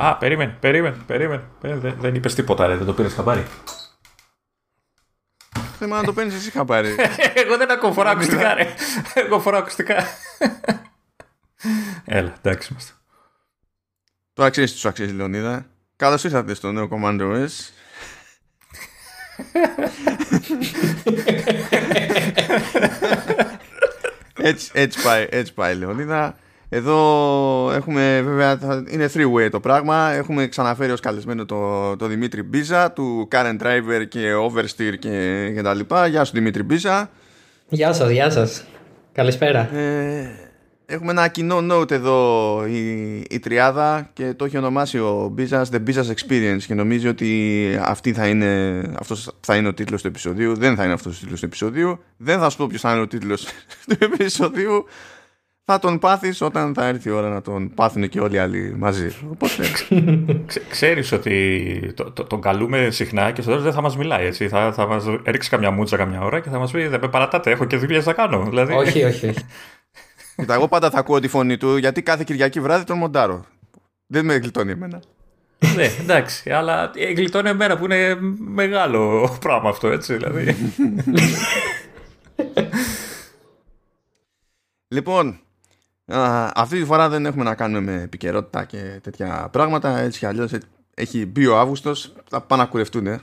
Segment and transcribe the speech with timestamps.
[0.00, 1.42] Α, περίμενε, περίμενε, περίμενε.
[1.60, 3.46] Δεν, δεν είπες τίποτα, ρε, δεν το πήρες χαμπάρι.
[5.78, 6.96] Θέμα να το παίρνεις εσύ χαμπάρι.
[7.44, 8.74] Εγώ δεν ακούω φορά ακουστικά, ρε.
[9.14, 10.04] Εγώ φορά ακουστικά.
[12.04, 12.92] Έλα, εντάξει είμαστε.
[14.32, 15.66] Το αξίζει, τους αξίζει, Λεωνίδα.
[15.96, 17.48] Καλώς ήρθατε στο νέο Commander OS.
[24.48, 26.36] έτσι, έτσι, πάει, έτσι πάει, Λεωνίδα.
[26.68, 28.58] Εδώ έχουμε βέβαια,
[28.88, 30.10] είναι three-way το πράγμα.
[30.10, 35.62] Έχουμε ξαναφέρει ως καλεσμένο το, το Δημήτρη Μπίζα του Current Driver και Oversteer και, και
[35.62, 36.06] τα λοιπά.
[36.06, 37.10] Γεια σου Δημήτρη Μπίζα.
[37.68, 38.64] Γεια σας, γεια σας.
[39.12, 39.74] Καλησπέρα.
[39.76, 40.30] Ε,
[40.86, 45.82] έχουμε ένα κοινό note εδώ η, η τριάδα και το έχει ονομάσει ο Μπίζας The
[45.86, 50.56] Bizas Experience και νομίζει ότι αυτή θα είναι, αυτός θα είναι ο τίτλος του επεισοδίου.
[50.56, 51.98] Δεν θα είναι αυτός ο τίτλος του επεισοδίου.
[52.16, 53.44] Δεν θα σου πω ποιος θα είναι ο τίτλος
[53.88, 54.84] του επεισοδίου
[55.70, 58.74] θα τον πάθεις όταν θα έρθει η ώρα να τον πάθουν και όλοι οι άλλοι
[58.78, 59.16] μαζί.
[59.30, 59.62] Οπότε...
[60.70, 64.26] Ξέρεις ότι το, το, τον καλούμε συχνά και στο τέλο δεν θα μας μιλάει.
[64.26, 64.48] Έτσι.
[64.48, 67.50] Θα, θα μας ρίξει καμιά μούτσα καμιά ώρα και θα μας πει Δεν με παρατάτε,
[67.50, 68.44] έχω και δουλειές να κάνω.
[68.48, 68.74] Δηλαδή...
[68.74, 69.34] Όχι, όχι.
[70.36, 73.44] Κοίτα, εγώ πάντα θα ακούω τη φωνή του γιατί κάθε Κυριακή βράδυ τον μοντάρω.
[74.06, 75.02] Δεν με γλιτώνει εμένα.
[75.74, 80.14] ναι, εντάξει, αλλά γλιτώνει εμένα που είναι μεγάλο πράγμα αυτό, έτσι.
[80.14, 80.56] Δηλαδή.
[84.94, 85.40] λοιπόν,
[86.54, 89.98] αυτή τη φορά δεν έχουμε να κάνουμε με επικαιρότητα και τέτοια πράγματα.
[89.98, 90.50] Έτσι κι αλλιώς
[90.94, 92.12] έχει μπει ο Αύγουστος.
[92.28, 93.20] Θα πάνε να κουρευτούν ε,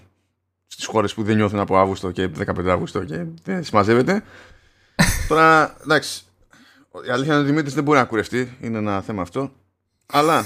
[0.68, 4.24] στις χώρες που δεν νιώθουν από Αύγουστο και 15 Αύγουστο και δεν συμμαζεύεται.
[5.28, 6.24] Τώρα, εντάξει.
[7.08, 8.58] Η αλήθεια είναι ότι ο Δημήτρης δεν μπορεί να κουρευτεί.
[8.62, 9.52] Είναι ένα θέμα αυτό.
[10.06, 10.46] Αλλά.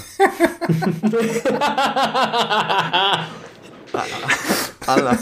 [4.86, 5.18] αλλά.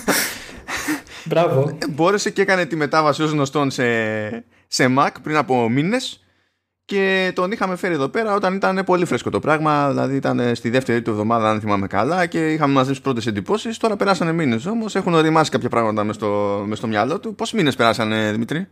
[1.24, 1.78] Μπράβο.
[1.90, 3.84] Μπόρεσε και έκανε τη μετάβαση ως γνωστόν σε,
[4.66, 6.22] σε Mac πριν από μήνες
[6.88, 9.88] και τον είχαμε φέρει εδώ πέρα όταν ήταν πολύ φρέσκο το πράγμα.
[9.88, 13.76] Δηλαδή ήταν στη δεύτερη του εβδομάδα, αν θυμάμαι καλά, και είχαμε μαζέψει πρώτες εντυπώσεις.
[13.76, 17.34] Τώρα περάσανε μήνες όμως, έχουν οριμάσει κάποια πράγματα μες στο, μες στο μυαλό του.
[17.34, 18.68] Πόσοι μήνες περάσανε, Δημήτρη,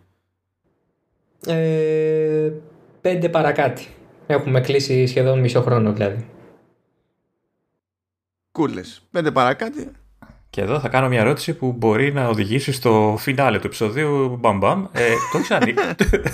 [1.47, 2.53] ε,
[3.01, 3.87] Πέντε παρακάτι.
[4.27, 6.27] Έχουμε κλείσει σχεδόν μισό χρόνο δηλαδή.
[8.53, 8.81] Κούλε.
[9.11, 9.91] Πέντε παρακάτι.
[10.57, 14.37] Και εδώ θα κάνω μια ερώτηση που μπορεί να οδηγήσει στο φινάλε του επεισοδίου.
[14.41, 14.85] Μπαμ μπαμ.
[14.93, 15.01] Ε,
[15.33, 15.75] το έχεις ανοί...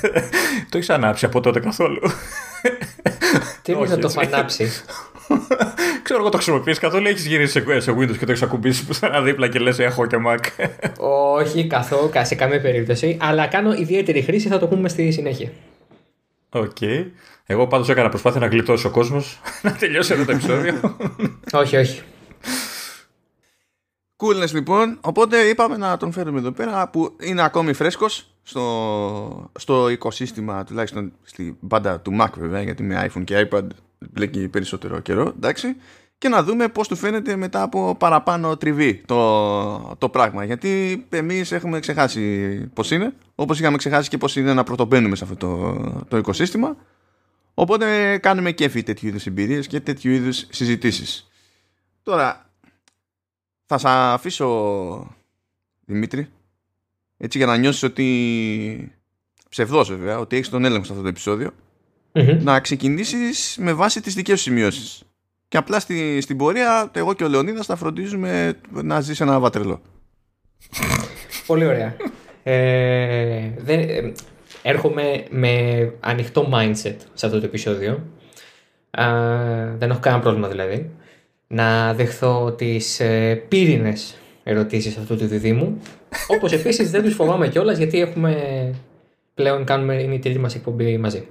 [0.70, 2.00] το έχεις ανάψει από τότε καθόλου;
[3.62, 4.64] Τι είναι να το ανάψει.
[6.02, 7.06] Ξέρω εγώ το χρησιμοποιείς καθόλου.
[7.06, 10.16] Έχεις γυρίσει σε, Windows και το έχεις ακουμπήσει που σαν δίπλα και λες: Έχω και
[10.26, 10.66] Mac.
[11.38, 13.16] Όχι, καθόλου, σε καμία περίπτωση.
[13.20, 15.48] Αλλά κάνω ιδιαίτερη χρήση, θα το πούμε στη συνέχεια.
[16.50, 16.70] OK.
[16.80, 17.04] Okay.
[17.46, 20.96] Εγώ πάντως έκανα προσπάθεια να γλιτώσει ο κόσμος να τελειώσει αυτό το επεισόδιο.
[21.52, 22.02] όχι, όχι.
[24.22, 29.88] Coolness λοιπόν, οπότε είπαμε να τον φέρουμε εδώ πέρα που είναι ακόμη φρέσκος στο, στο
[29.88, 33.66] οικοσύστημα τουλάχιστον στη μπάντα του Mac βέβαια γιατί με iPhone και iPad
[33.98, 35.76] μπλέκει περισσότερο καιρό εντάξει.
[36.18, 40.44] Και να δούμε πώς του φαίνεται μετά από παραπάνω τριβή το, το πράγμα.
[40.44, 45.24] Γιατί εμείς έχουμε ξεχάσει πώς είναι όπως είχαμε ξεχάσει και πώς είναι να πρωτομπαίνουμε σε
[45.24, 46.76] αυτό το, το οικοσύστημα.
[47.54, 51.30] Οπότε κάνουμε κέφι τέτοιου είδους εμπειρίες και τέτοιου είδους συζητήσεις.
[52.02, 52.51] Τώρα
[53.78, 55.14] θα σε αφήσω
[55.84, 56.28] Δημήτρη
[57.16, 58.92] έτσι για να νιώσεις ότι
[59.48, 61.50] ψευδός βέβαια ότι έχεις τον έλεγχο σε αυτό το επεισοδιο
[62.40, 65.02] να ξεκινήσεις με βάση τις δικές σου σημειώσεις.
[65.48, 69.80] Και απλά στη, στην πορεία εγώ και ο Λεωνίδας θα φροντίζουμε να ζήσει ένα βατρελό.
[71.46, 71.96] Πολύ ωραία.
[72.42, 74.12] Ε, δεν, ε,
[74.62, 78.06] έρχομαι με ανοιχτό mindset σε αυτό το επεισόδιο.
[79.78, 80.90] Δεν έχω κανένα πρόβλημα δηλαδή
[81.52, 85.78] να δεχθώ τις ε, πύρινες ερωτήσεις αυτού του διδήμου.
[86.26, 88.34] Όπως επίσης δεν τους φοβάμαι κιόλας γιατί έχουμε
[89.34, 91.26] πλέον κάνουμε, είναι η τρίτη μας εκπομπή μαζί.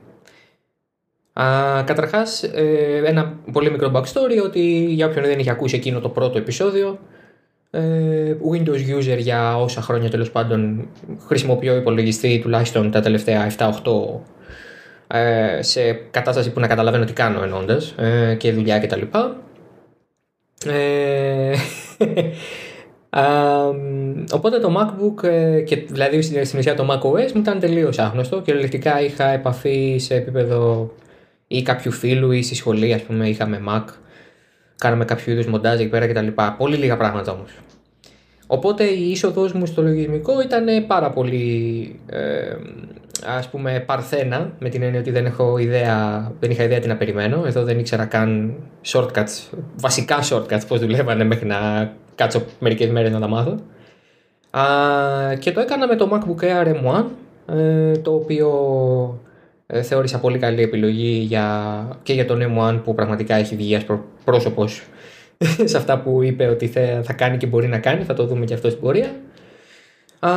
[1.33, 6.09] Α, καταρχάς, ε, ένα πολύ μικρό backstory ότι για όποιον δεν είχε ακούσει εκείνο το
[6.09, 6.99] πρώτο επεισόδιο
[7.71, 10.87] ε, Windows user για όσα χρόνια τέλος πάντων
[11.27, 13.71] χρησιμοποιώ υπολογιστή τουλάχιστον τα τελευταία 7-8
[15.07, 19.01] ε, σε κατάσταση που να καταλαβαίνω τι κάνω ενώντας ε, και δουλειά κτλ.
[20.65, 21.55] Ε,
[24.33, 28.51] οπότε το MacBook ε, και δηλαδή στην ουσία το macOS μου ήταν τελείως άγνωστο και
[28.51, 30.91] ελεκτικά είχα επαφή σε επίπεδο
[31.47, 33.83] ή κάποιου φίλου ή στη σχολή ας πούμε είχαμε Mac
[34.81, 36.27] κάναμε κάποιο είδους μοντάζ εκεί πέρα κτλ.
[36.57, 37.51] Πολύ λίγα πράγματα όμως.
[38.47, 42.55] Οπότε η είσοδος μου στο λογισμικό ήταν πάρα πολύ ε,
[43.25, 46.95] ας πούμε παρθένα με την έννοια ότι δεν, έχω ιδέα, δεν είχα ιδέα τι να
[46.95, 47.43] περιμένω.
[47.45, 48.53] Εδώ δεν ήξερα καν
[48.85, 53.57] shortcuts, βασικά shortcuts πώς δουλεύανε μέχρι να κάτσω μερικές μέρες να τα μάθω.
[54.51, 54.63] Α,
[55.39, 57.05] και το έκανα με το MacBook Air M1
[57.55, 58.49] ε, το οποίο
[59.67, 64.05] ε, θεώρησα πολύ καλή επιλογή για, και για τον M1 που πραγματικά έχει βγει προ,
[64.25, 64.83] πρόσωπος
[65.63, 68.45] σε αυτά που είπε ότι θα, θα κάνει και μπορεί να κάνει, θα το δούμε
[68.45, 69.11] και αυτό στην πορεία.
[70.19, 70.31] Α,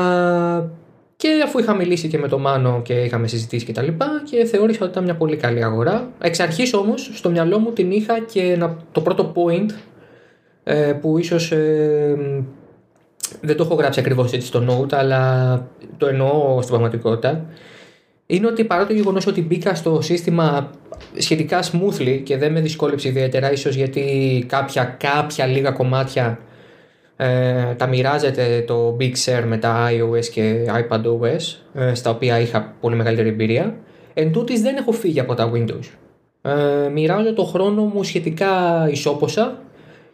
[1.25, 4.44] και αφού είχα μιλήσει και με τον Μάνο και είχαμε συζητήσει και τα λοιπά και
[4.44, 6.09] θεώρησα ότι ήταν μια πολύ καλή αγορά.
[6.21, 8.59] Εξ αρχής όμως στο μυαλό μου την είχα και
[8.93, 9.71] το πρώτο point
[10.65, 12.17] ε, που ίσως ε,
[13.41, 15.67] δεν το έχω γράψει ακριβώς έτσι στο note αλλά
[15.99, 17.47] το εννοώ στην πραγματικότητα
[18.26, 20.71] είναι ότι παρά το γεγονός ότι μπήκα στο σύστημα
[21.17, 26.38] σχετικά smoothly και δεν με δυσκόλεψε ιδιαίτερα ίσως γιατί κάποια, κάποια λίγα κομμάτια
[27.16, 32.75] ε, τα μοιράζεται το Big Sur με τα iOS και iPadOS ε, στα οποία είχα
[32.81, 33.75] πολύ μεγαλύτερη εμπειρία.
[34.14, 35.88] Εν τούτης δεν έχω φύγει από τα Windows.
[36.43, 38.50] Ε, μοιράζω το χρόνο μου σχετικά
[38.90, 39.58] ισόποσα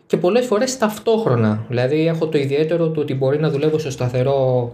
[0.06, 1.64] και πολλές φορές ταυτόχρονα.
[1.68, 4.72] Δηλαδή έχω το ιδιαίτερο του ότι μπορεί να δουλεύω στο σταθερό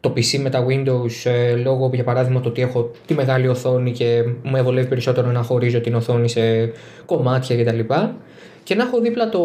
[0.00, 3.92] το PC με τα Windows ε, λόγω για παράδειγμα το ότι έχω τη μεγάλη οθόνη
[3.92, 6.72] και μου ευολεύει περισσότερο να χωρίζω την οθόνη σε
[7.06, 7.78] κομμάτια κτλ
[8.64, 9.40] και να έχω δίπλα το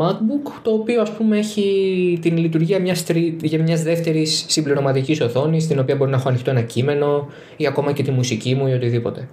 [0.00, 3.36] MacBook το οποίο ας πούμε έχει την λειτουργία μιας, τρι...
[3.64, 8.02] μιας δεύτερης συμπληρωματικής οθόνης στην οποία μπορεί να έχω ανοιχτό ένα κείμενο ή ακόμα και
[8.02, 9.28] τη μουσική μου ή οτιδήποτε.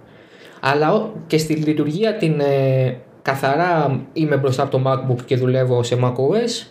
[0.60, 5.98] Αλλά και στη λειτουργία την ε, καθαρά είμαι μπροστά από το MacBook και δουλεύω σε
[6.04, 6.68] macOS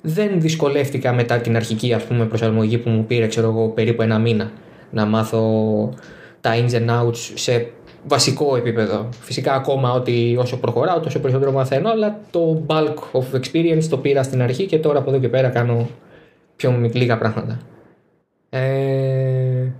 [0.00, 4.18] δεν δυσκολεύτηκα μετά την αρχική ας πούμε προσαρμογή που μου πήρε ξέρω εγώ περίπου ένα
[4.18, 4.50] μήνα
[4.90, 5.42] να μάθω
[6.40, 7.70] τα ins and outs σε
[8.08, 9.08] βασικό επίπεδο.
[9.20, 14.22] Φυσικά ακόμα ότι όσο προχωράω τόσο περισσότερο μαθαίνω, αλλά το bulk of experience το πήρα
[14.22, 15.88] στην αρχή και τώρα από εδώ και πέρα κάνω
[16.56, 17.58] πιο λίγα πράγματα.
[18.50, 19.72] Ε,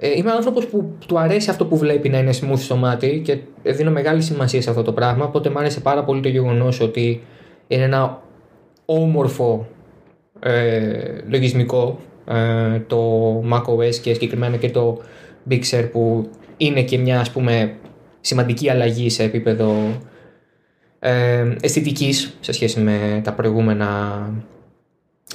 [0.00, 3.38] ε, είμαι άνθρωπος που του αρέσει αυτό που βλέπει να είναι smooth στο μάτι και
[3.62, 7.22] δίνω μεγάλη σημασία σε αυτό το πράγμα, οπότε μου άρεσε πάρα πολύ το γεγονός ότι
[7.68, 8.22] είναι ένα
[8.84, 9.66] όμορφο
[10.40, 14.98] ε, λογισμικό ε, το macOS και συγκεκριμένα και το
[15.50, 16.28] Big Sur που
[16.58, 17.74] είναι και μια ας πούμε
[18.20, 19.98] σημαντική αλλαγή σε επίπεδο
[20.98, 24.20] ε, αισθητικής σε σχέση με τα προηγούμενα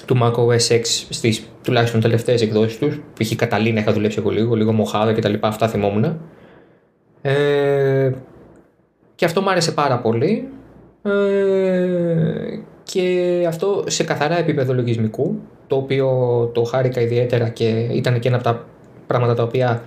[0.06, 3.02] του macOS X στις τουλάχιστον τελευταίες εκδόσεις τους.
[3.20, 3.36] Π.χ.
[3.36, 6.20] Καταλήνα είχα δουλέψει εγώ λίγο, λίγο Μοχάδα και τα λοιπά, αυτά θυμόμουν.
[7.22, 8.12] Ε,
[9.16, 10.48] και αυτό μου άρεσε πάρα πολύ.
[11.04, 11.12] Ε,
[12.84, 16.08] και αυτό σε καθαρά επίπεδο λογισμικού το οποίο
[16.54, 18.66] το χάρηκα ιδιαίτερα και ήταν και ένα από τα
[19.08, 19.84] πράγματα τα οποία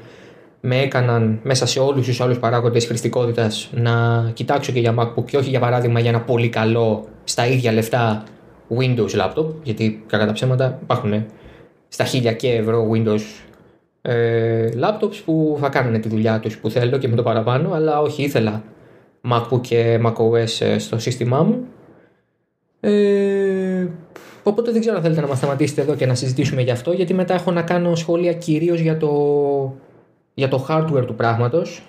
[0.69, 5.37] με έκαναν μέσα σε όλους τους άλλους παράγοντες χρηστικότητας να κοιτάξω και για MacBook και
[5.37, 8.25] όχι για παράδειγμα για ένα πολύ καλό στα ίδια λεφτά
[8.79, 11.25] Windows laptop γιατί κατά τα ψέματα υπάρχουν
[11.89, 13.21] στα χίλια και ευρώ Windows
[14.03, 18.01] ε, laptops που θα κάνουν τη δουλειά τους που θέλω και με το παραπάνω αλλά
[18.01, 18.63] όχι ήθελα
[19.31, 21.65] MacBook και macOS ε, στο σύστημά μου.
[22.81, 23.87] Ε,
[24.43, 27.15] οπότε δεν ξέρω αν θέλετε να μας σταματήσετε εδώ και να συζητήσουμε γι' αυτό γιατί
[27.15, 29.09] μετά έχω να κάνω σχόλια κυρίως για το
[30.39, 31.83] για το hardware του πράγματος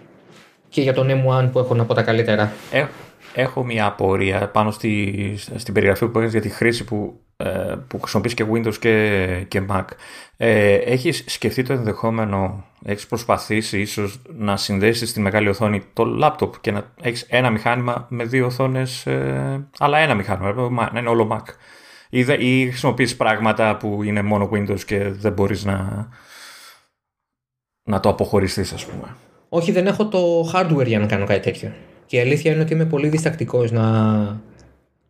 [0.70, 2.52] και για τον M1 που έχω να πω τα καλύτερα.
[2.72, 2.86] Ε,
[3.34, 8.00] έχω μια απορία πάνω στη, στην περιγραφή που έχεις για τη χρήση που, ε, που
[8.00, 9.84] χρησιμοποιείς και Windows και, και Mac.
[10.38, 16.52] Ε, έχεις σκεφτεί το ενδεχόμενο, έχεις προσπαθήσει ίσως να συνδέσεις στη μεγάλη οθόνη το laptop
[16.62, 21.28] και να έχεις ένα μηχάνημα με δύο οθόνες, ε, αλλά ένα μηχάνημα, να είναι όλο
[21.32, 21.54] Mac.
[22.10, 26.08] Ή, ή χρησιμοποιείς πράγματα που είναι μόνο Windows και δεν μπορείς να,
[27.88, 29.16] να το αποχωριστείς, ας πούμε.
[29.50, 31.72] Όχι, δεν έχω το hardware για να κάνω κάτι τέτοιο.
[32.06, 34.12] Και η αλήθεια είναι ότι είμαι πολύ διστακτικός να,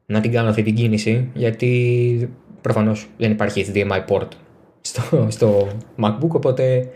[0.06, 4.27] να την κάνω αυτή την κίνηση, γιατί προφανώς δεν υπάρχει HDMI port
[4.81, 5.67] στο, στο
[6.01, 6.89] MacBook, οπότε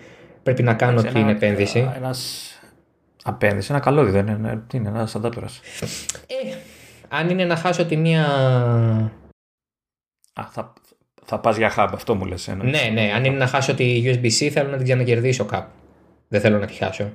[0.43, 1.91] πρέπει να κάνω την επένδυση.
[1.95, 2.49] Ένας
[3.23, 5.47] απένδυση, ένα καλώδιο δεν είναι, τι είναι, ένας αντάπερα.
[6.27, 6.55] Ε,
[7.09, 8.25] αν είναι να χάσω τη μία.
[10.33, 10.73] Α, θα,
[11.25, 12.47] θα πας για hub, αυτό μου λες.
[12.47, 13.11] Ναι, ναι.
[13.15, 15.71] Αν είναι να χάσω τη USB-C, θέλω να την ξανακερδίσω κάπου.
[16.27, 17.11] Δεν θέλω να τη χάσω.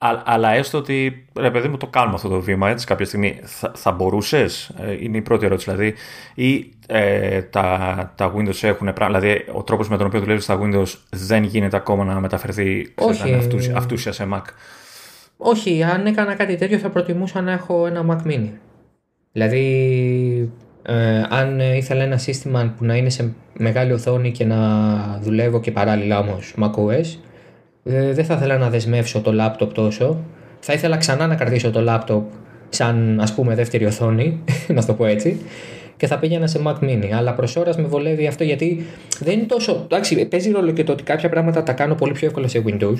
[0.00, 3.40] Α, αλλά έστω ότι ρε παιδί μου το κάνουμε αυτό το βήμα έτσι κάποια στιγμή.
[3.42, 5.94] Θα, θα μπορούσες, ε, είναι η πρώτη ερώτηση δηλαδή,
[6.34, 10.58] ή ε, τα, τα Windows έχουν πράγμα, δηλαδή ο τρόπος με τον οποίο δουλεύεις στα
[10.62, 13.34] Windows δεν γίνεται ακόμα να μεταφερθεί Όχι.
[13.34, 14.42] αυτούσια, αυτούσια σε Mac.
[15.36, 18.50] Όχι, αν έκανα κάτι τέτοιο θα προτιμούσα να έχω ένα Mac Mini.
[19.32, 20.52] Δηλαδή
[20.88, 24.58] ε, αν ήθελα ένα σύστημα που να είναι σε μεγάλη οθόνη και να
[25.22, 27.18] δουλεύω και παράλληλα όμως macOS,
[27.84, 30.20] ε, δεν θα ήθελα να δεσμεύσω το laptop τόσο.
[30.60, 32.22] Θα ήθελα ξανά να κρατήσω το laptop
[32.68, 34.44] σαν ας πούμε δεύτερη οθόνη,
[34.76, 35.40] να το πω έτσι,
[35.96, 37.10] και θα πήγαινα σε Mac Mini.
[37.16, 38.86] Αλλά προς ώρας με βολεύει αυτό γιατί
[39.18, 39.80] δεν είναι τόσο.
[39.84, 42.98] Εντάξει, παίζει ρόλο και το ότι κάποια πράγματα τα κάνω πολύ πιο εύκολα σε Windows.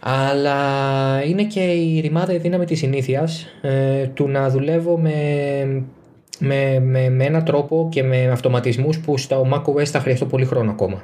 [0.00, 0.56] Αλλά
[1.24, 5.12] είναι και η ρημάδα η δύναμη της συνήθειας ε, του να δουλεύω με
[6.40, 10.70] με, με, με έναν τρόπο και με αυτοματισμούς που στο macOS θα χρειαστώ πολύ χρόνο
[10.70, 11.02] ακόμα.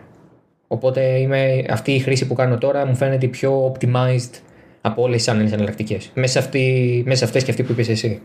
[0.69, 4.41] Οπότε είμαι, αυτή η χρήση που κάνω τώρα μου φαίνεται πιο optimized
[4.81, 6.11] από όλες τις άλλες εναλλακτικές.
[6.15, 8.23] Μέσα, αυτή, μέσα αυτές και αυτή που είπες εσύ.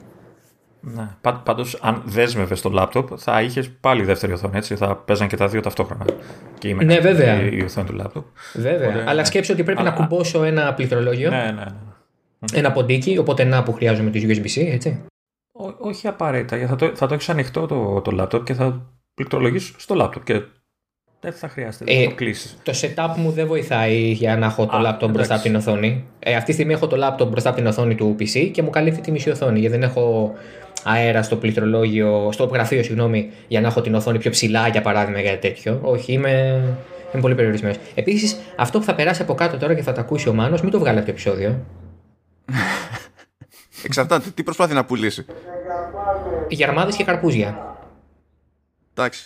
[0.81, 1.07] Ναι.
[1.43, 4.57] Πάντως, αν δέσμευες το λάπτοπ, θα είχες πάλι δεύτερη οθόνη.
[4.57, 4.75] Έτσι.
[4.75, 6.05] Θα παίζαν και τα δύο ταυτόχρονα.
[6.57, 7.49] Και η ναι, βέβαια.
[7.49, 8.25] η οθόνη του λάπτοπ.
[8.53, 8.89] Βέβαια.
[8.89, 11.29] Οπότε, Αλλά σκέψω ότι πρέπει α, να κουμπώσω ένα πληκτρολόγιο.
[11.29, 11.65] Ναι, ναι, ναι.
[12.53, 15.01] Ένα ποντίκι, οπότε να που χρειάζομαι τη USB-C, έτσι.
[15.61, 16.67] Ό, όχι απαραίτητα.
[16.67, 20.23] Θα το, θα το έχεις ανοιχτό το, το λάπτοπ και θα πληκτρολογήσει στο λάπτοπ.
[20.23, 20.41] Και
[21.19, 22.49] δεν θα χρειάζεται ε, το κλείσει.
[22.63, 26.05] Το setup μου δεν βοηθάει για να έχω το λάπτοπ μπροστά από την οθόνη.
[26.19, 28.69] Ε, αυτή τη στιγμή έχω το λάπτοπ μπροστά από την οθόνη του PC και μου
[28.69, 29.59] καλύπτει τη μισή οθόνη.
[29.59, 30.33] Γιατί δεν έχω
[30.83, 35.21] αέρα στο πληκτρολόγιο, στο γραφείο, συγγνώμη, για να έχω την οθόνη πιο ψηλά, για παράδειγμα,
[35.21, 35.79] για τέτοιο.
[35.81, 36.63] Όχι, είμαι,
[37.11, 37.77] είμαι πολύ περιορισμένος.
[37.95, 40.71] Επίσης, αυτό που θα περάσει από κάτω τώρα και θα τα ακούσει ο Μάνος, μην
[40.71, 41.65] το βγάλει από το επεισόδιο.
[43.83, 45.25] Εξαρτάται, τι προσπάθει να πουλήσει.
[46.47, 47.77] Γερμάδες και καρπούζια.
[48.93, 49.23] Εντάξει.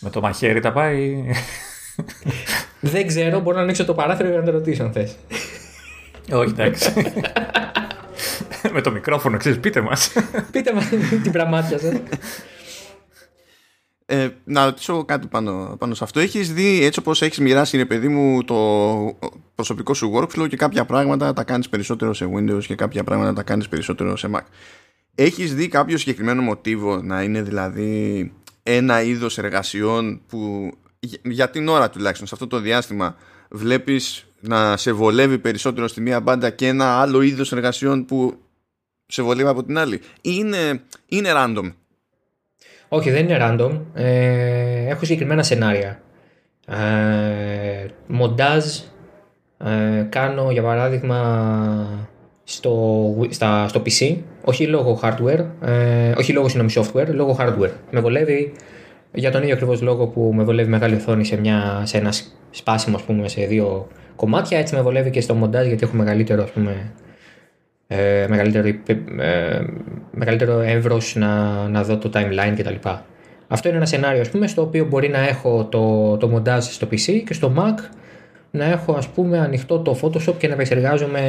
[0.00, 1.24] Με το μαχαίρι τα πάει.
[2.80, 5.16] Δεν ξέρω, μπορώ να ανοίξω το παράθυρο για να το ρωτήσω αν θες.
[6.32, 6.92] Όχι, εντάξει.
[8.72, 10.12] Με το μικρόφωνο, ξέρεις, πείτε μας.
[10.50, 10.88] πείτε μας
[11.22, 11.92] την πραγμάτια σας.
[14.10, 16.20] Ε, να ρωτήσω κάτι πάνω, πάνω σε αυτό.
[16.20, 19.18] Έχεις δει έτσι όπως έχεις μοιράσει, ρε παιδί μου, το
[19.54, 23.42] προσωπικό σου workflow και κάποια πράγματα τα κάνεις περισσότερο σε Windows και κάποια πράγματα τα
[23.42, 24.40] κάνεις περισσότερο σε Mac.
[25.14, 30.72] Έχεις δει κάποιο συγκεκριμένο μοτίβο να είναι δηλαδή ένα είδος εργασιών που
[31.22, 33.16] για την ώρα τουλάχιστον σε αυτό το διάστημα
[33.50, 38.38] βλέπεις να σε βολεύει περισσότερο στη μία μπάντα και ένα άλλο είδος εργασιών που
[39.06, 41.72] σε βολεύει από την άλλη; Είναι, είναι random;
[42.88, 46.00] Όχι δεν είναι random ε, έχω συγκεκριμένα σενάρια
[46.68, 48.64] ε, μοντάζ
[49.64, 51.18] ε, κάνω για παράδειγμα
[52.44, 57.70] στο, στα, στο PC, όχι λόγω hardware, ε, όχι λόγω συγγνώμη software, λόγω hardware.
[57.90, 58.52] Με βολεύει
[59.12, 62.12] για τον ίδιο ακριβώς λόγο που με βολεύει μεγάλη οθόνη σε, μια, σε ένα
[62.50, 66.42] σπάσιμο ας πούμε, σε δύο κομμάτια, έτσι με βολεύει και στο μοντάζ γιατί έχω μεγαλύτερο,
[66.42, 66.92] ας πούμε,
[67.90, 68.68] ε, μεγαλύτερο,
[69.18, 69.64] ε,
[70.10, 72.88] μεγαλύτερο εύρος να, να δω το timeline κτλ.
[73.48, 76.86] Αυτό είναι ένα σενάριο ας πούμε, στο οποίο μπορεί να έχω το, το μοντάζ στο
[76.90, 77.74] PC και στο Mac
[78.50, 81.22] να έχω ας πούμε ανοιχτό το Photoshop και να επεξεργάζομαι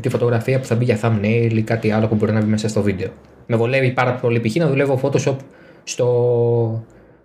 [0.00, 2.68] τη φωτογραφία που θα μπει για thumbnail ή κάτι άλλο που μπορεί να μπει μέσα
[2.68, 3.08] στο βίντεο.
[3.46, 4.56] Με βολεύει πάρα πολύ π.χ.
[4.56, 5.36] να δουλεύω Photoshop
[5.84, 6.84] στο,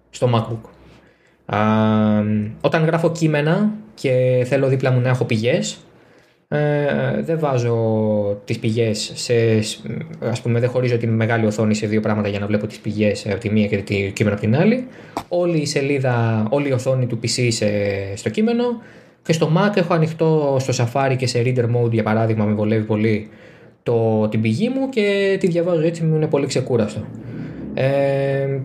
[0.10, 0.69] στο MacBook.
[1.55, 1.60] Α,
[2.62, 5.77] όταν γράφω κείμενα και θέλω δίπλα μου να έχω πηγές
[6.51, 7.75] ε, δεν βάζω
[8.46, 9.34] τις πηγές σε,
[10.20, 13.25] ας πούμε δεν χωρίζω την μεγάλη οθόνη σε δύο πράγματα για να βλέπω τις πηγές
[13.25, 14.88] από τη μία και το κείμενο από την άλλη
[15.27, 17.68] όλη η σελίδα, όλη η οθόνη του PC σε,
[18.15, 18.63] στο κείμενο
[19.24, 22.86] και στο Mac έχω ανοιχτό στο Safari και σε Reader Mode για παράδειγμα με βολεύει
[22.86, 23.29] πολύ
[23.84, 27.06] το, την πηγή μου και τη διαβάζω έτσι μου είναι πολύ ξεκούραστο.
[27.74, 28.60] Ε,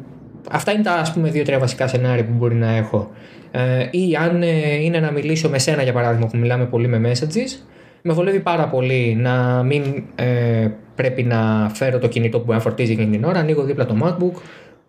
[0.50, 3.11] αυτά είναι τα ας πούμε δύο-τρία βασικά σενάρια που μπορεί να έχω.
[3.50, 7.12] Ε, ή αν ε, είναι να μιλήσω με σένα για παράδειγμα που μιλάμε πολύ με
[7.12, 7.74] messages
[8.06, 12.92] με βολεύει πάρα πολύ να μην ε, πρέπει να φέρω το κινητό που με φορτίζει
[12.92, 13.38] εκείνη την ώρα.
[13.38, 14.40] Ανοίγω δίπλα το MacBook,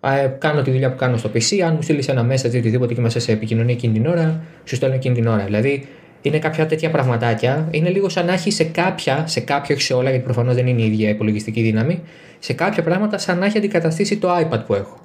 [0.10, 1.60] ε, κάνω τη δουλειά που κάνω στο PC.
[1.60, 4.76] Αν μου στείλεις ένα message ή οτιδήποτε και είμαστε σε επικοινωνία εκείνη την ώρα, σου
[4.76, 5.44] στέλνω εκείνη την ώρα.
[5.44, 5.88] Δηλαδή
[6.22, 7.68] είναι κάποια τέτοια πραγματάκια.
[7.72, 10.68] Είναι λίγο σαν να έχει σε κάποια, σε κάποια, όχι σε όλα, γιατί προφανώς δεν
[10.68, 12.02] είναι η ίδια υπολογιστική δύναμη,
[12.40, 14.98] σε κάποια πράγματα σαν να έχει αντικαταστήσει το iPad που έχω.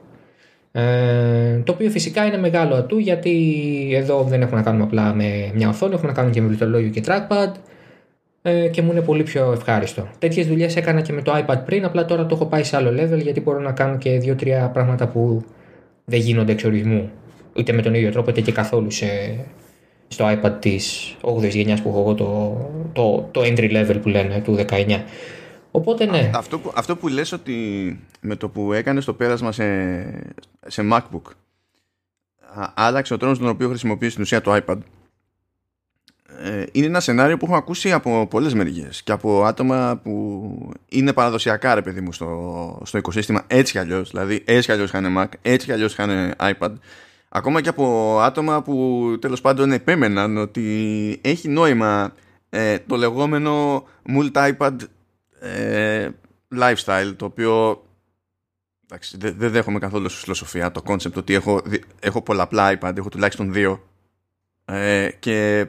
[0.72, 3.32] Ε, το οποίο φυσικά είναι μεγάλο ατού γιατί
[3.92, 6.90] εδώ δεν έχουμε να κάνουμε απλά με μια οθόνη, έχουμε να κάνουμε και με πληκτρολόγιο
[6.90, 7.52] και trackpad
[8.42, 10.08] ε, και μου είναι πολύ πιο ευχάριστο.
[10.18, 12.90] Τέτοιες δουλειές έκανα και με το iPad πριν, απλά τώρα το έχω πάει σε άλλο
[12.90, 15.44] level γιατί μπορώ να κάνω και δύο-τρία πράγματα που
[16.04, 17.10] δεν γίνονται εξορισμού.
[17.54, 19.06] Είτε με τον ίδιο τρόπο είτε και καθόλου σε,
[20.08, 22.56] στο iPad της 8η γενιάς που έχω εγώ το,
[22.92, 25.00] το, το entry level που λένε του 19.
[25.70, 26.30] Οπότε ναι.
[26.34, 27.54] αυτό, που, αυτό που λες ότι
[28.20, 29.64] με το που έκανες το πέρασμα σε,
[30.66, 31.32] σε MacBook
[32.74, 34.80] άλλαξε ο τρόπος τον οποίο χρησιμοποιείς στην ουσία το iPad; ε,
[36.72, 41.74] είναι ένα σενάριο που έχω ακούσει από πολλές μεριές και από άτομα που είναι παραδοσιακά
[41.74, 43.42] ρε παιδί μου στο, στο οικοσύστημα.
[43.46, 46.72] Έτσι κι αλλιώς δηλαδή έτσι κι αλλιώς είχαν Mac, έτσι κι αλλιώς είχαν iPad.
[47.28, 52.14] Ακόμα και από άτομα που τέλος πάντων επέμεναν ότι έχει νόημα
[52.50, 54.76] ε, το λεγόμενο multi-iPad
[55.40, 56.08] ε,
[56.60, 57.84] lifestyle το οποίο
[59.12, 61.62] δεν δε δέχομαι καθόλου στη φιλοσοφία το concept ότι έχω,
[62.00, 63.88] έχω πολλαπλά iPad, έχω τουλάχιστον δύο.
[64.64, 65.66] Ε, και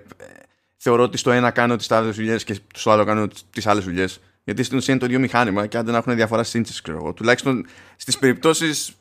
[0.84, 4.20] θεωρώ ότι στο ένα κάνω τις άλλε δουλειές και στο άλλο κάνω τις άλλες δουλειές.
[4.44, 7.14] Γιατί στην ουσία είναι το ίδιο μηχάνημα και άντε να έχουν διαφορά σύνθεση, ξέρω εγώ.
[7.14, 8.94] Τουλάχιστον στις περιπτώσεις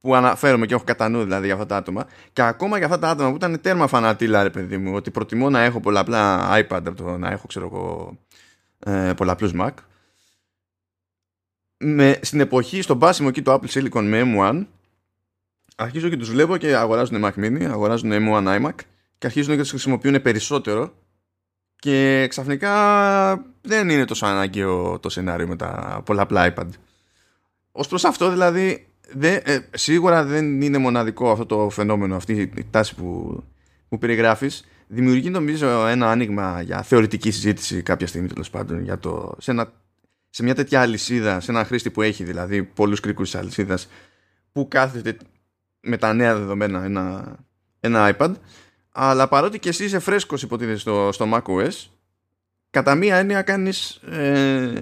[0.00, 2.06] που αναφέρομαι και έχω κατά νου δηλαδή για αυτά τα άτομα.
[2.32, 5.50] Και ακόμα για αυτά τα άτομα που ήταν τέρμα φανατήλα, ρε παιδί μου, ότι προτιμώ
[5.50, 8.16] να έχω πολλαπλά iPad από το να έχω, ξέρω εγώ,
[8.78, 9.70] ε, πολλαπλούς Mac.
[11.76, 14.66] Με, στην εποχή, στον πάσιμο εκεί το Apple Silicon με M1,
[15.76, 18.74] αρχίζω και τους βλέπω και αγοράζουν Mac Mini, αγοράζουν M1 iMac
[19.18, 20.92] και αρχίζουν και τους χρησιμοποιούν περισσότερο
[21.78, 22.74] και ξαφνικά
[23.60, 26.68] δεν είναι τόσο αναγκαίο το σενάριο με τα πολλαπλά iPad.
[27.72, 32.66] Ως προς αυτό δηλαδή δεν, ε, σίγουρα δεν είναι μοναδικό αυτό το φαινόμενο, αυτή η
[32.70, 33.42] τάση που,
[33.88, 34.64] που περιγράφεις.
[34.86, 39.72] Δημιουργεί νομίζω ένα άνοιγμα για θεωρητική συζήτηση κάποια στιγμή τέλος πάντων για το, σε, ένα,
[40.30, 43.88] σε μια τέτοια αλυσίδα, σε ένα χρήστη που έχει δηλαδή πολλούς κρίκους της αλυσίδας
[44.52, 45.16] που κάθεται
[45.80, 47.36] με τα νέα δεδομένα ένα,
[47.80, 48.32] ένα iPad
[48.96, 51.88] αλλά παρότι και εσύ είσαι φρέσκος υποτίθεται στο, στο macOS
[52.70, 54.72] κατά μία έννοια κάνεις ε,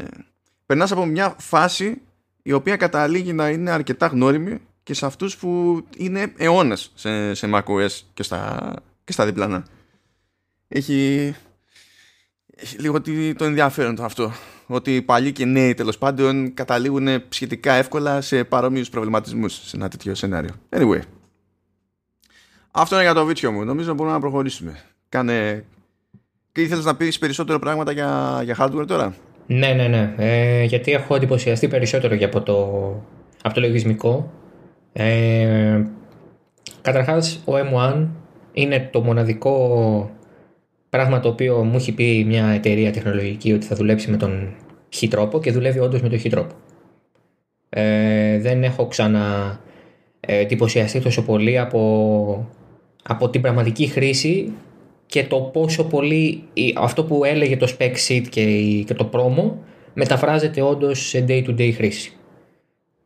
[0.67, 2.01] περνάς από μια φάση
[2.43, 7.51] η οποία καταλήγει να είναι αρκετά γνώριμη και σε αυτούς που είναι αιώνες σε, σε
[7.55, 8.73] macOS και στα,
[9.05, 9.65] και στα διπλανά.
[10.69, 11.35] Έχει,
[12.57, 13.01] έχει λίγο
[13.37, 14.33] το ενδιαφέρον το αυτό
[14.67, 19.89] ότι οι παλιοί και νέοι τέλος πάντων καταλήγουν σχετικά εύκολα σε παρόμοιους προβληματισμούς σε ένα
[19.89, 20.55] τέτοιο σενάριο.
[20.71, 21.01] Anyway
[22.73, 23.65] αυτό είναι για το βίτσιο μου.
[23.65, 24.79] Νομίζω μπορούμε να προχωρήσουμε.
[25.09, 25.65] Κάνε...
[26.53, 29.15] Και ήθελες να πεις περισσότερο πράγματα για, για hardware τώρα;
[29.47, 30.15] Ναι, ναι, ναι.
[30.17, 32.57] Ε, γιατί έχω εντυπωσιαστεί περισσότερο για από το,
[33.43, 34.33] από το λογισμικό.
[34.93, 35.83] Ε,
[36.81, 38.07] καταρχάς, ο M1
[38.53, 40.11] είναι το μοναδικό
[40.91, 44.55] πράγμα το οποίο μου έχει πει μια εταιρεία τεχνολογική ότι θα δουλέψει με τον
[44.95, 46.55] χ τρόπο και δουλεύει όντως με τον χ τρόπο.
[47.69, 49.59] Ε, δεν έχω ξανά
[50.21, 52.49] εντυπωσιαστεί τόσο πολύ από
[53.03, 54.53] από την πραγματική χρήση
[55.07, 56.43] και το πόσο πολύ
[56.77, 58.45] αυτό που έλεγε το spec sheet και,
[58.87, 59.51] και το promo
[59.95, 62.13] μεταφράζεται όντως σε day-to-day χρήση.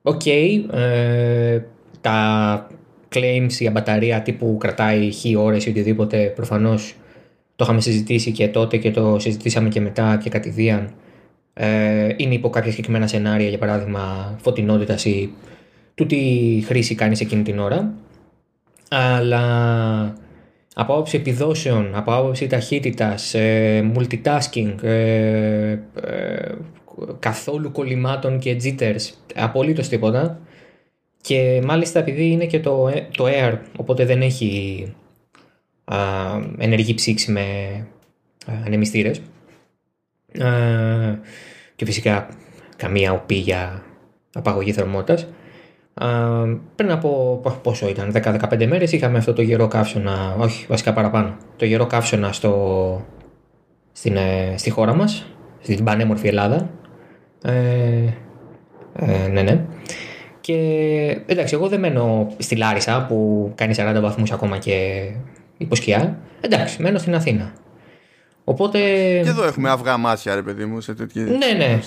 [0.02, 1.62] Οκ, ε,
[2.00, 2.66] τα
[3.14, 6.94] claims για μπαταρία τύπου κρατάει χι ώρες ή οτιδήποτε προφανώς
[7.56, 10.94] το είχαμε συζητήσει και τότε και το συζητήσαμε και μετά και κατ' ιδίαν
[11.54, 15.30] ε, είναι υπό κάποια συγκεκριμένα σενάρια για παράδειγμα φωτεινότητας ή
[15.94, 16.18] του τι
[16.66, 17.94] χρήση κάνεις εκείνη την ώρα
[18.88, 20.14] αλλά
[20.78, 26.54] από άποψη επιδόσεων, από άποψη ταχύτητας, ε, multitasking, ε, ε,
[27.18, 30.40] καθόλου κολλημάτων και jitters, απολύτως τίποτα.
[31.20, 34.84] Και μάλιστα επειδή είναι και το, το Air, οπότε δεν έχει
[35.84, 35.96] α,
[36.58, 37.46] ενεργή ψήξη με
[38.64, 39.20] ανεμιστήρες.
[41.76, 42.28] και φυσικά
[42.76, 43.82] καμία οπή για
[44.32, 45.26] απαγωγή θερμότητας
[46.74, 51.64] πριν από πόσο ήταν, 10-15 μέρες είχαμε αυτό το γερό καύσωνα, όχι βασικά παραπάνω, το
[51.64, 53.04] γερό καύσωνα στο,
[53.92, 55.26] στην, ε, στη χώρα μας,
[55.62, 56.70] στην πανέμορφη Ελλάδα.
[57.42, 57.52] Ε,
[58.94, 59.64] ε, ναι, ναι.
[60.40, 60.54] Και
[61.26, 65.08] εντάξει, εγώ δεν μένω στη Λάρισα που κάνει 40 βαθμούς ακόμα και
[65.56, 66.18] υποσκιά.
[66.40, 67.52] Εντάξει, μένω στην Αθήνα.
[68.44, 68.78] Οπότε...
[69.22, 71.28] Και εδώ έχουμε αυγά μάτια, ρε παιδί μου, σε τέτοιες...
[71.28, 71.80] Ναι, ναι.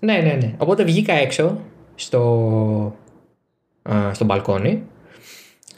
[0.00, 0.54] Ναι, ναι, ναι.
[0.58, 1.60] Οπότε βγήκα έξω
[1.94, 2.94] στο,
[4.12, 4.82] στο μπαλκόνι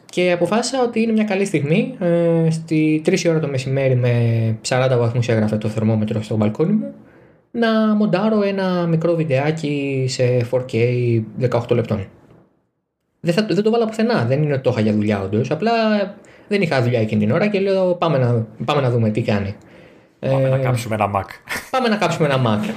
[0.04, 4.12] και αποφάσισα ότι είναι μια καλή στιγμή ε, στη 3 ώρα το μεσημέρι με
[4.68, 6.94] 40 βαθμούς έγραφε το θερμόμετρο στο μπαλκόνι μου
[7.50, 10.74] να μοντάρω ένα μικρό βιντεάκι σε 4K
[11.50, 12.06] 18 λεπτών.
[13.20, 15.72] Δεν, θα, δεν το βάλα πουθενά, δεν είναι ότι το είχα για δουλειά όντως, απλά
[16.48, 19.56] δεν είχα δουλειά εκείνη την ώρα και λέω πάμε να, πάμε να δούμε τι κάνει.
[20.18, 21.26] Πάμε ε, να κάψουμε ένα Mac.
[21.70, 22.70] Πάμε να κάψουμε ένα Mac.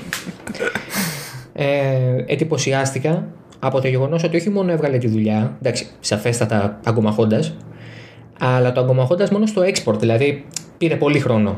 [1.53, 3.27] ε, εντυπωσιάστηκα
[3.59, 7.55] από το γεγονός ότι όχι μόνο έβγαλε τη δουλειά, εντάξει, σαφέστατα αγκομαχώντας,
[8.39, 10.45] αλλά το αγκομαχώντας μόνο στο export, δηλαδή
[10.77, 11.57] πήρε πολύ χρόνο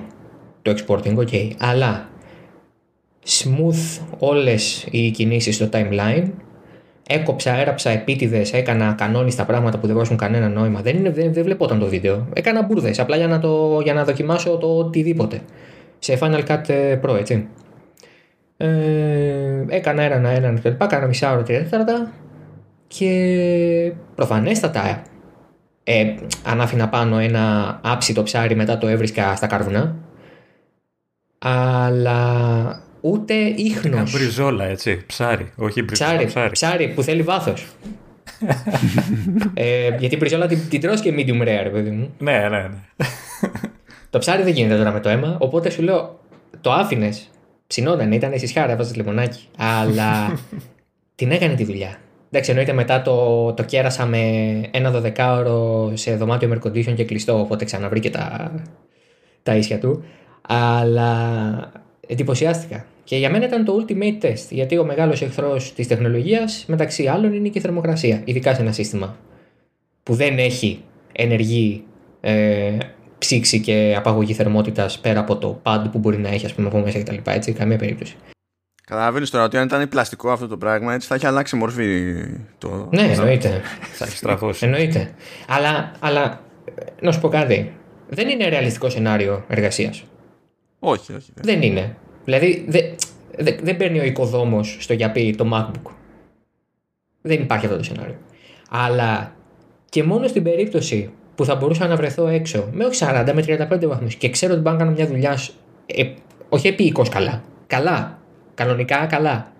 [0.62, 2.10] το exporting, ok, αλλά
[3.28, 6.24] smooth όλες οι κινήσεις στο timeline,
[7.08, 10.82] έκοψα, έραψα επίτηδες, έκανα κανόνιστα πράγματα που δεν βάζουν κανένα νόημα.
[10.82, 12.28] Δεν, είναι, δεν, δεν βλεπόταν το βίντεο.
[12.34, 15.42] Έκανα μπουρδες απλά για να, το, για να δοκιμάσω το οτιδήποτε.
[16.00, 16.62] Σε Final Cut
[17.02, 17.48] Pro, έτσι.
[18.58, 22.12] Ε, έκανα έναν έναν και λοιπά, έκανα μισά ώρα, τρία τέταρτα
[22.88, 25.02] και προφανέστατα
[25.84, 29.96] ε, αν άφηνα πάνω ένα άψιτο ψάρι μετά το έβρισκα στα κάρβουνα
[31.38, 33.94] αλλά ούτε ίχνος.
[33.94, 36.26] Ένα μπριζόλα έτσι, ψάρι, όχι μπριζόλα, ψάρι.
[36.26, 37.68] Ψάρι, ψάρι που θέλει βάθος.
[39.54, 42.14] ε, γιατί η μπριζόλα την, την τρως και medium rare, παιδί μου.
[42.18, 42.70] Ναι, ναι, ναι.
[44.10, 46.20] το ψάρι δεν γίνεται τώρα με το αίμα, οπότε σου λέω,
[46.62, 47.30] το άφηνες
[47.68, 49.48] ψινόταν, ήταν σισχάρα, έβαζε λεμονάκι.
[49.58, 50.40] Αλλά
[51.16, 52.00] την έκανε τη δουλειά.
[52.32, 54.18] Εντάξει, εννοείται μετά το, το κέρασα με
[54.72, 58.52] ένα δωδεκάωρο σε δωμάτιο air condition και κλειστό, οπότε ξαναβρήκε τα,
[59.44, 60.04] τα ίσια του.
[60.42, 61.72] Αλλά
[62.08, 62.86] εντυπωσιάστηκα.
[63.04, 67.34] Και για μένα ήταν το ultimate test, γιατί ο μεγάλος εχθρός της τεχνολογίας, μεταξύ άλλων,
[67.34, 68.22] είναι και η θερμοκρασία.
[68.26, 69.18] Ειδικά σε ένα σύστημα
[70.04, 71.84] που δεν έχει ενεργή
[72.22, 72.78] ε,
[73.28, 76.80] ψήξη και απαγωγή θερμότητας πέρα από το pad που μπορεί να έχει ας πούμε, από
[76.80, 77.16] μέσα κτλ.
[77.24, 78.16] Έτσι, καμία περίπτωση.
[78.86, 82.16] Καταλαβαίνεις τώρα ότι αν ήταν πλαστικό αυτό το πράγμα, έτσι θα έχει αλλάξει μορφή
[82.58, 82.90] το.
[82.92, 83.62] Ναι, εννοείται.
[83.94, 84.66] θα έχει στραφώσει.
[84.66, 85.12] Εννοείται.
[85.48, 86.42] Αλλά, αλλά
[87.02, 87.72] να σου πω κάτι.
[88.10, 90.04] Δεν είναι ρεαλιστικό σενάριο εργασίας.
[90.80, 91.32] Όχι, όχι.
[91.36, 91.96] Δεν είναι.
[92.24, 92.96] Δηλαδή δεν
[93.38, 95.92] δε, δεν παίρνει ο οικοδόμος στο γιαπί το MacBook.
[97.22, 98.18] Δεν υπάρχει αυτό το σενάριο.
[98.70, 99.36] Αλλά
[99.90, 103.88] και μόνο στην περίπτωση που θα μπορούσα να βρεθώ έξω με όχι 40 με 35
[103.88, 105.38] βαθμούς και ξέρω ότι μπορώ να κάνω μια δουλειά
[105.86, 106.04] ε,
[106.50, 107.44] όχι επίοικος καλά.
[107.68, 108.20] Καλά.
[108.54, 109.52] Κανονικά καλά.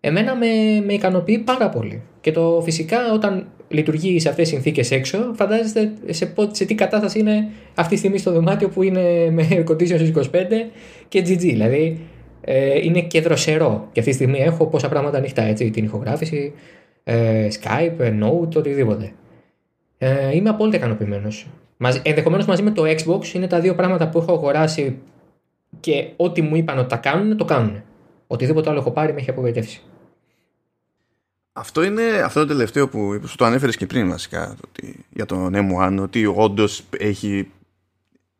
[0.00, 0.46] Εμένα με,
[0.86, 2.02] με ικανοποιεί πάρα πολύ.
[2.20, 7.18] Και το φυσικά όταν λειτουργεί σε αυτές τις συνθήκες έξω, φαντάζεστε σε, σε τι κατάσταση
[7.18, 9.00] είναι αυτή τη στιγμή στο δωμάτιο που είναι
[9.36, 10.22] με air condition 25
[11.08, 11.38] και GG.
[11.38, 12.00] Δηλαδή
[12.40, 13.88] ε, είναι και δροσερό.
[13.92, 15.70] Και αυτή τη στιγμή έχω πόσα πράγματα ανοιχτά έτσι.
[15.70, 16.52] Την ηχογράφηση,
[17.04, 19.12] ε, Skype, Note, οτιδήποτε.
[19.98, 21.46] Ε, είμαι απόλυτα ικανοποιημένος.
[22.02, 24.98] Ενδεχομένως μαζί με το Xbox είναι τα δύο πράγματα που έχω αγοράσει
[25.80, 27.82] και ό,τι μου είπαν ότι τα κάνουν, το κάνουν.
[28.26, 29.82] Οτιδήποτε άλλο έχω πάρει με έχει απογοητεύσει.
[31.52, 35.54] Αυτό είναι αυτό το τελευταίο που, που το ανέφερες και πριν βασικά ότι, για τον
[35.54, 37.50] M1 ότι όντως έχει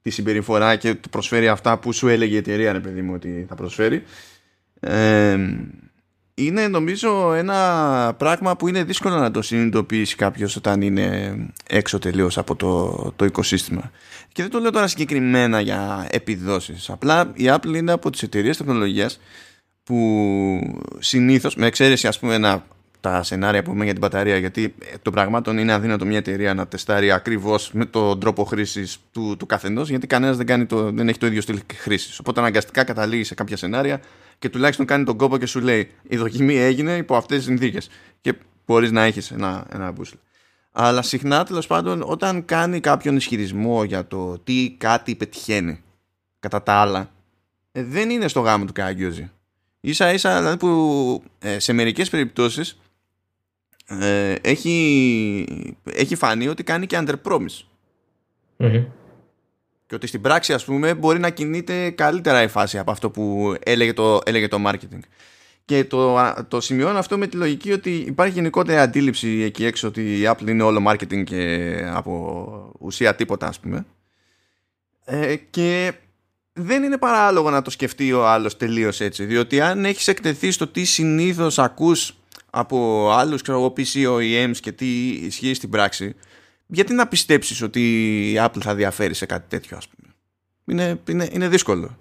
[0.03, 3.47] τη συμπεριφορά και του προσφέρει αυτά που σου έλεγε η εταιρεία ρε παιδί μου ότι
[3.49, 4.03] θα προσφέρει
[4.81, 5.39] ε,
[6.39, 12.39] είναι νομίζω ένα πράγμα που είναι δύσκολο να το συνειδητοποιήσει κάποιος όταν είναι έξω τελείως
[12.39, 13.91] από το, το οικοσύστημα
[14.33, 18.57] και δεν το λέω τώρα συγκεκριμένα για επιδόσεις απλά η Apple είναι από τις εταιρείες
[18.57, 19.21] τεχνολογίας
[19.83, 19.99] που
[20.99, 22.65] συνήθως με εξαίρεση ας πούμε να
[23.01, 26.67] τα σενάρια που έχουμε για την μπαταρία γιατί το πραγμάτων είναι αδύνατο μια εταιρεία να
[26.67, 31.27] τεστάρει ακριβώς με τον τρόπο χρήσης του, του καθενός γιατί κανένας δεν, δεν έχει το
[31.27, 32.19] ίδιο στυλ χρήσης.
[32.19, 34.01] Οπότε αναγκαστικά καταλήγει σε κάποια σενάρια
[34.39, 37.89] και τουλάχιστον κάνει τον κόπο και σου λέει η δοκιμή έγινε υπό αυτές τις συνθήκες.
[38.21, 38.35] Και
[38.67, 40.13] μπορείς να έχεις ένα, ένα boost.
[40.73, 45.83] Αλλά συχνά τέλος πάντων όταν κάνει κάποιον ισχυρισμό για το τι κάτι πετυχαίνει
[46.39, 47.11] κατά τα άλλα
[47.73, 49.31] ε, δεν είναι στο γάμο του κάγκιοζη.
[49.81, 52.79] Ίσα ίσα δηλαδή που ε, σε μερικές περιπτώσεις
[53.87, 57.65] ε, έχει, έχει φανεί ότι κάνει και under promise.
[59.87, 63.55] Και ότι στην πράξη ας πούμε μπορεί να κινείται καλύτερα η φάση από αυτό που
[63.63, 65.01] έλεγε το, έλεγε το marketing.
[65.65, 66.19] Και το,
[66.49, 70.49] το σημειώνω αυτό με τη λογική ότι υπάρχει γενικότερη αντίληψη εκεί έξω ότι η Apple
[70.49, 73.87] είναι όλο marketing και από ουσία τίποτα ας πούμε.
[75.05, 75.93] Ε, και
[76.53, 79.25] δεν είναι παράλογο να το σκεφτεί ο άλλος τελείως έτσι.
[79.25, 82.17] Διότι αν έχεις εκτεθεί στο τι συνήθως ακούς
[82.51, 86.15] από άλλους ξέρω εγώ PC OEMs και τι ισχύει στην πράξη
[86.67, 87.81] γιατί να πιστέψεις ότι
[88.33, 90.15] η Apple θα διαφέρει σε κάτι τέτοιο ας πούμε;
[90.65, 91.97] Είναι, είναι, είναι δύσκολο.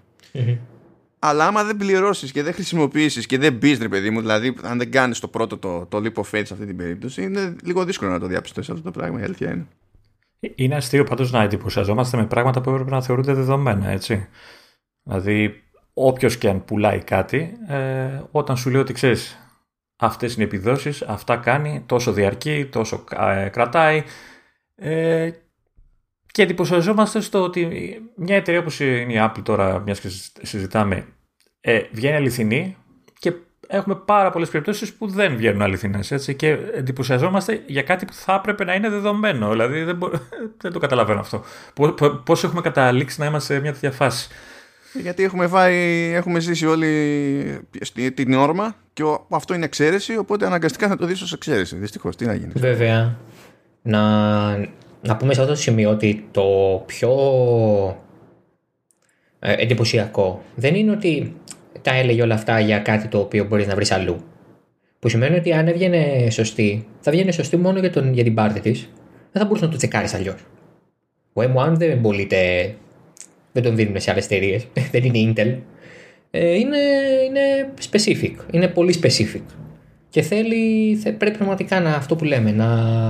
[1.19, 4.77] Αλλά άμα δεν πληρώσεις και δεν χρησιμοποιήσεις και δεν μπεις ρε παιδί μου δηλαδή αν
[4.77, 7.85] δεν κάνεις το πρώτο το, το leap of faith σε αυτή την περίπτωση είναι λίγο
[7.85, 9.65] δύσκολο να το διαπιστώσεις αυτό το πράγμα η αλήθεια είναι.
[10.55, 14.27] Είναι αστείο πάντως να εντυπωσιαζόμαστε με πράγματα που έπρεπε να θεωρούνται δεδομένα έτσι.
[15.03, 19.37] Δηλαδή όποιος και αν πουλάει κάτι ε, όταν σου λέει ότι ξέρεις
[19.95, 24.03] αυτές είναι οι επιδόσεις, αυτά κάνει, τόσο διαρκεί, τόσο ε, κρατάει
[24.75, 25.29] ε,
[26.25, 27.67] και εντυπωσιαζόμαστε στο ότι
[28.15, 30.09] μια εταιρεία όπως είναι η Apple τώρα, μιας και
[30.41, 31.05] συζητάμε,
[31.61, 32.77] ε, βγαίνει αληθινή
[33.19, 33.33] και
[33.67, 38.33] έχουμε πάρα πολλές περιπτώσεις που δεν βγαίνουν αληθινές έτσι, και εντυπωσιαζόμαστε για κάτι που θα
[38.33, 39.49] έπρεπε να είναι δεδομένο.
[39.49, 39.99] Δηλαδή δεν,
[40.61, 41.43] δεν το καταλαβαίνω αυτό.
[42.23, 44.29] Πώς έχουμε καταλήξει να είμαστε σε μια τέτοια φάση;
[44.93, 47.67] Γιατί έχουμε, φάει, έχουμε ζήσει όλοι
[48.13, 51.75] την όρμα και αυτό είναι εξαίρεση, οπότε αναγκαστικά θα το δεις ως εξαίρεση.
[51.75, 52.51] Δυστυχώς, τι να γίνει.
[52.55, 53.17] Βέβαια.
[53.87, 54.01] Να,
[55.01, 56.43] να πούμε σε αυτό το σημείο ότι το
[56.85, 57.11] πιο
[59.39, 61.35] ε, εντυπωσιακό δεν είναι ότι
[61.81, 64.23] τα έλεγε όλα αυτά για κάτι το οποίο μπορείς να βρεις αλλού.
[64.99, 68.59] Που σημαίνει ότι αν έβγαινε σωστή, θα βγαίνει σωστή μόνο για, τον, για την πάρτη
[68.59, 68.89] της.
[69.31, 70.45] Δεν θα μπορούσε να το τσεκάρεις αλλιώς.
[71.33, 72.75] Ο M1 δεν πωλείται
[73.51, 74.67] δεν τον δίνουν σε άλλες εταιρείες.
[74.91, 75.57] δεν είναι Intel.
[76.31, 76.77] Ε, είναι,
[77.27, 78.33] είναι specific.
[78.51, 79.41] Είναι πολύ specific.
[80.15, 82.67] Και θέλει, πρέπει πραγματικά να, αυτό που λέμε, να,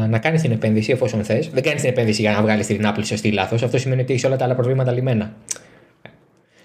[0.07, 1.49] να κάνεις την επένδυση εφόσον θες.
[1.49, 3.63] Δεν κάνεις την επένδυση για να βγάλεις την Apple σωστή λάθος.
[3.63, 5.35] Αυτό σημαίνει ότι έχεις όλα τα άλλα προβλήματα λιμένα.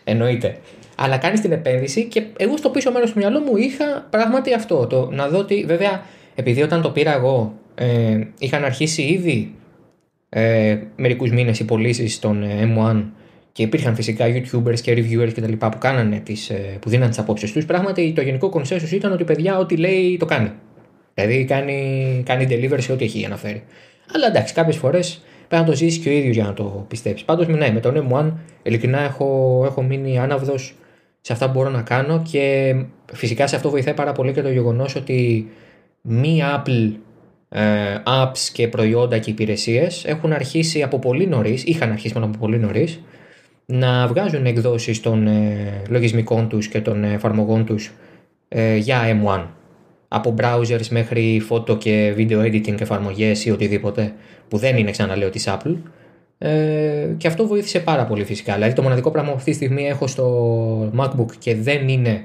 [0.05, 0.57] Εννοείται.
[0.96, 4.87] Αλλά κάνεις την επένδυση και εγώ στο πίσω μέρος του μυαλού μου είχα πράγματι αυτό.
[4.87, 6.03] Το, να δω ότι, βέβαια,
[6.35, 9.55] επειδή όταν το πήρα εγώ, ε, είχαν αρχίσει ήδη
[10.29, 13.05] ε, μερικούς μήνες οι πωλήσεις στον ε, M1
[13.61, 17.09] και υπήρχαν φυσικά YouTubers και reviewers και τα λοιπά που, κάνανε τις, ε, που δίναν
[17.09, 17.64] τις απόψεις τους.
[17.64, 20.53] Πράγματι το γενικό consensus ήταν ότι παιδιά ό,τι λέει το κάνει.
[21.14, 23.62] Δηλαδή κάνει, κάνει deliver σε ό,τι έχει αναφέρει.
[24.14, 27.27] Αλλά εντάξει, κάποιες φορές πρέπει να το ζήσει και ο ίδιος για να το πιστέψεις.
[27.27, 30.75] Πάντως, ναι, με τον M1 ειλικρινά έχω, έχω μείνει άναυδος
[31.20, 32.75] σε αυτά που μπορώ να κάνω και
[33.12, 35.51] φυσικά σε αυτό βοηθάει πάρα πολύ και το γεγονός ότι
[36.01, 36.92] μη Apple
[37.49, 37.62] ε,
[38.07, 42.59] apps και προϊόντα και υπηρεσίες έχουν αρχίσει από πολύ νωρίς, είχαν αρχίσει μόνο από πολύ
[42.59, 43.01] νωρίς,
[43.70, 47.92] να βγάζουν εκδόσεις των ε, λογισμικών τους και των εφαρμογών τους
[48.48, 49.44] ε, για M1
[50.09, 54.12] από browsers μέχρι photo και video editing εφαρμογές ή οτιδήποτε
[54.48, 55.74] που δεν είναι ξαναλέω της Apple
[56.38, 58.54] Ε, και αυτό βοήθησε πάρα πολύ φυσικά.
[58.54, 62.24] Δηλαδή το μοναδικό πράγμα που αυτή τη στιγμή έχω στο MacBook και δεν είναι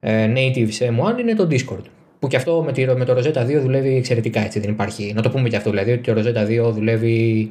[0.00, 1.84] ε, native σε M1 είναι το Discord.
[2.18, 4.60] Που και αυτό με, τη, με το Rosetta 2 δουλεύει εξαιρετικά έτσι.
[4.60, 5.12] Δεν υπάρχει.
[5.14, 7.50] Να το πούμε και αυτό δηλαδή ότι το Rosetta 2 δουλεύει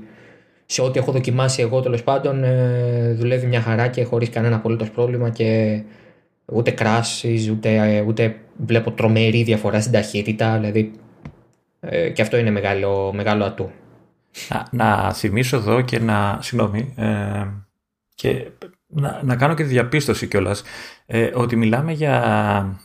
[0.71, 4.89] σε ό,τι έχω δοκιμάσει εγώ τέλος πάντων ε, δουλεύει μια χαρά και χωρίς κανένα απολύτως
[4.89, 5.82] πρόβλημα και
[6.45, 10.58] ούτε crashes ούτε, ούτε βλέπω τρομερή διαφορά στην ταχύτητα.
[10.58, 10.91] Δηλαδή
[11.79, 13.71] ε, και αυτό είναι μεγάλο, μεγάλο ατού.
[14.49, 16.39] Να, να θυμίσω εδώ και να.
[16.41, 16.93] Συγγνώμη.
[16.97, 17.47] Ε,
[18.15, 18.47] και
[18.88, 20.63] να, να κάνω και τη διαπίστωση κιόλας
[21.05, 22.79] ε, ότι μιλάμε για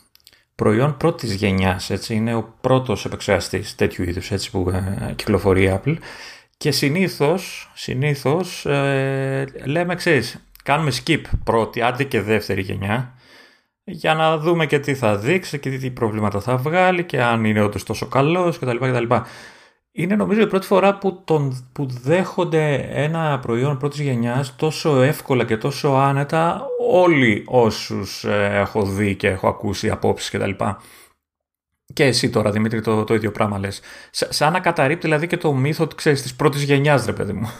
[0.55, 5.81] προϊόν πρώτης γενιάς, έτσι, είναι ο πρώτος επεξεργαστής τέτοιου είδους έτσι, που ε, κυκλοφορεί η
[5.83, 5.97] Apple
[6.65, 13.15] και συνήθως, συνήθως ε, λέμε, ξέρεις, κάνουμε skip πρώτη, άντε και δεύτερη γενιά
[13.85, 17.63] για να δούμε και τι θα δείξει και τι προβλήματα θα βγάλει και αν είναι
[17.63, 18.77] όντως τόσο καλός κτλ.
[18.77, 19.15] κτλ.
[19.93, 25.45] Είναι νομίζω η πρώτη φορά που, τον, που δέχονται ένα προϊόν πρώτης γενιάς τόσο εύκολα
[25.45, 30.51] και τόσο άνετα όλοι όσους ε, έχω δει και έχω ακούσει απόψεις κτλ.
[31.87, 33.81] Και, και εσύ τώρα Δημήτρη το, το ίδιο πράγμα λες.
[34.11, 37.51] σαν να καταρρύπτει δηλαδή και το μύθο ξέρεις, της πρώτης γενιάς ρε παιδί μου.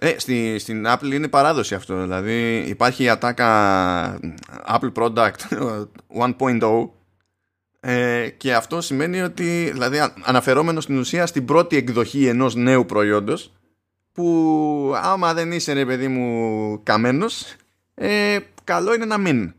[0.00, 2.00] Ε, στη, στην Apple είναι παράδοση αυτό.
[2.02, 4.20] Δηλαδή υπάρχει η ατάκα
[4.68, 5.34] Apple Product
[6.38, 6.88] 1.0
[7.80, 13.52] ε, και αυτό σημαίνει ότι δηλαδή αναφερόμενος στην ουσία στην πρώτη εκδοχή ενός νέου προϊόντος
[14.12, 17.56] που άμα δεν είσαι ρε παιδί μου καμένος
[17.94, 19.54] ε, καλό είναι να μην.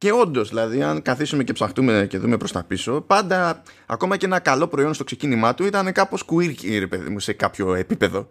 [0.00, 4.26] Και όντως, δηλαδή, αν καθίσουμε και ψαχτούμε και δούμε προς τα πίσω, πάντα ακόμα και
[4.26, 8.30] ένα καλό προϊόν στο ξεκίνημά του ήταν κάπως quirky, ρε παιδί μου, σε κάποιο επίπεδο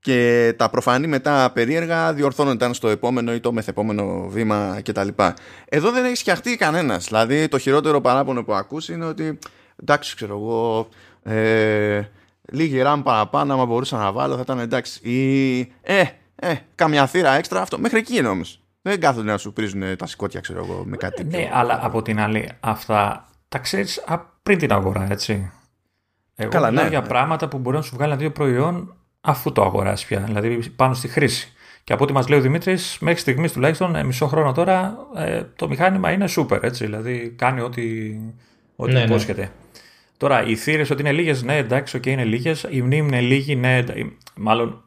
[0.00, 5.08] και τα προφανή μετά περίεργα διορθώνονταν στο επόμενο ή το μεθεπόμενο βήμα κτλ.
[5.64, 7.06] Εδώ δεν έχει φτιαχτεί κανένας.
[7.06, 9.38] Δηλαδή το χειρότερο παράπονο που ακούσει είναι ότι
[9.76, 10.88] εντάξει, ξέρω εγώ,
[11.22, 12.02] ε,
[12.52, 15.00] λίγη RAM παραπάνω, άμα μπορούσα να βάλω, θα ήταν εντάξει.
[15.10, 16.02] Ή ε,
[16.34, 17.78] ε, καμιά θύρα έξτρα αυτό.
[17.78, 18.60] Μέχρι εκεί είναι όμως.
[18.82, 21.24] Δεν κάθονται να σου πρίζουν τα σηκώτια, ξέρω εγώ, με κάτι.
[21.24, 24.04] Ναι, αλλά από την άλλη, αυτά τα ξέρεις
[24.42, 25.50] πριν την αγορά, έτσι.
[26.34, 27.06] Εγώ Καλά, ναι, για ναι.
[27.06, 30.94] πράγματα που μπορεί να σου βγάλει ένα δύο προϊόν αφού το αγοράσει πια, δηλαδή πάνω
[30.94, 31.52] στη χρήση.
[31.84, 35.42] Και από ό,τι μας λέει ο Δημήτρης, μέχρι στιγμής τουλάχιστον ε, μισό χρόνο τώρα ε,
[35.56, 36.84] το μηχάνημα είναι super, έτσι.
[36.84, 37.82] Δηλαδή κάνει ό,τι,
[38.76, 39.04] ό,τι ναι, ναι.
[39.04, 39.42] υπόσχεται.
[39.42, 39.50] Ναι.
[40.16, 42.66] Τώρα, οι θύρες ότι είναι λίγες, ναι, εντάξει, OK, okay, είναι λίγες.
[42.70, 43.84] Η μνήμη είναι λίγη, ναι,
[44.34, 44.82] μάλλον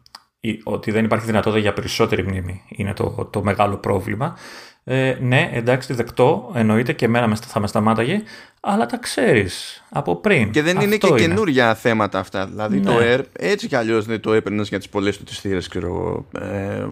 [0.64, 4.38] ότι δεν υπάρχει δυνατότητα για περισσότερη μνήμη είναι το, το μεγάλο πρόβλημα.
[4.84, 8.22] Ε, ναι, εντάξει, δεκτό, εννοείται και εμένα θα με σταμάταγε,
[8.60, 10.52] αλλά τα ξέρεις από πριν.
[10.52, 11.20] Και δεν είναι και είναι.
[11.20, 12.48] καινούργια θέματα αυτά.
[12.48, 12.84] Δηλαδή ναι.
[12.84, 15.88] το Air έτσι κι αλλιώς δεν το έπαιρνες για τις πολλές του τις θύρες, ξέρω
[15.88, 16.28] εγώ.
[16.46, 16.88] Ε,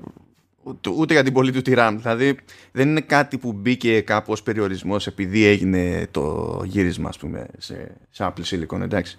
[0.98, 1.94] ούτε για την πολύ του τη RAM.
[1.98, 2.38] Δηλαδή
[2.72, 8.34] δεν είναι κάτι που μπήκε κάπως περιορισμός επειδή έγινε το γύρισμα, ας πούμε, σε, σε
[8.34, 9.18] Apple Silicon, εντάξει.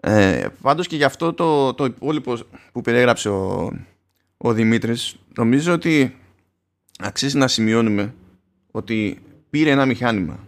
[0.00, 2.38] Ε, Πάντως και γι' αυτό το, το υπόλοιπο
[2.72, 3.72] που περιέγραψε ο,
[4.36, 6.16] ο Δημήτρης νομίζω ότι
[6.98, 8.14] αξίζει να σημειώνουμε
[8.70, 10.46] ότι πήρε ένα μηχάνημα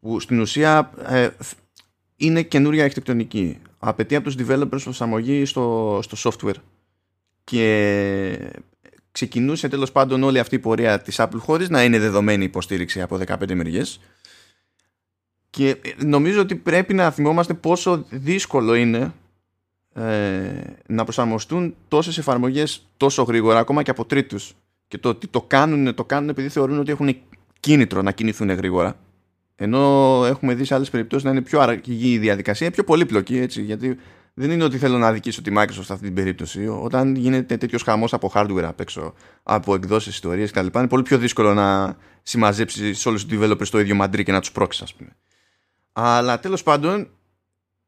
[0.00, 1.28] που στην ουσία ε,
[2.16, 3.58] είναι καινούρια αρχιτεκτονική.
[3.78, 6.60] Απαιτεί από τους developers προσαρμογή στο, στο software
[7.44, 8.50] και
[9.12, 13.18] ξεκινούσε τέλος πάντων όλη αυτή η πορεία της Apple χωρίς να είναι δεδομένη υποστήριξη από
[13.26, 14.00] 15 μεριές
[15.54, 19.12] και νομίζω ότι πρέπει να θυμόμαστε πόσο δύσκολο είναι
[19.94, 20.02] ε,
[20.86, 24.54] να προσαρμοστούν τόσες εφαρμογές τόσο γρήγορα ακόμα και από τρίτους
[24.88, 27.16] και το ότι το κάνουν, το κάνουν επειδή θεωρούν ότι έχουν
[27.60, 28.96] κίνητρο να κινηθούν γρήγορα.
[29.56, 33.62] Ενώ έχουμε δει σε άλλες περιπτώσεις να είναι πιο αργή η διαδικασία, πιο πολύπλοκη έτσι.
[33.62, 33.98] Γιατί
[34.34, 36.66] δεν είναι ότι θέλω να αδικήσω τη Microsoft σε αυτή την περίπτωση.
[36.66, 41.18] Όταν γίνεται τέτοιος χαμός από hardware απ' έξω, από εκδόσεις, ιστορίες κτλ., είναι πολύ πιο
[41.18, 45.10] δύσκολο να συμμαζέψεις όλους τους developers στο ίδιο μαντρί και να τους πρόξεις, ας πούμε.
[45.96, 47.08] Αλλά τέλος πάντων,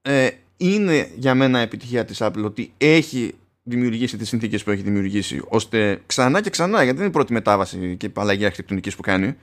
[0.03, 5.43] ε, είναι για μένα επιτυχία της Apple ότι έχει δημιουργήσει τις συνθήκες που έχει δημιουργήσει
[5.49, 9.37] ώστε ξανά και ξανά γιατί δεν είναι η πρώτη μετάβαση και αλλαγή αρχιτεκτονικής που κάνει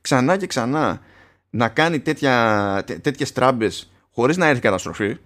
[0.00, 1.00] ξανά και ξανά
[1.50, 5.16] να κάνει τέτοια, τέ, τέτοιες τράμπες χωρίς να έρθει καταστροφή.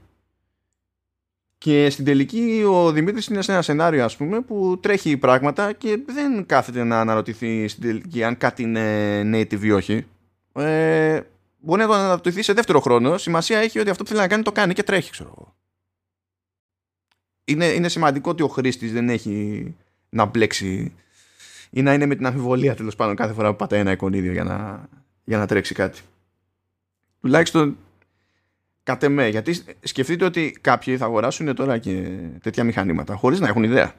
[1.59, 5.99] Και στην τελική ο Δημήτρης είναι σε ένα σενάριο ας πούμε που τρέχει πράγματα και
[6.07, 10.07] δεν κάθεται να αναρωτηθεί στην τελική αν κάτι είναι native ή όχι.
[10.53, 11.21] Ε,
[11.65, 14.43] μπορεί να το αναρωτηθεί σε δεύτερο χρόνο σημασία έχει ότι αυτό που θέλει να κάνει
[14.43, 15.55] το κάνει και τρέχει ξέρω εγώ
[17.45, 19.67] είναι, είναι σημαντικό ότι ο χρήστης δεν έχει
[20.09, 20.95] να μπλέξει
[21.71, 24.45] ή να είναι με την αμφιβολία τέλος πάντων κάθε φορά που πατάει ένα εικονίδιο για
[24.45, 24.89] να,
[25.25, 26.01] για να τρέξει κάτι.
[27.21, 27.77] Τουλάχιστον
[28.83, 33.63] κατ' εμέ, γιατί σκεφτείτε ότι κάποιοι θα αγοράσουν τώρα και τέτοια μηχανήματα χωρίς να έχουν
[33.63, 33.95] ιδέα.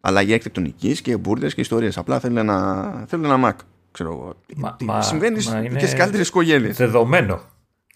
[0.00, 1.98] Αλλαγή εκτεκτονική και μπουρδες και ιστορίες.
[1.98, 3.64] Απλά θέλουν ένα, θέλουν ένα Mac.
[3.98, 4.34] Ξέρω εγώ.
[4.84, 6.76] Μα, Συμβαίνει μα και στι καλύτερες οικογένειες.
[6.76, 7.40] Δεδομένο.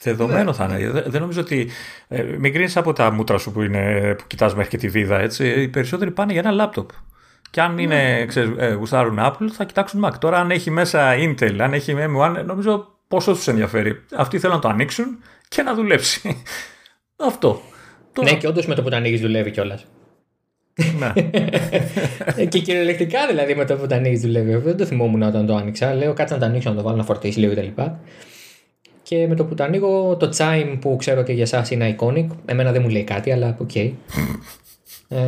[0.01, 0.53] Δεδομένο ναι.
[0.53, 0.91] θα είναι.
[0.91, 1.71] Δεν, νομίζω ότι.
[2.09, 5.19] Ε, μην κρίνεις από τα μούτρα σου που, είναι, που κοιτάς μέχρι και τη βίδα.
[5.19, 5.49] Έτσι.
[5.49, 6.91] Οι περισσότεροι πάνε για ένα λάπτοπ.
[7.51, 8.27] Και αν είναι, ναι.
[8.27, 10.13] ξέρεις, ε, γουστάρουν Apple, θα κοιτάξουν Mac.
[10.19, 14.03] Τώρα, αν έχει μέσα Intel, αν έχει M1, νομίζω πόσο τους ενδιαφέρει.
[14.15, 16.43] Αυτοί θέλουν να το ανοίξουν και να δουλέψει.
[17.29, 17.61] Αυτό.
[18.13, 18.31] Τώρα...
[18.31, 19.87] Ναι, και όντως με το που το ανοίγεις δουλεύει κιόλας.
[20.75, 21.13] Ναι.
[22.45, 24.57] και κυριολεκτικά δηλαδή με το που το ανοίγει δουλεύει.
[24.57, 25.95] Δεν το θυμόμουν όταν το άνοιξα.
[25.95, 27.83] Λέω κάτσε να το ανοίξω, να το βάλω να φορτίσει λίγο κτλ.
[29.03, 32.27] Και με το που το ανοίγω, το chime που ξέρω ότι για εσάς είναι iconic.
[32.45, 33.71] Εμένα δεν μου λέει κάτι, αλλά OK.
[33.75, 33.93] Okay.
[35.09, 35.19] ε...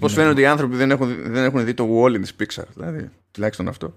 [0.00, 3.10] Πώς φαίνονται οι άνθρωποι δεν έχουν, δεν έχουν δει το Wall-E της Pixar, δηλαδή.
[3.30, 3.94] Τουλάχιστον αυτό.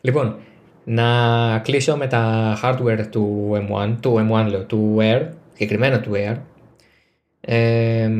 [0.00, 0.36] λοιπόν,
[0.84, 6.36] να κλείσω με τα hardware του M1, του M1 λέω, του Air, συγκεκριμένα του Air.
[7.40, 8.10] Ε,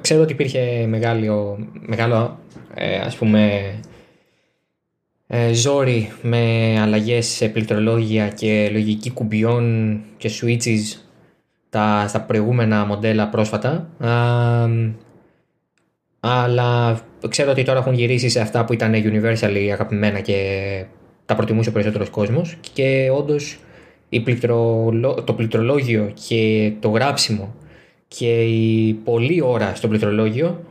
[0.00, 2.38] ξέρω ότι υπήρχε μεγάλο, μεγάλο
[2.74, 3.62] ε, ας πούμε
[5.26, 10.98] ε, ζόρι με αλλαγές σε πληκτρολόγια και λογική κουμπιών και switches
[11.70, 13.88] τα, στα προηγούμενα μοντέλα πρόσφατα.
[16.20, 20.38] αλλά ξέρω ότι τώρα έχουν γυρίσει σε αυτά που ήταν universally αγαπημένα και
[21.26, 23.58] τα προτιμούσε ο περισσότερος κόσμος και όντως
[25.24, 27.54] το πληκτρολόγιο και το γράψιμο
[28.08, 30.64] και η πολλή ώρα στο πληκτρολόγιο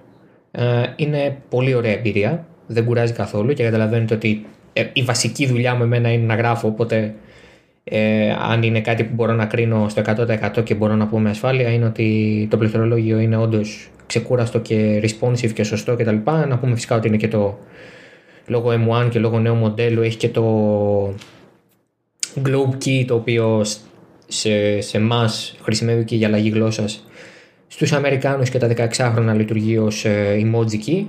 [0.52, 0.64] ε,
[0.96, 2.46] είναι πολύ ωραία εμπειρία.
[2.68, 6.68] Δεν κουράζει καθόλου και καταλαβαίνετε ότι ε, η βασική δουλειά μου εμένα είναι να γράφω
[6.68, 7.16] οπότε
[7.84, 10.02] ε, αν είναι κάτι που μπορώ να κρίνω στο
[10.58, 15.02] 100% και μπορώ να πω με ασφάλεια είναι ότι το πληκτρολόγιο είναι όντως ξεκούραστο και
[15.04, 16.16] responsive και σωστό κτλ.
[16.26, 17.60] Να πούμε φυσικά ότι είναι και το
[18.46, 21.14] λόγω M1 και λόγω νέου μοντέλου έχει και το
[22.46, 23.66] Globe Key το οποίο
[24.28, 25.30] σε, σε εμά
[25.62, 27.08] χρησιμεύει και για αλλαγή γλώσσας.
[27.68, 31.06] Στους Αμερικάνους και τα 16χρονα λειτουργεί ως ε, emoji key.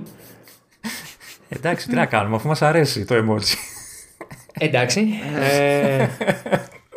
[1.49, 3.53] Εντάξει, τι να κάνουμε αφού μας αρέσει το emoji.
[4.53, 5.07] Εντάξει.
[5.51, 6.07] ε...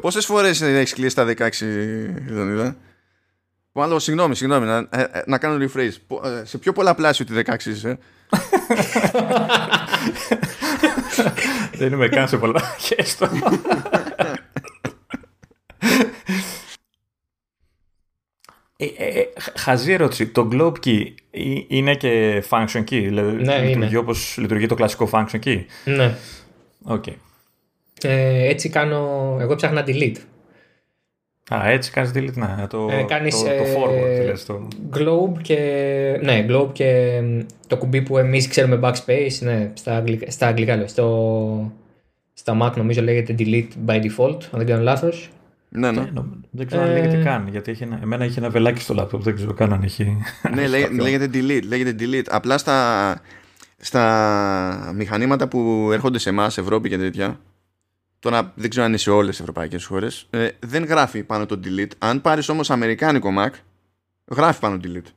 [0.01, 1.49] Πόσες φορές έχεις κλείσει τα 16
[2.29, 2.77] Λεωνίδα;
[3.79, 6.19] Μάλλον, συγγνώμη, συγγνώμη, να, ε, ε, να κάνω rephrase.
[6.43, 7.99] Σε πιο πολλαπλάσιο τη 16 είσαι.
[11.79, 12.61] Δεν είμαι καν σε πολλά.
[12.87, 13.29] Χέστο.
[18.77, 20.27] Ε, ε, ε, χαζή ερώτηση.
[20.27, 21.05] Το Globe Key
[21.69, 26.14] είναι και function key, δηλαδή ναι, λειτουργεί όπως λειτουργεί το κλασικό function key; Ναι.
[26.88, 27.14] Okay.
[28.03, 29.37] Ε, έτσι κάνω.
[29.41, 30.17] Εγώ ψάχνα delete.
[31.55, 34.69] Α, έτσι κάνεις delete, ναι, το, ε, κάνεις, το, το forward, δηλαδή, το...
[34.95, 35.57] Globe και,
[36.23, 37.21] ναι, globe και
[37.67, 41.73] το κουμπί που εμείς ξέρουμε backspace, ναι, στα, αγγλικά, στα αγγλικά λέω, στο,
[42.33, 45.31] στα Mac νομίζω λέγεται delete by default, αν δεν κάνω λάθος.
[45.69, 46.11] Ναι, ναι.
[46.51, 49.35] δεν ξέρω αν λέγεται καν, γιατί έχει ένα, εμένα έχει ένα βελάκι στο laptop, δεν
[49.35, 50.17] ξέρω καν αν έχει...
[50.55, 50.67] ναι,
[51.03, 52.27] λέγεται delete, λέγεται delete.
[52.29, 53.21] Απλά στα,
[53.77, 57.41] στα μηχανήματα που έρχονται σε εμάς, Ευρώπη και τέτοια,
[58.18, 61.61] τώρα δεν ξέρω αν είναι σε όλες τις ευρωπαϊκές χώρες, ε, δεν γράφει πάνω το
[61.64, 61.90] delete.
[61.98, 63.50] Αν πάρεις όμως αμερικάνικο Mac,
[64.24, 65.11] γράφει πάνω delete.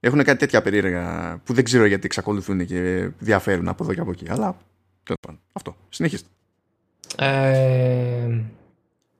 [0.00, 4.10] Έχουν κάτι τέτοια περίεργα που δεν ξέρω γιατί εξακολουθούν και διαφέρουν από εδώ και από
[4.10, 4.24] εκεί.
[4.28, 4.56] Αλλά
[5.02, 5.40] τέλος πάντων.
[5.52, 5.76] Αυτό.
[5.88, 6.28] Συνεχίστε.
[7.16, 8.40] Ε,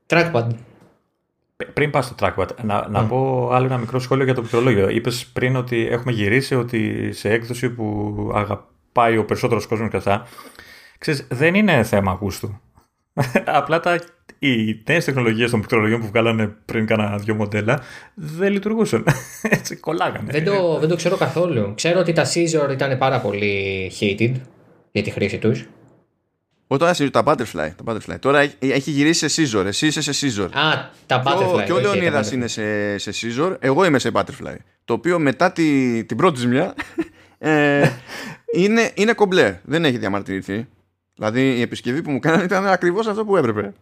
[0.07, 0.49] trackpad.
[1.73, 4.89] Πριν πας στο trackpad, να, να πω άλλο ένα μικρό σχόλιο για το πληκτρολόγιο.
[4.89, 10.27] Είπες πριν ότι έχουμε γυρίσει ότι σε έκδοση που αγαπάει ο περισσότερος κόσμος και αυτά.
[10.99, 12.61] Ξέρεις, δεν είναι θέμα γούστου.
[13.45, 14.01] Απλά τα,
[14.39, 17.83] οι νέες τεχνολογίες των πληκτρολογιών που βγάλανε πριν κάνα δύο μοντέλα
[18.15, 19.05] δεν λειτουργούσαν.
[19.43, 20.33] Έτσι, κολλάγανε.
[20.33, 21.73] Δεν το, δεν το ξέρω καθόλου.
[21.75, 24.33] Ξέρω ότι τα Scissor ήταν πάρα πολύ hated
[24.93, 25.67] για τη χρήση τους.
[26.71, 28.19] Όταν τώρα τα butterfly, τα butterfly.
[28.21, 29.65] Τώρα έχει γυρίσει σε scissor.
[29.65, 30.49] Εσύ είσαι σε scissor.
[30.53, 31.63] Α, τα butterfly.
[31.65, 33.57] Και ο Λεωνίδας είναι σε, σε scissor.
[33.61, 34.57] Εγώ είμαι σε butterfly.
[34.85, 36.75] Το οποίο μετά τη, την πρώτη ζημιά
[37.39, 37.91] ε,
[38.55, 39.61] είναι, είναι κομπλέ.
[39.65, 40.67] Δεν έχει διαμαρτυρηθεί.
[41.19, 43.73] Δηλαδή η επισκευή που μου κάνανε ήταν ακριβώς αυτό που έπρεπε.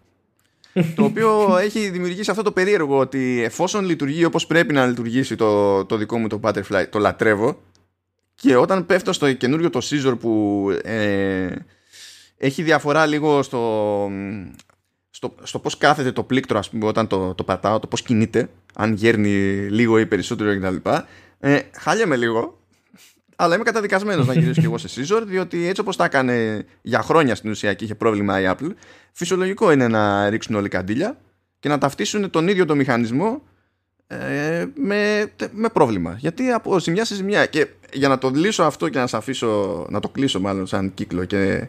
[0.94, 5.84] το οποίο έχει δημιουργήσει αυτό το περίεργο ότι εφόσον λειτουργεί όπως πρέπει να λειτουργήσει το,
[5.84, 7.60] το δικό μου το Butterfly, το λατρεύω
[8.34, 11.54] και όταν πέφτω στο καινούριο το Scissor που ε,
[12.36, 14.10] έχει διαφορά λίγο στο,
[15.10, 18.48] στο, στο πώς κάθεται το πλήκτρο ας πούμε, όταν το, το πατάω, το πώς κινείται,
[18.74, 19.30] αν γέρνει
[19.70, 20.90] λίγο ή περισσότερο κτλ.
[21.40, 22.58] Ε, χάλιαμε λίγο
[23.36, 27.02] αλλά είμαι καταδικασμένος να γυρίσω και εγώ σε Scissor, διότι έτσι όπως τα έκανε για
[27.02, 28.70] χρόνια στην ουσία και είχε πρόβλημα η Apple,
[29.12, 31.18] φυσιολογικό είναι να ρίξουν όλοι καντήλια
[31.58, 33.42] και να ταυτίσουν τον ίδιο το μηχανισμό
[34.06, 36.16] ε, με, με πρόβλημα.
[36.18, 37.46] Γιατί από ζημιά σε ζημιά.
[37.46, 40.94] Και για να το λύσω αυτό και να, σε αφήσω, να το κλείσω μάλλον σαν
[40.94, 41.68] κύκλο και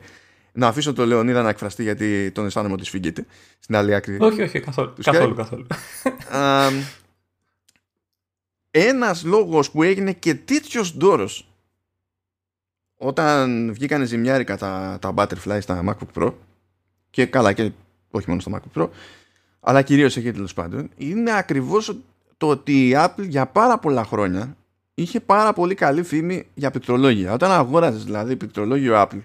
[0.51, 3.26] να αφήσω τον Λεωνίδα να εκφραστεί γιατί τον αισθάνομαι ότι σφίγγεται
[3.59, 4.18] στην άλλη άκρη.
[4.20, 4.93] Όχι, όχι, καθόλου.
[5.03, 5.68] καθόλου, καθόλου.
[8.72, 11.47] ένας λόγος που έγινε και τέτοιος ντόρος
[12.97, 16.33] όταν βγήκανε ζημιάρικα τα, τα Butterfly στα MacBook Pro
[17.09, 17.71] και καλά και
[18.11, 18.89] όχι μόνο στο MacBook Pro
[19.59, 21.97] αλλά κυρίως εκεί τέλος πάντων είναι ακριβώς
[22.37, 24.57] το ότι η Apple για πάρα πολλά χρόνια
[24.93, 27.33] είχε πάρα πολύ καλή φήμη για πληκτρολόγια.
[27.33, 29.21] Όταν αγόραζες δηλαδή πληκτρολόγιο Apple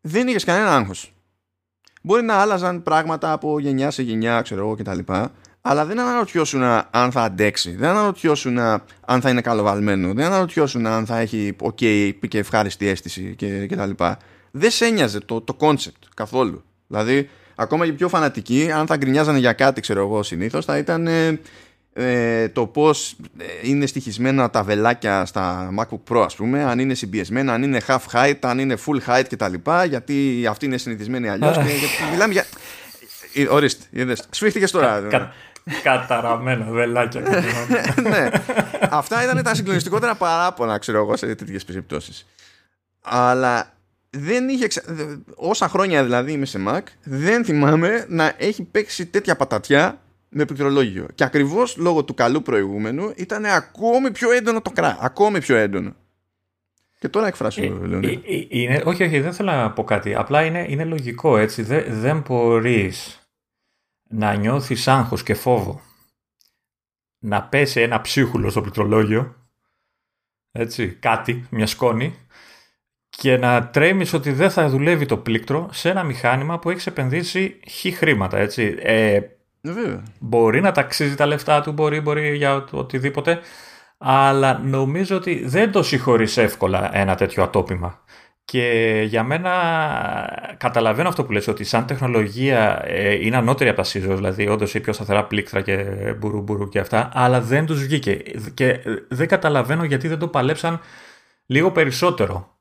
[0.00, 1.12] δεν είχες κανένα άγχος.
[2.02, 4.98] Μπορεί να άλλαζαν πράγματα από γενιά σε γενιά, ξέρω εγώ κτλ.
[5.70, 11.06] Αλλά δεν αναρωτιώσουν αν θα αντέξει, δεν αναρωτιώσουν αν θα είναι καλοβαλμένο, δεν αναρωτιώσουν αν
[11.06, 13.36] θα έχει ok και ευχάριστη αίσθηση
[13.68, 13.90] κτλ.
[14.50, 16.64] Δεν σε ένοιαζε το, το concept καθόλου.
[16.86, 21.06] Δηλαδή, ακόμα και πιο φανατικοί, αν θα γκρινιάζανε για κάτι, ξέρω εγώ συνήθως, θα ήταν
[21.06, 21.40] ε,
[21.92, 26.94] ε, το πώς ε, είναι στοιχισμένα τα βελάκια στα MacBook Pro, ας πούμε, αν είναι
[26.94, 29.54] συμπιεσμένα, αν είναι half height, αν είναι full height κτλ.
[29.88, 31.56] Γιατί αυτοί είναι συνηθισμένοι αλλιώς.
[32.12, 32.44] μιλάμε για.
[33.34, 34.26] Ε, ορίστε, είδες.
[34.30, 35.06] Σφίχτηκες τώρα.
[35.10, 35.32] Κα,
[35.82, 37.20] καταραμένα βελάκια.
[38.10, 38.28] ναι.
[38.90, 42.26] Αυτά ήταν τα συγκλονιστικότερα παράπονα, ξέρω εγώ, σε τέτοιες περιπτώσεις.
[43.02, 43.72] Αλλά
[44.10, 44.66] δεν είχε
[45.36, 51.06] όσα χρόνια δηλαδή είμαι σε Mac δεν θυμάμαι να έχει παίξει τέτοια πατατιά με πληκτρολόγιο
[51.14, 55.94] και ακριβώς λόγω του καλού προηγούμενου ήταν ακόμη πιο έντονο το κρά ακόμη πιο έντονο
[56.98, 60.14] και τώρα εκφράσω, ε, ε, ε, είναι, όχι, όχι, δεν θέλω να πω κάτι.
[60.14, 61.62] Απλά είναι, είναι λογικό, έτσι.
[61.62, 63.18] Δεν, δεν μπορείς
[64.08, 65.80] να νιώθεις άγχος και φόβο
[67.18, 69.34] να πέσει ένα ψίχουλο στο πληκτρολόγιο,
[70.52, 72.14] έτσι, κάτι, μια σκόνη,
[73.08, 77.60] και να τρέμεις ότι δεν θα δουλεύει το πλήκτρο σε ένα μηχάνημα που έχεις επενδύσει
[77.68, 78.76] χι χρήματα, έτσι.
[78.78, 79.20] Ε,
[80.18, 83.40] μπορεί να ταξίζει τα λεφτά του, μπορεί, μπορεί για οτιδήποτε,
[83.98, 88.04] αλλά νομίζω ότι δεν το συγχωρείς εύκολα ένα τέτοιο ατόπιμα.
[88.50, 89.52] Και για μένα
[90.56, 94.74] καταλαβαίνω αυτό που λες ότι σαν τεχνολογία ε, είναι ανώτερη από τα SISOs, δηλαδή όντως
[94.74, 95.84] έχει πιο σταθερά πλήκτρα και
[96.18, 98.14] μπουρου μπουρου και αυτά, αλλά δεν τους βγήκε.
[98.54, 100.80] Και δεν καταλαβαίνω γιατί δεν το παλέψαν
[101.46, 102.58] λίγο περισσότερο.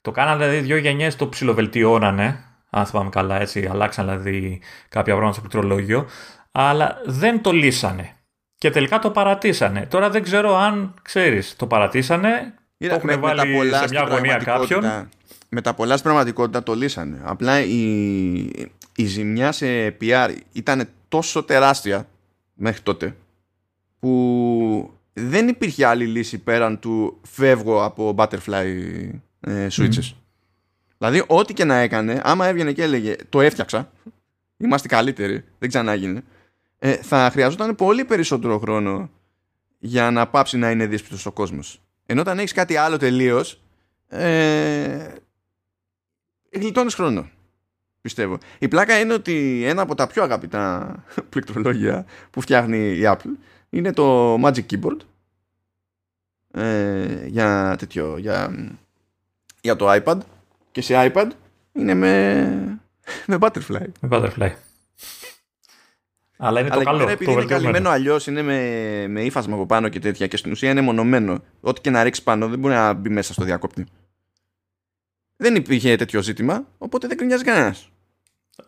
[0.00, 5.32] Το κάνανε δηλαδή δύο γενιές, το ψιλοβελτιώνανε, αν θυμάμαι καλά έτσι, αλλάξαν δηλαδή κάποια πράγματα
[5.32, 6.06] στο πληκτρολόγιο,
[6.52, 8.16] αλλά δεν το λύσανε.
[8.56, 9.86] Και τελικά το παρατήσανε.
[9.86, 14.36] Τώρα δεν ξέρω αν ξέρεις, το παρατήσανε, Είδα, το έχουν βάλει πολλά σε μια γωνία
[14.36, 15.08] κάποιον.
[15.48, 17.20] Με τα πολλά στην πραγματικότητα το λύσανε.
[17.24, 17.84] Απλά η,
[18.96, 22.08] η ζημιά σε PR ήταν τόσο τεράστια
[22.54, 23.16] μέχρι τότε
[23.98, 28.64] που δεν υπήρχε άλλη λύση πέραν του φεύγω από butterfly
[29.40, 30.14] ε, switches.
[30.98, 33.90] Δηλαδή, ό,τι και να έκανε, άμα έβγαινε και έλεγε Το έφτιαξα,
[34.56, 36.22] είμαστε καλύτεροι, δεν ξανάγινε,
[36.78, 39.10] ε, θα χρειαζόταν πολύ περισσότερο χρόνο
[39.78, 41.80] για να πάψει να είναι δύσπιστος ο κόσμος.
[42.10, 43.60] Ενώ όταν έχεις κάτι άλλο τελείως,
[44.08, 45.06] ε,
[46.52, 47.28] γλιτώνεις χρόνο.
[48.00, 48.38] Πιστεύω.
[48.58, 50.94] Η πλάκα είναι ότι ένα από τα πιο αγαπητά
[51.30, 53.30] πληκτρολόγια που φτιάχνει η Apple
[53.70, 54.96] είναι το Magic Keyboard
[56.50, 58.54] ε, για τέτοιο, για
[59.60, 60.18] για το iPad
[60.72, 61.28] και σε iPad
[61.72, 62.80] είναι με,
[63.26, 63.86] με Butterfly.
[64.00, 64.50] Με Butterfly.
[66.42, 67.08] Αλλά είναι Αλλά το καλό.
[67.08, 68.58] Επειδή είναι καλυμμένο αλλιώς, είναι με,
[69.08, 71.42] με ύφασμα από πάνω και τέτοια και στην ουσία είναι μονομένο.
[71.60, 73.86] Ό,τι και να ρίξει πάνω δεν μπορεί να μπει μέσα στο διακόπτη.
[75.36, 77.90] Δεν υπήρχε τέτοιο ζήτημα, οπότε δεν κρινιάζει κανένας.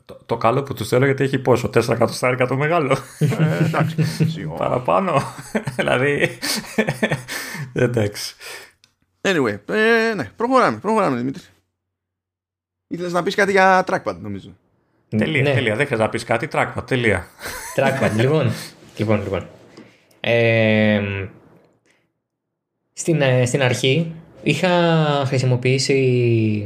[0.04, 2.96] Το, το, καλό που τους θέλω γιατί έχει πόσο, 4 εκατοστάρικα το μεγάλο.
[3.18, 4.04] Ε, εντάξει.
[4.58, 5.22] Παραπάνω.
[5.76, 6.38] δηλαδή.
[7.72, 8.34] εντάξει.
[9.20, 11.42] Anyway, ε, ναι, προχωράμε, προχωράμε Δημήτρη.
[12.86, 14.56] Ήθελες να πεις κάτι για trackpad νομίζω.
[15.16, 15.52] Τελεία, ναι.
[15.52, 15.76] τελεία.
[15.76, 17.26] Δεν χρειάζεται να πεις κάτι, trackpad, τελεία.
[17.76, 18.52] Trackpad, λοιπόν.
[18.96, 19.46] λοιπόν, λοιπόν.
[20.20, 21.00] Ε,
[22.92, 24.68] στην, ε, στην αρχή είχα
[25.26, 25.96] χρησιμοποιήσει,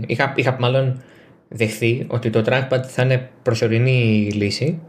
[0.06, 1.02] είχα, είχα μάλλον
[1.48, 4.80] δεχθεί ότι το trackpad θα είναι προσωρινή λύση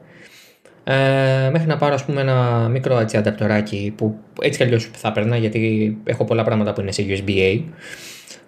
[0.90, 5.12] ε, μέχρι να πάρω ας πούμε ένα μικρό έτσι ανταπτοράκι που έτσι κι αλλιώς θα
[5.12, 7.62] περνά γιατί έχω πολλά πράγματα που είναι σε USB-A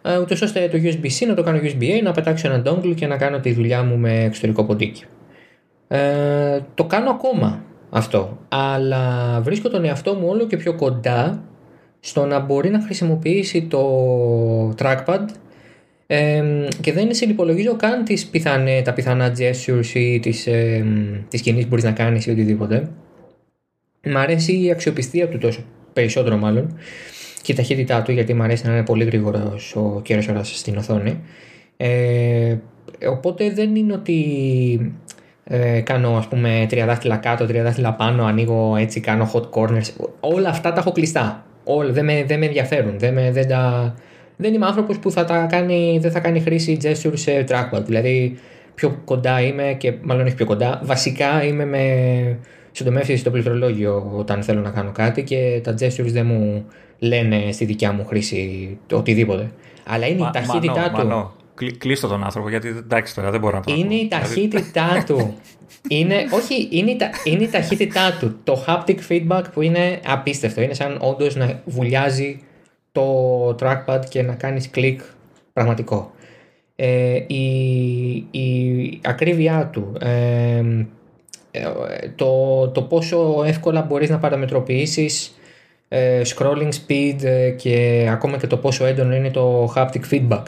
[0.02, 3.18] ε, ούτως ώστε το USB-C να το κάνω USB-A, να πετάξω ένα dongle και να
[3.18, 5.04] κάνω τη δουλειά μου με εξωτερικό ποντίκι.
[5.88, 11.44] Ε, το κάνω ακόμα αυτό, αλλά βρίσκω τον εαυτό μου όλο και πιο κοντά
[12.00, 15.26] στο να μπορεί να χρησιμοποιήσει το trackpad
[16.82, 20.86] και δεν συνυπολογίζω καν τις πιθανε, τα πιθανά gestures ή τις, ε,
[21.28, 22.90] τις κινήσεις που μπορείς να κάνεις ή οτιδήποτε.
[24.04, 26.78] Μ' αρέσει η αξιοπιστία του τόσο περισσότερο μάλλον
[27.42, 31.20] και η ταχύτητά του γιατί μου αρέσει να είναι πολύ γρήγορος ο κέρασορας στην οθόνη.
[31.78, 32.56] Ε,
[33.10, 34.94] οπότε δεν είναι ότι
[35.44, 40.06] ε, κάνω ας πούμε τρία δάχτυλα κάτω, τρία δάχτυλα πάνω, ανοίγω έτσι, κάνω hot corners.
[40.20, 41.46] Όλα αυτά τα έχω κλειστά.
[41.64, 43.00] Όλα, δεν, με, δεν με ενδιαφέρουν.
[43.00, 43.94] Δεν, με, δεν τα,
[44.36, 47.84] δεν είμαι άνθρωπος που θα τα κάνει, δεν θα κάνει χρήση gesture σε trackpad.
[47.86, 48.38] Δηλαδή,
[48.76, 50.82] πιο κοντά είμαι και μάλλον όχι πιο κοντά.
[50.84, 51.84] Βασικά είμαι με
[52.72, 56.66] συντομεύσεις στο πληκτρολόγιο όταν θέλω να κάνω κάτι και τα gestures δεν μου
[57.00, 59.52] λένε στη δικιά μου χρήση οτιδήποτε.
[59.86, 60.98] Αλλά είναι η ταχύτητά του.
[60.98, 61.34] Μανώ.
[61.78, 65.34] Κλείστο τον άνθρωπο γιατί εντάξει τώρα δεν μπορώ να το Είναι η δηλαδή- ταχύτητά του.
[65.88, 68.36] Είναι, όχι, είναι η, τα, είναι η ταχύτητά του.
[68.44, 70.62] Το haptic feedback που είναι απίστευτο.
[70.62, 72.42] Είναι σαν όντως να βουλιάζει
[72.92, 75.02] το trackpad και να κάνεις κλικ
[75.54, 76.12] πραγματικό.
[76.76, 77.46] Ε, η,
[78.32, 80.64] η ακρίβειά του, ε,
[81.52, 81.68] ε,
[82.16, 85.39] το, το πόσο εύκολα μπορείς να παραμετροποιήσεις ε,
[86.36, 90.44] scrolling speed ε, και ακόμα και το πόσο έντονο είναι το haptic feedback.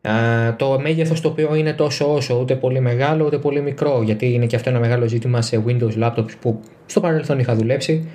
[0.00, 4.32] Ε, το μέγεθος το οποίο είναι τόσο όσο, ούτε πολύ μεγάλο ούτε πολύ μικρό, γιατί
[4.32, 8.08] είναι και αυτό ένα μεγάλο ζήτημα σε Windows laptops που στο παρελθόν είχα δουλέψει,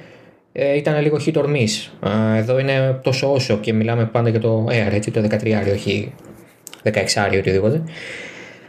[0.52, 1.90] ε, ήταν λίγο hit or miss.
[2.36, 6.14] Ε, εδώ είναι τόσο όσο και μιλάμε πάντα για το Air, έτσι, το 13, όχι
[6.84, 6.92] 16
[7.38, 7.84] οτιδήποτε,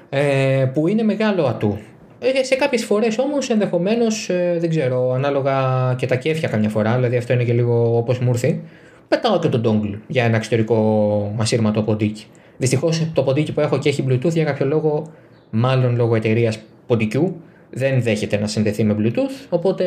[0.08, 1.78] ε, που είναι μεγάλο ατού.
[2.24, 5.54] Ε, σε κάποιες φορές όμως ενδεχομένως, ε, δεν ξέρω, ανάλογα
[5.98, 8.60] και τα κέφια καμιά φορά, δηλαδή αυτό είναι και λίγο όπως μου ήρθε,
[9.08, 12.24] πετάω και τον dongle για ένα εξωτερικό ασύρματο ποντίκι.
[12.56, 15.12] Δυστυχώς το ποντίκι που έχω και έχει Bluetooth για κάποιο λόγο,
[15.50, 19.84] μάλλον λόγω εταιρείας ποντικού, δεν δέχεται να συνδεθεί με Bluetooth, οπότε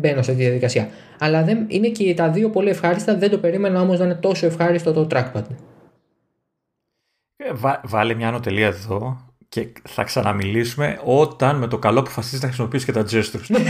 [0.00, 0.88] μπαίνω σε αυτή τη διαδικασία.
[1.18, 4.46] Αλλά δεν, είναι και τα δύο πολύ ευχάριστα, δεν το περίμενα όμως να είναι τόσο
[4.46, 5.44] ευχάριστο το trackpad.
[7.36, 12.46] Ε, βά, βάλε μια ανωτελεία εδώ και θα ξαναμιλήσουμε όταν με το καλό αποφασίσει να
[12.46, 13.56] χρησιμοποιήσεις και τα gestures.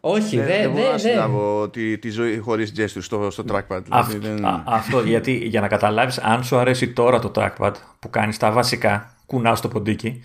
[0.00, 0.98] Όχι, δεν δεν δε, δε, μπορώ να δε.
[0.98, 3.80] συλλάβω τη, τη ζωή χωρίς gestures στο, στο trackpad.
[3.88, 7.72] Αυτό, δηλαδή δεν- α, αυτό γιατί για να καταλάβεις αν σου αρέσει τώρα το trackpad
[7.98, 10.20] που κάνεις τα βασικά, κουνάς το ποντίκι,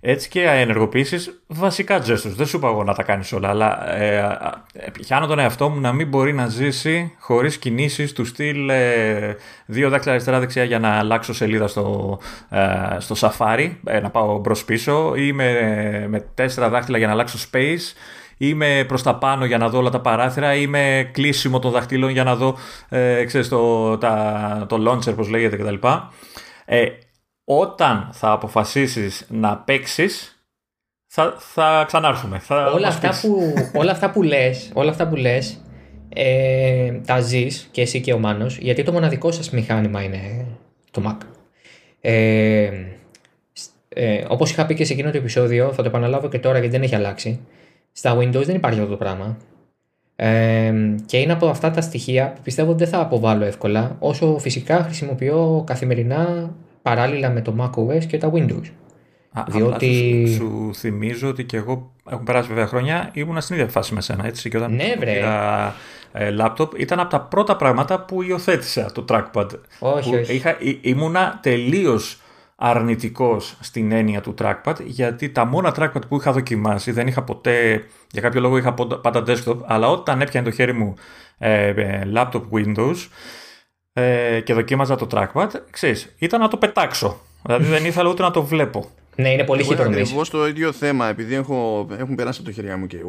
[0.00, 2.34] έτσι και ενεργοποιήσεις βασικά gestures.
[2.36, 5.68] Δεν σου είπα εγώ να τα κάνεις όλα, αλλά ε, α, ε, πιάνω τον εαυτό
[5.68, 9.36] μου να μην μπορεί να ζήσει χωρίς κινήσεις του στυλ ε,
[9.66, 12.18] δύο δάχτυλα αριστερά-δεξιά για να αλλάξω σελίδα στο,
[12.50, 17.12] ε, στο Safari, ε, να πάω μπρος πίσω ή με, με τέσσερα δάχτυλα για να
[17.12, 17.96] αλλάξω space
[18.36, 21.70] ή με προς τα πάνω για να δω όλα τα παράθυρα ή με κλείσιμο των
[21.70, 22.56] δαχτύλων για να δω
[22.88, 25.86] ε, ξέρεις, το, τα, το launcher πώς λέγεται κτλ.
[26.64, 26.86] Ε,
[27.50, 30.42] όταν θα αποφασίσεις να παίξεις,
[31.06, 32.38] θα, θα ξανάρθουμε.
[32.38, 33.20] Θα όλα, μας αυτά πεις.
[33.20, 35.60] που, όλα αυτά που λες, όλα αυτά που λες
[36.08, 40.46] ε, τα ζεις και εσύ και ο Μάνος γιατί το μοναδικό σας μηχάνημα είναι
[40.90, 41.26] το Mac.
[42.00, 42.70] Ε,
[43.52, 46.58] σ- ε, όπως είχα πει και σε εκείνο το επεισόδιο, θα το επαναλάβω και τώρα
[46.58, 47.40] γιατί δεν έχει αλλάξει.
[47.92, 49.36] Στα Windows δεν υπάρχει αυτό το πράγμα.
[50.16, 50.72] Ε,
[51.06, 54.82] και είναι από αυτά τα στοιχεία που πιστεύω ότι δεν θα αποβάλω εύκολα όσο φυσικά
[54.82, 58.70] χρησιμοποιώ καθημερινά παράλληλα με το macOS και τα Windows.
[59.32, 63.56] Α, διότι- απλά Σου, σου θυμίζω ότι και εγώ έχουν περάσει βέβαια χρόνια, ήμουν στην
[63.56, 64.26] ίδια φάση με σένα.
[64.26, 65.12] Έτσι, και όταν Ναι, βρε.
[65.12, 65.74] πήρα
[66.12, 69.46] ε, λάπτοπ, ήταν από τα πρώτα πράγματα που υιοθέτησα το trackpad.
[69.78, 70.34] Όχι, που όχι.
[70.34, 72.20] Είχα, ή- ήμουνα τελείως
[72.56, 77.84] αρνητικός στην έννοια του trackpad γιατί τα μόνα trackpad που είχα δοκιμάσει δεν είχα ποτέ,
[78.10, 80.94] για κάποιο λόγο είχα πόντα- πάντα desktop αλλά όταν έπιανε το χέρι μου
[81.38, 82.94] ε, ε, laptop Windows
[83.98, 88.30] ε, και δοκίμαζα το trackpad ξέρεις, ήταν να το πετάξω δηλαδή δεν ήθελα ούτε να
[88.30, 89.90] το βλέπω Ναι, είναι πολύ Εγώ hit or miss.
[89.90, 93.02] ακριβώ το ίδιο θέμα, επειδή έχω, έχουν περάσει από το χέρια μου και ε,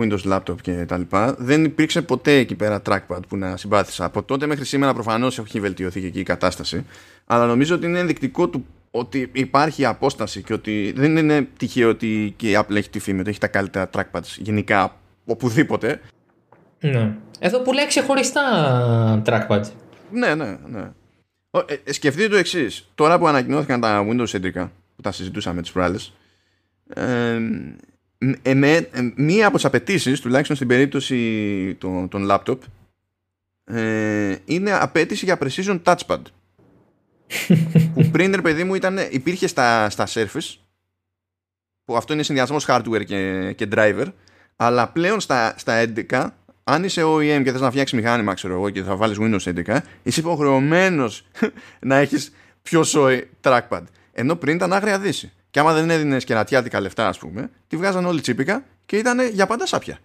[0.00, 4.04] Windows laptop και τα λοιπά, δεν υπήρξε ποτέ εκεί πέρα trackpad που να συμπάθησα.
[4.04, 6.86] Από τότε μέχρι σήμερα προφανώς έχει βελτιωθεί και εκεί η κατάσταση,
[7.26, 12.34] αλλά νομίζω ότι είναι ενδεικτικό του ότι υπάρχει απόσταση και ότι δεν είναι τυχαίο ότι
[12.36, 16.00] και η Apple έχει τη φήμη ότι έχει τα καλύτερα trackpads γενικά οπουδήποτε.
[16.80, 17.12] Ναι.
[17.38, 18.42] Εδώ πουλάει ξεχωριστά
[19.26, 19.62] trackpad.
[20.12, 20.92] Ναι, ναι, ναι.
[21.50, 22.88] Ο, ε, ε, σκεφτείτε το εξής.
[22.94, 26.12] Τώρα που ανακοινώθηκαν τα Windows 11, που τα συζητούσαμε τις προάλλες,
[26.88, 27.38] ε,
[28.42, 32.58] ε, με, ε, μία από τις απαιτήσεις, τουλάχιστον στην περίπτωση των, των laptop,
[33.64, 36.20] ε, είναι απέτηση για precision touchpad.
[37.94, 40.54] που πριν, ρε παιδί μου, ήταν, υπήρχε στα, στα Surface,
[41.84, 44.06] που αυτό είναι συνδυασμός hardware και, και driver,
[44.56, 46.26] αλλά πλέον στα, στα 11
[46.68, 49.78] αν είσαι OEM και θες να φτιάξεις μηχάνημα, ξέρω εγώ, και θα βάλεις Windows 11,
[50.02, 51.26] είσαι υποχρεωμένος
[51.80, 53.82] να έχεις πιο σόι trackpad.
[54.12, 55.32] Ενώ πριν ήταν άγρια δύση.
[55.50, 59.46] Και άμα δεν έδινες κερατιάτικα λεφτά, ας πούμε, τη βγάζαν όλοι τσίπικα και ήταν για
[59.46, 59.98] πάντα σάπια.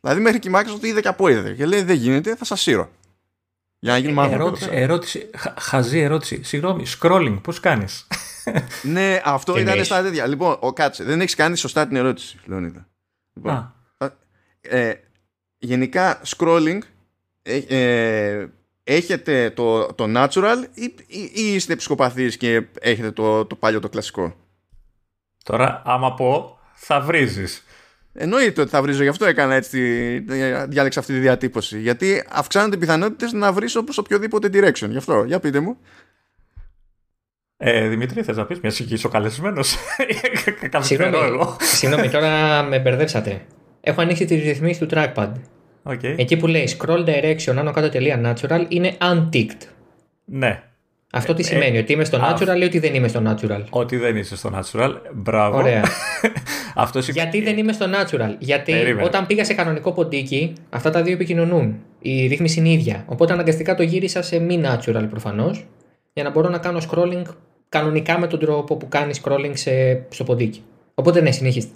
[0.00, 1.52] Δηλαδή μέχρι και η Microsoft είδε και από είδε.
[1.52, 2.90] Και λέει δεν γίνεται, θα σας σύρω.
[3.78, 4.34] Για να γίνει μάθημα.
[4.34, 8.06] ερώτηση, ερώτηση, χα- χαζή ερώτηση συγγνώμη, scrolling πώς κάνεις;
[8.82, 9.86] Ναι, αυτό Και ήταν εμείς.
[9.86, 10.26] στα τέτοια.
[10.26, 12.88] Λοιπόν, ο, κάτσε, δεν έχεις κάνει σωστά την ερώτηση, Λεωνίδα.
[13.34, 14.06] Λοιπόν, Α,
[14.60, 14.92] ε,
[15.62, 16.78] γενικά scrolling
[17.42, 18.48] ε, ε,
[18.84, 23.88] έχετε το, το natural ή, ή, ή είστε ψυχοπαθείς και έχετε το, το παλιό το
[23.88, 24.34] κλασικό;
[25.44, 27.64] τώρα άμα πω θα βρίζεις
[28.14, 29.80] Εννοείται ότι θα βρίζω, γι' αυτό έκανα έτσι,
[30.28, 31.80] ε, διάλεξα αυτή τη διατύπωση.
[31.80, 34.88] Γιατί αυξάνονται οι πιθανότητες να βρεις όπως οποιοδήποτε direction.
[34.88, 35.76] Γι' αυτό, για πείτε μου.
[37.56, 39.76] Ε, Δημήτρη, θες να πεις, μιας είσαι ο καλεσμένος.
[40.70, 41.56] Καθυστερώ Συγγνώμη, εγώ.
[41.60, 43.46] συγγνώμη, τώρα με μπερδέψατε.
[43.84, 45.32] Έχω ανοίξει τις ρυθμίσεις του trackpad.
[45.82, 46.02] OK.
[46.02, 49.66] Εκεί που λέει scroll direction άνω κάτω τελεία natural είναι unticked.
[50.24, 50.62] Ναι.
[51.14, 54.16] Αυτό τι σημαίνει, ότι είμαι στο natural ή ότι δεν είμαι στο natural; Ότι δεν
[54.16, 54.92] είσαι στο natural.
[55.14, 55.56] Μπράβο.
[55.56, 55.82] Ωραία.
[56.74, 59.04] Αυτό Γιατί δεν είμαι στο natural; Γιατί Περίμενε.
[59.04, 61.76] όταν πήγα σε κανονικό ποντίκι, αυτά τα δύο επικοινωνούν.
[61.98, 63.04] Η ρύθμιση είναι ίδια.
[63.06, 65.66] Οπότε αναγκαστικά το γύρισα σε μη natural προφανώς,
[66.12, 67.22] για να μπορώ να κάνω scrolling
[67.68, 70.62] κανονικά με τον τρόπο που κάνεις scrolling σε, στο ποντίκι.
[70.94, 71.72] Οπότε ναι, συνεχίστε.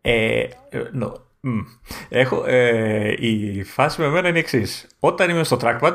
[0.00, 0.42] Ε,
[1.02, 1.12] no.
[1.40, 1.58] Μ.
[2.08, 4.86] Έχω, ε, η φάση με εμένα είναι η εξής.
[5.00, 5.94] Όταν είμαι στο trackpad,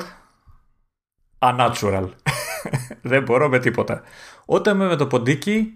[1.39, 2.09] unnatural.
[3.01, 4.01] δεν μπορώ με τίποτα.
[4.45, 5.73] Όταν είμαι με το ποντίκι,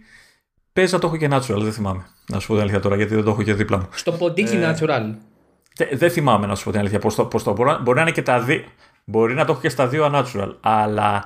[0.73, 2.05] παίζει να το έχω και natural, δεν θυμάμαι.
[2.27, 3.87] Να σου πω την αλήθεια τώρα, γιατί δεν το έχω και δίπλα μου.
[3.91, 5.15] Στο ποντίκι Ε, natural.
[5.75, 7.95] Τε- Δεν θυμάμαι να σου πω την αλήθεια πώς το, πώς το μπορεί, να- μπορεί
[7.97, 8.63] να είναι και τα δύο.
[9.05, 10.55] Μπορεί να το έχω και στα δύο unnatural.
[10.61, 11.25] Αλλά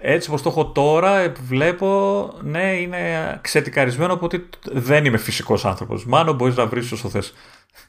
[0.00, 5.64] έτσι όπως το έχω τώρα, ε, βλέπω, ναι, είναι ξετικαρισμένο από ότι δεν είμαι φυσικός
[5.64, 6.06] άνθρωπος.
[6.06, 7.34] Μάνο μπορείς να βρεις όσο θες.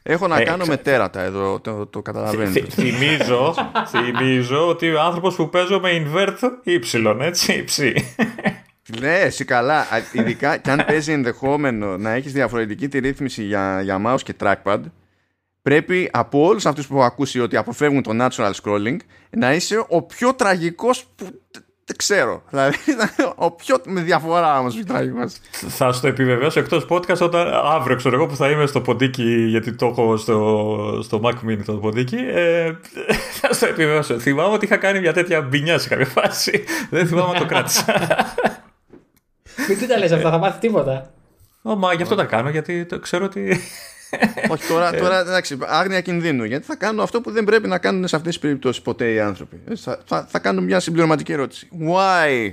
[0.04, 2.60] Έχω να Ε, κάνω ξα- με τέρατα εδώ, το, το καταλαβαίνετε.
[2.60, 3.54] Θυ- θυμίζω,
[3.92, 7.94] θυμίζω ότι ο άνθρωπος που παίζω με invert y, έτσι, ψη.
[9.00, 9.80] Ναι, εσύ καλά.
[9.80, 14.34] Α, Ειδικά και αν παίζει ενδεχόμενο να έχεις διαφορετική τη ρύθμιση για, για mouse και
[14.40, 14.80] trackpad,
[15.62, 18.98] πρέπει από όλους αυτούς που έχω ακούσει ότι αποφεύγουν το natural scrolling
[19.30, 22.42] να είσαι ο πιο τραγικός που τε- δεν ξέρω.
[22.50, 22.78] Δηλαδή,
[23.36, 25.34] ο πιο με διαφορά όμως πιο τραγικός.
[25.52, 29.74] θα στο επιβεβαιώσω εκτός podcast όταν αύριο ξέρω εγώ που θα είμαι στο ποντίκι γιατί
[29.76, 32.72] το έχω στο, στο Mac Mini το ποντίκι ε,
[33.42, 34.20] θα στο επιβεβαιώσω.
[34.20, 36.64] Θυμάμαι ότι είχα κάνει μια τέτοια μπινιά σε κάποια φάση.
[36.90, 37.86] Δεν θυμάμαι αν το κράτησα.
[39.68, 41.12] Μην του τα λες αυτά, θα πάθει τίποτα.
[41.62, 43.60] Ω, μα γι' αυτό τα κάνω γιατί το ξέρω ότι...
[44.50, 46.44] Όχι, τώρα, τώρα εντάξει, άγνοια κινδύνου.
[46.44, 49.20] Γιατί θα κάνουν αυτό που δεν πρέπει να κάνουν σε αυτές τις περιπτώσεις ποτέ οι
[49.20, 49.62] άνθρωποι.
[49.70, 51.68] Ε, Θα, θα, θα κάνουν μια συμπληρωματική ερώτηση.
[51.90, 52.52] Why?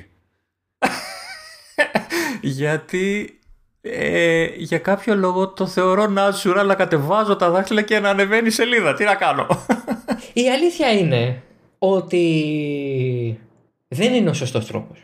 [2.40, 3.38] γιατί
[3.80, 8.50] ε, για κάποιο λόγο το θεωρώ natural να κατεβάζω τα δάχτυλα και να ανεβαίνει η
[8.50, 8.94] σελίδα.
[8.94, 9.46] Τι να κάνω;
[10.32, 11.42] Η αλήθεια είναι
[11.78, 13.40] ότι
[13.88, 14.98] δεν είναι ο σωστός τρόπος.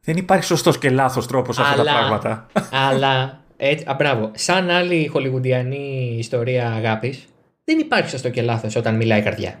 [0.00, 2.46] Δεν υπάρχει σωστός και λάθος τρόπος σε αυτά τα Αλλά- πράγματα.
[2.70, 7.24] Αλλά, έτσι, α, μπράβο, σαν άλλη χολιγουντιανή ιστορία αγάπης,
[7.64, 9.60] δεν υπάρχει σωστό και λάθος όταν μιλάει η καρδιά.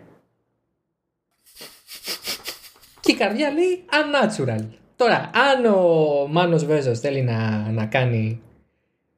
[3.00, 4.64] Και η καρδιά λέει unnatural.
[4.96, 8.40] Τώρα, αν ο Μάνος Βέζος θέλει να, να κάνει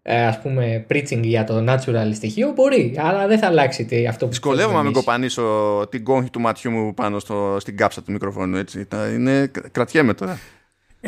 [0.02, 4.24] ε, ας πούμε preaching για το natural στοιχείο, μπορεί, αλλά δεν θα αλλάξει τι, αυτό
[4.24, 5.34] που Δυσκολεύομαι να θέλουμε μην εμείς.
[5.34, 8.56] κοπανίσω την κόγχη του ματιού μου πάνω στο, στην κάψα του μικροφόνου.
[8.56, 8.86] Έτσι.
[8.86, 10.38] Τα- Είναι, κρατιέμαι τώρα.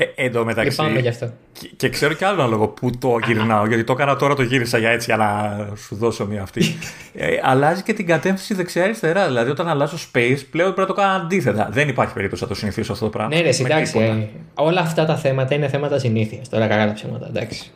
[0.01, 1.33] Ε, εν τω μεταξύ, Λυπάμαι γι' αυτό.
[1.53, 4.43] Και, και ξέρω και άλλο ένα λόγο που το γυρνάω, γιατί το έκανα τώρα, το
[4.43, 6.63] γύρισα για έτσι για να σου δώσω μια αυτή.
[7.15, 9.27] ε, αλλάζει και την κατεύθυνση δεξιά-αριστερά.
[9.27, 11.69] Δηλαδή, όταν αλλάζω space, πλέον πρέπει να το κάνω αντίθετα.
[11.71, 13.35] Δεν υπάρχει περίπτωση να το συνηθίσω αυτό το πράγμα.
[13.35, 13.93] Ναι, ρε, Με εντάξει.
[13.93, 14.13] τίποτα.
[14.13, 16.49] ε, όλα αυτά τα θέματα είναι θέματα συνήθειας.
[16.49, 17.71] Τώρα κακά τα ψέματα, εντάξει.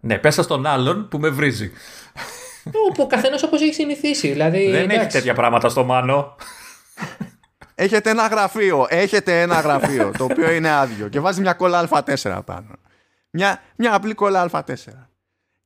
[0.00, 1.70] Ναι, πέσα στον άλλον που με βρίζει.
[2.90, 4.28] Όπου ο καθένας όπως έχει συνηθίσει.
[4.28, 5.16] Δηλαδή, Δεν έχει εντάξει.
[5.16, 6.36] τέτοια πράγματα στο μάνο.
[7.74, 12.40] Έχετε ένα γραφείο, έχετε ένα γραφείο το οποίο είναι άδειο και βάζει μια κόλλα Α4
[12.44, 12.66] πάνω.
[13.30, 14.74] Μια, μια απλή κόλλα Α4.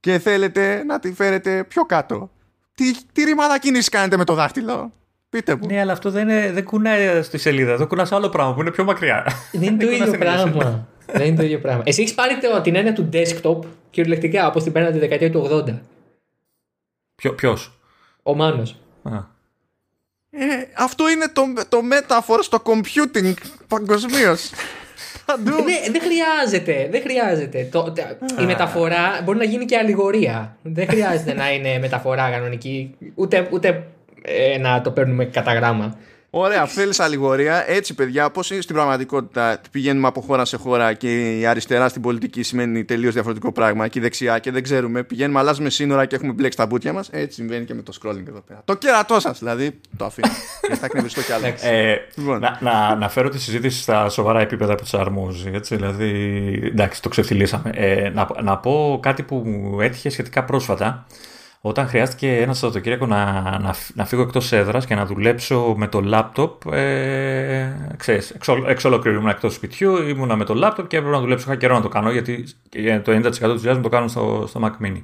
[0.01, 2.31] Και θέλετε να τη φέρετε πιο κάτω.
[2.75, 4.93] Τι, τι ρημάδα κίνηση κάνετε με το δάχτυλο;
[5.29, 5.67] Πείτε μου.
[5.67, 7.77] ναι, αλλά αυτό δεν, είναι, δεν κουνάει στη σελίδα.
[7.77, 9.27] Δεν κουνάς άλλο πράγμα που είναι πιο μακριά.
[9.53, 10.59] Δεν είναι το κουνάς ίδιο την ίδια σελίδα.
[10.59, 10.87] πράγμα.
[11.07, 11.83] Δεν είναι το ίδιο πράγμα.
[11.87, 13.59] Εσύ έχεις πάρει το- την έννοια του desktop
[13.91, 15.79] κυριολεκτικά όπως την παίρνατε τη δεκαετία του 80.
[17.15, 17.33] Ποιο.
[17.35, 17.79] Ποιος;
[18.23, 18.81] Ο Μάνος.
[20.41, 20.45] Α.
[20.45, 23.32] Ε, αυτό είναι το, το metaphor στο computing
[23.68, 24.51] παγκοσμίως.
[25.24, 25.51] Παντού.
[25.51, 26.89] Ναι, δεν χρειάζεται.
[26.91, 27.68] Δεν χρειάζεται.
[27.70, 30.57] Το, τε- η μεταφορά μπορεί να γίνει και αλληγορία.
[30.62, 32.95] Δεν χρειάζεται να είναι μεταφορά κανονική.
[33.14, 33.86] Ούτε, ούτε
[34.22, 35.99] ε, να το παίρνουμε κατά γράμμα.
[36.31, 37.70] Ωραία, θέλεις αλληγορία.
[37.70, 42.03] Έτσι, παιδιά, όπω είναι στην πραγματικότητα, πηγαίνουμε από χώρα σε χώρα και η αριστερά στην
[42.03, 45.03] πολιτική σημαίνει τελείως διαφορετικό πράγμα και η δεξιά και δεν ξέρουμε.
[45.03, 47.09] Πηγαίνουμε, αλλάζουμε σύνορα και έχουμε μπλέξει τα μπουτια μας.
[47.11, 48.62] Έτσι συμβαίνει και με το scrolling εδώ πέρα.
[48.64, 50.29] Το κέρατό σας, δηλαδή, το αφήνω.
[50.68, 51.47] και θα εκνευριστώ κι άλλο.
[51.47, 51.66] Εντάξει.
[51.68, 52.41] Ε, Λοιπόν.
[52.41, 55.51] να, να, να φέρω τη συζήτηση στα σοβαρά επίπεδα που τη αρμόζει.
[55.55, 56.11] Έτσι, δηλαδή,
[56.64, 57.70] εντάξει, το ξεφτυλίσαμε.
[57.74, 61.07] Ε, να, να πω κάτι που μου έτυχε σχετικά πρόσφατα.
[61.61, 66.01] Όταν χρειάστηκε ένα Σαββατοκύριακο να, να, να φύγω εκτός έδρας και να δουλέψω με το
[66.01, 66.73] λάπτοπ.
[66.73, 71.15] Ε, ξέρεις, εξ, ολ- εξ ολοκλήρου ήμουν εκτός σπιτιού, ήμουνα με το λάπτοπ και έπρεπε
[71.15, 71.45] να δουλέψω.
[71.49, 74.45] Είχα καιρό να το κάνω γιατί και το 90% της δουλειάς μου το κάνω στο,
[74.49, 75.03] στο Mac Mini.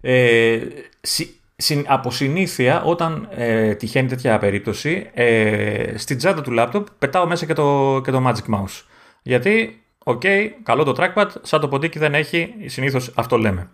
[0.00, 0.58] Ε,
[1.00, 7.26] συ- συν- από συνήθεια, όταν ε, τυχαίνει τέτοια περίπτωση, ε, στην τσάντα του λάπτοπ πετάω
[7.26, 8.82] μέσα και το, και το Magic Mouse.
[9.22, 10.22] Γιατί, οκ,
[10.62, 13.68] καλό το trackpad, σαν το ποντίκι δεν έχει, συνήθως αυτό λέμε.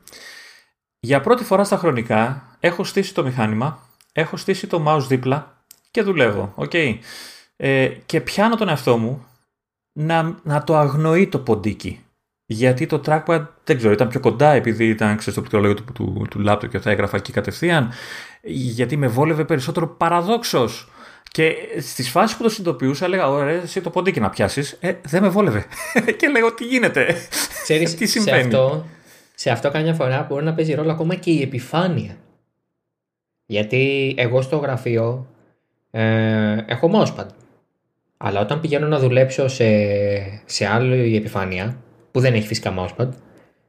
[1.01, 6.03] Για πρώτη φορά στα χρονικά έχω στήσει το μηχάνημα, έχω στήσει το mouse δίπλα και
[6.03, 6.53] δουλεύω.
[6.55, 6.73] οκ.
[7.57, 9.27] Ε, και πιάνω τον εαυτό μου
[9.93, 12.05] να, να το αγνοεί το ποντίκι.
[12.47, 16.27] Γιατί το trackpad δεν ξέρω, ήταν πιο κοντά επειδή ήταν ξέρεις, στο πληκτρολόγιο του, του,
[16.31, 17.93] του laptop και θα έγραφα εκεί κατευθείαν.
[18.43, 20.89] Γιατί με βόλευε περισσότερο παραδόξως.
[21.33, 24.77] Και στις φάσεις που το συνειδητοποιούσα, έλεγα: Ωραία, εσύ το ποντίκι να πιάσεις.
[24.81, 25.65] Ε, δεν με βόλευε.
[26.19, 27.17] και λέγω: Τι γίνεται;
[27.63, 28.87] Ξέρεις, τι σε συμβαίνει; αυτό,
[29.41, 32.17] σε αυτό καμιά φορά μπορεί να παίζει ρόλο ακόμα και η επιφάνεια.
[33.47, 35.27] Γιατί εγώ στο γραφείο
[35.91, 37.27] ε, έχω mousepad.
[38.17, 39.65] Αλλά όταν πηγαίνω να δουλέψω σε,
[40.45, 41.77] σε άλλη επιφάνεια,
[42.11, 43.09] που δεν έχει φυσικά mousepad,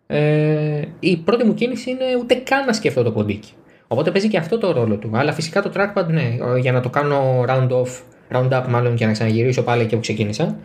[0.08, 3.52] ε, η πρώτη μου κίνηση είναι ούτε καν να σκεφτώ το ποντίκι.
[3.88, 5.10] Οπότε παίζει και αυτό το ρόλο του.
[5.14, 8.02] Αλλά φυσικά το trackpad, ναι, για να το κάνω round off,
[8.32, 10.58] round up μάλλον και να ξαναγυρίσω πάλι εκεί που ξεκίνησα,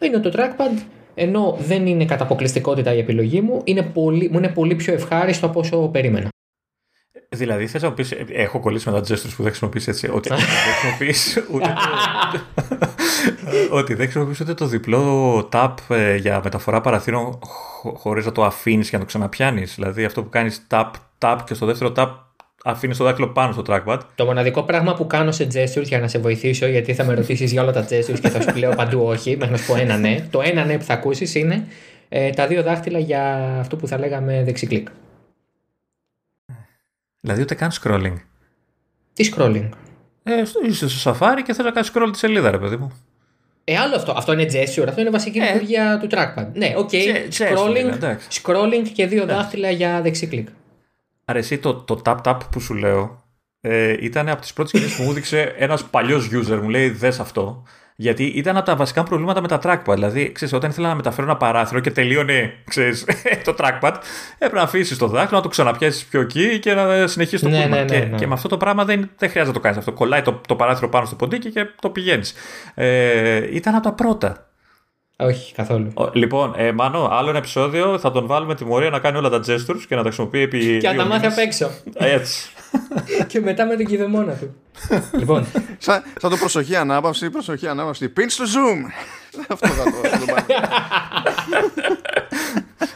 [0.00, 0.82] είναι το trackpad,
[1.14, 5.46] ενώ δεν είναι κατά αποκλειστικότητα η επιλογή μου, είναι πολύ, μου είναι πολύ πιο ευχάριστο
[5.46, 6.28] από όσο περίμενα.
[7.32, 10.10] Δηλαδή, θες να μου πεις: Έχω κολλήσει με τα gestures που δεν χρησιμοποιείς έτσι.
[10.12, 11.66] Ότι δεν χρησιμοποιείς ούτε.
[11.66, 11.80] το-
[13.78, 17.38] ότι δεν χρησιμοποιείς ούτε το διπλό tap ε, για μεταφορά παραθύρων
[17.96, 19.74] χωρίς να το αφήνεις και να το ξαναπιάνεις.
[19.74, 22.08] Δηλαδή, αυτό που κάνεις tap, tap και στο δεύτερο tap
[22.64, 23.98] αφήνεις το δάχτυλο πάνω στο trackpad.
[24.14, 27.52] Το μοναδικό πράγμα που κάνω σε gestures για να σε βοηθήσω, γιατί θα με ρωτήσεις
[27.52, 29.96] για όλα τα gestures και θα σου λέω παντού όχι, μέχρι να σου πω ένα
[29.96, 30.26] ναι.
[30.30, 31.66] Το ένα ναι που θα ακούσεις είναι
[32.08, 34.88] ε, τα δύο δάχτυλα για αυτό που θα λέγαμε δεξικλικ.
[37.20, 38.14] Δηλαδή, ούτε καν scrolling.
[39.12, 39.68] Τι scrolling;
[40.22, 42.92] Ε, στο, είσαι στο Safari και θες να κάνεις scroll τη σελίδα, ρε παιδί μου.
[43.64, 44.12] Ε, άλλο αυτό.
[44.16, 44.84] Αυτό είναι gesture.
[44.88, 45.52] Αυτό είναι βασική Ε.
[45.52, 46.46] λειτουργία του trackpad.
[46.52, 46.90] Ναι, OK.
[46.92, 48.40] Ge- gesture scrolling, είναι, εντάξει.
[48.44, 50.48] scrolling και δύο δάχτυλα για δεξί κλικ.
[51.30, 53.22] Άρα εσύ το, το tap tap που σου λέω
[53.60, 57.20] ε, ήταν από τις πρώτες κινήσεις που μου έδειξε ένας παλιός user, μου λέει δες
[57.20, 57.62] αυτό.
[57.96, 59.94] Γιατί ήταν από τα βασικά προβλήματα με τα trackpad.
[59.94, 63.04] Δηλαδή, ξέρεις, όταν ήθελα να μεταφέρω ένα παράθυρο και τελείωνε ξέρεις,
[63.44, 63.94] το trackpad,
[64.34, 67.62] έπρεπε να αφήσεις το δάχτυλο, να το ξαναπιάσεις πιο εκεί και να συνεχίσεις το Ναι,
[67.62, 67.76] πούλμα.
[67.76, 68.16] ναι, ναι, και, ναι.
[68.16, 69.92] και με αυτό το πράγμα δεν, δεν χρειάζεται να το κάνεις αυτό.
[69.92, 72.34] Κολλάει το, το παράθυρο πάνω στο ποντίκι και το πηγαίνεις.
[72.74, 74.49] Ε, ήταν από τα πρώτα.
[75.20, 75.90] Όχι, καθόλου.
[75.94, 79.40] Ο- Λοιπόν, ε, Μάνο, άλλο ένα επεισόδιο θα τον βάλουμε τιμωρία να κάνει όλα τα
[79.46, 80.58] gestures και να τα χρησιμοποιεί επί.
[80.78, 81.32] Και να δύο τα μάθει μήνες.
[81.38, 81.70] απ' έξω.
[81.94, 82.50] Έτσι.
[83.30, 84.54] και μετά με τον κυδεμόνα του.
[85.18, 85.46] λοιπόν,
[85.78, 88.12] Σαν, σαν το προσοχή ανάπαυση, προσοχή ανάπαυση.
[88.16, 88.78] Pinch στο zoom.
[89.52, 90.44] Αυτό θα το, θα το πάρω.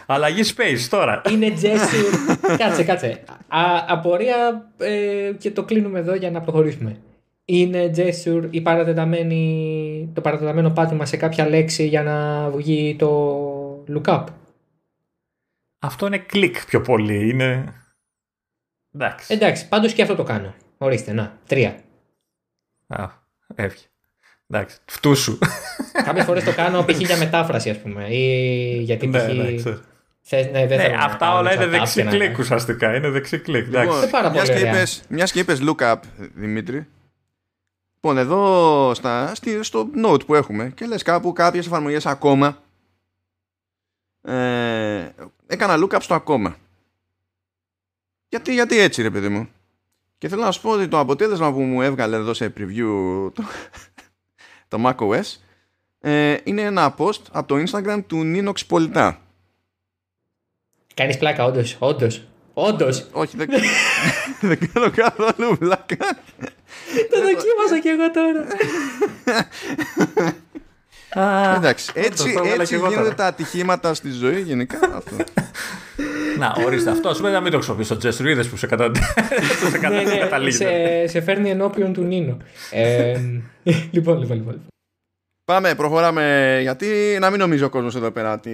[0.06, 1.22] Αλλαγή space τώρα.
[1.30, 2.36] είναι gesture.
[2.58, 3.22] κάτσε, κάτσε.
[3.48, 6.96] Α, απορία ε, και το κλείνουμε εδώ για να προχωρήσουμε.
[7.46, 14.24] Είναι gesture η παρατεταμένη, το παρατεταμένο πάτημα σε κάποια λέξη για να βγει το lookup.
[15.78, 17.28] Αυτό είναι κλικ πιο πολύ.
[17.28, 17.72] Είναι.
[18.94, 19.34] Εντάξει.
[19.34, 20.54] Εντάξει, πάντως και αυτό το κάνω.
[20.78, 21.78] Ορίστε, να, τρία.
[22.86, 23.08] Α,
[23.54, 23.82] έβγε.
[24.50, 24.78] Εντάξει.
[24.84, 25.38] Φτούσου.
[26.04, 26.98] Κάποιες φορές το κάνω π.χ.
[26.98, 28.04] για μετάφραση, ας πούμε.
[28.08, 29.32] Ή γιατί ναι, π.χ.
[29.36, 29.80] ναι, ξέρω.
[30.20, 32.38] θες, ναι, δεν Ναι, θέλω να αυτά κάνω όλα είναι tap και δεξί να- κλικ
[32.38, 32.94] ουσιαστικά.
[32.96, 33.66] Είναι δεξί κλικ.
[33.66, 34.10] Λοιπόν, Εντάξει.
[34.10, 34.70] πάρα πολύ μιας και ωραία.
[34.76, 35.96] είπες- Μιας και είπες lookup,
[36.34, 36.86] Δημήτρη.
[38.04, 42.62] Λοιπόν, εδώ στα, στη, στο note που έχουμε και λες κάπου κάποιες εφαρμογές ακόμα
[44.22, 45.08] ε,
[45.46, 46.56] έκανα lookup στο ακόμα.
[48.28, 49.48] Γιατί, γιατί έτσι ρε παιδί μου.
[50.18, 53.42] Και θέλω να σου πω ότι το αποτέλεσμα που μου έβγαλε εδώ σε preview το,
[54.68, 55.36] το macOS
[56.00, 59.20] ε, είναι ένα post από το Instagram του Ninox Πολιτά.
[60.94, 61.76] Κάνεις πλάκα, όντως.
[61.78, 62.26] Όντως.
[62.54, 63.06] Όντως.
[63.12, 63.48] Όχι, δεν,
[64.48, 66.16] δεν κάνω καθόλου βλάκα.
[67.10, 68.46] Το δοκίμασα κι εγώ τώρα.
[71.26, 73.14] Α, Εντάξει, έτσι, το έβγαλα έτσι κι εγώ γίνονται τώρα.
[73.14, 74.78] τα ατυχήματα στη ζωή γενικά.
[74.94, 75.16] Αυτό.
[76.38, 77.08] Να, ορίστε αυτό.
[77.08, 78.26] Α πούμε να μην το χρησιμοποιήσω το gesture.
[78.26, 78.90] Είδε που σε, κατα...
[79.70, 79.94] σε κατα...
[79.94, 80.56] ναι, ναι, καταλήγει.
[80.56, 82.36] σε, σε φέρνει ενώπιον του Νίνο.
[82.70, 83.18] Ε,
[83.90, 84.62] λοιπόν, λοιπόν, λοιπόν.
[85.44, 86.58] Πάμε, προχωράμε.
[86.62, 88.50] Γιατί να μην νομίζει ο κόσμος εδώ πέρα ότι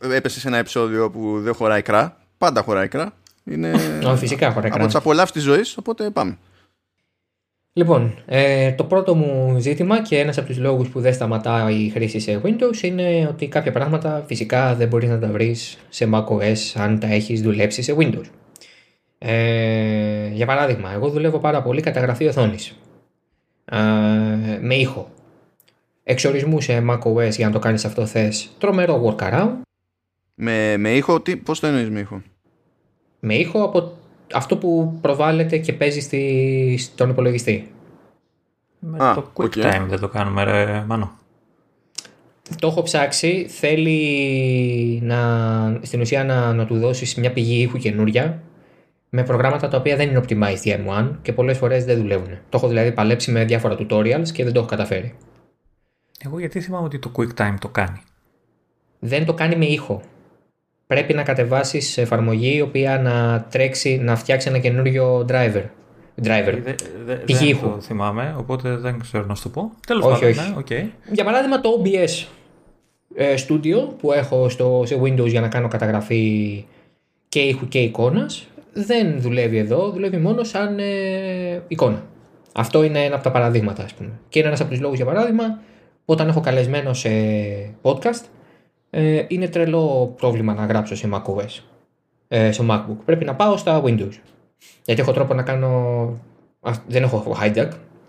[0.00, 2.25] έπεσε σε ένα επεισόδιο που δεν χωράει κρά.
[2.38, 3.12] Πάντα χωράει κρά.
[3.44, 3.72] Είναι
[4.10, 4.86] Ω, φυσικά χωράει από κρά.
[4.86, 6.38] τις απολαύσεις της ζωής, οπότε πάμε.
[7.72, 11.88] Λοιπόν, ε, το πρώτο μου ζήτημα και ένας από τους λόγους που δεν σταματάει η
[11.88, 16.56] χρήση σε Windows είναι ότι κάποια πράγματα φυσικά δεν μπορείς να τα βρεις σε macOS
[16.74, 18.24] αν τα έχεις δουλέψει σε Windows.
[19.18, 22.76] Ε, για παράδειγμα, εγώ δουλεύω πάρα πολύ καταγραφή οθόνης
[23.64, 23.76] ε,
[24.60, 25.10] με ήχο.
[26.04, 29.52] Εξ ορισμού σε macOS για να το κάνεις αυτό θες τρομερό workaround
[30.38, 32.22] Με, με ήχο, τι, πώς το εννοείς με ήχο;
[33.20, 33.92] με ήχο από
[34.32, 37.70] αυτό που προβάλλεται και παίζει στη, στον υπολογιστή.
[38.78, 39.52] Με Α, το Quick OK.
[39.56, 41.12] Time δεν το κάνουμε, ρε Μάνο.
[42.58, 48.42] Το έχω ψάξει, θέλει να, στην ουσία να, να του δώσεις μια πηγή ήχου καινούρια
[49.10, 52.28] με προγράμματα τα οποία δεν είναι optimized για M1 και πολλές φορές δεν δουλεύουν.
[52.28, 55.14] Το έχω δηλαδή παλέψει με διάφορα tutorials και δεν το έχω καταφέρει.
[56.24, 58.02] Εγώ γιατί θυμάμαι ότι το QuickTime το κάνει.
[58.98, 60.02] Δεν το κάνει με ήχο.
[60.86, 65.62] Πρέπει να κατεβάσεις εφαρμογή η οποία να τρέξει, να φτιάξει ένα καινούριο driver.
[66.22, 66.58] driver.
[66.62, 66.74] Δε,
[67.04, 67.68] δε, Πηγή δεν ήχου.
[67.70, 69.70] το θυμάμαι, οπότε δεν ξέρω να σου το πω.
[69.86, 70.40] Τέλος Όχι, πάντων, όχι.
[70.50, 70.88] ναι, οκ.
[71.12, 72.26] Για παράδειγμα το OBS
[73.16, 76.64] ε, Studio που έχω στο, σε Windows για να κάνω καταγραφή
[77.28, 82.02] και ήχου και εικόνας δεν δουλεύει εδώ, δουλεύει μόνο σαν ε, εικόνα.
[82.52, 84.10] Αυτό είναι ένα από τα παραδείγματα, ας πούμε.
[84.28, 85.58] Και είναι ένας από τους λόγους, για παράδειγμα,
[86.04, 87.08] όταν έχω καλεσμένο σε
[87.82, 88.22] podcast,
[88.90, 91.62] ε, είναι τρελό πρόβλημα να γράψω σε macOS,
[92.28, 92.96] ε, σε MacBook.
[93.04, 94.12] Πρέπει να πάω στα Windows.
[94.84, 96.20] Γιατί έχω τρόπο να κάνω.
[96.86, 97.68] Δεν έχω hijack,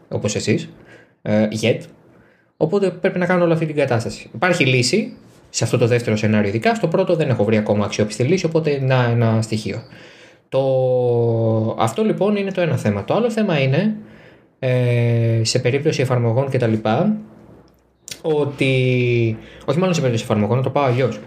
[0.09, 0.69] όπως εσείς,
[1.21, 1.79] ε, yet.
[2.57, 4.29] Οπότε πρέπει να κάνω όλη αυτή την κατάσταση.
[4.33, 5.13] Υπάρχει λύση
[5.49, 6.75] σε αυτό το δεύτερο σενάριο, ειδικά.
[6.75, 9.81] Στο πρώτο δεν έχω βρει ακόμα αξιόπιστη λύση, οπότε είναι ένα στοιχείο.
[10.49, 11.75] Το...
[11.79, 13.03] Αυτό λοιπόν είναι το ένα θέμα.
[13.03, 13.95] Το άλλο θέμα είναι
[14.59, 16.73] ε, σε περίπτωση εφαρμογών κτλ.
[18.35, 19.37] Ότι.
[19.65, 21.19] Όχι μόνο σε περίπτωση εφαρμογών, να το πάω αλλιώς.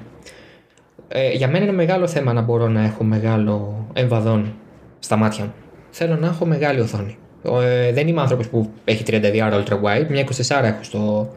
[1.09, 4.55] Ε, για μένα είναι μεγάλο θέμα να μπορώ να έχω μεγάλο εμβαδόν
[4.99, 5.53] στα μάτια μου.
[5.91, 7.17] Θέλω να έχω μεγάλη οθόνη.
[7.63, 9.21] Ε, δεν είμαι άνθρωπος που έχει 32
[9.53, 11.29] ultra wide, μια 24 έχω στο,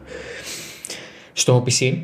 [1.32, 1.96] στο PC,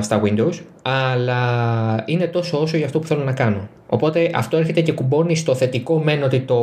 [0.00, 3.68] στα Windows, αλλά είναι τόσο όσο για αυτό που θέλω να κάνω.
[3.86, 6.56] Οπότε αυτό έρχεται και κουμπώνει στο θετικό μεν ότι το,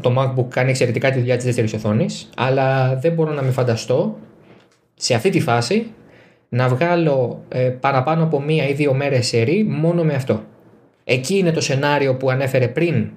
[0.00, 4.16] το MacBook κάνει εξαιρετικά τη δουλειά της δεύτερης οθόνης, αλλά δεν μπορώ να με φανταστώ
[4.96, 5.86] σε αυτή τη φάση
[6.48, 10.44] να βγάλω ε, παραπάνω από μία ή δύο μέρες σερή μόνο με αυτό.
[11.04, 13.10] Εκεί είναι το σενάριο που ανέφερε πριν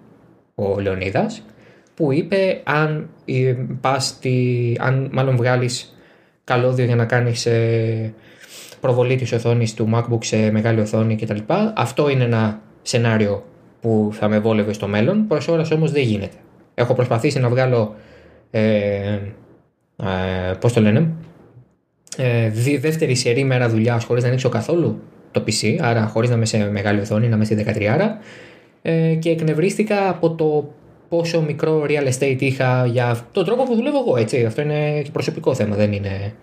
[0.55, 1.43] ο Λεωνίδας
[1.93, 4.19] που είπε αν, ε, πας
[4.77, 5.97] αν μάλλον βγάλεις
[6.43, 8.13] καλώδιο για να κάνεις ε,
[8.79, 11.39] προβολή της οθόνης του MacBook σε μεγάλη οθόνη κτλ.
[11.73, 13.43] Αυτό είναι ένα σενάριο
[13.81, 16.35] που θα με βόλευε στο μέλλον, προς ώρας όμως δεν γίνεται.
[16.73, 17.95] Έχω προσπαθήσει να βγάλω,
[18.51, 18.61] ε,
[19.97, 21.11] ε, πώς το λένε,
[22.19, 22.49] ε,
[22.79, 25.01] δεύτερη σερή μέρα δουλειάς χωρίς να ανοίξω καθόλου
[25.31, 27.99] το PC, άρα χωρίς να είμαι σε μεγάλη οθόνη, να είμαι στη 13
[28.81, 30.73] ε, και εκνευρίστηκα από το
[31.09, 34.17] πόσο μικρό real estate είχα για τον τρόπο που δουλεύω εγώ.
[34.17, 34.45] Έτσι.
[34.45, 36.33] Αυτό είναι και προσωπικό θέμα, δεν, είναι,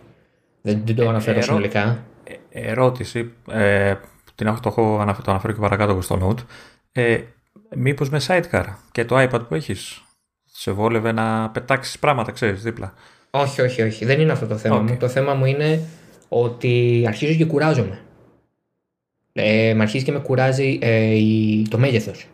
[0.63, 2.05] δεν, δεν το αναφέρω ε, συνολικά.
[2.25, 3.95] Ε, ερώτηση, ε,
[4.35, 6.45] την έχω, το, έχω, το αναφέρω και παρακάτω στο Note.
[6.93, 7.19] Ε,
[7.77, 10.03] μήπως με sidecar και το iPad που έχεις
[10.45, 12.95] σε βόλευε να πετάξεις πράγματα, ξέρεις, δίπλα.
[13.41, 14.05] Όχι, όχι, όχι.
[14.05, 14.97] Δεν είναι αυτό το θέμα μου.
[15.01, 15.81] Το θέμα μου είναι
[16.29, 17.99] ότι αρχίζω και κουράζομαι.
[19.33, 21.17] Ε, με αρχίζει και με κουράζει ε,
[21.69, 22.27] το μέγεθος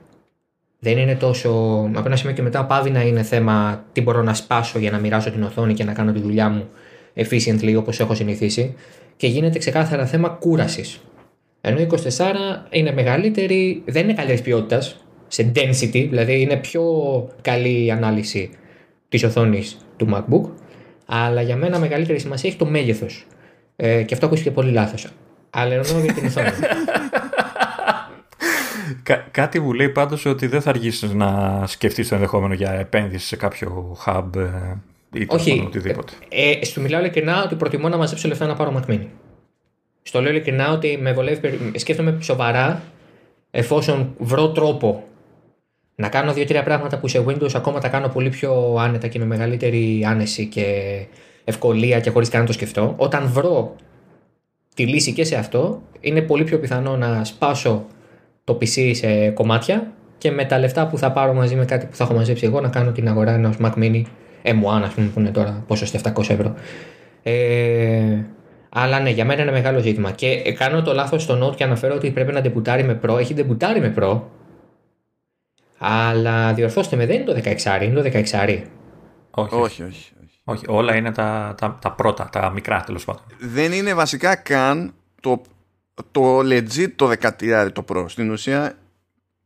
[0.84, 1.50] δεν είναι τόσο.
[1.94, 4.98] Από ένα σημείο και μετά πάβει να είναι θέμα τι μπορώ να σπάσω για να
[4.98, 6.68] μοιράσω την οθόνη και να κάνω τη δουλειά μου
[7.14, 8.74] efficiently όπως έχω συνηθίσει
[9.16, 11.00] και γίνεται ξεκάθαρα θέμα κούρασης.
[11.60, 11.96] Ενώ η 24
[12.70, 16.82] είναι μεγαλύτερη, δεν είναι καλή ποιότητας σε density, δηλαδή είναι πιο
[17.42, 18.50] καλή η ανάλυση
[19.08, 20.50] της οθόνης του MacBook,
[21.14, 23.26] αλλά για μένα μεγαλύτερη σημασία έχει το μέγεθος.
[23.76, 25.06] Ε, και αυτό ακούστηκε πολύ λάθος.
[25.50, 26.48] Αλλά εννοώ για την οθόνη.
[29.02, 33.26] Κά- κάτι μου λέει πάντως ότι δεν θα αργήσεις να σκεφτείς το ενδεχόμενο για επένδυση
[33.26, 36.12] σε κάποιο hub ε, ή Όχι, οτιδήποτε.
[36.28, 39.06] Ε, ε, σου μιλάω ειλικρινά ότι προτιμώ να μαζέψω λεφτά να πάρω Mac Mini.
[40.02, 42.82] Στο λέω ειλικρινά ότι με βολεύει, σκέφτομαι σοβαρά
[43.50, 45.04] εφόσον βρω τρόπο
[45.94, 49.24] να κάνω δύο-τρία πράγματα που σε Windows ακόμα τα κάνω πολύ πιο άνετα και με
[49.24, 50.66] μεγαλύτερη άνεση και
[51.44, 52.94] ευκολία και χωρίς καν να το σκεφτώ.
[52.96, 53.76] Όταν βρω
[54.74, 57.86] τη λύση και σε αυτό, είναι πολύ πιο πιθανό να σπάσω
[58.44, 61.96] το PC σε κομμάτια και με τα λεφτά που θα πάρω μαζί με κάτι που
[61.96, 64.02] θα έχω μαζέψει εγώ να κάνω την αγορά ενός Mac Mini
[64.42, 66.54] M1, ας πούμε, που είναι τώρα πόσο 700 ευρώ.
[67.22, 68.24] Ε,
[68.68, 70.10] αλλά ναι, για μένα είναι μεγάλο ζήτημα.
[70.10, 73.18] Και κάνω το λάθος στο Note και αναφέρω ότι πρέπει να ντεμπουτάρει με Pro.
[73.18, 74.20] Έχει ντεμπουτάρει με Pro.
[75.84, 78.62] Αλλά διορθώστε με, δεν είναι το 16, είναι το 16.
[79.30, 79.82] Όχι, όχι, όχι.
[79.82, 80.12] όχι.
[80.44, 83.22] όχι όλα είναι τα, τα, τα πρώτα, τα μικρά τέλος πάντων.
[83.38, 85.42] Δεν είναι βασικά καν το
[86.10, 88.04] το legit το 13 το Pro.
[88.08, 88.78] Στην ουσία,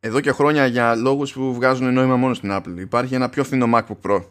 [0.00, 2.78] εδώ και χρόνια για λόγους που βγάζουν νόημα μόνο στην Apple.
[2.78, 4.24] Υπάρχει ένα πιο φθηνό MacBook Pro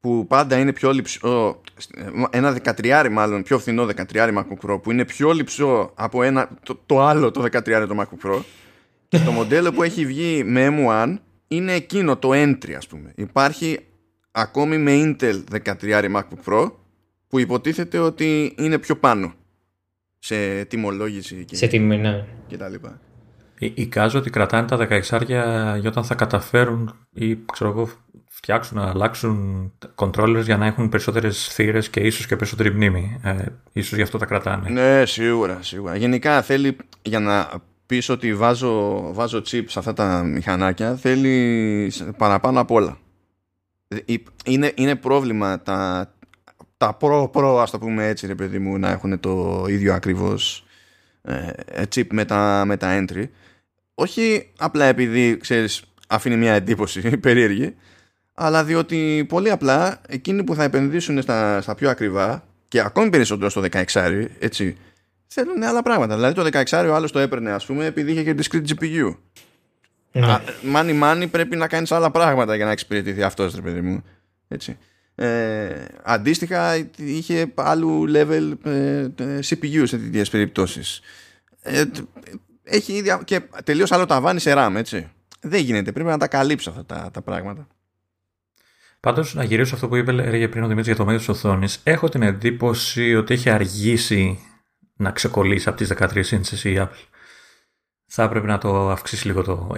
[0.00, 1.60] που πάντα είναι πιο λυψό,
[2.30, 6.80] ένα 13 μάλλον, πιο φθηνό 13 MacBook Pro που είναι πιο λυψό από ένα, το,
[6.86, 8.63] το άλλο το 13 το MacBook Pro και
[9.18, 11.16] το μοντέλο που έχει βγει με M1
[11.48, 13.12] είναι εκείνο το entry ας πούμε.
[13.16, 13.78] Υπάρχει
[14.30, 16.72] ακόμη με Intel 13 MacBook Pro
[17.28, 19.32] που υποτίθεται ότι είναι πιο πάνω
[20.18, 22.24] σε τιμολόγηση και, σε τιμή, ναι.
[22.46, 23.00] και τα λοιπά.
[23.58, 27.88] Εικάζω ότι κρατάνε τα 16 για όταν θα καταφέρουν ή ξέρω εγώ,
[28.28, 33.20] φτιάξουν, να αλλάξουν controllers για να έχουν περισσότερες θύρες και ίσως και περισσότερη μνήμη.
[33.22, 34.68] Ε, ίσως γι' αυτό τα κρατάνε.
[34.70, 35.96] Ναι, σίγουρα, σίγουρα.
[35.96, 37.48] Γενικά θέλει για να
[37.86, 42.98] πεις ότι βάζω, βάζω chip σε αυτά τα μηχανάκια θέλει παραπάνω απ' όλα.
[43.88, 44.14] Ε,
[44.44, 46.10] είναι, είναι πρόβλημα τα,
[46.76, 50.64] τα Pro-Pro, ας το πούμε έτσι, ρε παιδί μου, να έχουν το ίδιο ακριβώς
[51.22, 53.24] ε, chip με τα, με τα entry.
[53.94, 57.74] Όχι απλά επειδή, ξέρεις, αφήνει μια εντύπωση περίεργη,
[58.34, 63.50] αλλά διότι πολύ απλά εκείνοι που θα επενδύσουν στα, στα πιο ακριβά και ακόμη περισσότερο
[63.50, 64.76] στο 16 έτσι,
[65.34, 66.14] θέλουν άλλα πράγματα.
[66.14, 69.16] Δηλαδή το 16 ο άλλος το έπαιρνε, ας πούμε, επειδή είχε και discrete GPU.
[70.12, 70.38] Ναι.
[70.62, 74.04] Μάνι μάνι πρέπει να κάνεις άλλα πράγματα για να εξυπηρετηθεί αυτός, ρε παιδί μου.
[74.48, 74.78] Έτσι.
[75.16, 79.08] Ε, αντίστοιχα είχε άλλου level ε,
[79.48, 81.00] CPU σε τέτοιες περιπτώσεις
[81.62, 81.84] ε,
[82.62, 85.10] έχει ίδια, και τελείως άλλο ταβάνι σε RAM έτσι
[85.40, 87.66] δεν γίνεται πρέπει να τα καλύψω αυτά τα, τα πράγματα
[89.00, 92.08] Πάντως, να γυρίσω αυτό που είπε έλεγε πριν ο Δημήτρης για το μέγεθος οθόνης, έχω
[92.08, 94.38] την εντύπωση ότι έχει αργήσει
[94.96, 97.06] να ξεκολλήσει από τις 13 inches η Apple.
[98.06, 99.74] Θα έπρεπε να το αυξήσει λίγο το.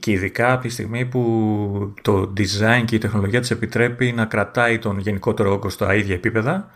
[0.00, 4.78] και ειδικά από τη στιγμή που το design και η τεχνολογία της επιτρέπει να κρατάει
[4.78, 6.70] τον γενικότερο όγκο στα ίδια επίπεδα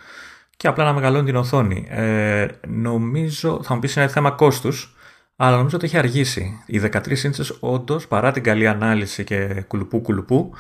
[0.57, 1.86] και απλά να μεγαλώνει την οθόνη.
[1.88, 4.97] Ε, νομίζω, θα μου πεις είναι θέμα κόστους,
[5.36, 6.62] αλλά νομίζω ότι έχει αργήσει.
[6.66, 10.55] Οι 13 inches όντως, παρά την καλή ανάλυση και κουλουπού κουλουπού,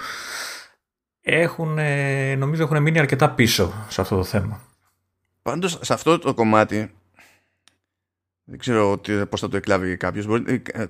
[1.20, 4.60] έχουν, ε, νομίζω έχουν μείνει αρκετά πίσω σε αυτό το θέμα.
[5.42, 6.94] Πάντως σε αυτό το κομμάτι
[8.50, 10.26] δεν ξέρω πώς θα το εκλάβει κάποιος.
[10.26, 10.84] Μπορεί ε,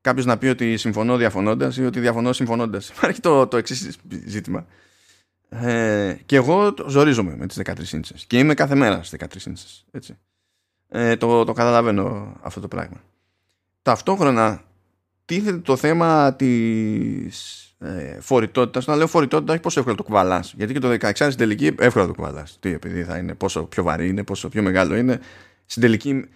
[0.00, 2.88] κάποιος να πει ότι συμφωνώ διαφωνώντας ή ότι διαφωνώ συμφωνώντας.
[2.96, 4.66] Υπάρχει το, το εξής ζήτημα.
[5.48, 9.84] Ε, και εγώ ζορίζομαι με τις 13 ίντσες και είμαι κάθε μέρα στις 13 ίντσες
[9.90, 10.18] έτσι.
[10.88, 13.00] Ε, το, το καταλαβαίνω αυτό το πράγμα
[13.84, 14.62] ταυτόχρονα
[15.24, 18.86] τίθεται το θέμα της ε, φορητότητας.
[18.86, 20.54] Να λέω φορητότητα, όχι πόσο εύκολα το κουβαλάς.
[20.56, 22.56] Γιατί και το 16 στην τελική εύκολα το κουβαλάς.
[22.60, 25.20] Τι, επειδή θα είναι πόσο πιο βαρύ είναι, πόσο πιο μεγάλο είναι.
[25.66, 26.28] Στην τελική,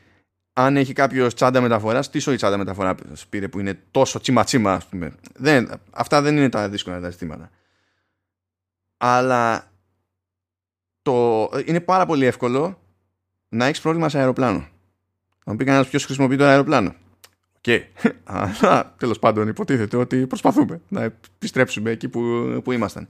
[0.61, 2.95] αν έχει κάποιος τσάντα μεταφοράς, τι σοή τσάντα μεταφορά
[3.29, 5.13] πήρε που είναι τόσο τσίμα τσίμα, ας πούμε.
[5.35, 7.51] Δεν, αυτά δεν είναι τα δύσκολα τα ζητήματα.
[8.97, 9.71] Αλλά
[11.03, 12.81] το, είναι πάρα πολύ εύκολο
[13.49, 14.59] να έχεις πρόβλημα σε αεροπλάνο.
[15.45, 16.95] Θα μου πει κανένας ποιος χρησιμοποιεί το αεροπλάνο.
[17.61, 17.85] Και
[18.25, 22.21] αλλά τέλος πάντων υποτίθεται ότι προσπαθούμε να επιστρέψουμε εκεί που,
[22.65, 23.09] που ήμασταν.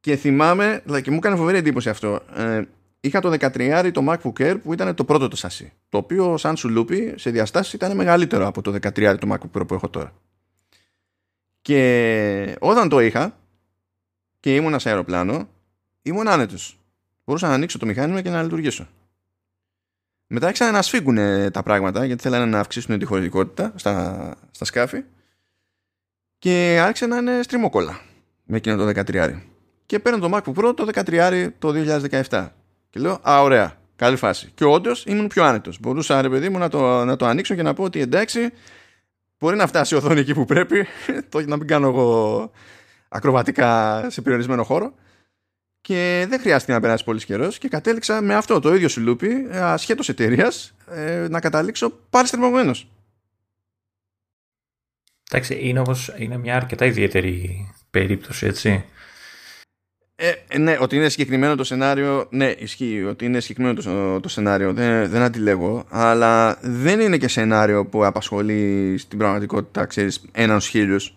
[0.00, 2.20] Και θυμάμαι, δηλαδή και μου έκανε φοβερή εντύπωση αυτό.
[2.34, 2.62] Ε,
[3.06, 5.72] είχα το 13 το MacBook Air που ήταν το πρώτο το σασί.
[5.88, 9.66] Το οποίο σαν σου λούπι σε διαστάσεις ήταν μεγαλύτερο από το 13 το MacBook Pro
[9.68, 10.12] που έχω τώρα.
[11.62, 13.38] Και όταν το είχα
[14.40, 15.48] και ήμουνα σε αεροπλάνο,
[16.02, 16.78] ήμουν άνετος.
[17.24, 18.88] Μπορούσα να ανοίξω το μηχάνημα και να λειτουργήσω.
[20.26, 21.16] Μετά άρχισαν να σφίγγουν
[21.50, 25.04] τα πράγματα γιατί θέλανε να αυξήσουν τη χωρητικότητα στα, στα σκάφη
[26.38, 28.00] και άρχισε να είναι στριμόκολλα
[28.44, 29.40] με εκείνο το 13.
[29.86, 31.72] Και παίρνω το MacBook Pro το 13 το
[32.28, 32.48] 2017.
[32.96, 34.50] Και λέω, Α, ωραία, καλή φάση.
[34.54, 35.80] Και όντως ήμουν πιο άνετος.
[35.80, 38.52] Μπορούσα, ρε παιδί μου, να το, να το ανοίξω και να πω ότι εντάξει,
[39.38, 40.86] μπορεί να φτάσει η οθόνη εκεί που πρέπει,
[41.30, 42.50] το να μην κάνω εγώ
[43.08, 44.94] ακροβατικά σε περιορισμένο χώρο
[45.80, 49.60] και δεν χρειάστηκε να περάσει πολύς καιρός και κατέληξα με αυτό το ίδιο σιλούπι ε,
[49.60, 52.88] ασχέτως εταιρείας ε, να καταλήξω πάλι στριμωγμένος.
[55.30, 58.84] Εντάξει, είναι όμως είναι μια αρκετά ιδιαίτερη περίπτωση, έτσι.
[60.18, 64.28] Ε, ε, ναι, ότι είναι συγκεκριμένο το σενάριο, ναι, ισχύει ότι είναι συγκεκριμένο το, το
[64.28, 70.60] σενάριο, δεν, δεν αντιλέγω, αλλά δεν είναι και σενάριο που απασχολεί στην πραγματικότητα, ξέρεις, έναν
[70.60, 71.14] χίλιους.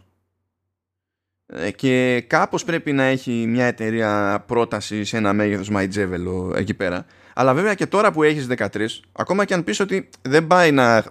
[1.46, 7.06] Ε, και κάπως πρέπει να έχει μια εταιρεία πρόταση σε ένα μέγεθος MyJevel εκεί πέρα.
[7.34, 8.68] Αλλά βέβαια και τώρα που έχεις 13,
[9.12, 11.04] ακόμα και αν πεις ότι δεν πάει να,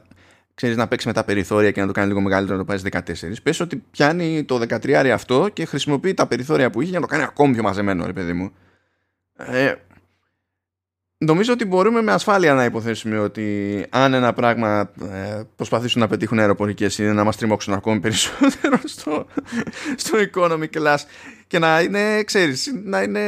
[0.59, 3.02] ξέρεις, να παίξει με τα περιθώρια και να το κάνει λίγο μεγαλύτερο να το πάει
[3.02, 7.06] 14, πες ότι πιάνει το 13 αυτό και χρησιμοποιεί τα περιθώρια που είχε για να
[7.06, 8.50] το κάνει ακόμη πιο μαζεμένο, ρε παιδί μου.
[9.36, 9.74] Ε,
[11.20, 16.38] Νομίζω ότι μπορούμε με ασφάλεια να υποθέσουμε ότι αν ένα πράγμα ε, προσπαθήσουν να πετύχουν
[16.38, 19.26] αεροπορικές είναι να μας τριμώξουν ακόμη περισσότερο στο,
[19.96, 20.98] στο economy class
[21.46, 23.20] και να είναι, ξέρεις, να είναι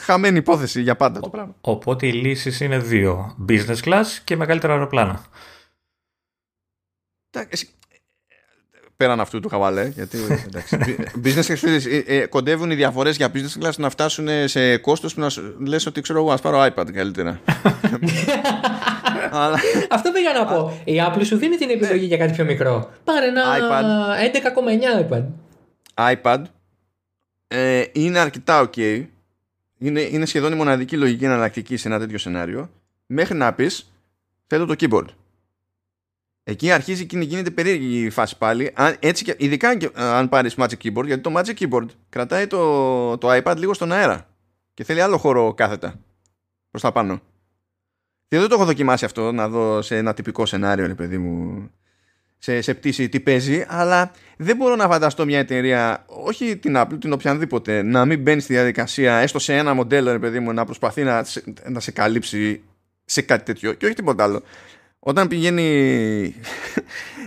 [0.00, 1.54] χαμένη υπόθεση για πάντα το πράγμα.
[1.60, 3.36] Οπότε οι λύσεις είναι δύο.
[3.48, 5.24] Business class και μεγαλύτερα αεροπλάνα
[8.98, 10.78] πέραν αυτού του χαβαλέ, γιατί εντάξει,
[11.24, 15.20] business class, ε, ε, κοντεύουν οι διαφορές για business class να φτάσουν σε κόστος που
[15.20, 15.28] να
[15.66, 17.40] λες ότι ξέρω εγώ ας πάρω iPad καλύτερα.
[19.90, 20.80] Αυτό πήγα να πω.
[20.84, 22.90] Η Apple σου δίνει την επιλογή για κάτι πιο μικρό.
[23.04, 23.44] Πάρε ένα
[25.08, 25.24] 11,9 iPad.
[26.12, 26.42] iPad
[27.48, 29.04] ε, είναι αρκετά ok.
[29.78, 32.70] Είναι, είναι σχεδόν η μοναδική λογική εναλλακτική σε ένα τέτοιο σενάριο.
[33.06, 33.92] Μέχρι να πεις
[34.46, 35.06] θέλω το keyboard.
[36.50, 38.70] Εκεί αρχίζει και γίνεται περίεργη η φάση πάλι.
[38.74, 43.28] Αν, έτσι και, ειδικά αν πάρεις Magic Keyboard, γιατί το Magic Keyboard κρατάει το, το
[43.32, 44.26] iPad λίγο στον αέρα
[44.74, 45.94] και θέλει άλλο χώρο κάθετα
[46.70, 47.20] προς τα πάνω.
[48.28, 51.68] Και δεν το έχω δοκιμάσει αυτό να δω σε ένα τυπικό σενάριο, ρε παιδί μου,
[52.38, 57.00] σε, σε πτήση τι παίζει, αλλά δεν μπορώ να φανταστώ μια εταιρεία, όχι την Apple,
[57.00, 60.64] την οποιαδήποτε, να μην μπαίνει στη διαδικασία, έστω σε ένα μοντέλο, ρε παιδί μου, να
[60.64, 61.24] προσπαθεί να,
[61.68, 62.62] να σε καλύψει
[63.04, 64.42] σε κάτι τέτοιο και όχι τίποτα άλλο
[64.98, 65.62] όταν πηγαίνει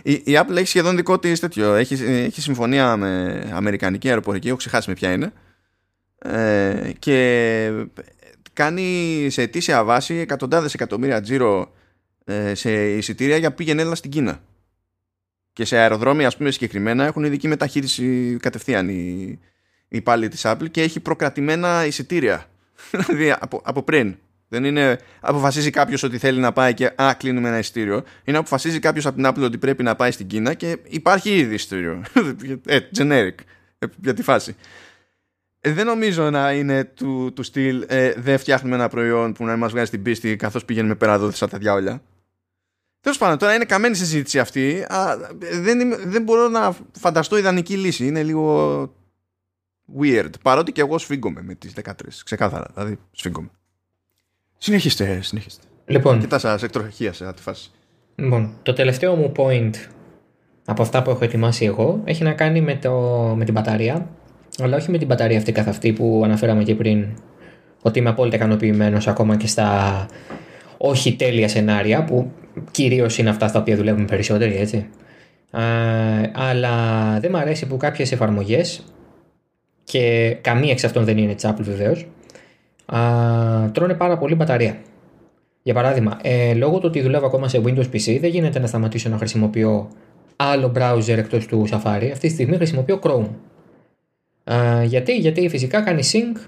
[0.03, 4.57] η, η Apple έχει σχεδόν δικό της τέτοιο έχει, έχει συμφωνία με αμερικανική αεροπορική έχω
[4.57, 5.33] ξεχάσει με ποια είναι
[6.17, 7.71] ε, και
[8.53, 11.73] κάνει σε αιτήσια βάση εκατοντάδες εκατομμύρια τζίρο
[12.25, 14.41] ε, σε εισιτήρια για πήγαινε έλα στην Κίνα
[15.53, 19.39] και σε αεροδρόμια ας πούμε συγκεκριμένα έχουν ειδική μεταχείριση κατευθείαν οι,
[19.91, 22.45] υπάλληλη της Apple και έχει προκρατημένα εισιτήρια.
[23.07, 24.17] δηλαδή από, από πριν.
[24.51, 28.03] Δεν είναι αποφασίζει κάποιος ότι θέλει να πάει και α, κλείνουμε ένα εισιτήριο.
[28.23, 31.53] Είναι αποφασίζει κάποιος από την Apple ότι πρέπει να πάει στην Κίνα και υπάρχει ήδη
[31.53, 32.03] εισιτήριο.
[32.65, 33.35] ε, generic.
[33.79, 34.55] Ε, για τη φάση.
[35.59, 39.57] Ε, δεν νομίζω να είναι του, του στυλ ε, δεν φτιάχνουμε ένα προϊόν που να
[39.57, 42.01] μας βγάζει την πίστη καθώς πηγαίνουμε πέρα εδώ σαν τα διάολια.
[43.01, 44.85] Τέλος πάντων, τώρα είναι καμένη συζήτηση αυτή.
[44.89, 48.05] Α, δεν, δεν μπορώ να φανταστώ ιδανική λύση.
[48.05, 48.81] Είναι λίγο
[49.99, 50.31] weird.
[50.41, 51.91] Παρότι και εγώ σφίγγομαι με τις 13.
[52.23, 52.67] Ξεκάθαρα.
[52.73, 53.49] Δηλαδή, σφίγγομαι.
[54.63, 55.63] Συνεχίστε, συνεχίστε.
[55.85, 57.69] Λοιπόν, Κοιτάς, σα εκτροχίασε τη φάση.
[58.15, 59.71] λοιπόν, το τελευταίο μου point
[60.65, 62.91] από αυτά που έχω ετοιμάσει εγώ έχει να κάνει με, το,
[63.37, 64.09] με την μπαταρία.
[64.59, 67.07] Αλλά όχι με την μπαταρία αυτή καθ' αυτή που αναφέραμε και πριν.
[67.81, 70.05] Ότι είμαι απόλυτα ικανοποιημένος ακόμα και στα
[70.77, 72.31] όχι τέλεια σενάρια που
[72.71, 74.89] κυρίως είναι αυτά στα οποία δουλεύουμε περισσότεροι, έτσι.
[75.51, 75.61] Α,
[76.33, 78.83] αλλά δεν μου αρέσει που κάποιες εφαρμογές
[79.83, 82.07] και καμία εξ αυτών δεν είναι τη Apple βεβαίως,
[83.71, 84.77] τρώνε πάρα πολύ μπαταρία.
[85.63, 89.09] Για παράδειγμα, ε, λόγω του ότι δουλεύω ακόμα σε Windows PC, δεν γίνεται να σταματήσω
[89.09, 89.87] να χρησιμοποιώ
[90.35, 92.09] άλλο browser εκτός του Safari.
[92.11, 93.27] Αυτή τη στιγμή χρησιμοποιώ Chrome.
[94.43, 96.39] Α, γιατί, γιατί φυσικά κάνει sync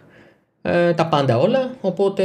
[0.62, 2.24] ε, τα πάντα όλα, οπότε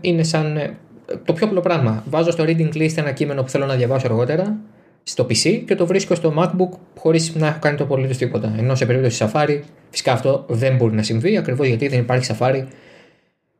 [0.00, 0.76] είναι σαν ε,
[1.24, 2.04] το πιο απλό πράγμα.
[2.08, 4.56] Βάζω στο reading list ένα κείμενο που θέλω να διαβάσω αργότερα
[5.02, 8.54] στο PC και το βρίσκω στο MacBook χωρίς να έχω κάνει το απολύτως τίποτα.
[8.58, 9.60] Ενώ σε περίπτωση Safari,
[9.90, 12.64] φυσικά αυτό δεν μπορεί να συμβεί ακριβώς γιατί δεν υπάρχει Safari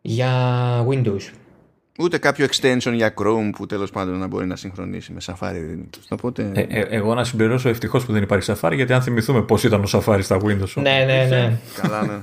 [0.00, 0.30] για
[0.88, 1.30] Windows.
[2.00, 5.84] Ούτε κάποιο extension για Chrome που τέλος πάντων να μπορεί να συγχρονίσει με Safari.
[6.08, 6.52] Οπότε...
[6.54, 9.80] Ε, ε, εγώ να συμπληρώσω ευτυχώς που δεν υπάρχει Safari, γιατί αν θυμηθούμε πώς ήταν
[9.80, 10.72] ο Safari στα Windows.
[10.74, 11.58] Ναι, ναι, ναι.
[11.82, 12.20] Καλά, ναι.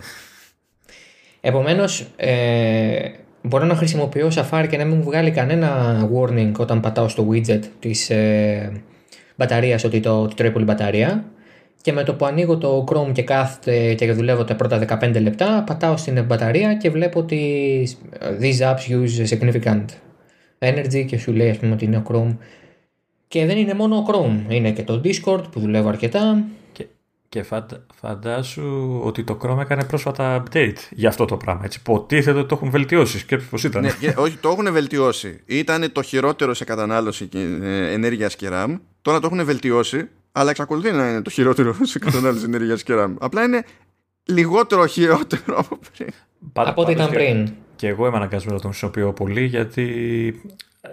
[1.41, 3.09] Επομένως, ε,
[3.41, 7.61] μπορώ να χρησιμοποιώ Safari και να μην μου βγάλει κανένα warning όταν πατάω στο widget
[7.80, 8.82] της ε,
[9.36, 11.26] μπαταρίας ότι το ότι τρώει πολύ μπαταρία
[11.86, 15.63] και με το που ανοίγω το Chrome και κάθεται και δουλεύω τα πρώτα 15 λεπτά
[15.65, 17.88] πατάω στην μπαταρία και βλέπω ότι
[18.41, 19.86] these apps use significant
[20.59, 22.36] energy και σου λέει ας πούμε ότι είναι ο Chrome
[23.27, 26.86] και δεν είναι μόνο ο Chrome, είναι και το Discord που δουλεύω αρκετά Και,
[27.29, 31.61] και φαντα- φαντάσου ότι το Chrome έκανε πρόσφατα update για αυτό το πράγμα.
[31.65, 33.17] Έτσι, υποτίθεται ότι το έχουν βελτιώσει.
[33.19, 33.81] Σκέψου πώς ήταν.
[33.81, 35.41] ναι, και- όχι, το έχουν βελτιώσει.
[35.45, 37.29] Ήταν το χειρότερο σε κατανάλωση
[37.91, 38.79] ενέργειας και RAM.
[39.01, 43.13] Τώρα το έχουν βελτιώσει, αλλά εξακολουθεί να είναι το χειρότερο σε κατανάλωση ενέργεια και RAM.
[43.19, 43.63] Απλά είναι
[44.23, 46.09] λιγότερο χειρότερο από πριν.
[46.53, 47.53] Πάντα- από ό,τι πάντως ήταν και- πριν.
[47.75, 49.83] Και εγώ είμαι αναγκασμένος να τον χρησιμοποιώ πολύ γιατί
[50.81, 50.89] ε,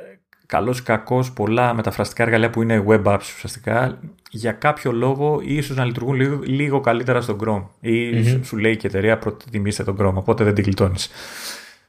[0.46, 3.98] καλώς ή κακώς πολλά μεταφραστικά εργαλεία που είναι web apps ουσιαστικά
[4.30, 8.76] για κάποιο λόγο ίσως να λειτουργούν λίγο, λίγο καλύτερα στον Chrome ή σου- σου λέει
[8.76, 11.10] και η εταιρεία προτιμήστε τον Chrome οπότε δεν την γλιτώνεις.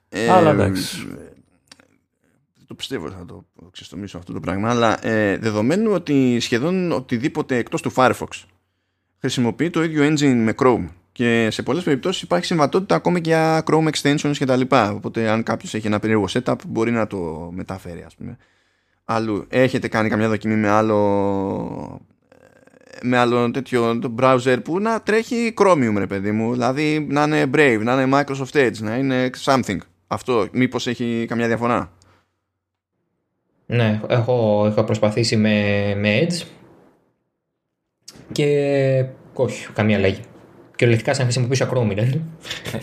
[0.09, 0.97] Ε, Αλλά εντάξει.
[1.07, 1.17] Δεν
[2.73, 7.57] το πιστεύω ότι θα το ξεστομίσω αυτό το πράγμα, αλλά ε, δεδομένου ότι σχεδόν οτιδήποτε
[7.57, 8.43] εκτός του Firefox
[9.19, 13.63] χρησιμοποιεί το ίδιο engine με Chrome και σε πολλές περιπτώσεις υπάρχει συμβατότητα ακόμη και για
[13.65, 14.91] Chrome extensions και τα λοιπά.
[14.91, 18.37] Οπότε αν κάποιος έχει ένα περίεργο setup μπορεί να το μεταφέρει ας πούμε.
[19.05, 22.01] Αλλού έχετε κάνει καμιά δοκιμή με άλλο
[23.01, 27.43] με άλλο τέτοιο το browser που να τρέχει Chromium ρε παιδί μου δηλαδή να είναι
[27.53, 31.91] Brave, να είναι Microsoft Edge να είναι something αυτό μήπως έχει καμιά διαφορά;
[33.65, 36.45] Ναι, έχω, έχω προσπαθήσει με, με Edge
[38.31, 40.21] και όχι, καμία αλλαγή.
[40.75, 42.21] Κυριολεκτικά σαν χρησιμοποιούσα Chrome είναι.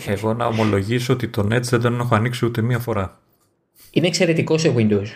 [0.07, 3.19] Ε, Εγώ να ομολογήσω ότι τον Edge δεν τον έχω ανοίξει ούτε μία φορά.
[3.91, 5.07] Είναι εξαιρετικό σε Windows.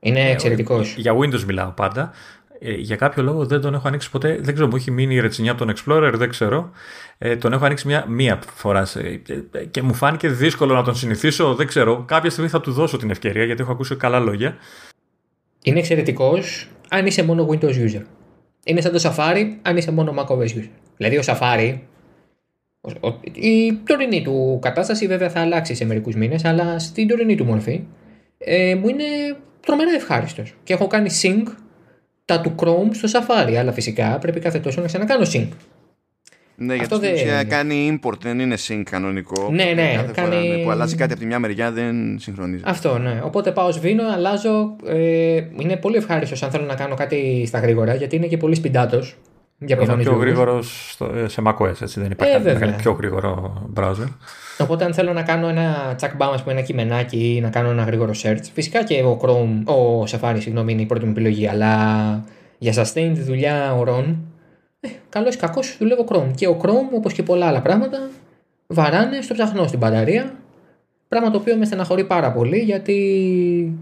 [0.00, 0.94] Είναι εξαιρετικός.
[0.98, 2.12] Για Windows μιλάω πάντα.
[2.58, 4.38] Ε, για κάποιο λόγο δεν τον έχω ανοίξει ποτέ.
[4.40, 6.70] Δεν ξέρω, μου έχει μείνει η ρετσινιά από τον Explorer, δεν ξέρω.
[7.18, 9.22] Ε, τον έχω ανοίξει μία, μία φορά σε-
[9.52, 11.54] ε, και μου φάνηκε δύσκολο να τον συνηθίσω.
[11.54, 12.04] Δεν ξέρω.
[12.06, 14.56] Κάποια στιγμή θα του δώσω την ευκαιρία γιατί έχω ακούσει καλά λόγια.
[15.66, 18.02] Είναι εξαιρετικός αν είσαι μόνο Windows user.
[18.64, 20.68] Είναι σαν το Safari αν είσαι μόνο macOS user.
[20.96, 21.78] Δηλαδή ο Safari,
[22.80, 27.34] ο- ο- η τωρινή του κατάσταση βέβαια θα αλλάξει σε μερικούς μήνες, αλλά στην τωρινή
[27.34, 27.82] του μορφή
[28.38, 29.04] ε, μου είναι
[29.60, 30.54] τρομερά ευχάριστος.
[30.64, 31.42] Και έχω κάνει sync
[32.24, 35.48] τα του Chrome στο Safari, αλλά φυσικά πρέπει κάθε τόσο να ξανακάνω sync.
[36.56, 39.48] Ναι, γιατί Αυτό στην δεν- ουσία κάνει import, δεν είναι sync κανονικό.
[39.50, 42.70] Ναι, ναι, Κάθε κάνει- φορά ναι, που αλλάζει κάτι από τη μια μεριά δεν συγχρονίζεται.
[42.70, 43.20] Αυτό, ναι.
[43.24, 44.76] Οπότε πάω σβήνω, αλλάζω.
[44.86, 48.54] Ε, είναι πολύ ευχάριστος αν θέλω να κάνω κάτι στα γρήγορα, γιατί είναι και πολύ
[48.54, 48.98] σπιντάτο.
[49.58, 50.26] Για Είναι ο προφανείς πιο λόγους.
[50.26, 50.62] γρήγορο
[51.28, 52.00] σε macOS, έτσι.
[52.00, 52.76] Δεν υπάρχει Ε, κανένα βέβαια.
[52.76, 54.08] πιο γρήγορο browser.
[54.58, 57.70] Οπότε, αν θέλω να κάνω ένα check μπαμ, ας πούμε, ένα κειμενάκι ή να κάνω
[57.70, 61.48] ένα γρήγορο search, φυσικά και ο Chrome, ο Safari, συγγνώμη, είναι η πρώτη μου επιλογή,
[61.48, 61.74] αλλά
[62.58, 64.18] για sustained δουλειά ωρών,
[64.84, 66.30] ε, καλός ή κακός δουλεύω Chrome.
[66.34, 68.10] Και ο Chrome, όπως και πολλά άλλα πράγματα,
[68.66, 70.34] βαράνε στο ψαχνό στην μπαταρία.
[71.08, 73.78] Πράγμα το οποίο με στεναχωρεί πάρα πολύ γιατί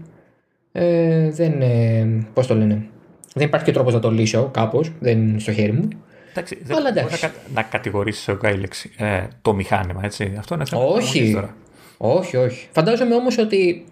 [0.71, 1.61] ε, δεν.
[1.61, 2.85] Ε, Πώς το λένε.
[3.33, 5.87] Δεν υπάρχει και τρόπος να το λύσω κάπως, δεν είναι στο χέρι μου.
[6.31, 7.25] Εντάξει, δεν Αλλά μπορεί εντάξει.
[7.25, 10.35] να, κα- να κατηγορήσεις ο Γκάιλεξ ε, το μηχάνημα, έτσι.
[10.37, 11.33] Αυτό είναι θέμα εφαρμογής Όχι.
[11.33, 11.55] τώρα.
[11.97, 12.67] Όχι, όχι.
[12.71, 13.85] Φαντάζομαι όμως ότι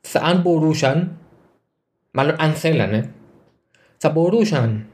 [0.00, 1.16] θα, αν μπορούσαν,
[2.10, 3.10] μάλλον αν θέλανε,
[3.96, 4.86] θα μπορούσαν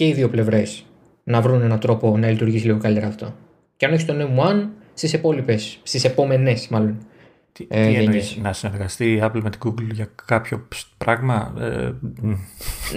[0.00, 0.84] και οι δύο πλευρές
[1.24, 3.34] να βρουν έναν τρόπο να λειτουργήσει λίγο καλύτερα αυτό.
[3.76, 6.98] Και αν όχι στον M1, στις επόμενες, στις επόμενες μάλλον.
[7.52, 8.04] Τι, Ε, τι γενιές.
[8.06, 11.54] εννοείς, να συνεργαστεί η Apple με την Google για κάποιο ψ- πράγμα.
[11.60, 11.90] Ε,
[12.22, 12.32] μ,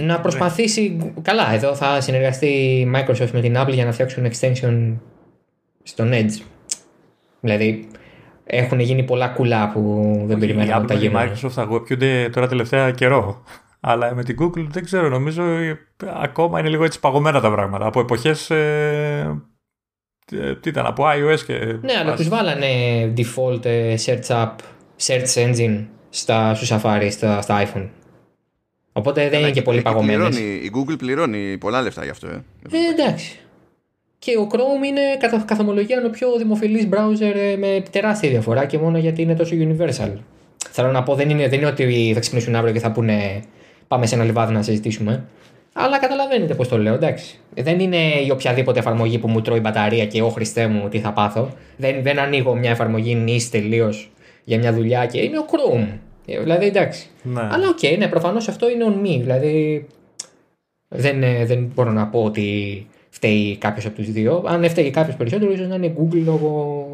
[0.00, 4.96] Να προσπαθήσει, καλά, εδώ θα συνεργαστεί η Microsoft με την Apple για να φτιάξουν extension
[5.82, 6.42] στον Edge.
[7.40, 7.88] Δηλαδή,
[8.44, 11.22] έχουν γίνει πολλά κουλά που δεν η περιμέναμε Apple ότι τα και η γίνουν.
[11.28, 13.42] Microsoft αγωπιούνται τώρα τελευταία καιρό.
[13.86, 15.78] Αλλά με την Google δεν ξέρω, νομίζω ε,
[16.14, 17.86] ακόμα είναι λίγο έτσι παγωμένα τα πράγματα.
[17.86, 19.42] Από εποχές, ε,
[20.32, 21.54] ε, τι ήταν, από iOS και...
[21.82, 22.66] Ναι, αλλά τους βάλανε
[23.16, 24.54] default ε, search app,
[25.06, 27.88] search engine στα, στο Safari, στα, στα iPhone.
[28.92, 30.28] Οπότε δεν είναι και πολύ παγωμένες.
[30.28, 32.26] πληρώνει, η Google πληρώνει πολλά λεφτά γι' αυτό.
[32.26, 32.42] Ε.
[32.70, 33.38] Ε, εντάξει.
[34.18, 38.78] Και ο Chrome είναι κατά καθομολογία ο πιο δημοφιλής browser ε, με τεράστια διαφορά και
[38.78, 40.12] μόνο γιατί είναι τόσο universal.
[40.70, 43.42] Θέλω να πω, δεν είναι, δεν είναι ότι θα ξυπνήσουν αύριο και θα πούνε
[43.94, 45.24] πάμε σε ένα λιβάδι να συζητήσουμε.
[45.72, 47.38] Αλλά καταλαβαίνετε πώς το λέω, εντάξει.
[47.54, 51.12] Δεν είναι η οποιαδήποτε εφαρμογή που μου τρώει μπαταρία και εγώ Χριστέ μου τι θα
[51.12, 51.50] πάθω.
[51.76, 54.10] Δεν, δεν ανοίγω μια εφαρμογή niche τελείως
[54.44, 55.86] για μια δουλειά και είναι ο Chrome.
[56.26, 57.06] Ε, Δηλαδή εντάξει.
[57.22, 57.40] Ναι.
[57.40, 59.20] Αλλά οκ, ναι, προφανώς αυτό είναι on me.
[59.20, 59.86] Δηλαδή
[60.88, 64.44] δεν, ε, δεν μπορώ να πω ότι φταίει κάποιος από τους δύο.
[64.46, 66.86] Αν φταίει κάποιος περισσότερο, ίσως να είναι Google λόγω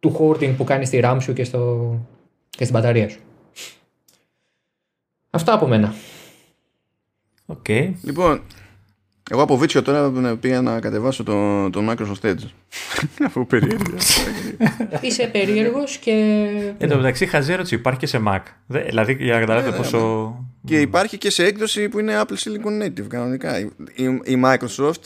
[0.00, 1.94] του hoarding που κάνει στη RAM σου και, στο,
[2.50, 3.20] και στην μπαταρία σου.
[5.30, 5.94] Αυτά από μένα.
[7.46, 7.68] Οκ.
[8.02, 8.40] Λοιπόν,
[9.30, 10.10] εγώ από βίτσιο τώρα
[10.40, 12.48] πήγα να κατεβάσω το, το Microsoft Edge.
[13.26, 13.94] από περίεργα.
[15.00, 16.10] Είσαι περίεργος και.
[16.78, 18.40] Εν τω μεταξύ, χαζή ερώτηση, υπάρχει και σε Mac.
[18.66, 20.34] Δε- δηλαδή, για να καταλάβετε Ναι, πόσο.
[20.64, 23.58] και υπάρχει και σε έκδοση που είναι Apple Silicon Native κανονικά.
[23.60, 25.02] Η, η, η Microsoft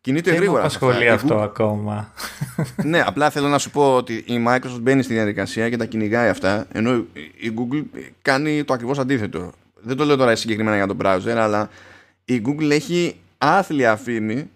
[0.00, 0.60] κινείται Δεν με γρήγορα.
[0.60, 0.86] σε αυτά.
[0.86, 2.12] απασχολεί Η αυτό Google- ακόμα.
[2.84, 6.28] ναι, απλά θέλω να σου πω ότι η Microsoft μπαίνει στη διαδικασία και τα κυνηγάει
[6.28, 6.94] αυτά, ενώ
[7.40, 7.82] η Google
[8.22, 9.52] κάνει το ακριβώς αντίθετο.
[9.86, 11.70] Δεν το λέω τώρα συγκεκριμένα για τον browser, αλλά
[12.24, 14.50] η Google έχει άθλια φήμη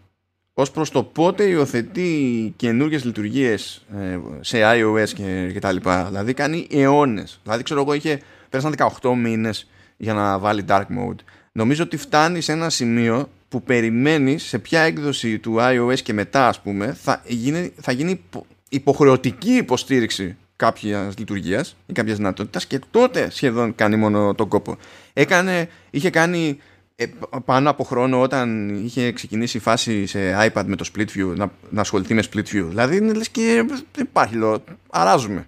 [0.55, 6.05] ως προς το πότε υιοθετεί καινούργιες λειτουργίες ε, σε iOS και, και τα λοιπά.
[6.05, 7.41] Δηλαδή κάνει αιώνες.
[7.43, 11.19] Δηλαδή ξέρω εγώ είχε, πέρασαν 18 μήνες για να βάλει dark mode.
[11.53, 16.49] Νομίζω ότι φτάνει σε ένα σημείο που περιμένει σε ποια έκδοση του iOS και μετά
[16.49, 22.81] ας πούμε θα γίνει, θα γίνει υπο- υποχρεωτική υποστήριξη κάποιας λειτουργίας ή κάποιας δυνατότητας και
[22.91, 24.77] τότε σχεδόν κάνει μόνο τον κόπο.
[25.13, 26.59] Έκανε, είχε κάνει
[26.97, 27.07] ε,
[27.45, 31.53] πάνω από χρόνο όταν είχε ξεκινήσει η φάση σε iPad με το split view να,
[31.71, 32.65] να ασχοληθεί με split view.
[32.69, 34.65] Δηλαδή είναι λες και δεν υπάρχει λόγο.
[34.91, 35.47] Αράζουμε.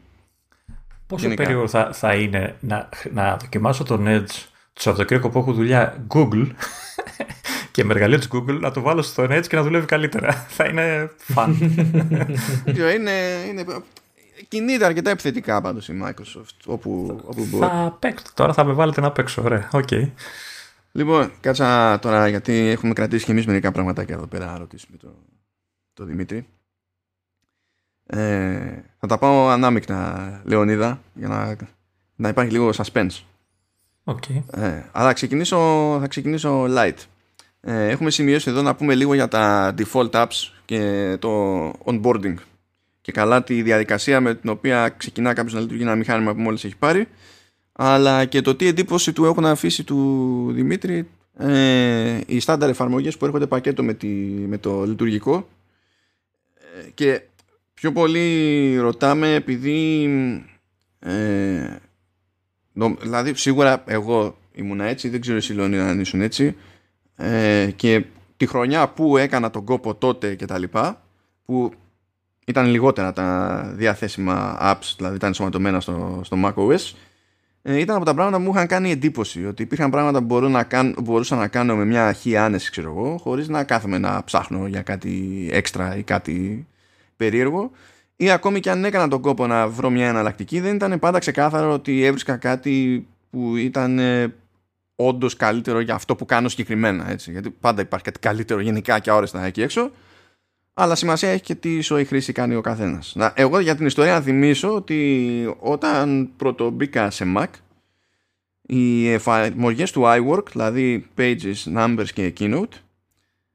[1.06, 1.43] Πόσο Γενικά.
[1.43, 6.47] περίεργο θα, θα είναι να, να δοκιμάσω τον Edge το Σαββατοκύριακο που έχω δουλειά Google
[7.72, 10.32] και με εργαλείο της Google να το βάλω στον Edge και να δουλεύει καλύτερα.
[10.56, 11.48] θα είναι fun.
[12.64, 13.12] Δεν ξέρω, είναι,
[13.48, 13.64] είναι,
[14.53, 17.66] κινείται αρκετά επιθετικά πάντως η Microsoft όπου, όπου μπορεί.
[17.66, 18.24] θα παίξω.
[18.35, 19.43] Τώρα θα με βάλετε να παίξω.
[19.43, 19.69] Ωραία.
[19.73, 19.89] Οκ.
[20.93, 25.15] Λοιπόν, κάτσε τώρα γιατί έχουμε κρατήσει και εμείς μερικά πραγματάκια εδώ πέρα να ρωτήσουμε το,
[25.93, 26.47] το Δημήτρη.
[28.07, 31.57] Ε, θα τα πάω ανάμεικτα, Λεωνίδα, για να,
[32.16, 33.23] να υπάρχει λίγο suspense.
[34.05, 34.28] OK.
[34.29, 35.59] Ε, αλλά θα ξεκινήσω,
[36.01, 36.97] θα ξεκινήσω light.
[37.61, 42.35] Ε, έχουμε σημειώσει εδώ να πούμε λίγο για τα default apps και το onboarding.
[43.03, 46.65] Και καλά τη διαδικασία με την οποία ξεκινά κάποιος να λειτουργεί ένα μηχάνημα που μόλις
[46.65, 47.09] έχει πάρει.
[47.73, 53.24] Αλλά και το τι εντύπωση του έχουν αφήσει του Δημήτρη ε, οι στάνταρ εφαρμογές που
[53.24, 54.07] έρχονται πακέτο με, τη,
[54.47, 55.49] με το λειτουργικό.
[56.55, 57.23] Ε, και
[57.74, 60.05] πιο πολύ ρωτάμε επειδή
[60.99, 61.77] ε,
[62.73, 66.57] Νο- Δηλαδή σίγουρα εγώ ήμουν έτσι, δεν ξέρω εσύ Λεωνίδα αν ήσουν έτσι
[67.16, 68.05] ε, και
[68.37, 71.03] τη χρονιά που έκανα τον κόπο τότε και τα λοιπά
[71.45, 71.73] που
[72.44, 76.93] ήταν λιγότερα τα διαθέσιμα apps, δηλαδή ήταν ενσωματωμένα στο, στο macOS.
[77.62, 80.48] Ε, ήταν από τα πράγματα που μου είχαν κάνει εντύπωση ότι υπήρχαν πράγματα που μπορώ
[80.48, 84.24] να κάν, μπορούσα να κάνω με μια χή άνεση ξέρω εγώ χωρίς να κάθομαι να
[84.24, 86.66] ψάχνω για κάτι έξτρα ή κάτι
[87.16, 87.70] περίεργο.
[88.16, 91.73] Ή ακόμη και αν έκανα τον κόπο να βρω μια εναλλακτική δεν ήταν πάντα ξεκάθαρο
[91.73, 94.35] ότι έβρισκα κάτι που ήταν ε,
[94.97, 97.31] όντως καλύτερο για αυτό που κάνω συγκεκριμένα έτσι.
[97.31, 99.90] γιατί πάντα υπάρχει κάτι καλύτερο γενικά και αόριστα εκεί έξω
[100.74, 103.12] αλλά σημασία έχει και τι σοή χρήση κάνει ο καθένας.
[103.16, 107.47] Να, εγώ για την ιστορία να θυμίσω ότι όταν πρώτο μπήκα σε Mac
[108.62, 112.73] οι εφαρμογές του iWork δηλαδή Pages, Numbers και Keynote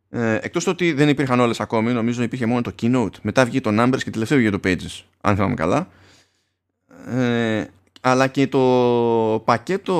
[0.10, 3.62] ε, εκτός το ότι δεν υπήρχαν όλες ακόμη νομίζω υπήρχε μόνο το Keynote μετά βγήκε
[3.62, 5.88] το Numbers και τελευταίο βγήκε το Pages αν θυμάμαι καλά.
[7.08, 7.66] Ε,
[8.02, 9.94] αλλά και το πακέτο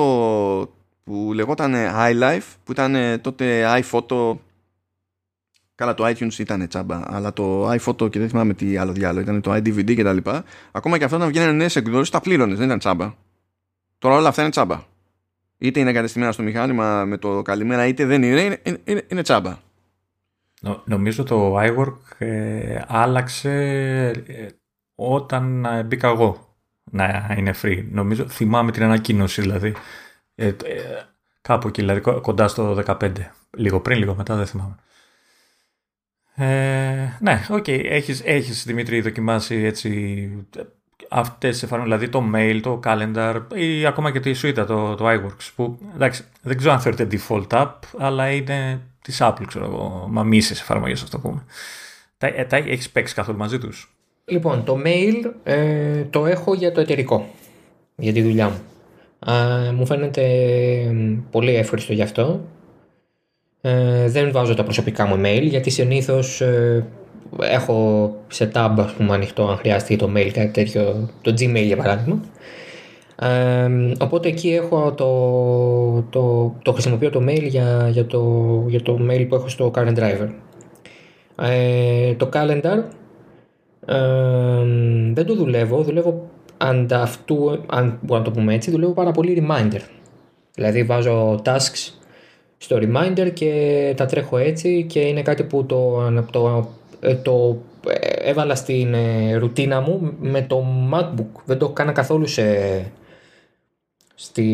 [1.04, 4.36] που λεγόταν iLife που ήταν τότε iPhoto
[5.78, 9.40] Καλά, το iTunes ήταν τσάμπα, αλλά το iPhoto και δεν θυμάμαι τι άλλο διάλογο ήταν
[9.40, 10.44] το iDVD και τα λοιπά.
[10.72, 13.14] Ακόμα και αυτά να βγαίνουν νέες εκδόσεις, τα πλήρωνες, δεν ήταν τσάμπα.
[13.98, 14.80] Τώρα όλα αυτά είναι τσάμπα.
[15.58, 19.58] Είτε είναι εγκατεστημένα στο μηχάνημα με το καλημέρα, είτε δεν είναι, είναι, είναι, είναι τσάμπα.
[20.84, 23.50] νομίζω το iWork ε, άλλαξε
[24.26, 24.46] ε,
[24.94, 26.56] όταν ε, μπήκα εγώ
[26.90, 27.84] να είναι free.
[27.90, 29.74] Νομίζω, θυμάμαι την ανακοίνωση δηλαδή.
[30.34, 30.54] Ε, ε,
[31.40, 33.10] κάπου εκεί, δηλαδή κοντά στο 15.
[33.56, 34.76] Λίγο πριν, λίγο μετά, δεν θυμάμαι.
[36.38, 37.64] Ε, ναι, OK.
[37.66, 37.84] Okay.
[37.84, 40.30] Έχεις, έχεις, Δημήτρη, δοκιμάσει έτσι
[41.08, 45.08] αυτές τις εφαρμογές, δηλαδή το mail, το calendar ή ακόμα και τη suite, το, το
[45.08, 50.06] iWorks, που εντάξει, δεν ξέρω αν θεωρείται default app, αλλά είναι της Apple, ξέρω εγώ,
[50.10, 51.44] μαμίσιες εφαρμογές, ας το πούμε.
[52.18, 56.80] Τα, τα έχεις παίξει καθόλου μαζί τους; Λοιπόν, το mail ε, το έχω για το
[56.80, 57.28] εταιρικό,
[57.96, 58.60] για τη δουλειά μου.
[59.26, 60.24] Ε, μου φαίνεται
[61.30, 62.40] πολύ εύχρηστο γι' αυτό.
[63.68, 66.86] Ε, δεν βάζω τα προσωπικά μου email γιατί συνήθως ε,
[67.40, 71.76] έχω σε tab ας πούμε, ανοιχτό αν χρειάζεται το mail κάτι τέτοιο, το Gmail για
[71.76, 72.20] παράδειγμα.
[73.20, 73.68] Ε,
[73.98, 75.10] οπότε εκεί έχω το,
[76.10, 78.22] το, το χρησιμοποιώ το mail για, για, το,
[78.66, 80.28] για το mail που έχω στο current driver.
[81.42, 82.82] Ε, το calendar
[85.12, 89.80] δεν το δουλεύω, δουλεύω ανταυτού, αν μπορούμε να το πούμε έτσι, δουλεύω πάρα πολύ reminder.
[90.54, 91.97] Δηλαδή βάζω tasks
[92.58, 96.68] στο reminder και τα τρέχω έτσι και είναι κάτι που το, το,
[97.00, 97.58] ε, το
[97.88, 101.42] ε, έβαλα στην ε, ρουτίνα μου με το MacBook.
[101.44, 102.44] Δεν το έκανα καθόλου σε,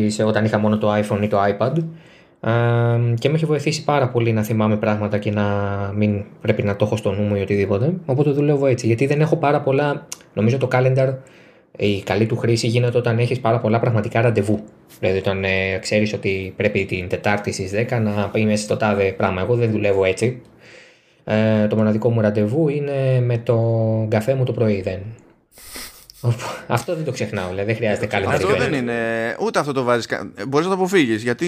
[0.07, 1.73] σε, όταν είχα μόνο το iPhone ή το iPad
[3.19, 5.45] και με έχει βοηθήσει πάρα πολύ να θυμάμαι πράγματα και να
[5.95, 7.93] μην πρέπει να το έχω στο νου μου ή οτιδήποτε.
[8.05, 8.87] Οπότε δουλεύω έτσι.
[8.87, 10.07] Γιατί δεν έχω πάρα πολλά.
[10.33, 11.13] Νομίζω το calendar,
[11.77, 14.63] η καλή του χρήση γίνεται όταν έχεις πάρα πολλά πραγματικά ραντεβού.
[14.99, 19.11] Δηλαδή, όταν ε, ξέρεις ότι πρέπει την Τετάρτη στις 10 να πει μέσα στο τάδε
[19.11, 19.41] πράγμα.
[19.41, 20.41] Εγώ δεν δουλεύω έτσι.
[21.23, 23.57] Ε, το μοναδικό μου ραντεβού είναι με το
[24.09, 24.81] καφέ μου το πρωί.
[24.81, 24.99] Δεν.
[26.67, 28.33] Αυτό δεν το ξεχνάω, δηλαδή δεν χρειάζεται calendar.
[28.33, 28.93] Αυτό δεν είναι.
[29.39, 30.07] Ούτε αυτό το βάζεις.
[30.47, 31.47] Μπορείς να το αποφύγεις γιατί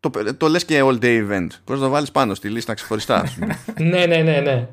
[0.00, 1.46] το, το λες και all day event.
[1.64, 3.24] Πώς να το βάλεις πάνω στη λίστα ξεχωριστά.
[3.78, 4.66] ναι, ναι, ναι, ναι.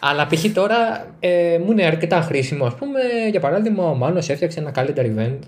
[0.00, 0.52] Αλλά π.χ.
[0.52, 2.64] τώρα ε, μου είναι αρκετά χρήσιμο.
[2.64, 5.38] Ας πούμε, για παράδειγμα, ο Μάνος έφτιαξε ένα calendar event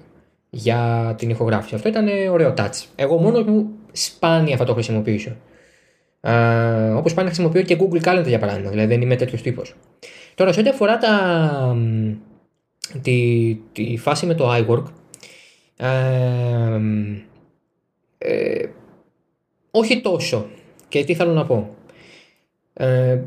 [0.50, 1.74] για την ηχογράφηση.
[1.74, 2.84] Αυτό ήταν ωραίο touch.
[2.96, 5.36] Εγώ μόνος μου σπάνια θα το χρησιμοποιήσω.
[6.20, 8.70] Ε, Όπως σπάνια χρησιμοποιώ και Google Calendar για παράδειγμα.
[8.70, 9.74] Δηλαδή δεν είμαι τέτοιος τύπος.
[10.34, 11.76] Τώρα, σε ό,τι αφορά τα,
[13.02, 14.84] τη, τη φάση με το iWork,
[15.76, 16.80] ε,
[18.18, 18.66] ε,
[19.70, 20.46] όχι τόσο.
[20.88, 21.74] Και τι θέλω να πω.
[22.72, 23.20] Ε,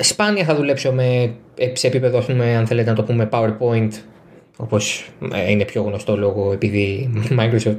[0.00, 3.90] σπάνια θα δουλέψω με, ε, σε επίπεδο, ας πούμε, αν θέλετε να το πούμε, PowerPoint,
[4.56, 7.76] όπως ε, είναι πιο γνωστό λόγο επειδή Microsoft,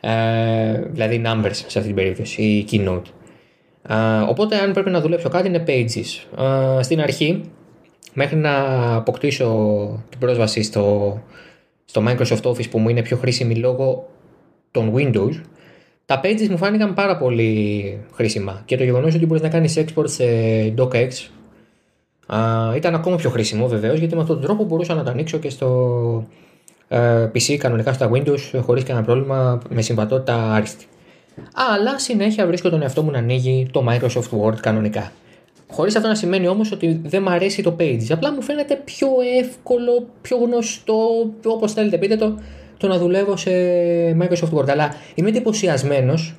[0.00, 3.02] ε, δηλαδή numbers σε αυτή την περίπτωση, ή keynote.
[3.88, 3.94] Ε,
[4.28, 6.40] οπότε αν πρέπει να δουλέψω κάτι είναι pages.
[6.78, 7.40] Ε, στην αρχή,
[8.12, 8.54] μέχρι να
[8.94, 9.46] αποκτήσω
[10.08, 11.18] την πρόσβαση στο,
[11.84, 14.08] στο Microsoft Office που μου είναι πιο χρήσιμη λόγω
[14.70, 15.40] των Windows,
[16.06, 20.08] τα pages μου φάνηκαν πάρα πολύ χρήσιμα και το γεγονός ότι μπορείς να κάνεις export
[20.08, 20.24] σε
[20.78, 21.08] docx
[22.76, 25.50] ήταν ακόμα πιο χρήσιμο βεβαίως γιατί με αυτόν τον τρόπο μπορούσα να το ανοίξω και
[25.50, 26.26] στο
[26.88, 30.86] ε, PC κανονικά στα Windows χωρίς κανένα πρόβλημα με συμβατότητα άριστη.
[31.54, 35.12] Αλλά συνέχεια βρίσκω τον εαυτό μου να ανοίγει το Microsoft Word κανονικά.
[35.70, 38.06] Χωρίς αυτό να σημαίνει όμως ότι δεν μου αρέσει το Pages.
[38.10, 39.08] Απλά μου φαίνεται πιο
[39.40, 40.98] εύκολο, πιο γνωστό,
[41.44, 42.38] όπως θέλετε πείτε το,
[42.76, 43.50] το να δουλεύω σε
[44.20, 44.68] Microsoft Word.
[44.68, 46.34] Αλλά είμαι εντυπωσιασμένος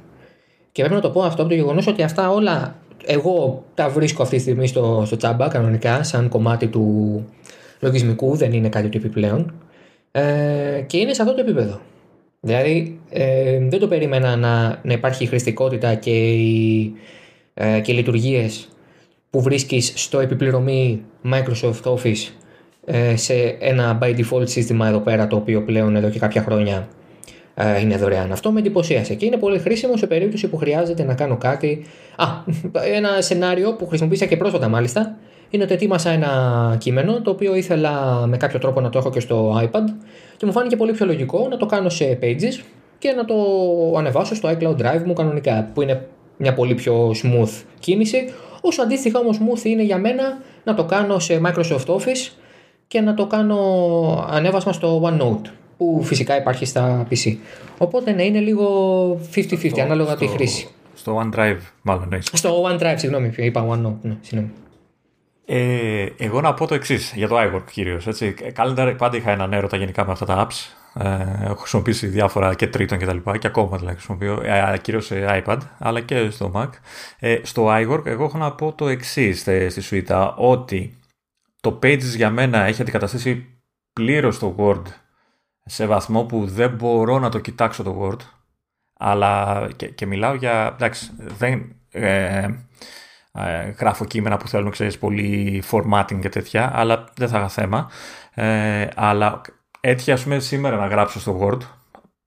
[0.72, 4.24] και πρέπει να το πω αυτό από το γεγονός ότι αυτά όλα εγώ τα βρίσκω
[4.24, 7.26] αυτή τη στιγμή στο, στο τσάμπα κανονικά, σαν κομμάτι του
[7.80, 9.54] λογισμικού, δεν είναι κάτι του επιπλέον.
[10.12, 11.80] Ε, και είναι σε αυτό το επίπεδο.
[12.40, 16.94] Δηλαδή ε, δεν το περίμενα να, να υπάρχει χρηστικότητα και οι,
[17.54, 18.68] ε, και οι λειτουργίες
[19.30, 21.02] που βρίσκεις στο επιπληρωμή
[21.32, 22.32] Microsoft Office
[22.86, 26.76] ε, σε ένα by default σύστημα εδώ πέρα το οποίο πλέον εδώ και κάποια χρόνια
[26.78, 26.97] ε,
[27.82, 28.32] είναι δωρεάν.
[28.32, 31.86] Αυτό με εντυπωσίασε και είναι πολύ χρήσιμο σε περίπτωση που χρειάζεται να κάνω κάτι.
[32.16, 32.26] Α,
[32.96, 35.18] ένα σενάριο που χρησιμοποίησα και πρόσφατα μάλιστα
[35.50, 39.20] είναι ότι ετοίμασα ένα κείμενο το οποίο ήθελα με κάποιο τρόπο να το έχω και
[39.20, 39.94] στο iPad
[40.38, 42.64] και μου φάνηκε πολύ πιο λογικό να το κάνω σε pages
[42.98, 43.36] και να το
[43.98, 46.08] ανεβάσω στο iCloud Drive μου κανονικά που είναι
[46.38, 51.20] μια πολύ πιο smooth κίνηση όσο αντίστοιχα όμως smooth είναι για μένα να το κάνω
[51.20, 52.32] σε Microsoft Office
[52.88, 57.36] και να το κάνω ανέβασμα στο OneNote που φυσικά υπάρχει στα PC.
[57.78, 60.68] Οπότε ναι, είναι λίγο 50-50 ανάλογα στο, τη χρήση.
[60.94, 62.08] Στο OneDrive, μάλλον.
[62.10, 62.18] Ναι.
[62.22, 63.98] Στο OneDrive, συγγνώμη, είπα OneNote.
[64.02, 64.52] Ναι, συγγνώμη.
[65.50, 68.08] Ε, εγώ να πω το εξής για το iWork κυρίως.
[68.56, 70.78] Calendar πάντα είχα έναν έρωτα γενικά με αυτά τα apps.
[71.04, 75.06] Ε, έχω χρησιμοποιήσει διάφορα και τρίτον και τα λοιπά και ακόμα δηλαδή χρησιμοποιώ, ε, κυρίως
[75.06, 76.70] σε iPad αλλά και στο Mac.
[77.20, 80.98] Ε, στο iWork εγώ έχω να πω το εξής στη σουίτα ότι
[81.62, 83.46] το Pages για μένα έχει αντικαταστήσει
[83.94, 84.84] πλήρως το Word
[85.68, 88.26] σε βαθμό που δεν μπορώ να το κοιτάξω το Word
[88.98, 92.48] αλλά και, και μιλάω για, εντάξει, δεν ε,
[93.32, 97.90] ε, γράφω κείμενα που θέλουν, ξέρεις, πολύ formatting και τέτοια, αλλά δεν θα είχα θέμα.
[98.34, 99.42] Ε, αλλά
[99.80, 101.60] έτυχε, ας πούμε, σήμερα να γράψω στο Word,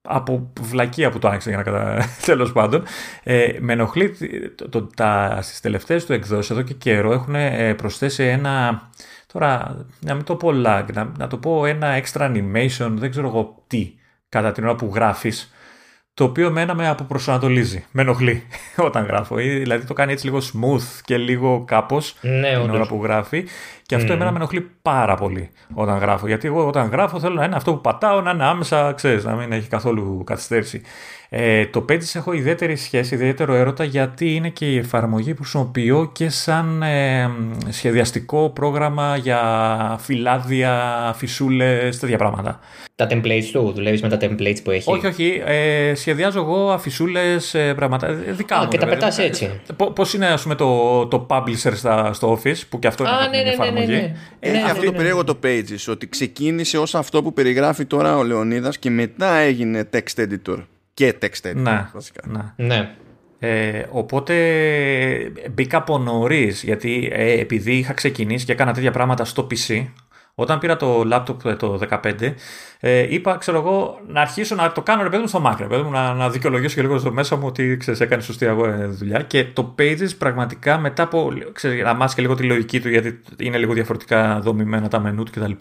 [0.03, 2.05] από βλακεία που το άνοιξα για να κατα...
[2.27, 2.85] τέλος πάντων,
[3.23, 4.17] ε, με ενοχλεί
[4.55, 8.83] το, το, τα, στις τελευταίες του εκδόσεις εδώ και καιρό έχουν ε, προσθέσει ένα,
[9.33, 13.27] τώρα να μην το πω lag, να, να το πω ένα extra animation, δεν ξέρω
[13.27, 13.95] εγώ τι,
[14.29, 15.53] κατά την ώρα που γράφεις,
[16.15, 18.43] το οποίο μένα με αποπροσανατολίζει, με ενοχλεί
[18.89, 19.35] όταν γράφω.
[19.37, 23.45] Δηλαδή το κάνει έτσι λίγο smooth και λίγο κάπως ναι, την ώρα που γράφει.
[23.83, 24.15] Και αυτό mm.
[24.15, 26.27] εμένα με ενοχλεί πάρα πολύ όταν γράφω.
[26.27, 29.35] Γιατί εγώ όταν γράφω θέλω να είναι αυτό που πατάω να είναι άμεσα, ξέρεις, να
[29.35, 30.83] μην έχει καθόλου καθυστέρηση.
[31.33, 36.11] Ε, το Pages έχω ιδιαίτερη σχέση, ιδιαίτερο έρωτα γιατί είναι και η εφαρμογή που χρησιμοποιώ
[36.13, 37.31] και σαν ε,
[37.69, 39.41] σχεδιαστικό πρόγραμμα για
[40.01, 42.61] φυλάδια, φυσούλες, τέτοια πράγματα.
[42.95, 45.43] Τα templates του, δουλεύεις με τα templates που έχει; Όχι, όχι.
[45.45, 48.07] Ε, σχεδιάζω εγώ αφισούλες, ε, πράγματα.
[48.07, 48.69] Ε, δικά Α, μου.
[48.69, 49.61] και τα πετάς έτσι.
[49.95, 53.19] Πώς είναι, ας πούμε, το, το publisher στα, στο Office, που και αυτό είναι Α,
[53.19, 53.87] μια ναι, ναι, ναι, εφαρμογή.
[53.87, 54.15] ναι, ναι.
[54.41, 54.97] Ε, Ναι, αυτό ναι, το ναι.
[54.97, 59.89] περίεργο το Pages, ότι ξεκίνησε ως αυτό που περιγράφει τώρα ο Λεωνίδας και μετά έγινε
[59.93, 60.57] text editor
[61.01, 61.55] και text editor.
[61.55, 62.23] Ναι, βασικά.
[62.27, 62.67] ναι.
[62.67, 62.95] Ναι.
[63.39, 64.35] Ε, οπότε
[65.51, 69.87] μπήκα από νωρίς, γιατί ε, επειδή είχα ξεκινήσει και έκανα τέτοια πράγματα στο PC,
[70.35, 72.35] όταν πήρα το laptop ε, το 15,
[72.83, 75.67] ε, είπα, ξέρω εγώ, να αρχίσω να το κάνω ρε παιδί μου στο Mac, ρε
[75.67, 78.67] παιδί μου, να, να δικαιολογήσω και λίγο στο μέσα μου ότι ξέρεις, έκανε σωστή αγώ-
[78.67, 79.23] ε, δουλειά.
[79.23, 81.33] Και το Pages πραγματικά μετά από.
[81.53, 85.23] Ξέρεις, να μάθεις και λίγο τη λογική του, γιατί είναι λίγο διαφορετικά δομημένα τα μενού
[85.25, 85.53] του κτλ.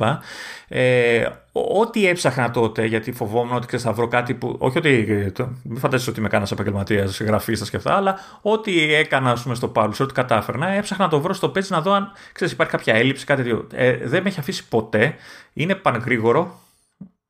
[0.67, 4.55] Ε, ό,τι έψαχνα τότε, γιατί φοβόμουν ότι ξέρεις, θα βρω κάτι που.
[4.59, 5.05] Όχι ότι.
[5.09, 9.41] ε, Το, μην φανταστείς ότι είμαι κανένας επαγγελματίας γραφίστας και αυτά, αλλά ό,τι έκανα ας
[9.43, 12.53] πούμε, στο Publisher, ό,τι κατάφερνα, έψαχνα να το βρω στο Page να δω αν ξέρεις,
[12.53, 13.67] υπάρχει κάποια έλλειψη, κάτι τέτοιο.
[13.73, 15.15] Ε, δεν με έχει αφήσει ποτέ.
[15.53, 16.59] Είναι πανγρήγορο.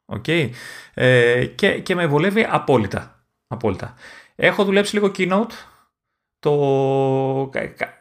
[0.10, 0.50] Okay.
[0.94, 3.24] Ε, και, και με βολεύει απόλυτα.
[3.48, 3.94] απόλυτα.
[4.36, 5.52] Έχω δουλέψει λίγο keynote.
[6.40, 8.00] Το, κα- κα-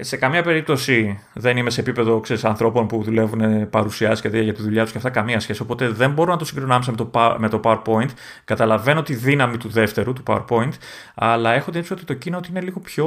[0.00, 4.54] σε καμία περίπτωση δεν είμαι σε επίπεδο ξέρεις, ανθρώπων που δουλεύουν παρουσιάσει και τέτοια για
[4.54, 5.62] τη δουλειά τους και αυτά καμία σχέση.
[5.62, 8.08] Οπότε δεν μπορώ να το συγκρίνω άμεσα με το, πα- με το PowerPoint.
[8.44, 10.72] Καταλαβαίνω τη δύναμη του δεύτερου, του PowerPoint,
[11.14, 13.06] αλλά έχω την εντύπωση ότι το keynote είναι λίγο πιο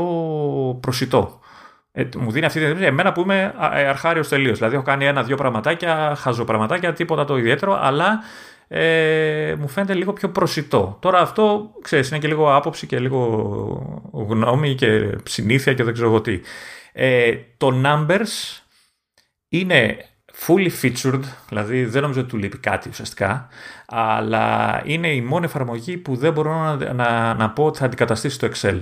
[0.81, 1.39] προσιτό.
[1.91, 4.57] Ε, μου δίνει αυτή την εντύπωση εμένα που είμαι αρχάριος τελείως.
[4.57, 8.19] Δηλαδή έχω κάνει ένα-δύο πραγματάκια, χαζοπραγματάκια, τίποτα το ιδιαίτερο, αλλά
[8.67, 10.97] ε, μου φαίνεται λίγο πιο προσιτό.
[11.01, 16.07] Τώρα αυτό, ξέρεις, είναι και λίγο άποψη και λίγο γνώμη και συνήθεια και δεν ξέρω
[16.07, 16.39] εγώ τι.
[16.93, 18.61] Ε, το Numbers
[19.47, 20.05] είναι
[20.47, 23.47] fully featured, δηλαδή δεν νομίζω ότι του λείπει κάτι ουσιαστικά,
[23.87, 28.39] αλλά είναι η μόνη εφαρμογή που δεν μπορώ να, να, να πω ότι θα αντικαταστήσει
[28.39, 28.79] το Excel.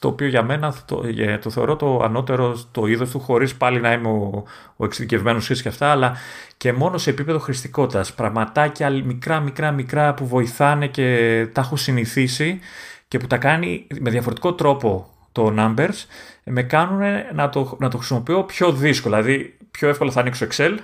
[0.00, 3.80] Το οποίο για μένα το, ε, το θεωρώ το ανώτερο το είδος του, χωρίς πάλι
[3.80, 4.44] να είμαι ο,
[4.76, 6.16] ο εξειδικευμένος χρήστη και αυτά, αλλά
[6.56, 8.14] και μόνο σε επίπεδο χρηστικότητας.
[8.14, 12.58] Πραγματάκια μικρά, μικρά, μικρά που βοηθάνε και τα έχω συνηθίσει
[13.08, 16.04] και που τα κάνει με διαφορετικό τρόπο το Numbers,
[16.44, 17.02] με κάνουν
[17.34, 19.14] να το, να το χρησιμοποιώ πιο δύσκολο.
[19.16, 20.74] Δηλαδή, πιο εύκολα θα ανοίξω Excel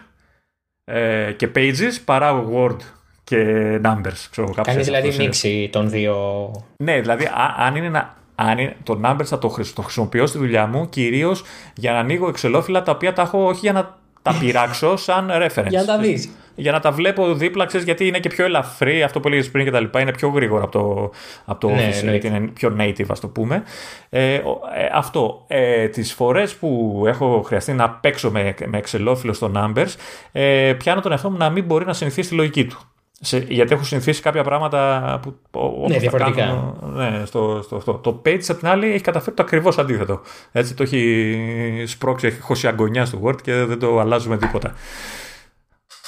[0.85, 2.77] ε, και Pages παρά Word
[3.25, 3.37] και
[3.85, 4.27] Numbers.
[4.31, 5.25] Ξέρω, κάπως Κάνεις έτσι, δηλαδή αυτός είναι.
[5.25, 6.51] μίξη των δύο.
[6.77, 8.15] Ναι, δηλαδή α- αν είναι να.
[8.39, 11.43] Αν είναι, το Numbers θα το, χρησ- το χρησιμοποιώ στη δουλειά μου κυρίως
[11.77, 15.67] για να ανοίγω εξελόφυλλα τα οποία τα έχω όχι για να τα πειράξω σαν reference.
[15.69, 16.31] Για να τα δεις.
[16.59, 19.65] Για να τα βλέπω δίπλα, ξέρεις, γιατί είναι και πιο ελαφρύ, αυτό που έλεγες πριν
[19.65, 21.11] και τα λοιπά, είναι πιο γρήγορο από το,
[21.45, 22.11] από το Ναι, Office, εννοείται.
[22.11, 23.63] γιατί είναι πιο native, ας το πούμε.
[24.11, 25.45] Ε, ο- ε, αυτό.
[25.47, 29.95] Ε, τις φορές που έχω χρειαστεί να παίξω με, με εξελόφυλλο στο Numbers,
[30.33, 32.79] ε, πιάνω τον εαυτό μου να μην μπορεί να συνηθίσει τη λογική του.
[33.21, 35.39] Σε, γιατί έχω συνηθίσει κάποια πράγματα που.
[35.51, 36.37] ο- όπως τα διαφορετικά.
[36.47, 37.95] κάνω, ναι, στο, στο αυτό.
[37.95, 40.21] Το Page απ' την άλλη έχει καταφέρει το ακριβώς αντίθετο.
[40.53, 44.75] Έτσι το έχει σπρώξει, έχει χώσει αγκονιά στο Word και δεν το αλλάζουμε τίποτα.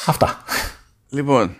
[0.06, 0.42] Αυτά.
[1.08, 1.54] Λοιπόν,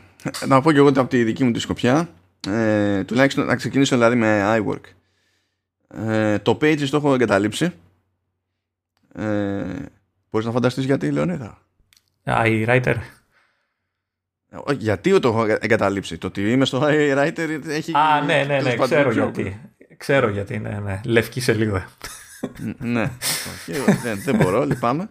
[0.46, 2.08] να πω και εγώ από τη δική μου τη σκοπιά.
[2.48, 4.80] Ε, τουλάχιστον να ξεκινήσω δηλαδή με iWork.
[6.08, 7.72] Ε, το Pages το έχω εγκαταλείψει.
[9.14, 9.64] Ε,
[10.30, 11.58] μπορείς να φανταστείς γιατί, Λεωνίδα;
[12.24, 12.94] Α, η writer.
[12.94, 14.37] Ε, όχι,
[14.78, 17.92] Γιατί το έχω εγκαταλείψει; Το ότι είμαι στο iWriter έχει...
[17.96, 19.60] Α, ναι, ναι, τέλος ναι, πάντων ξέρω πιο- γιατί.
[19.96, 21.00] Ξέρω γιατί, ναι, ναι.
[21.04, 21.88] Λευκή σελίδα.
[22.78, 23.10] ναι.
[23.88, 25.08] Όχι, δεν, δεν μπορώ, λυπάμαι.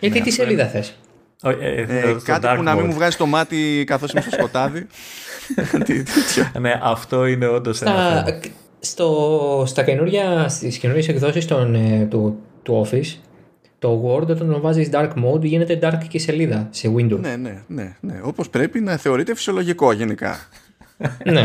[0.00, 0.98] Γιατί τι σελίδα θες;
[1.42, 2.86] Ω, ε, ε, Ε, στο κάτι dark που να μην mode.
[2.86, 4.86] μου βγάζει το μάτι καθώς είμαι στο σκοτάδι.
[5.72, 6.60] Κάτι τέτοιο.
[6.60, 8.40] Ναι, αυτό είναι όντως ένα Στα, θέμα.
[8.80, 13.16] στο, στα καινούρια, στις καινούριες εκδόσεις των, ε, του, του Office
[13.78, 17.20] το Word όταν το βάζεις dark mode γίνεται dark και σελίδα σε Windows.
[17.20, 17.96] Ναι, ναι, ναι.
[18.00, 18.20] ναι.
[18.22, 20.38] Όπως πρέπει να θεωρείται φυσιολογικό γενικά.
[21.32, 21.44] ναι.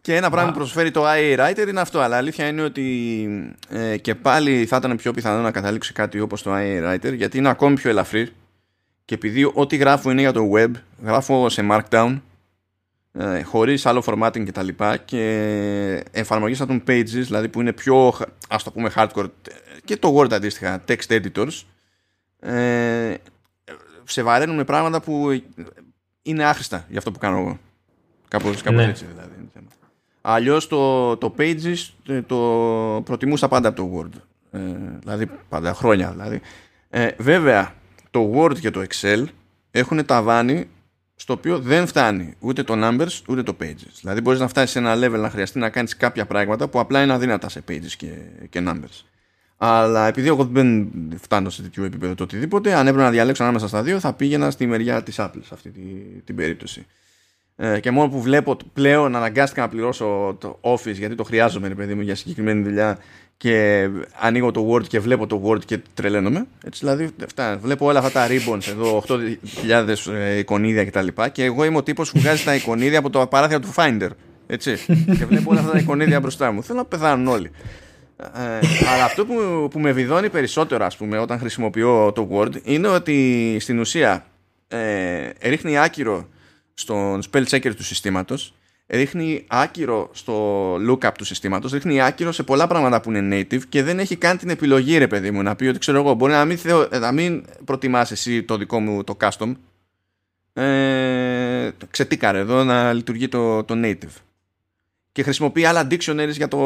[0.00, 2.00] Και ένα πράγμα που προσφέρει το IA Writer είναι αυτό.
[2.00, 3.28] Αλλά αλήθεια είναι ότι
[3.68, 7.38] ε, και πάλι θα ήταν πιο πιθανό να καταλήξει κάτι όπως το IA Writer γιατί
[7.38, 8.28] είναι ακόμη πιο ελαφρύ.
[9.04, 10.70] Και επειδή ό,τι γράφω είναι για το web,
[11.02, 12.20] γράφω σε Markdown,
[13.12, 17.72] ε, χωρίς άλλο formatting και τα λοιπά και εφαρμογές σαν τον Pages, δηλαδή που είναι
[17.72, 18.14] πιο,
[18.48, 19.26] ας το πούμε, hardcore
[19.84, 21.62] και το Word αντίστοιχα, text editors,
[22.40, 23.14] ε,
[24.04, 25.42] σε βαραίνουν με πράγματα που
[26.22, 27.58] είναι άχρηστα για αυτό που κάνω εγώ.
[28.28, 28.90] Κάπως, κάπως ναι.
[28.90, 29.50] έτσι δηλαδή.
[30.20, 32.36] Αλλιώς το, το Pages ε, το
[33.04, 34.20] προτιμούσα πάντα από το Word.
[34.50, 34.60] Ε,
[35.00, 36.40] δηλαδή πάντα χρόνια δηλαδή.
[36.90, 37.74] Ε, βέβαια
[38.10, 39.24] το Word και το Excel
[39.70, 40.68] έχουν ταβάνι
[41.14, 43.92] στο οποίο δεν φτάνει ούτε το numbers ούτε το pages.
[44.00, 47.02] Δηλαδή μπορείς να φτάσεις σε ένα level να χρειαστεί να κάνεις κάποια πράγματα που απλά
[47.02, 48.12] είναι αδύνατα σε pages και,
[48.50, 49.11] και numbers.
[49.64, 50.90] Αλλά επειδή εγώ δεν
[51.20, 54.50] φτάνω σε τέτοιο επίπεδο το οτιδήποτε, αν έπρεπε να διαλέξω ανάμεσα στα δύο, θα πήγαινα
[54.50, 55.82] στη μεριά της Apple σε αυτή την,
[56.24, 56.86] την περίπτωση.
[57.56, 61.74] Ε, και μόνο που βλέπω πλέον αναγκάστηκα να πληρώσω το Office γιατί το χρειάζομαι, ρε
[61.74, 62.98] παιδί μου, για συγκεκριμένη δουλειά
[63.36, 63.88] και
[64.20, 66.46] ανοίγω το Word και βλέπω το Word και τρελαίνομαι.
[66.64, 71.06] Έτσι, δηλαδή, φτά, βλέπω όλα αυτά τα ribbons εδώ, 8.000 ε, εικονίδια κτλ.
[71.06, 74.08] Και, και εγώ είμαι ο τύπος που βγάζει τα εικονίδια από το παράθυρο του Finder.
[74.46, 74.76] Έτσι.
[75.18, 76.62] και βλέπω όλα αυτά τα εικονίδια μπροστά μου.
[76.62, 77.50] Θέλω να πεθάνουν όλοι.
[78.34, 78.60] Ε,
[78.92, 83.56] αλλά αυτό που, που με βιδώνει περισσότερο ας πούμε όταν χρησιμοποιώ το Word είναι ότι
[83.60, 84.26] στην ουσία
[84.68, 86.28] ε, ρίχνει άκυρο
[86.74, 88.54] στον spell checker του συστήματος
[88.92, 93.82] ρίχνει άκυρο στο lookup του συστήματος, ρίχνει άκυρο σε πολλά πράγματα που είναι native και
[93.82, 96.44] δεν έχει καν την επιλογή ρε παιδί μου να πει ότι ξέρω εγώ μπορεί να
[96.44, 99.52] μην, θεω, να μην προτιμάς εσύ το δικό μου το custom.
[100.52, 104.16] Ε, ξετίκαρε εδώ να λειτουργεί το, το native
[105.12, 106.58] και χρησιμοποιεί άλλα dictionaries για το,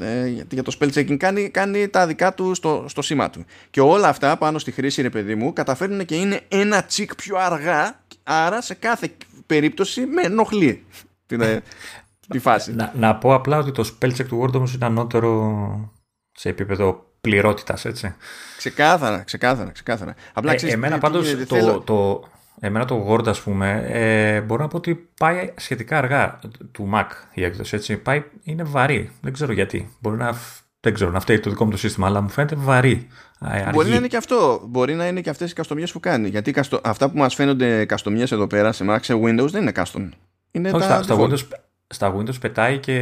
[0.00, 3.80] ε, για το spell checking κάνει, κάνει τα δικά του στο, στο σήμα του και
[3.80, 8.00] όλα αυτά πάνω στη χρήση ρε παιδί μου καταφέρνουν και είναι ένα τσικ πιο αργά
[8.22, 9.12] άρα σε κάθε
[9.46, 10.84] περίπτωση με ενοχλεί
[11.26, 11.62] την, ε,
[12.32, 12.74] τη φάση.
[12.74, 15.92] Να, να, πω απλά ότι το spell check του Word όμως είναι ανώτερο
[16.32, 18.14] σε επίπεδο πληρότητας, έτσι.
[18.56, 20.14] Ξεκάθαρα, ξεκάθαρα, ξεκάθαρα.
[20.32, 22.28] Απλά, ε, εμένα πάντως το, το,
[22.60, 26.38] εμένα το Word, ας πούμε, ε, μπορώ να πω ότι πάει σχετικά αργά
[26.72, 27.96] του Mac η έκδοση, έτσι.
[27.96, 29.96] Πάει, είναι βαρύ, δεν ξέρω γιατί.
[30.00, 30.34] Μπορεί να,
[30.80, 33.06] δεν ξέρω, να φταίει το δικό μου το σύστημα, αλλά μου φαίνεται βαρύ.
[33.40, 33.70] Αργή.
[33.72, 34.62] Μπορεί να είναι και αυτό.
[34.68, 36.28] Μπορεί να είναι και αυτές οι καστομιές που κάνει.
[36.28, 40.08] Γιατί αυτά που μας φαίνονται καστομιές εδώ πέρα σε Mac, σε Windows δεν είναι custom.
[40.50, 41.46] Είναι Όχι, τα στα, Windows,
[41.86, 42.96] στα Windows πετάει και,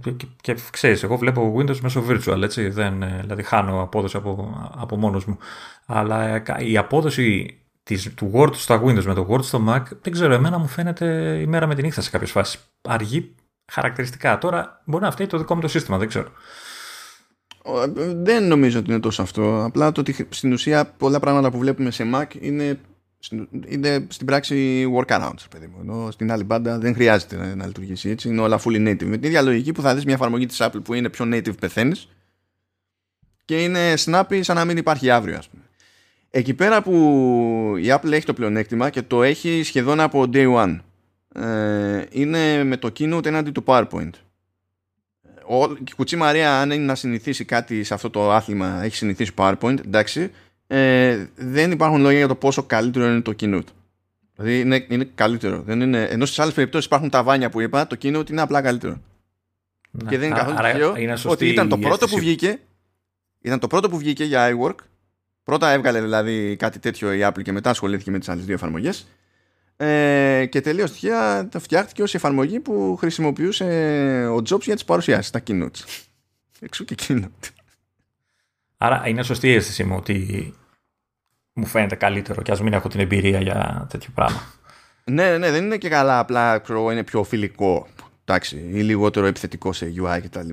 [0.00, 4.96] και, και ξέρεις, εγώ βλέπω Windows μέσω virtual, έτσι, δεν, δηλαδή χάνω απόδοση από, από
[4.96, 5.38] μόνος μου.
[5.86, 7.58] Αλλά η απόδοση
[7.88, 11.38] της, του Word στα Windows με το Word στο Mac, δεν ξέρω, εμένα μου φαίνεται
[11.40, 12.58] η μέρα με τη νύχτα σε κάποιες φάσεις.
[12.88, 13.34] Αργεί
[13.72, 14.38] χαρακτηριστικά.
[14.38, 16.28] Τώρα μπορεί να φταίει το δικό μου το σύστημα, δεν ξέρω.
[18.14, 19.64] Δεν νομίζω ότι είναι τόσο αυτό.
[19.64, 22.80] Απλά το ότι στην ουσία πολλά πράγματα που βλέπουμε σε Mac είναι
[23.66, 25.76] είναι στην πράξη workarounds, παιδί μου.
[25.80, 28.28] Ενώ στην άλλη μπάντα δεν χρειάζεται να, να λειτουργήσει έτσι.
[28.28, 29.04] Είναι όλα fully native.
[29.04, 31.58] Με την ίδια λογική που θα δεις μια εφαρμογή της Apple που είναι πιο native,
[31.58, 32.08] πεθαίνεις
[33.44, 35.62] και είναι snappy σαν να μην υπάρχει αύριο, ας πούμε.
[36.30, 36.92] Εκεί πέρα που
[37.78, 40.78] η Apple έχει το πλεονέκτημα και το έχει σχεδόν από day one,
[41.34, 44.10] ε, είναι με το keynote έναντι του PowerPoint.
[45.48, 49.32] Ο, η κουτσή Μαρία, αν είναι να συνηθίσει κάτι σε αυτό το άθλημα, έχει συνηθίσει
[49.36, 50.30] PowerPoint, εντάξει,
[50.66, 53.68] ε, δεν υπάρχουν λόγια για το πόσο καλύτερο είναι το keynote.
[54.34, 55.62] Δηλαδή είναι, είναι καλύτερο.
[55.62, 58.62] Δεν είναι, ενώ στις άλλες περιπτώσεις υπάρχουν τα βάνια που είπα, το keynote είναι απλά
[58.62, 59.00] καλύτερο.
[59.90, 62.60] Να, και δεν είναι καθόλου τυχαίο ότι ήταν το πρώτο που βγήκε.
[63.40, 64.74] Ήταν το πρώτο που βγήκε για iWork.
[65.48, 69.08] Πρώτα έβγαλε δηλαδή κάτι τέτοιο η Apple και μετά ασχολήθηκε με τις άλλες δύο εφαρμογές.
[69.76, 73.64] Ε, και τελείως τυχαία το φτιάχτηκε ως εφαρμογή που χρησιμοποιούσε
[74.32, 76.04] ο Jobs για τις παρουσιάσεις, τα keynotes.
[76.60, 77.48] Εξού και keynote.
[78.76, 80.54] Άρα είναι σωστή η αίσθηση μου ότι
[81.52, 84.42] μου φαίνεται καλύτερο και ας μην έχω την εμπειρία για τέτοιο πράγμα.
[85.04, 87.88] Ναι, ναι, δεν είναι και καλά απλά ξέρω, είναι πιο φιλικό
[88.24, 90.48] εντάξει, ή λιγότερο επιθετικό σε UI κτλ.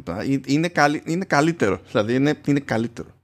[0.46, 0.72] Είναι,
[1.06, 1.80] είναι καλύτερο.
[1.92, 3.15] Δηλαδή είναι, είναι καλύτερο.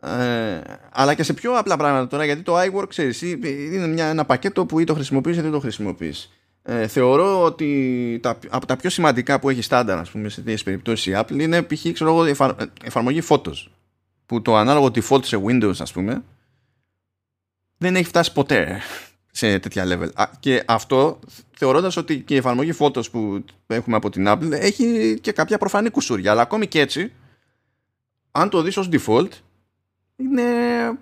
[0.00, 0.60] Ε,
[0.92, 4.66] αλλά και σε πιο απλά πράγματα τώρα, γιατί το iWork ξέρεις, είναι μια, ένα πακέτο
[4.66, 6.30] που ή το χρησιμοποιείς ή δεν το χρησιμοποιείς.
[6.62, 10.62] Ε, θεωρώ ότι τα, από τα πιο σημαντικά που έχει στάνταρ ας πούμε, σε τέτοιες
[10.62, 11.84] περιπτώσεις η Apple είναι π.χ.
[12.84, 13.66] εφαρμογή Photos
[14.26, 16.22] που το ανάλογο default σε Windows ας πούμε
[17.78, 18.80] δεν έχει φτάσει ποτέ
[19.30, 20.24] σε τέτοια level.
[20.40, 21.18] Και αυτό
[21.56, 25.90] θεωρώντας ότι και η εφαρμογή Photos που έχουμε από την Apple έχει και κάποια προφανή
[25.90, 26.30] κουσούρια.
[26.30, 27.12] Αλλά ακόμη και έτσι,
[28.30, 29.28] αν το δεις ως default,
[30.16, 30.42] είναι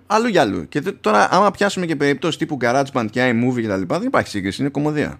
[0.07, 0.67] αλλού για αλλού.
[0.67, 4.29] Και τώρα άμα πιάσουμε και περιπτώσεις τύπου GarageBand και iMovie και τα λοιπά, δεν υπάρχει
[4.29, 5.19] σύγκριση, είναι κομμωδία.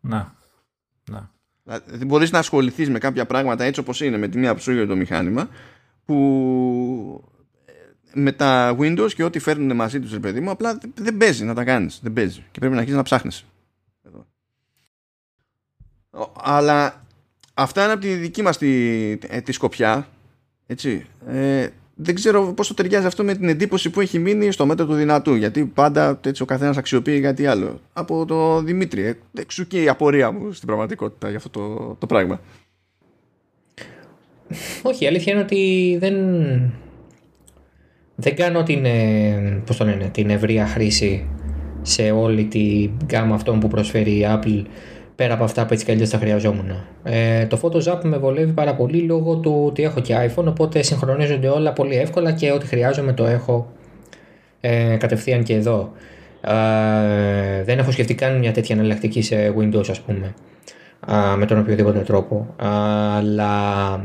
[0.00, 0.34] Να.
[1.10, 1.30] να.
[1.84, 4.96] Δηλαδή μπορείς να ασχοληθείς με κάποια πράγματα έτσι όπως είναι, με τη μία ψούγια το
[4.96, 5.48] μηχάνημα,
[6.04, 7.24] που
[8.12, 11.54] με τα Windows και ό,τι φέρνουν μαζί τους, ρε παιδί μου, απλά δεν παίζει να
[11.54, 12.00] τα κάνεις.
[12.02, 12.44] Δεν παίζει.
[12.50, 13.44] Και πρέπει να αρχίσεις να ψάχνεις.
[16.34, 17.04] Αλλά
[17.54, 20.08] αυτά είναι από τη δική μας τη, ε, τη σκοπιά.
[20.66, 21.06] Έτσι.
[21.26, 21.68] Ε,
[21.98, 25.34] δεν ξέρω πόσο ταιριάζει αυτό με την εντύπωση που έχει μείνει στο μέτρο του δυνατού.
[25.34, 27.80] Γιατί πάντα έτσι ο καθένας αξιοποιεί κάτι άλλο.
[27.92, 29.04] Από το Δημήτρη.
[29.04, 32.40] Ε, εξού και η απορία μου στην πραγματικότητα για αυτό το, το πράγμα.
[34.82, 36.16] Όχι, η αλήθεια είναι ότι δεν,
[38.14, 41.26] δεν κάνω την, ε, πώς το λένε, την ευρεία χρήση
[41.82, 44.64] σε όλη τη γκάμα αυτών που προσφέρει η Apple
[45.16, 46.70] πέρα από αυτά που έτσι κι θα χρειαζόμουν.
[47.02, 50.82] Ε, το Photos App με βολεύει πάρα πολύ λόγω του ότι έχω και iPhone οπότε
[50.82, 53.72] συγχρονίζονται όλα πολύ εύκολα και ό,τι χρειάζομαι το έχω
[54.60, 55.92] ε, κατευθείαν και εδώ.
[56.40, 60.34] Ε, δεν έχω σκεφτεί καν μια τέτοια εναλλακτική σε Windows ας πούμε
[61.36, 64.00] με τον οποιοδήποτε τρόπο αλλά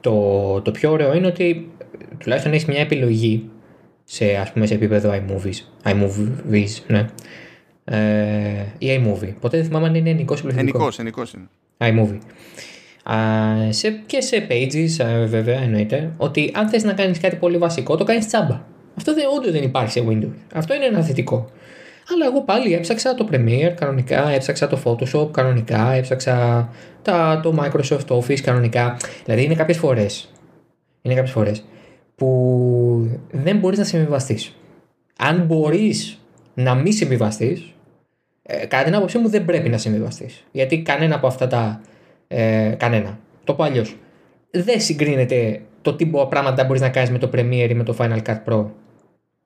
[0.00, 1.70] το, το πιο ωραίο είναι ότι
[2.18, 3.50] τουλάχιστον έχεις μια επιλογή
[4.04, 7.06] σε, ας πούμε, σε επίπεδο iMovies, iMovies ναι.
[7.84, 7.98] Ε,
[8.78, 9.34] ή iMovie.
[9.40, 11.46] Ποτέ δεν θυμάμαι αν είναι ενικός ή Ενικός, ενικός είναι.
[11.78, 12.18] iMovie.
[13.10, 17.56] Uh, σε, και σε pages uh, βέβαια εννοείται ότι αν θες να κάνεις κάτι πολύ
[17.56, 18.62] βασικό το κάνεις τσάμπα.
[18.96, 20.34] Αυτό δεν, όντως δεν υπάρχει σε Windows.
[20.54, 21.50] Αυτό είναι ένα θετικό.
[22.12, 26.68] Αλλά εγώ πάλι έψαξα το Premiere κανονικά, έψαξα το Photoshop κανονικά, έψαξα
[27.02, 28.96] τα, το Microsoft Office κανονικά.
[29.24, 30.32] Δηλαδή είναι κάποιες φορές,
[31.02, 31.64] είναι κάποιες φορές
[32.16, 34.56] που δεν μπορείς να συμβιβαστείς.
[35.18, 36.18] Αν μπορείς
[36.54, 37.74] να μην συμβιβαστείς,
[38.42, 40.44] ε, κατά την άποψή μου δεν πρέπει να συμβιβαστείς.
[40.52, 41.80] Γιατί κανένα από αυτά τα.
[42.28, 43.18] Ε, κανένα.
[43.44, 43.96] Το πω αλλιώς.
[44.50, 48.22] Δεν συγκρίνεται το τι πράγματα μπορείς να κάνεις με το Premiere ή με το Final
[48.22, 48.66] Cut Pro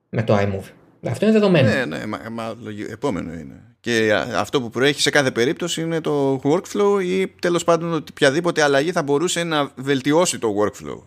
[0.09, 0.71] με το iMovie.
[1.07, 1.69] Αυτό είναι δεδομένο.
[1.69, 2.55] Ναι, ναι, μα, μα,
[2.91, 3.63] επόμενο είναι.
[3.79, 8.61] Και αυτό που προέχει σε κάθε περίπτωση είναι το workflow ή τέλος πάντων ότι οποιαδήποτε
[8.61, 11.01] αλλαγή θα μπορούσε να βελτιώσει το workflow.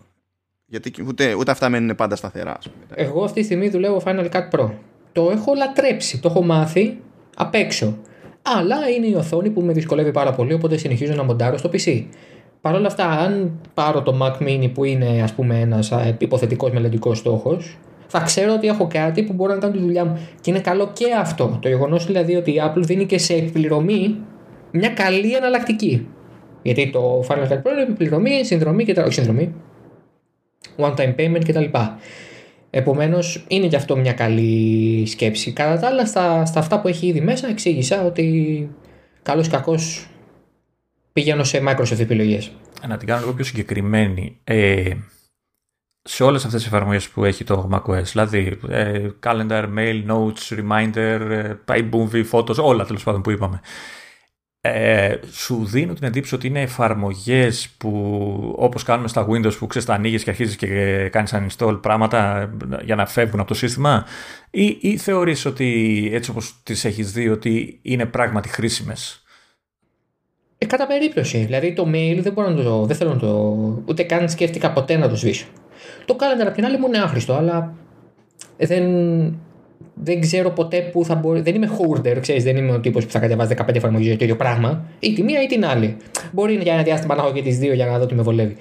[0.65, 2.57] Γιατί ούτε, ούτε αυτά μένουν πάντα σταθερά.
[2.95, 4.71] Εγώ αυτή τη στιγμή δουλεύω Final Cut Pro.
[5.13, 6.97] Το έχω λατρέψει, το έχω μάθει
[7.35, 7.97] απ' έξω.
[8.41, 12.03] Αλλά είναι η οθόνη που με δυσκολεύει πάρα πολύ, οπότε συνεχίζω να μοντάρω στο PC.
[12.61, 17.17] Παρ' όλα αυτά, αν πάρω το Mac Mini που είναι ας πούμε ένας υποθετικός μελλοντικός
[17.17, 17.77] στόχος,
[18.07, 20.27] θα ξέρω ότι έχω κάτι που μπορώ να κάνω τη δουλειά μου.
[20.41, 21.57] Και είναι καλό και αυτό.
[21.61, 24.17] Το γεγονός δηλαδή ότι η Apple δίνει και σε επιπληρωμή
[24.71, 26.07] μια καλή εναλλακτική.
[26.61, 29.03] Γιατί το Final Cut Pro είναι επιπληρωμή, συνδρομή και τα.
[29.03, 29.53] Όχι συνδρομή.
[30.77, 31.63] One time payment κτλ.
[32.75, 35.53] Επομένως, είναι και αυτό μια καλή σκέψη.
[35.53, 38.69] Κατά τα άλλα, στα, στα αυτά που έχει ήδη μέσα, εξήγησα ότι
[39.21, 40.07] καλός ή κακός
[41.13, 42.51] πηγαίνω σε Microsoft επιλογές.
[42.87, 44.37] Να την κάνω λίγο πιο συγκεκριμένη.
[44.43, 44.93] Ε,
[46.01, 51.19] σε όλες αυτές τις εφαρμογές που έχει το macOS, δηλαδή ε, calendar, mail, notes, reminder,
[51.29, 53.59] ε, iMovie, photos, όλα τέλος πάντων που είπαμε.
[54.65, 59.87] Ε, σου δίνουν την εντύπωση ότι είναι εφαρμογές που όπως κάνουμε στα Windows που ξέρεις
[59.87, 60.67] τα ανοίγεις και αρχίζεις και
[61.11, 62.49] κάνεις uninstall πράγματα
[62.83, 64.05] για να φεύγουν από το σύστημα,
[64.51, 69.23] ή, ή θεωρείς ότι έτσι όπως τις έχεις δει, ότι είναι πράγματι χρήσιμες;
[70.57, 71.37] Ε, κατά περίπτωση.
[71.37, 72.85] Δηλαδή το mail δεν μπορώ να το.
[72.85, 73.57] Δεν θέλω να το.
[73.85, 75.45] ούτε καν σκέφτηκα ποτέ να το σβήσω.
[76.05, 77.73] Το calendar απ' την άλλη μου είναι άχρηστο, αλλά
[78.57, 78.83] δεν,
[79.93, 81.41] δεν ξέρω ποτέ που θα μπορεί.
[81.41, 84.23] Δεν είμαι hoarder, ξέρεις, δεν είμαι ο τύπος που θα κατεβάζει 15 εφαρμογές για το
[84.23, 84.85] ίδιο πράγμα.
[84.99, 85.97] Ή τη μία ή την άλλη.
[86.31, 88.55] Μπορεί για ένα διάστημα να έχω και τις δύο για να δω τι με βολεύει.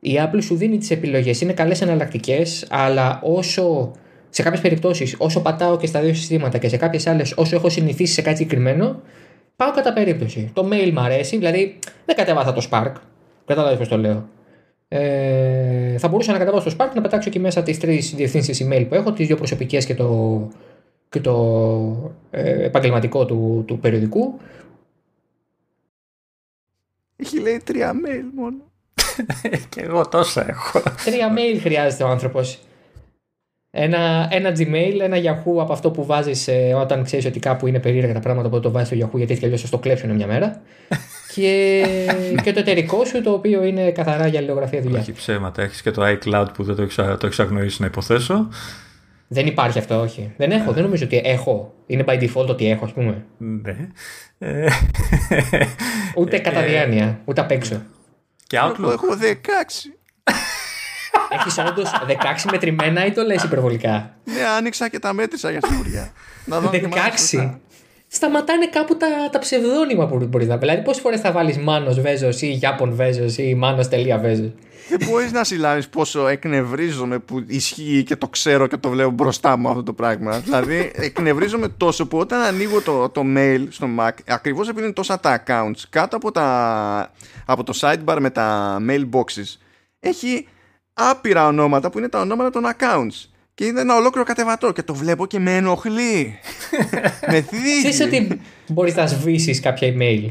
[0.00, 3.92] Η Apple σου δίνει τις επιλογές, είναι καλές εναλλακτικές, αλλά όσο
[4.30, 7.68] σε κάποιες περιπτώσεις, όσο πατάω και στα δύο συστήματα και σε κάποιες άλλες, όσο έχω
[7.68, 9.00] συνηθίσει σε κάτι συγκεκριμένο,
[9.56, 10.50] πάω κατά περίπτωση.
[10.52, 12.92] Το mail μου αρέσει, δηλαδή δεν κατέβασα το Spark.
[13.46, 14.28] Κατάλαβε πώς το λέω.
[14.92, 18.86] Ε, θα μπορούσα να κατεβάσω στο Spark να πετάξω εκεί μέσα τις τρεις διευθύνσεις email
[18.88, 20.48] που έχω, τις δύο προσωπικές και το,
[21.08, 24.40] και το ε, επαγγελματικό του, του περιοδικού.
[27.16, 28.56] Έχει λέει τρία mail μόνο.
[29.68, 30.82] και εγώ τόσα έχω.
[31.04, 32.58] Τρία mail χρειάζεται ο άνθρωπος.
[33.70, 37.80] Ένα, ένα Gmail, ένα Yahoo από αυτό που βάζεις ε, όταν ξέρεις ότι κάπου είναι
[37.80, 40.14] περίεργα τα πράγματα που το βάζεις στο Yahoo γιατί έτσι κι αλλιώς θα το κλέψουν
[40.14, 40.62] μια μέρα.
[41.34, 41.84] Και,
[42.42, 44.98] και το εταιρικό σου το οποίο είναι καθαρά για αλληλογραφία δουλειά.
[44.98, 45.62] Έχει ψέματα.
[45.62, 48.48] Έχεις και το iCloud που δεν το έχει το έχεις αγνοήσει να υποθέσω.
[49.28, 50.32] Δεν υπάρχει αυτό, όχι.
[50.36, 51.74] Δεν έχω, δεν νομίζω ότι έχω.
[51.86, 53.24] Είναι by default ότι έχω, ας πούμε.
[53.36, 53.76] Ναι.
[56.16, 57.82] ούτε κατά διάνοια, ούτε απ' έξω.
[58.46, 58.92] Και Outlook.
[58.92, 60.34] Έχω 16.
[61.32, 66.12] Έχεις όντως 16 μετρημένα ή το λες υπερβολικά; Ναι, άνοιξα και τα μέτρησα για σιγουριά.
[66.48, 67.54] 16.
[68.12, 70.66] Σταματάνε κάπου τα, τα ψευδόνυμα που μπορείς να πει.
[70.66, 74.52] Δηλαδή, πόσες φορές θα βάλεις Μάνος Βέζος ή Γιάπων Βέζος ή Μάνος τελεία Βέζος;
[74.88, 79.56] Δεν μπορείς να συλλάβεις πόσο εκνευρίζομαι που ισχύει και το ξέρω και το βλέπω μπροστά
[79.56, 80.38] μου αυτό το πράγμα.
[80.38, 85.20] δηλαδή, εκνευρίζομαι τόσο που όταν ανοίγω το, το mail στο Mac, ακριβώς επειδή είναι τόσα
[85.20, 87.10] τα accounts, κάτω από, τα,
[87.46, 89.56] από το sidebar με τα mailboxes,
[90.00, 90.48] έχει
[90.92, 93.29] άπειρα ονόματα που είναι τα ονόματα των accounts.
[93.60, 96.38] Και είναι ένα ολόκληρο κατεβατό και το βλέπω και με ενοχλεί.
[97.30, 97.78] με θίγει.
[97.78, 100.30] Ξέρεις ότι μπορείς να σβήσεις κάποια email;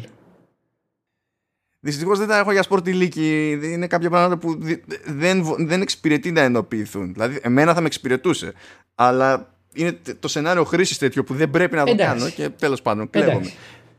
[1.80, 3.60] Δυστυχώς δεν τα έχω για σπορ λύκη.
[3.64, 4.58] Είναι κάποια πράγματα που
[5.06, 7.14] δεν, δεν εξυπηρετεί να ενοποιηθούν.
[7.14, 8.54] Δηλαδή, εμένα θα με εξυπηρετούσε.
[8.96, 12.18] Αλλά είναι το σενάριο χρήσης τέτοιο που δεν πρέπει να το Εντάξει.
[12.18, 13.34] κάνω και τέλος πάντων κλέβομαι.
[13.34, 13.54] Εντάξει.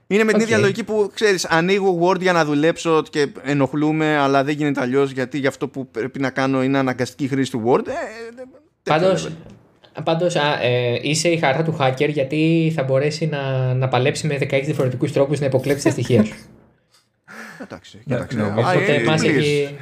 [0.07, 0.47] Είναι με την Οκ.
[0.47, 5.11] ίδια λογική που ξέρεις, ανοίγω Word για να δουλέψω και ενοχλούμε, αλλά δεν γίνεται αλλιώς
[5.11, 7.87] γιατί για αυτό που πρέπει να κάνω είναι αναγκαστική χρήση του Word.
[7.87, 7.95] Ε, ε,
[8.37, 10.01] τέτοιο Πάντως, level.
[10.05, 14.39] πάντως α, ε, είσαι η χαρά του hacker γιατί θα μπορέσει να, να παλέψει με
[14.41, 16.35] 16 διαφορετικούς τρόπους να υποκλέψει τα στοιχεία σου.
[17.63, 18.37] Εντάξει, Ναι, κοίταξε.
[18.37, 19.27] ναι, Α, Οπότε ε, μας please.
[19.29, 19.77] έχει...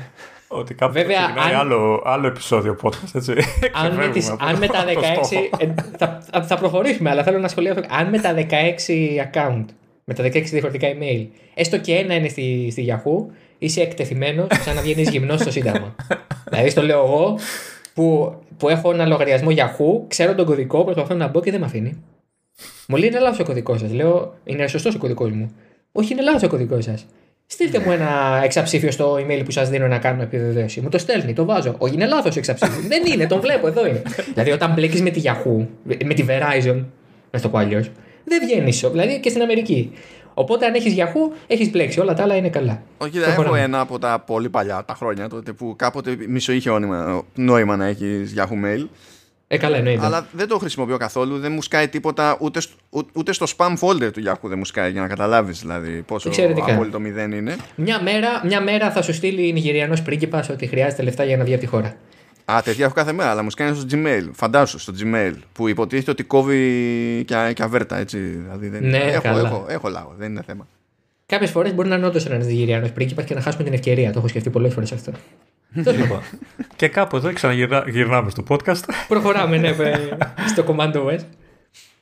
[0.50, 3.32] Ότι κάπου Βέβαια, ξεκινάει αν- άλλο, άλλο επεισόδιο podcast, έτσι.
[3.72, 5.24] αν, με τις, Ξεφεύγουμε αν από με τα το 16.
[5.24, 5.48] στόχο.
[5.58, 7.80] ε, θα, θα- θα προχωρήσουμε, αλλά θέλω να σχολιάσω.
[7.88, 8.44] Αν με τα 16
[9.32, 9.64] account,
[10.04, 14.74] με τα 16 διαφορετικά email, έστω και ένα είναι στη, στη Yahoo, είσαι εκτεθειμένος σαν
[14.74, 15.94] να βγαίνεις γυμνός στο Σύνταγμα.
[16.50, 17.38] δηλαδή, στο λέω εγώ
[17.98, 21.66] που, που έχω ένα λογαριασμό Yahoo, ξέρω τον κωδικό, προσπαθώ να μπω και δεν με
[21.66, 22.02] αφήνει.
[22.88, 23.92] Μου λέει είναι λάθος ο κωδικός σας.
[23.92, 25.50] Λέω είναι σωστός ο κωδικός μου.
[25.92, 27.06] Όχι, είναι λάθος ο κωδικός σας.
[27.46, 30.80] Στείλτε μου ένα εξαψήφιο στο email που σας δίνω να κάνω επιβεβαίωση.
[30.80, 31.74] Μου το στέλνει, το βάζω.
[31.78, 32.86] Όχι, είναι λάθος εξαψήφιος.
[32.86, 34.02] Δεν είναι, τον βλέπω, εδώ είναι.
[34.32, 35.66] δηλαδή, όταν μπλέκεις με τη Yahoo,
[36.04, 36.84] με τη Verizon,
[37.30, 37.90] να το πω αλλιώς,
[38.24, 38.70] δεν βγαίνει.
[38.90, 39.92] Δηλαδή και στην Αμερική.
[40.38, 42.00] Οπότε, αν έχεις Yahoo, έχεις μπλέξει.
[42.00, 42.82] Όλα τα άλλα είναι καλά.
[42.98, 43.62] Όχι, κοίτα, έχω Προχωράμε.
[43.64, 47.86] ένα από τα πολύ παλιά, τα χρόνια τότε που κάποτε μισό είχε όνειμα- νόημα να
[47.86, 48.86] έχεις Yahoo Mail.
[49.50, 50.04] Ε, καλά, εννοείται.
[50.04, 51.38] Αλλά δεν το χρησιμοποιώ καθόλου.
[51.38, 54.64] Δεν μου σκάει τίποτα ούτε, στο- ού- ούτε στο spam folder του Yahoo δεν μου
[54.64, 56.72] σκάει για να καταλάβεις δηλαδή πόσο Εξαιρετικά.
[56.74, 57.56] απόλυτο μηδέν είναι.
[57.74, 61.52] Μια, μέρα, μια μέρα θα σου στείλει Νιγηριανός πρίγκιπας ότι χρειάζεται λεφτά για να βγει
[61.52, 61.94] από τη χώρα.
[62.52, 64.28] Α, τέτοια έχω κάθε μέρα, αλλά μου σκάνε στο Gmail.
[64.32, 68.18] Φαντάσου στο Gmail που υποτίθεται ότι κόβει και, και αβέρτα, έτσι.
[68.18, 68.84] Δηλαδή δεν...
[68.84, 69.48] Ναι, έχω, καλά.
[69.48, 70.66] έχω, έχω λάγο, δεν είναι θέμα.
[71.26, 74.12] Κάποιες φορές μπορεί να είναι όντως ένας Νιγηριανός πρίγκιπα και να χάσουμε την ευκαιρία.
[74.12, 75.12] Το έχω σκεφτεί πολλές φορές αυτό.
[75.82, 76.22] Τέλος πάντων.
[76.76, 78.82] Και κάπου εδώ ξαναγυρνάμε στο podcast.
[79.08, 79.98] Προχωράμε, ναι, ε,
[80.46, 81.20] στο Commando OS.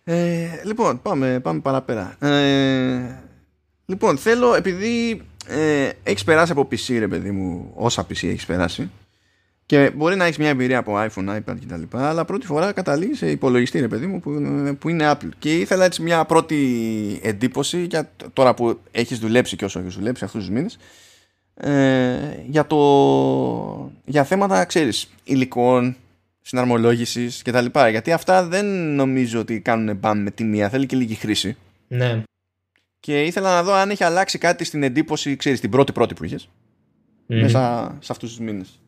[0.05, 2.16] Ε, λοιπόν, πάμε, πάμε παραπέρα.
[2.18, 3.20] Ε,
[3.86, 8.90] λοιπόν, θέλω, επειδή ε, έχεις περάσει από PC, ρε παιδί μου, όσα PC έχεις περάσει,
[9.67, 11.83] και μπορεί να έχεις μια εμπειρία από iPhone, iPad κτλ.
[11.97, 14.31] Αλλά πρώτη φορά καταλήγεις σε υπολογιστή, ρε παιδί μου, που,
[14.79, 15.29] που είναι Apple.
[15.39, 19.95] Και ήθελα έτσι μια πρώτη εντύπωση για τ- τώρα που έχεις δουλέψει και όσο έχεις
[19.95, 20.79] δουλέψει αυτούς τους μήνες.
[21.55, 22.17] Ε,
[22.47, 25.97] για, το, για θέματα, ξέρεις, υλικών,
[26.43, 27.89] συναρμολόγησης και τα λοιπά.
[27.89, 31.57] Γιατί αυτά δεν νομίζω ότι κάνουν μπαμ με τη μία, θέλει και λίγη χρήση.
[31.89, 32.23] Ναι.
[33.01, 36.25] Και ήθελα να δω αν έχει αλλάξει κάτι στην εντύπωση, ξέρεις, την πρώτη πρώτη που
[36.25, 36.49] είχες,
[37.27, 37.41] Μμμ.
[37.41, 38.81] μέσα σε αυτούς τους μήνες.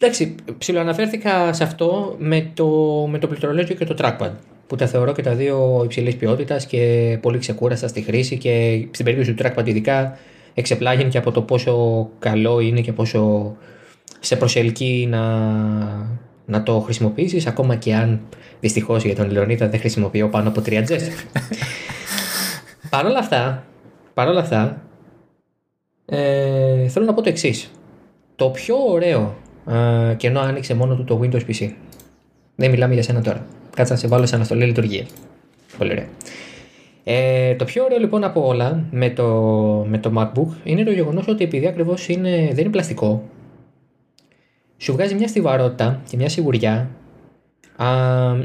[0.00, 2.66] Εντάξει, ψιλοαναφέρθηκα σε αυτό με το,
[3.10, 4.30] με το πληκτρολόγιο και το trackpad.
[4.66, 9.04] Που τα θεωρώ και τα δύο υψηλής ποιότητας και πολύ ξεκούραστα στη χρήση και στην
[9.04, 10.18] περίπτωση του trackpad ειδικά
[10.54, 13.56] εξεπλάγει και από το πόσο καλό είναι και πόσο
[14.20, 15.22] σε προσελκύει να,
[16.44, 18.20] να το χρησιμοποιήσεις ακόμα και αν
[18.60, 21.40] δυστυχώς για τον Λεωνίδα δεν χρησιμοποιώ πάνω από 3 gesture.
[22.90, 23.64] Παρ' όλα αυτά,
[24.14, 24.82] παρ' όλα αυτά
[26.06, 27.70] ε, θέλω να πω το εξής.
[28.36, 29.36] Το πιο ωραίο
[29.68, 31.70] ε, και ενώ άνοιξε μόνο του το Windows PC.
[32.56, 33.46] Δεν μιλάμε για σένα τώρα.
[33.74, 35.04] Κάτσε να σε βάλω σε αναστολή λειτουργία.
[35.78, 36.06] Πολύ ωραία.
[37.04, 39.24] Ε, το πιο ωραίο λοιπόν από όλα με το,
[39.88, 43.28] με το MacBook είναι το γεγονός ότι επειδή ακριβώς δεν είναι πλαστικό,
[44.76, 46.90] σου βγάζει μια στιβαρότητα και μια σιγουριά,
[47.76, 47.86] α,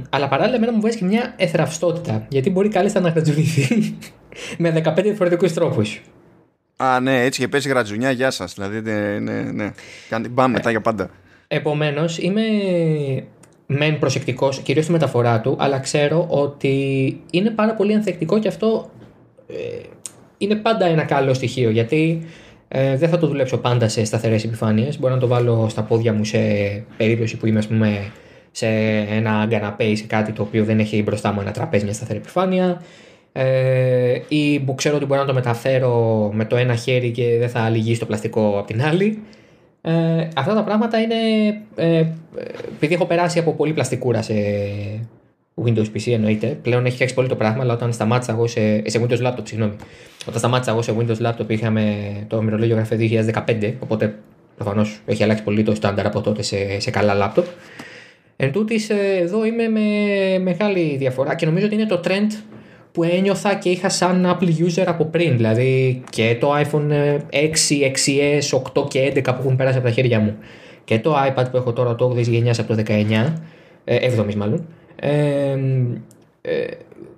[0.10, 3.96] αλλά παράλληλα εμένα μου βγάζει και μια εθραυστότητα, γιατί μπορεί κάλλιστα να γρατζουνηθεί
[4.58, 6.02] με 15 διαφορετικούς τρόπους.
[6.84, 8.54] Α, ναι, έτσι και πέσει γρατζουνιά, γεια σας.
[8.54, 9.72] Δηλαδή, ναι, ναι, ναι.
[10.10, 11.10] Κάνει μπαμ μετά για πάντα.
[11.48, 12.42] Επομένως, είμαι
[13.66, 16.74] μεν προσεκτικός κυρίως στη μεταφορά του, αλλά ξέρω ότι
[17.32, 18.92] είναι πάρα πολύ ανθεκτικό και αυτό
[19.48, 19.54] ε,
[20.38, 22.28] είναι πάντα ένα καλό στοιχείο γιατί
[22.68, 25.00] ε, δεν θα το δουλέψω πάντα σε σταθερές επιφάνειες.
[25.00, 26.40] Μπορώ να το βάλω στα πόδια μου σε
[26.98, 28.12] περίπτωση που είμαι, ας πούμε,
[28.52, 28.68] σε
[29.10, 32.20] ένα καναπέ ή σε κάτι το οποίο δεν έχει μπροστά μου ένα τραπέζι, μια σταθερή
[32.20, 32.82] επιφάνεια.
[33.36, 37.50] Ε, ή που ξέρω ότι μπορώ να το μεταφέρω με το ένα χέρι και δεν
[37.50, 39.20] θα λυγεί στο πλαστικό από την άλλη.
[39.82, 41.16] Ε, αυτά τα πράγματα είναι.
[41.76, 42.06] Ε, ε,
[42.76, 44.34] επειδή έχω περάσει από πολύ πλαστικούρα σε
[45.66, 46.48] Windows PC, εννοείται.
[46.62, 49.76] Πλέον έχει φτιάξει πολύ το πράγμα, αλλά όταν σταμάτησα εγώ σε, σε Windows Laptop, συγγνώμη.
[50.26, 52.98] Όταν σταμάτησα εγώ σε Windows Laptop είχαμε το ημερολόγιο γραφείο
[53.34, 54.16] 2015, οπότε
[54.56, 57.44] προφανώς έχει αλλάξει πολύ το στάνταρ από τότε σε, σε καλά laptop.
[58.36, 59.82] Εν τούτης, ε, εδώ είμαι με
[60.40, 62.32] μεγάλη διαφορά και νομίζω ότι είναι το trend
[62.94, 65.36] που ένιωθα και είχα σαν Apple user από πριν.
[65.36, 70.20] Δηλαδή και το iPhone 6, 6s, 8 και 11 που έχουν περάσει από τα χέρια
[70.20, 70.36] μου
[70.84, 73.34] και το iPad που έχω τώρα το 8η γενιάς από το 19,
[73.84, 74.66] ε, 7η μάλλον,
[74.96, 75.10] ε,
[76.42, 76.66] ε,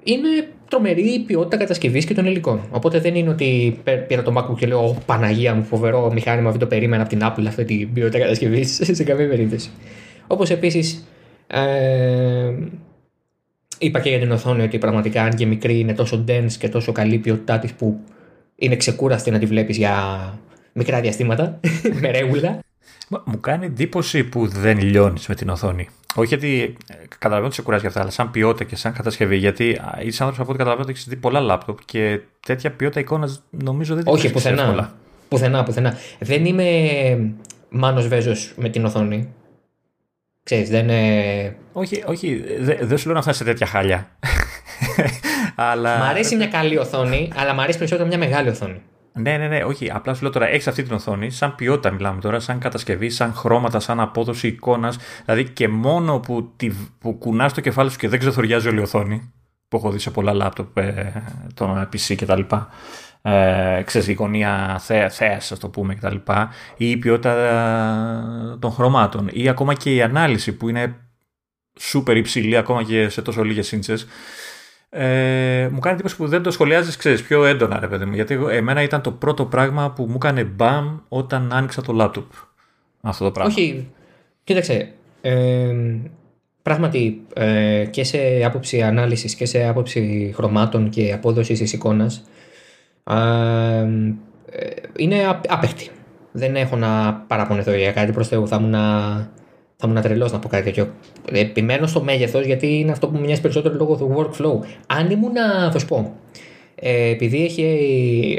[0.03, 2.61] είναι τρομερή ποιότητα κατασκευής και των υλικών.
[2.71, 6.65] Οπότε δεν είναι ότι πήρα το MacBook και λέω Παναγία μου, φοβερό μηχάνημα, δεν το
[6.65, 9.69] περίμενα από την Apple αυτή την ποιότητα κατασκευής σε καμία περίπτωση.
[10.27, 11.07] Όπως επίσης
[11.47, 12.53] ε,
[13.77, 16.91] είπα και για την οθόνη ότι πραγματικά αν και μικρή είναι τόσο dense και τόσο
[16.91, 17.99] καλή ποιότητά της που
[18.55, 19.93] είναι ξεκούραστη να τη βλέπεις για
[20.73, 21.59] μικρά διαστήματα,
[22.01, 22.59] με ρέγουλα.
[23.25, 25.89] Μου κάνει εντύπωση που δεν λιώνεις με την οθόνη.
[26.15, 29.37] Όχι γιατί ε, καταλαβαίνω ότι σε κουράζει αυτά, αλλά σαν ποιότητα και σαν κατασκευή.
[29.37, 33.43] Γιατί είσαι άνθρωπος από ό,τι καταλαβαίνω ότι έχεις δει πολλά λάπτοπ και τέτοια ποιότητα εικόνας
[33.49, 34.61] νομίζω δεν την Όχι, πουθενά.
[34.61, 34.93] Εύκολα.
[35.27, 35.97] Πουθενά, πουθενά.
[36.19, 36.67] Δεν είμαι
[37.69, 39.29] μάνος βέζος με την οθόνη.
[40.45, 41.55] Ξέρεις, δεν είναι...
[41.73, 44.07] Όχι, όχι δεν δε σου λέω να φτάσει σε τέτοια χάλια.
[45.55, 45.97] αλλά...
[45.97, 48.81] Μ' αρέσει μια καλή οθόνη, αλλά μ' αρέσει περισσότερο μια μεγάλη οθόνη.
[49.13, 49.91] Ναι, ναι, ναι, όχι.
[49.91, 53.33] Απλά σου λέω τώρα, έχεις αυτή την οθόνη, σαν ποιότητα μιλάμε τώρα, σαν κατασκευή, σαν
[53.33, 54.97] χρώματα, σαν απόδοση εικόνας.
[55.25, 58.83] Δηλαδή και μόνο που, τη, που κουνάς το κεφάλι σου και δεν ξεθοριάζει όλη η
[58.83, 59.33] οθόνη,
[59.67, 61.23] που έχω δει σε πολλά λάπτοπ, ε,
[61.53, 62.41] το PC κτλ.
[63.27, 66.15] Ε, ξέρεις, η γωνία θέα, θέας, ας το πούμε κτλ.
[66.77, 67.31] Ή η ποιότητα
[68.53, 69.29] ε, των χρωμάτων.
[69.31, 70.95] Ή ακόμα και η ανάλυση που είναι
[71.79, 74.07] σούπερ υψηλή ακόμα και σε τόσο λίγες σύντσες
[74.97, 78.13] ε, μου κάνει εντύπωση που δεν το σχολιάζεις, ξέρεις, πιο έντονα, ρε παιδί μου.
[78.13, 82.31] Γιατί εμένα ήταν το πρώτο πράγμα που μου έκανε μπαμ όταν άνοιξα το λάπτοπ.
[83.01, 83.53] Αυτό το πράγμα.
[83.53, 83.87] Όχι.
[84.43, 84.91] Κοίταξε.
[85.21, 85.75] Ε,
[86.61, 92.44] πράγματι ε, και σε άποψη ανάλυσης και σε άποψη χρωμάτων και απόδοσης της εικόνας ε,
[94.97, 95.15] είναι
[95.47, 95.89] άπεχτη.
[96.31, 98.47] Δεν έχω να παραπονεθώ για κάτι προς Θεού.
[98.47, 98.75] Θα ήμουν
[99.77, 100.93] θα ήμουν τρελός να πω κάτι τέτοιο.
[101.31, 104.65] Επιμένω στο μέγεθος γιατί είναι αυτό που μου μοιάζει περισσότερο λόγω του workflow.
[104.87, 105.33] Αν ήμουν,
[105.71, 106.13] θα σου πω,
[106.75, 107.63] ε, επειδή έχει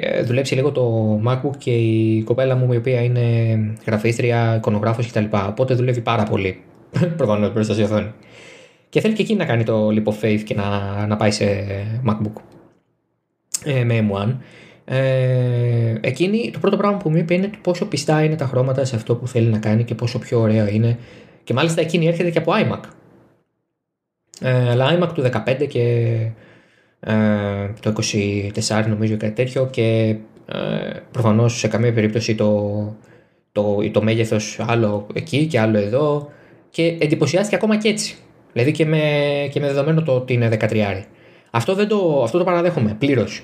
[0.02, 3.22] ε, δουλέψει λίγο το MacBook και η κοπέλα μου η οποία είναι
[3.86, 5.24] γραφίστρια, εικονογράφος κτλ.
[5.48, 6.60] Οπότε δουλεύει πάρα πολύ
[7.16, 8.12] προφανώς μπροστά στη οθόνη.
[8.88, 11.44] Και θέλει και εκείνη να κάνει το leap of faith και να, να πάει σε
[12.09, 12.43] MacBook
[13.64, 14.36] ε, με M1.
[14.84, 18.96] Ε, εκείνη το πρώτο πράγμα που μου είπε είναι πόσο πιστά είναι τα χρώματα σε
[18.96, 20.98] αυτό που θέλει να κάνει και πόσο πιο ωραίο είναι
[21.44, 22.80] και μάλιστα εκείνη έρχεται και από iMac.
[24.40, 26.14] Ε, αλλά iMac του 15 και
[27.00, 27.14] ε,
[27.80, 27.92] το
[28.66, 30.16] 24 νομίζω κάτι τέτοιο και
[30.46, 32.96] ε, προφανώς σε καμία περίπτωση το,
[33.52, 36.30] το, το μέγεθος άλλο εκεί και άλλο εδώ
[36.70, 38.16] και εντυπωσιάστηκε ακόμα και έτσι.
[38.52, 39.00] Δηλαδή και με,
[39.50, 41.02] και με δεδομένο το ότι είναι 13.
[41.56, 43.42] Αυτό, δεν το, αυτό το παραδέχομαι πλήρως.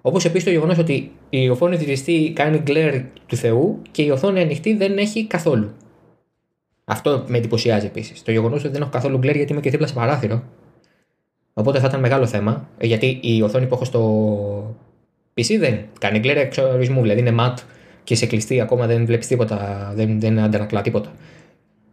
[0.00, 4.40] Όπως επίσης το γεγονός ότι η οθόνη διριστή κάνει glare του Θεού και η οθόνη
[4.40, 5.70] ανοιχτή δεν έχει καθόλου.
[6.84, 8.22] Αυτό με εντυπωσιάζει επίσης.
[8.22, 10.42] Το γεγονός ότι δεν έχω καθόλου γκλέρ γιατί είμαι και δίπλα σε παράθυρο.
[11.52, 12.68] Οπότε θα ήταν μεγάλο θέμα.
[12.80, 14.76] Γιατί η οθόνη που έχω στο
[15.34, 17.02] PC δεν κάνει γκλέρ εξορισμού.
[17.02, 17.58] Δηλαδή είναι ματ
[18.04, 21.12] και σε κλειστή ακόμα δεν βλέπεις τίποτα, δεν, δεν αντανακλά τίποτα.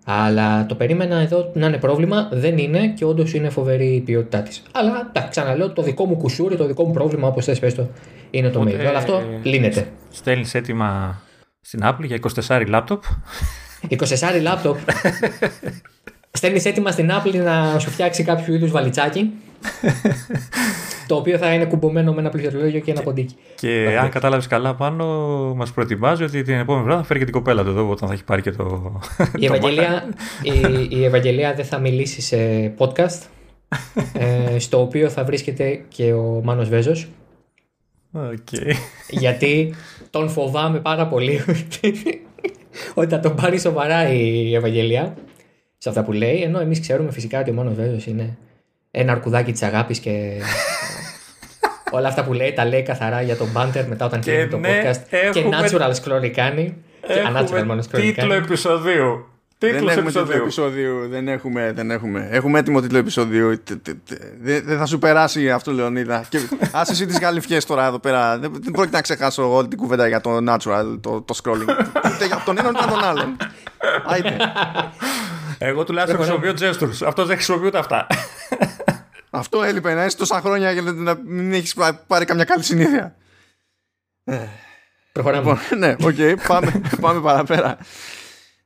[0.07, 4.41] Αλλά το περίμενα εδώ να είναι πρόβλημα, δεν είναι και όντως είναι φοβερή η ποιότητά
[4.41, 4.63] της.
[4.71, 7.87] Αλλά τα ξαναλέω, το δικό μου κουσούρι, το δικό μου πρόβλημα, όπως θες πες το,
[8.31, 8.87] είναι το μέγεθο.
[8.87, 9.87] Αλλά αυτό λύνεται.
[10.09, 11.21] Στέλνεις έτοιμα
[11.61, 13.03] στην Apple για 24 λάπτοπ
[13.89, 14.77] 24 λάπτοπ.
[16.31, 19.31] Στέλνεις έτοιμα στην Apple να σου φτιάξει κάποιο είδους βαλιτσάκι.
[21.07, 23.35] Το οποίο θα είναι κουμπωμένο με ένα πληκτρολόγιο και ένα ποντίκι.
[23.55, 25.05] Και αν κατάλαβες καλά πάνω,
[25.55, 28.13] μας προετοιμάζει ότι την επόμενη βράδυ θα φέρει και την κοπέλα του εδώ, όταν θα
[28.13, 28.99] έχει πάρει και το.
[29.35, 30.03] Η Ευαγγελία,
[30.41, 32.37] η, η Ευαγγελία δεν θα μιλήσει σε
[32.77, 33.21] podcast.
[34.53, 37.07] ε, στο οποίο θα βρίσκεται και ο Μάνος Βέζος.
[38.13, 38.71] Okay.
[39.09, 39.73] Γιατί
[40.09, 41.41] τον φοβάμαι πάρα πολύ
[42.93, 45.15] ότι θα τον πάρει σοβαρά η Ευαγγελία
[45.77, 46.41] σε αυτά που λέει.
[46.41, 48.37] Ενώ εμείς ξέρουμε φυσικά ότι ο μόνο βέβαιο είναι
[48.95, 50.11] ένα αρκουδάκι της αγάπης και
[51.91, 54.69] όλα αυτά που λέει τα λέει καθαρά για τον μπάντερ μετά όταν κλείνει το ναι,
[54.69, 55.31] podcast.
[55.31, 56.75] Και natural scrolling κάνει.
[57.07, 59.27] Και unnatural μόνο scrolling Τίτλο επεισοδίου.
[59.57, 61.07] δεν έχουμε τίτλο επεισοδίου.
[61.09, 62.27] Δεν έχουμε, δεν έχουμε.
[62.31, 63.63] Έχουμε έτοιμο τίτλο επεισοδίου.
[64.41, 66.25] Δεν θα σου περάσει αυτό, Λεωνίδα.
[66.29, 66.39] Και
[66.79, 68.39] άσε εσύ τις γαλιφιές τώρα εδώ πέρα.
[68.39, 71.69] Δεν πρόκειται να ξεχάσω όλη την κουβέντα για το natural, το, το scrolling.
[72.13, 73.37] Ούτε για τον έναν ούτε τον άλλον.
[74.05, 74.37] Άιτε.
[75.57, 77.07] Εγώ τουλάχιστον χρησιμοποιώ gestures.
[77.07, 78.07] Αυτός δεν χρησιμοποιεί ούτε αυτά.
[79.35, 81.75] Αυτό έλειπε να είσαι τόσα χρόνια για να μην έχεις
[82.07, 83.15] πάρει καμιά καλή συνήθεια.
[85.11, 85.49] Προχωράμε.
[85.49, 87.77] Λοιπόν, ναι, οκ, πάμε, πάμε παραπέρα.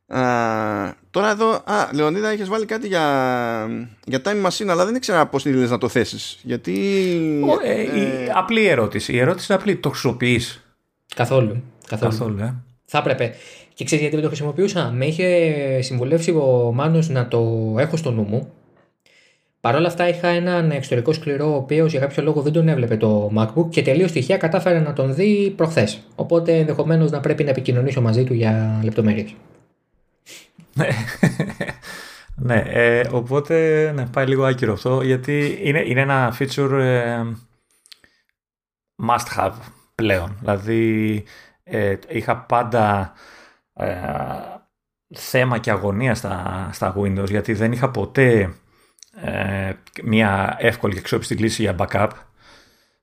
[0.08, 3.68] Α, τώρα εδώ, α, Λεωνίδα, έχεις βάλει κάτι για,
[4.06, 6.40] για time machine, αλλά δεν ήξερα πώς θέλεις να το θέσεις.
[6.44, 6.76] Γιατί...
[7.64, 9.14] ε, ε, απλή ερώτηση.
[9.14, 9.76] Η ερώτηση είναι απλή.
[9.76, 10.64] Το χρησιμοποιείς;
[11.16, 11.64] Καθόλου.
[11.88, 12.12] Καθόλου.
[12.12, 12.56] Καθόλου ε.
[12.86, 13.36] Θα έπρεπε.
[13.74, 18.12] Και ξέρεις γιατί δεν το χρησιμοποιούσα; Με είχε συμβουλεύσει ο Μάνος να το έχω στο
[18.12, 18.54] νου μου.
[19.61, 22.98] Παρ' όλα αυτά είχα έναν εξωτερικό σκληρό, ο οποίος για κάποιο λόγο δεν τον έβλεπε
[22.98, 26.02] το MacBook και τελείως τυχαία κατάφερε να τον δει προχθές.
[26.15, 29.36] Οπότε ενδεχομένως να πρέπει να επικοινωνήσω μαζί του για λεπτομέρειες.
[30.73, 30.88] Ναι.
[32.41, 37.22] Ναι, ε, οπότε ναι, πάει λίγο άκυρο αυτό γιατί είναι, είναι ένα feature ε,
[39.10, 39.53] must have
[39.95, 40.38] πλέον.
[40.40, 41.23] Δηλαδή
[41.64, 43.14] ε, είχα πάντα
[43.73, 43.95] ε,
[45.15, 48.53] θέμα και αγωνία στα, στα Windows γιατί δεν είχα ποτέ
[49.15, 49.73] ε,
[50.03, 52.10] μια εύκολη και αξιόπιστη κλίση για backup.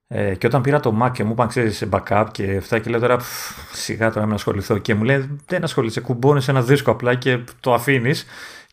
[0.08, 3.00] Ε, και όταν πήρα το Mac και μου είπαν ξέρεις backup και αυτά και λέω
[3.00, 3.18] τώρα
[3.72, 7.74] σιγά τώρα να ασχοληθώ και μου λέει δεν ασχολείσαι κουμπώνεις ένα δίσκο απλά και το
[7.74, 8.26] αφήνεις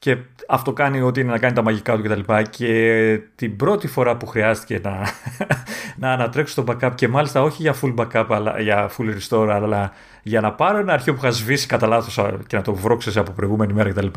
[0.03, 0.17] και
[0.47, 2.19] αυτό κάνει ό,τι είναι να κάνει τα μαγικά του κτλ.
[2.19, 5.07] Και, και την πρώτη φορά που χρειάστηκε να,
[6.07, 9.91] να ανατρέξω το backup και μάλιστα όχι για full backup, αλλά για full restore, αλλά
[10.23, 13.31] για να πάρω ένα αρχείο που είχα σβήσει κατά λάθος και να το βρω από
[13.31, 14.07] προηγούμενη μέρα κτλ.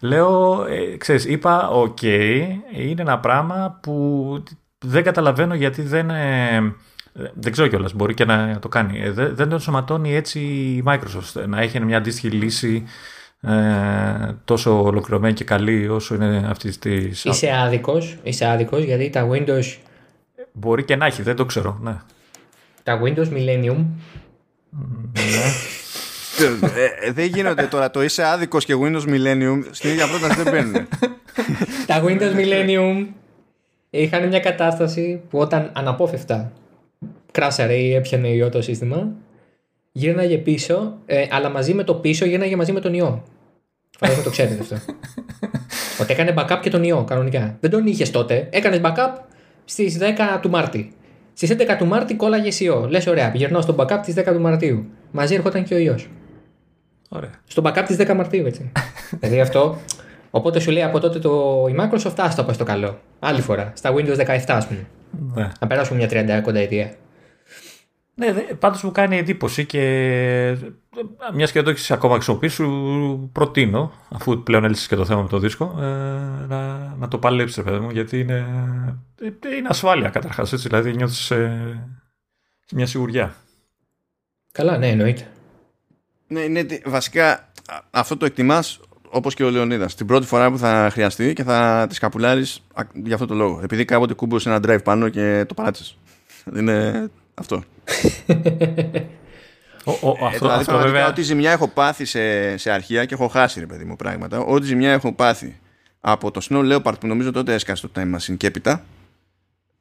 [0.00, 4.42] Λέω, ε, ξέρεις, είπα, οκ, είναι ένα πράγμα που
[4.78, 6.10] δεν καταλαβαίνω γιατί δεν...
[6.10, 6.74] Ε,
[7.34, 9.00] δεν ξέρω κιόλας, μπορεί και να το κάνει.
[9.00, 11.46] Ε, δεν, δεν το ενσωματώνει έτσι η Microsoft.
[11.46, 12.84] Να έχει μια αντίστοιχη λύση
[13.42, 17.24] ε, τόσο ολοκληρωμένη και καλή όσο είναι αυτής της.
[17.24, 19.76] Είσαι άδικος, είσαι άδικος γιατί τα Windows.
[20.52, 21.78] Μπορεί και να έχει, δεν το ξέρω.
[21.82, 21.96] Ναι.
[22.82, 23.84] Τα Windows Millennium.
[25.12, 25.52] Ναι.
[26.40, 30.52] Ε, ε, δεν γίνονται τώρα το είσαι άδικος και Windows Millennium στην ίδια πρόταση δεν
[30.52, 30.88] μπαίνουν.
[31.86, 33.06] τα Windows Millennium
[33.90, 36.52] είχαν μια κατάσταση που όταν αναπόφευκτα
[37.32, 39.08] κράσαρε ή έπιανε ιό το σύστημα
[39.92, 43.22] γύρναγε πίσω, ε, αλλά μαζί με το πίσω γύρναγε μαζί με τον ιό.
[43.98, 44.76] Φαντάζομαι το ξέρετε αυτό.
[46.00, 47.56] Ότι έκανε backup και τον ιό κανονικά.
[47.60, 48.48] Δεν τον είχες τότε.
[48.50, 49.10] Έκανες backup
[49.64, 50.92] στις 10 του Μάρτη.
[51.32, 52.86] Στις 11 του Μάρτη κόλλαγες ιό.
[52.88, 54.86] Λες, ωραία, πηγαίνω στο backup της 10 του Μαρτίου.
[55.10, 56.08] Μαζί έρχονταν και ο ιός.
[57.08, 57.30] Ωραία.
[57.46, 58.72] Στο backup της 10 Μαρτίου, έτσι.
[59.20, 59.78] δηλαδή αυτό.
[60.30, 62.98] Οπότε σου λέει από τότε το η Microsoft, άστο το στο καλό.
[63.18, 63.72] Άλλη φορά.
[63.74, 64.86] Στα Windows 17, ας πούμε.
[65.34, 65.48] Ναι.
[65.60, 66.94] Να περάσουμε μια 30 κοντά ετία.
[68.20, 69.80] Ναι, πάντως μου κάνει εντύπωση και
[71.34, 75.22] μια και δεν το έχεις ακόμα χρησιμοποιήσει, σου προτείνω, αφού πλέον έλυσες και το θέμα
[75.22, 75.84] με το δίσκο, ε,
[76.48, 78.46] να, να το παλέψεις, παιδί μου, γιατί είναι,
[79.56, 80.54] είναι ασφάλεια καταρχάς.
[80.54, 81.88] Δηλαδή νιώθεις ε,
[82.72, 83.34] μια σιγουριά.
[84.52, 85.30] Καλά, ναι, εννοείται.
[86.26, 87.52] Ναι, ναι, βασικά
[87.90, 89.94] αυτό το εκτιμάς όπως και ο Λεωνίδας.
[89.94, 92.44] Την πρώτη φορά που θα χρειαστεί και θα τη καπουλάρει
[92.92, 93.60] για αυτό το λόγο.
[93.62, 95.96] Επειδή κάποτε κούμπωσε ένα drive πάνω και το παράτησες.
[96.56, 97.64] Είναι αυτό.
[99.84, 101.08] Ο, ο, ε, αυτό, δηλαδή, αυτό βέβαια...
[101.08, 104.38] Ό,τι ζημιά έχω πάθει σε, σε αρχεία και έχω χάσει, ρε παιδί μου, πράγματα.
[104.38, 105.58] Ό,τι ζημιά έχω πάθει
[106.00, 108.84] από το Snow Leopard που νομίζω τότε έσκασε το Time Machine και έπειτα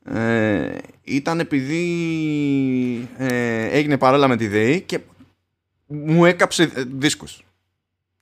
[0.06, 1.80] ε, ήταν επειδή
[3.18, 5.00] ε, έγινε παρόλα με τη ΔΕΗ και
[5.86, 7.44] μου έκαψε δίσκους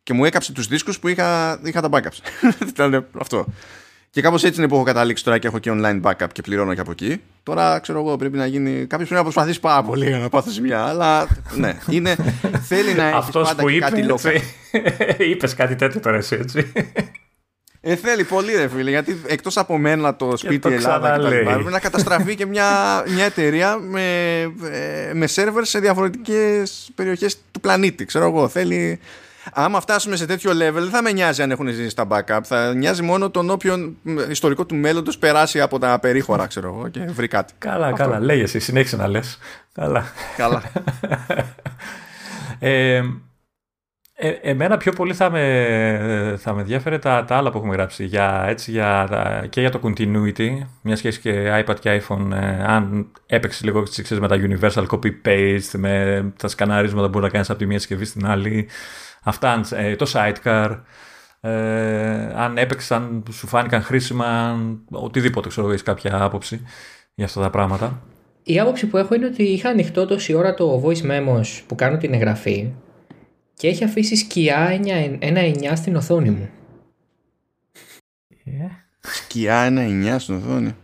[0.03, 3.45] και μου έκαψε τους δίσκους που είχα, είχα τα backups ήταν αυτό
[4.09, 6.73] και κάπως έτσι είναι που έχω καταλήξει τώρα και έχω και online backup και πληρώνω
[6.73, 7.21] και από εκεί.
[7.43, 8.71] Τώρα ξέρω εγώ πρέπει να γίνει.
[8.71, 10.83] Κάποιος πρέπει να προσπαθήσει πάρα πολύ για να πάθει μια.
[10.83, 12.15] Αλλά ναι, είναι,
[12.69, 14.21] θέλει να έχεις πάντα που είπε, κάτι λόγο.
[15.31, 16.71] Είπες κάτι τέτοιο τώρα εσύ έτσι.
[17.81, 21.29] Ε, θέλει πολύ ρε φίλε, γιατί εκτός από μένα το σπίτι το Ελλάδα και τα
[21.29, 27.37] λοιπά, πρέπει να καταστραφεί και μια, μια εταιρεία με, ε, με σερβερ σε διαφορετικές περιοχές
[27.51, 28.05] του πλανήτη.
[28.05, 28.99] Ξέρω εγώ, θέλει,
[29.53, 32.39] άμα φτάσουμε σε τέτοιο level, δεν θα με νοιάζει αν έχουν ζήσει στα backup.
[32.43, 33.97] Θα νοιάζει μόνο τον όποιον
[34.29, 37.53] ιστορικό του μέλλοντος περάσει από τα περίχωρα, ξέρω εγώ, και βρει κάτι.
[37.57, 38.03] Καλά, Αυτό.
[38.03, 38.19] καλά.
[38.19, 39.37] Λέγεσαι, συνέχισε να λες.
[39.73, 40.05] Καλά.
[40.37, 40.61] Καλά.
[42.59, 43.01] ε,
[44.19, 48.05] ε, εμένα πιο πολύ θα με, θα με ενδιαφέρε τα, τα άλλα που έχουμε γράψει
[48.05, 49.07] για, έτσι, για,
[49.49, 50.49] και για το continuity,
[50.81, 55.77] μια σχέση και iPad και iPhone, ε, αν έπαιξε λίγο ξέρεις, με τα universal copy-paste,
[55.77, 58.67] με τα σκαναρίσματα που μπορεί να κάνεις από τη μία συσκευή στην άλλη,
[59.27, 60.79] Αυτά, ε, το sidecar,
[61.41, 61.51] ε,
[62.35, 66.61] αν έπαιξαν, σου φάνηκαν χρήσιμα, οτιδήποτε ξέρω, έχεις κάποια άποψη
[67.15, 68.01] για αυτά τα πράγματα.
[68.43, 71.97] Η άποψη που έχω είναι ότι είχα ανοιχτό τόση ώρα το voice memos που κάνω
[71.97, 72.71] την εγγραφή
[73.57, 74.79] και έχει αφήσει σκιά
[75.19, 76.49] ένα 9 στην οθόνη μου.
[78.45, 78.69] Yeah.
[78.99, 80.75] Σκιά ένα 9 στην οθόνη.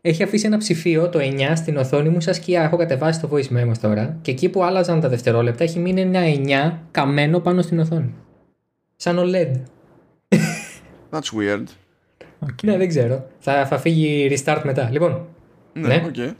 [0.00, 2.62] Έχει αφήσει ένα ψηφίο το 9 στην οθόνη μου σαν σκιά.
[2.62, 6.20] Έχω κατεβάσει το voice memo τώρα και εκεί που άλλαζαν τα δευτερόλεπτα έχει μείνει ένα
[6.70, 8.14] 9 καμένο πάνω στην οθόνη.
[8.96, 9.52] Σαν OLED.
[11.10, 11.64] That's weird.
[12.44, 12.62] Okay.
[12.62, 13.26] Ναι, δεν ξέρω.
[13.38, 14.88] Θα, θα φύγει restart μετά.
[14.92, 15.26] Λοιπόν.
[15.72, 16.10] Ναι, ναι.
[16.14, 16.32] Okay.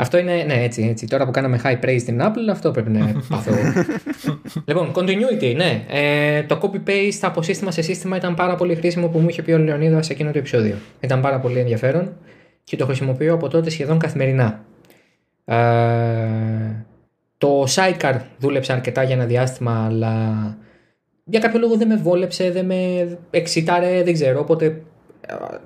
[0.00, 1.06] Αυτό είναι, ναι, έτσι, έτσι.
[1.06, 3.52] Τώρα που κάναμε high praise στην Apple, αυτό πρέπει να πάθω.
[4.64, 5.84] λοιπόν, continuity, ναι.
[5.88, 9.52] Ε, το copy-paste από σύστημα σε σύστημα ήταν πάρα πολύ χρήσιμο που μου είχε πει
[9.52, 10.74] ο Λεωνίδας σε εκείνο το επεισόδιο.
[11.00, 12.12] Ήταν πάρα πολύ ενδιαφέρον
[12.64, 14.64] και το χρησιμοποιώ από τότε σχεδόν καθημερινά.
[15.44, 15.56] Ε,
[17.38, 20.56] το sidecar δούλεψε αρκετά για ένα διάστημα, αλλά
[21.24, 24.40] για κάποιο λόγο δεν με βόλεψε, δεν με εξητάρε, δεν ξέρω.
[24.40, 24.72] Οπότε ε,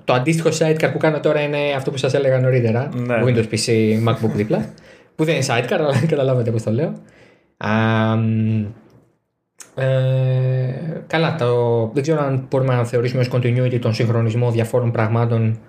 [0.03, 2.89] το αντίστοιχο sidecar που κάνω τώρα είναι αυτό που σας έλεγα νωρίτερα.
[2.95, 3.15] Ναι.
[3.25, 3.73] Windows PC,
[4.07, 4.65] MacBook δίπλα.
[5.15, 6.93] που δεν είναι sidecar, αλλά καταλάβατε πώς το λέω.
[9.75, 15.59] Ε, καλά, το, δεν ξέρω αν μπορούμε να θεωρήσουμε ως continuity τον συγχρονισμό διαφόρων πραγμάτων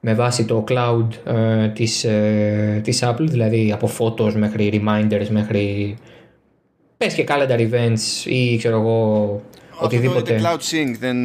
[0.00, 5.96] με βάση το cloud ε, της, ε, της Apple, δηλαδή από photos μέχρι reminders μέχρι
[6.96, 9.40] πες και calendar events ή ξέρω εγώ
[9.80, 10.34] οτιδήποτε.
[10.34, 11.16] Αυτό το cloud sync, δεν,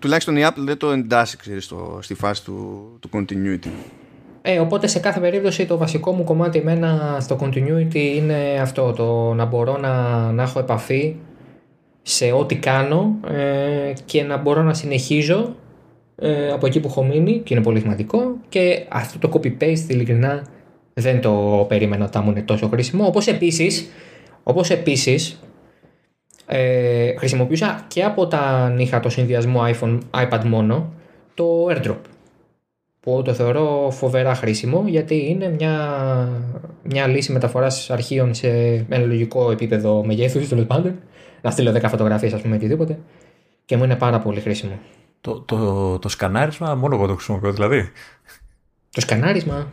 [0.00, 3.70] τουλάχιστον η Apple δεν το εντάσσει ξέρεις, στο, στη φάση του, του continuity.
[4.42, 9.34] Ε, οπότε σε κάθε περίπτωση το βασικό μου κομμάτι εμένα στο continuity είναι αυτό, το
[9.34, 9.92] να μπορώ να,
[10.32, 11.16] να έχω επαφή
[12.02, 15.54] σε ό,τι κάνω ε, και να μπορώ να συνεχίζω
[16.16, 20.46] ε, από εκεί που έχω μείνει και είναι πολύ σημαντικό και αυτό το copy-paste ειλικρινά
[20.94, 23.90] δεν το περίμενα ότι θα μου είναι τόσο χρήσιμο όπως επίσης,
[24.42, 25.40] όπως επίσης
[26.52, 30.92] ε, χρησιμοποιούσα και από τα είχα το συνδυασμό iPhone, iPad μόνο
[31.34, 31.96] το AirDrop
[33.00, 36.28] που το θεωρώ φοβερά χρήσιμο γιατί είναι μια,
[36.82, 38.48] μια λύση μεταφοράς αρχείων σε
[38.88, 40.94] ένα λογικό επίπεδο μεγέθους τέλος πάντων
[41.40, 42.98] να στείλω 10 φωτογραφίες ας πούμε οτιδήποτε
[43.64, 44.78] και μου είναι πάρα πολύ χρήσιμο.
[45.20, 47.90] Το, το, το σκανάρισμα μόνο εγώ το χρησιμοποιώ δηλαδή.
[48.90, 49.72] Το σκανάρισμα.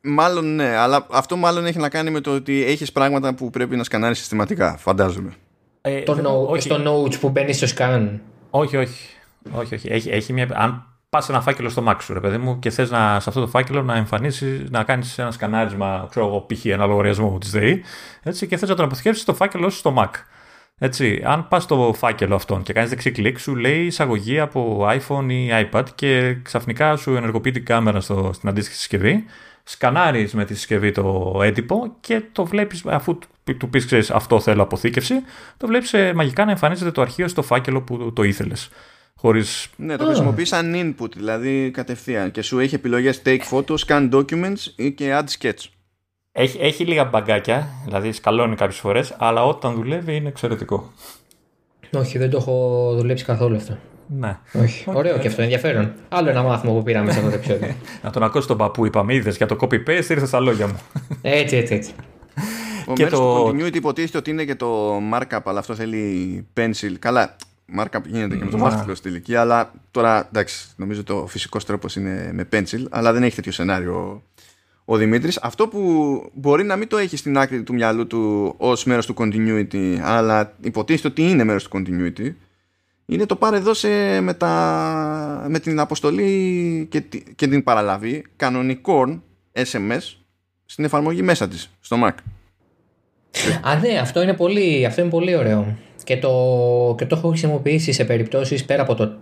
[0.00, 3.76] Μάλλον ναι, αλλά αυτό μάλλον έχει να κάνει με το ότι έχεις πράγματα που πρέπει
[3.76, 5.32] να σκανάρεις συστηματικά, φαντάζομαι.
[5.80, 6.62] Ε, το no, όχι.
[6.62, 8.18] Στο notes που μπαίνει στο scan.
[8.50, 9.16] Όχι, όχι.
[9.52, 9.92] όχι, όχι.
[9.92, 12.88] Έχει, έχει μια, αν πας ένα φάκελο στο Mac σου, ρε παιδί μου, και θες
[12.88, 16.64] σε αυτό το φάκελο να εμφανίσεις, να κάνεις ένα σκανάρισμα, ξέρω εγώ, π.χ.
[16.64, 17.82] ένα λογαριασμό της ΔΕΗ,
[18.22, 20.10] έτσι, και θες να τον αποθηκεύσεις το φάκελο στο Mac.
[20.80, 25.26] Έτσι, αν πας στο φάκελο αυτόν και κάνεις δεξί κλικ, σου λέει εισαγωγή από iPhone
[25.28, 29.24] ή iPad και ξαφνικά σου ενεργοποιεί την κάμερα στο, στην αντίστοιχη συσκευή.
[29.70, 33.18] Σκανάρεις με τη συσκευή το έντυπο και το βλέπεις, αφού
[33.58, 35.14] του πεις, ξέρεις, αυτό θέλω αποθήκευση,
[35.56, 38.70] το βλέπεις ε, μαγικά να εμφανίζεται το αρχείο στο φάκελο που το ήθελες.
[39.14, 39.68] Χωρίς...
[39.76, 42.30] Ναι, το χρησιμοποιείς σαν input, δηλαδή κατευθείαν.
[42.30, 45.64] Και σου έχει επιλογές take photos, scan documents και add sketch.
[46.32, 50.92] Έχει, έχει λίγα μπαγκάκια, δηλαδή σκαλώνει κάποιες φορές, αλλά όταν δουλεύει είναι εξαιρετικό.
[51.92, 53.78] Όχι, δεν το έχω δουλέψει καθόλου αυτό.
[54.16, 54.38] Ναι.
[54.52, 54.84] Όχι.
[54.86, 55.92] Ωραίο και αυτό, ενδιαφέρον.
[56.08, 57.74] Άλλο ένα μάθημα που πήραμε σε αυτό το επεισόδιο.
[58.04, 60.80] Να τον ακούσει τον παππού, είπαμε, είδες για το copy-paste, ήρθες στα λόγια μου.
[61.22, 61.92] έτσι, έτσι, έτσι.
[62.86, 66.92] Ο και το continuity υποτίθεται ότι είναι και το markup, αλλά αυτό θέλει pencil.
[66.98, 67.36] Καλά,
[67.78, 71.96] markup γίνεται και με το μάθημα στη ηλικία, αλλά τώρα εντάξει, νομίζω το φυσικός τρόπος
[71.96, 74.22] είναι με pencil, αλλά δεν έχει τέτοιο σενάριο
[74.84, 75.38] ο Δημήτρης.
[75.42, 75.82] Αυτό που
[76.34, 80.54] μπορεί να μην το έχει στην άκρη του μυαλού του ως μέρος του continuity, αλλά
[80.60, 82.32] υποτίθεται ότι είναι μέρος του continuity,
[83.10, 87.02] είναι το πάρε δώσε με, τα, με την αποστολή και,
[87.36, 89.22] και την παραλαβή κανονικών
[89.52, 90.16] SMS
[90.64, 92.12] στην εφαρμογή μέσα της, στο Mac.
[93.62, 95.76] Α, ναι, αυτό είναι πολύ, αυτό είναι πολύ ωραίο.
[96.04, 99.16] Και το, και το έχω χρησιμοποιήσει σε περιπτώσεις πέρα από το,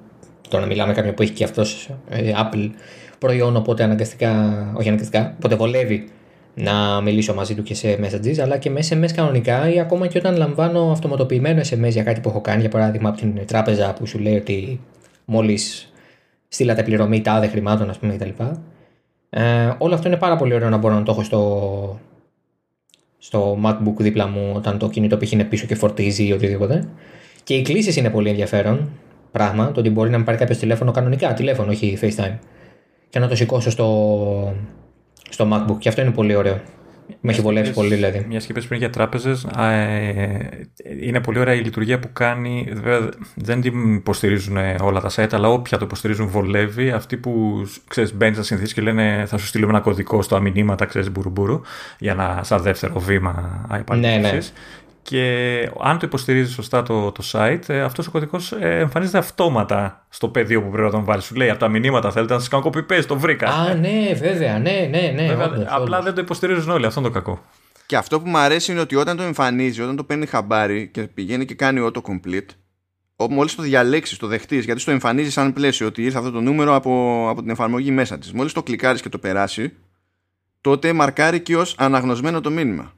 [0.48, 2.70] το να μιλάμε κάποιον που έχει και αυτός ε, Apple
[3.18, 4.30] προϊόν, οπότε αναγκαστικά,
[4.76, 6.08] όχι αναγκαστικά, οπότε βολεύει
[6.58, 10.18] να μιλήσω μαζί του και σε messages, αλλά και με SMS κανονικά ή ακόμα και
[10.18, 14.06] όταν λαμβάνω αυτοματοποιημένο SMS για κάτι που έχω κάνει, για παράδειγμα από την τράπεζα που
[14.06, 14.80] σου λέει ότι
[15.24, 15.92] μόλις
[16.48, 18.42] στείλατε πληρωμή τάδε χρημάτων, ας πούμε, κτλ.
[19.30, 22.00] Ε, όλο αυτό είναι πάρα πολύ ωραίο να μπορώ να το έχω στο,
[23.18, 25.32] στο MacBook δίπλα μου όταν το κινητό π.χ.
[25.32, 26.88] είναι πίσω και φορτίζει ή οτιδήποτε.
[27.42, 28.90] Και οι κλήσεις είναι πολύ ενδιαφέρον
[29.32, 32.36] πράγμα, το ότι μπορεί να με πάρει κάποιος τηλέφωνο κανονικά, τηλέφωνο, όχι FaceTime
[33.08, 34.54] και να το σηκώσω στο,
[35.28, 35.78] στο MacBook.
[35.78, 36.60] Και αυτό είναι πολύ ωραίο.
[37.20, 38.24] Με έχει βολεύσει πολύ δηλαδή.
[38.28, 40.48] Μια και πριν για τράπεζες, ε,
[41.00, 42.68] είναι πολύ ωραία η λειτουργία που κάνει.
[42.72, 46.90] Βέβαια, δεν την υποστηρίζουν όλα τα site, αλλά όποια το υποστηρίζουν βολεύει.
[46.90, 50.84] Αυτοί που ξέρεις, μπαίνεις στα συνθήκες και λένε θα σου στείλουμε ένα κωδικό στο αμηνύματα,
[50.84, 51.60] ξέρεις, μπουρουμπουρου,
[51.98, 54.38] για να σαν δεύτερο βήμα ναι, ναι
[55.06, 60.06] και αν το υποστηρίζει σωστά το, το site, ε, αυτός ο κωδικός ε, εμφανίζεται αυτόματα
[60.08, 61.24] στο πεδίο που πρέπει να τον βάλεις.
[61.24, 63.48] Σου λέει από τα μηνύματα θέλετε να σας κάνω copy το βρήκα.
[63.48, 65.26] Α, ναι, βέβαια, ναι, ναι, ναι.
[65.26, 67.44] Βέβαια, όντως, απλά δεν το υποστηρίζουν όλοι, αυτό είναι το κακό.
[67.86, 71.02] Και αυτό που μου αρέσει είναι ότι όταν το εμφανίζει, όταν το παίρνει χαμπάρι και
[71.02, 72.48] πηγαίνει και κάνει autocomplete,
[73.30, 76.74] μόλις το διαλέξεις, το δεχτείς, γιατί στο εμφανίζει σαν πλαίσιο ότι ήρθε αυτό το νούμερο
[76.74, 78.32] από, από την εφαρμογή μέσα της.
[78.32, 79.72] Μόλις το κλικάρεις και το περάσει,
[80.60, 82.92] τότε μαρκάρει και ως αναγνωσμένο το μήνυμα.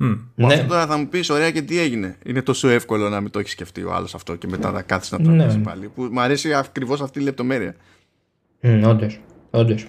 [0.00, 0.18] Mm.
[0.34, 0.46] Ναι.
[0.46, 3.38] Αυτό τώρα θα μου πεις, ωραία και τι έγινε; Είναι τόσο εύκολο να μην το
[3.38, 5.58] έχεις σκεφτεί ο άλλος αυτό και μετά να κάθεις να το ναι.
[5.58, 5.88] πάλι.
[5.94, 7.74] Που μου αρέσει ακριβώς αυτή η λεπτομέρεια.
[8.62, 8.82] Mm,
[9.50, 9.86] Όντως.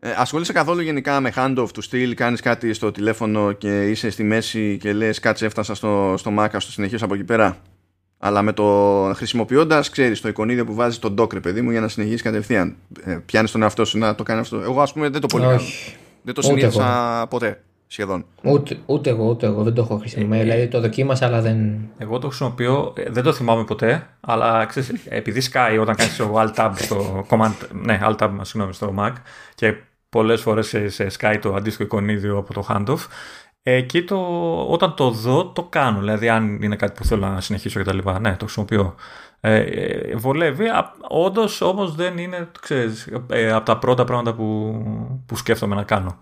[0.00, 4.22] Ε, ασχολείσαι καθόλου γενικά με handoff του στυλ, κάνεις κάτι στο τηλέφωνο και είσαι στη
[4.22, 7.56] μέση και λες κάτσε έφτασα στο, στο Mac, στο συνεχίσω από εκεί πέρα.
[8.18, 8.64] Αλλά με το
[9.14, 12.76] χρησιμοποιώντας, ξέρεις, το εικονίδιο που βάζεις τον dock, παιδί μου, για να συνεχίσεις κατευθείαν.
[13.04, 14.60] Ε, Πιάνεις τον εαυτό σου να το κάνει αυτό.
[14.60, 15.60] Εγώ, ας πούμε, δεν το πολύ κάνω.
[16.22, 18.24] Δεν το συνήθισα ποτέ σχεδόν.
[18.42, 20.40] Ούτε, ούτε εγώ, ούτε εγώ δεν το έχω χρησιμοποιήσει.
[20.40, 21.78] Ε, δηλαδή το δοκίμασα, αλλά δεν.
[21.98, 26.34] Εγώ το χρησιμοποιώ, ε, δεν το θυμάμαι ποτέ, αλλά ξέρεις, επειδή σκάει όταν κάνεις το
[26.36, 29.12] Alt Tab στο command, ναι, Alt Tab, συγγνώμη, στο Mac
[29.54, 29.74] και
[30.08, 33.06] πολλές φορές σε, σε σκάει το αντίστοιχο εικονίδιο από το handoff.
[33.62, 34.16] Εκεί το,
[34.68, 37.94] όταν το δω το κάνω, δηλαδή αν είναι κάτι που θέλω να συνεχίσω και τα
[37.94, 38.94] λοιπά, ναι, το χρησιμοποιώ.
[39.40, 40.64] Ε, ε βολεύει,
[41.08, 44.76] όντως όμως δεν είναι, ξέρεις, ε, από τα πρώτα πράγματα που,
[45.26, 46.18] που σκέφτομαι να κάνω.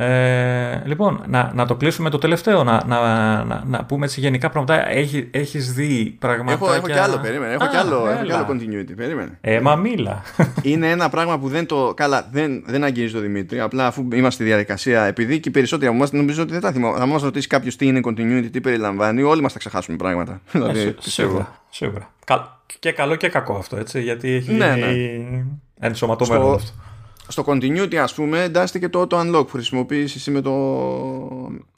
[0.00, 4.50] Ε, λοιπόν, να, να το κλείσουμε το τελευταίο, να, να, να, να πούμε έτσι γενικά
[4.50, 4.88] πράγματα.
[4.88, 6.64] Έχει, έχεις δει πραγματικά...
[6.64, 7.52] Έχω, έχω κι άλλο, περίμενε.
[7.52, 9.38] Έχω, κι άλλο, έχω κι άλλο continuity, περίμενε.
[9.40, 10.22] Ε, μα μίλα.
[10.62, 11.94] Είναι ένα πράγμα που δεν το...
[11.96, 15.86] Καλά, δεν, δεν αγγίζει το Δημήτρη, απλά αφού είμαστε στη διαδικασία, επειδή και οι περισσότεροι
[15.86, 16.98] από εμάς νομίζω ότι δεν τα θυμάμαι.
[16.98, 20.32] Θα μας ρωτήσει κάποιος τι είναι continuity, τι περιλαμβάνει, όλοι μας θα ξεχάσουμε πράγματα.
[20.32, 22.10] Ε, δηλαδή, σίγουρα, σίγουρα.
[22.78, 25.44] Και καλό και κακό αυτό, έτσι, γιατί έχει ναι, ναι.
[25.78, 26.52] ενσωματωμένο Στο...
[26.54, 26.72] αυτό
[27.28, 30.50] στο continuity ας πούμε εντάσσεται το auto unlock που χρησιμοποιείς εσύ με το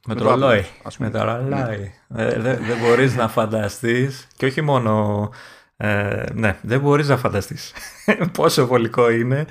[0.06, 0.66] με το ρολόι.
[0.98, 1.92] με το ρολόι.
[2.08, 4.26] Δεν δε, μπορείς να φανταστείς.
[4.36, 5.30] Και όχι μόνο
[5.76, 7.72] ε, ναι, δεν μπορείς να φανταστείς
[8.32, 9.46] πόσο βολικό είναι.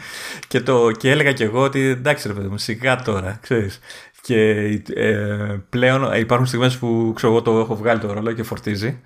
[0.47, 3.80] Και, το, και έλεγα και εγώ ότι εντάξει ρε παιδί μου σιγά τώρα ξέρεις.
[4.21, 4.49] Και
[4.93, 9.01] ε, πλέον υπάρχουν στιγμές που ξέρω εγώ το έχω βγάλει το ρολόι και φορτίζει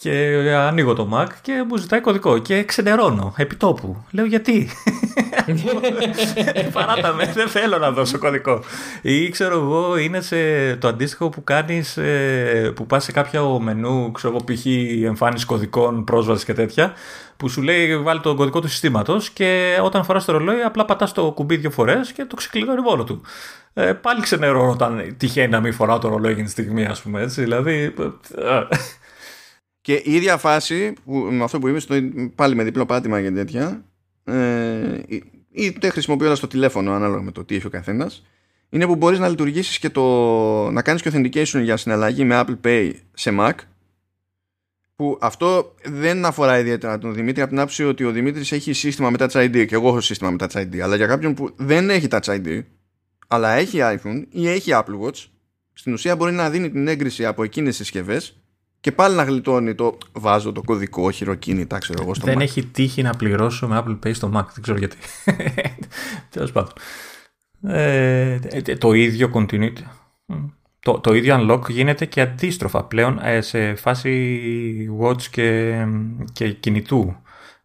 [0.00, 4.04] και ανοίγω το Mac και μου ζητάει κωδικό και ξενερώνω επί τόπου.
[4.10, 4.68] Λέω γιατί;
[6.72, 8.62] Παράτα με, δεν θέλω να δώσω κωδικό.
[9.02, 10.36] Ή ξέρω εγώ, είναι σε
[10.76, 14.66] το αντίστοιχο που κάνεις ε, που πας σε κάποιο μενού, ξέρω εγώ, π.χ.
[15.04, 16.92] εμφάνιση κωδικών, πρόσβασης και τέτοια,
[17.36, 21.12] που σου λέει βάλει τον κωδικό του συστήματος και όταν φοράς το ρολόι, απλά πατάς
[21.12, 23.22] το κουμπί δύο φορές και το ξεκλειδώνει μόνο του.
[23.74, 27.22] Ε, πάλι ξενερώνω όταν τυχαίνει να μην φοράω το ρολόι εκείνη τη στιγμή, ας πούμε
[27.22, 27.42] έτσι.
[27.42, 27.94] Δηλαδή.
[29.80, 31.86] Ε, και η ίδια φάση, που, με αυτό που είπες,
[32.34, 33.84] πάλι με διπλό πάτημα και τέτοια,
[34.24, 35.00] ε,
[35.50, 38.22] είτε χρησιμοποιώντα το τηλέφωνο, ανάλογα με το τι έχει ο καθένας,
[38.68, 40.70] είναι που μπορείς να λειτουργήσεις και το.
[40.70, 43.52] να κάνεις και authentication για συναλλαγή με Apple Pay σε Mac.
[44.96, 49.10] Που αυτό δεν αφορά ιδιαίτερα τον Δημήτρη από την άποψη ότι ο Δημήτρης έχει σύστημα
[49.10, 50.78] με Touch ID και εγώ έχω σύστημα με Touch ID.
[50.78, 52.62] Αλλά για κάποιον που δεν έχει Touch ID,
[53.28, 55.24] αλλά έχει iPhone ή έχει Apple Watch,
[55.72, 58.39] στην ουσία μπορεί να δίνει την έγκριση από εκείνες τις συσκευές
[58.80, 62.40] και πάλι να γλιτώνει το βάζω το κωδικό χειροκίνητα, ξέρω εγώ στο Δεν Mac.
[62.40, 64.96] έχει τύχει να πληρώσω με Apple Pay στο Mac, δεν ξέρω γιατί.
[66.30, 66.72] Τέλος πάντων.
[67.62, 68.38] Ε,
[68.78, 69.82] το ίδιο continuity.
[70.80, 75.76] Το, το ίδιο unlock γίνεται και αντίστροφα πλέον ε, σε φάση watch και,
[76.32, 77.16] και κινητού.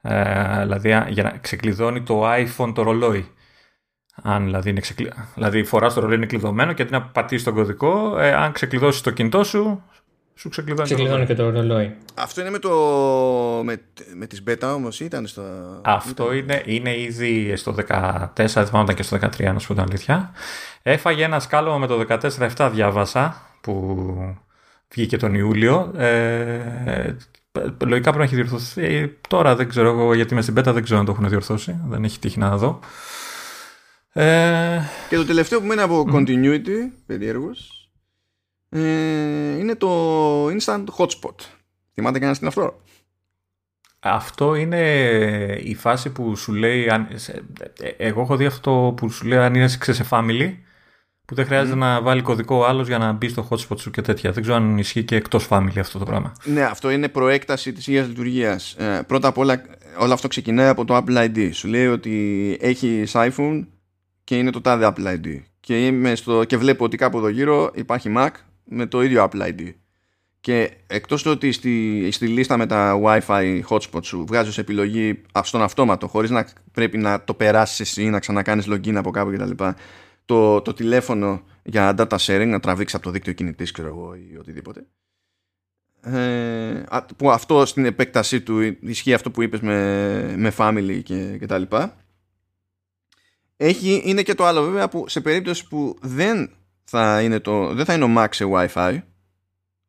[0.02, 3.28] Ε, δηλαδή για να ξεκλειδώνει το iPhone το ρολόι.
[4.22, 5.12] Αν δηλαδή, είναι ξεκλει...
[5.34, 9.02] δηλαδή φοράς το ρολόι είναι κλειδωμένο και αντί να πατήσεις τον κωδικό, ε, αν ξεκλειδώσεις
[9.02, 9.84] το κινητό σου,
[10.38, 11.96] σου ξεκλειδώνει, ξεκλειδώνει και το ρολόι.
[12.14, 12.72] Αυτό είναι με, το,
[13.64, 13.82] με,
[14.16, 15.44] με τις beta όμως ήταν στο...
[15.84, 19.84] Αυτό είναι, είναι ήδη στο 14, δεν θυμάμαι και στο 13 να σου πω την
[19.84, 20.32] αλήθεια.
[20.82, 22.06] Έφαγε ένα σκάλωμα με το
[22.58, 24.06] 14-7 διάβασα που
[24.94, 25.92] βγήκε τον Ιούλιο.
[25.98, 27.16] Ε,
[27.86, 29.18] λογικά πρέπει να έχει διορθωθεί.
[29.28, 31.80] Τώρα δεν ξέρω εγώ γιατί είμαι στην beta δεν ξέρω αν το έχουν διορθώσει.
[31.88, 32.80] Δεν έχει τύχει να δω.
[34.14, 34.80] Ε...
[35.10, 37.75] Και το τελευταίο που μένει από continuity, περίεργος,
[38.70, 41.36] ε, είναι το Instant Hotspot.
[41.94, 42.82] Θυμάται κανένας τι αυτό.
[44.00, 44.82] Αυτό είναι
[45.64, 46.90] η φάση που σου λέει.
[46.90, 47.08] Αν,
[47.98, 50.54] εγώ έχω δει αυτό που σου λέει αν είναι σε family,
[51.26, 54.32] που δεν χρειάζεται να βάλει κωδικό άλλος για να μπει στο hotspot σου και τέτοια.
[54.32, 56.34] Δεν ξέρω αν ισχύει και εκτός family αυτό το πράγμα.
[56.44, 58.74] Ναι, αυτό είναι προέκταση της ίδια λειτουργίας.
[58.74, 59.62] Ε, πρώτα απ' όλα,
[60.00, 61.50] όλο αυτό ξεκινάει από το Apple ID.
[61.54, 63.66] Σου λέει ότι έχεις iPhone
[64.24, 65.40] και είναι το τάδε Apple ID.
[65.60, 68.30] Και, είμαι στο, και βλέπω ότι κάπου εδώ γύρω υπάρχει Mac
[68.66, 69.74] με το ίδιο Apple ID.
[70.40, 75.62] Και εκτός του ότι στη, στη λίστα με τα Wi-Fi hotspot σου βγάζεις επιλογή στον
[75.62, 79.64] αυτόματο χωρίς να πρέπει να το περάσεις εσύ ή να ξανακάνεις login από κάπου κτλ.
[80.26, 84.38] Το, το τηλέφωνο για data sharing να τραβήξεις από το δίκτυο κινητής ξέρω εγώ ή
[84.38, 84.86] οτιδήποτε.
[86.02, 86.84] Ε,
[87.18, 91.58] που αυτό στην επέκτασή του ισχύει αυτό που είπες με, με family και, και τα
[91.58, 91.98] λοιπά.
[93.58, 96.50] Έχει, είναι και το άλλο βέβαια που σε περίπτωση που δεν
[96.86, 99.02] θα είναι το, δεν θα είναι ο Mac σε Wi-Fi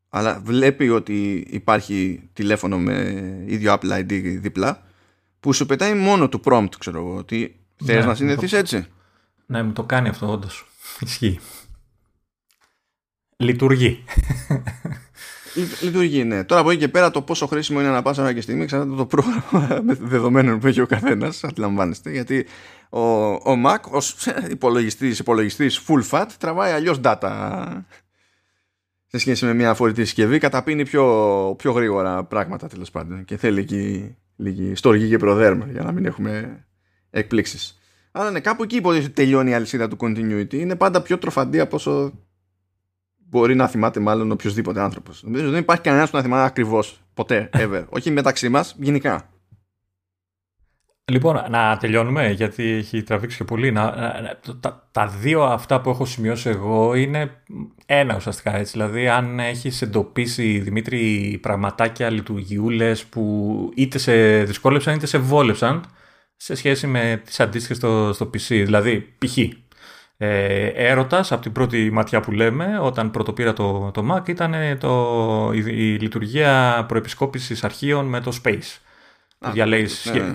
[0.09, 3.17] αλλά βλέπει ότι υπάρχει τηλέφωνο με
[3.47, 4.83] ίδιο Apple ID δίπλα
[5.41, 8.87] που σου πετάει μόνο του prompt ξέρω εγώ ότι θες ναι, να συνδεθείς έτσι.
[9.47, 10.67] Ναι μου το κάνει αυτό όντως.
[11.01, 11.41] Ισχύει.
[13.37, 14.05] Λειτουργεί
[15.81, 16.45] Λειτουργεί, ναι.
[16.45, 18.97] Τώρα από εκεί και πέρα το πόσο χρήσιμο είναι να πάσα ώρα και στιγμή εξαρτάται
[18.97, 22.11] το πρόγραμμα δεδομένων που έχει ο καθένας, αντιλαμβάνεστε.
[22.11, 22.47] Γιατί
[22.89, 23.01] ο,
[23.33, 24.17] ο Mac ως
[24.51, 27.63] υπολογιστής υπολογιστής full fat τραβάει αλλιώς data
[29.07, 30.39] σε σχέση με μια φορητή συσκευή.
[30.39, 35.83] Καταπίνει πιο, πιο γρήγορα πράγματα τέλος πάντων και θέλει εκεί λίγη στοργή και προδέρμα για
[35.83, 36.65] να μην έχουμε
[37.11, 37.79] εκπλήξεις.
[38.13, 40.55] Αλλά ναι, κάπου εκεί υποτίθεται τελειώνει η αλυσίδα του continuity.
[40.55, 42.13] Είναι πάντα πιο τροφαντή από όσο
[43.29, 45.23] μπορεί να θυμάται μάλλον οποιοδήποτε άνθρωπος.
[45.23, 47.85] Νομίζω δεν υπάρχει κανένας που να θυμάται ακριβώς ποτέ, ever.
[47.89, 49.31] Όχι μεταξύ μας, γενικά.
[51.13, 53.73] Λοιπόν, να τελειώνουμε γιατί έχει τραβήξει και πολύ.
[53.73, 53.93] Να,
[54.61, 57.43] τα, τα, δύο αυτά που έχω σημειώσει εγώ είναι
[57.87, 58.73] ένα ουσιαστικά έτσι.
[58.73, 65.85] Δηλαδή, αν έχεις εντοπίσει Δημήτρη πραγματάκια λειτουργιούλες που είτε σε δυσκόλεψαν είτε σε βόλεψαν
[66.37, 68.49] σε σχέση με τις αντίστοιχες στο, στο PC.
[68.49, 69.39] Δηλαδή, π.χ.
[70.19, 75.51] Ε, έρωτας από την πρώτη ματιά που λέμε όταν πρωτοπήρα το, το Mac ήταν το,
[75.55, 78.79] η, η λειτουργία προεπισκόπησης αρχείων με το Space
[79.53, 80.35] διαλέγεις ναι, ναι, ναι.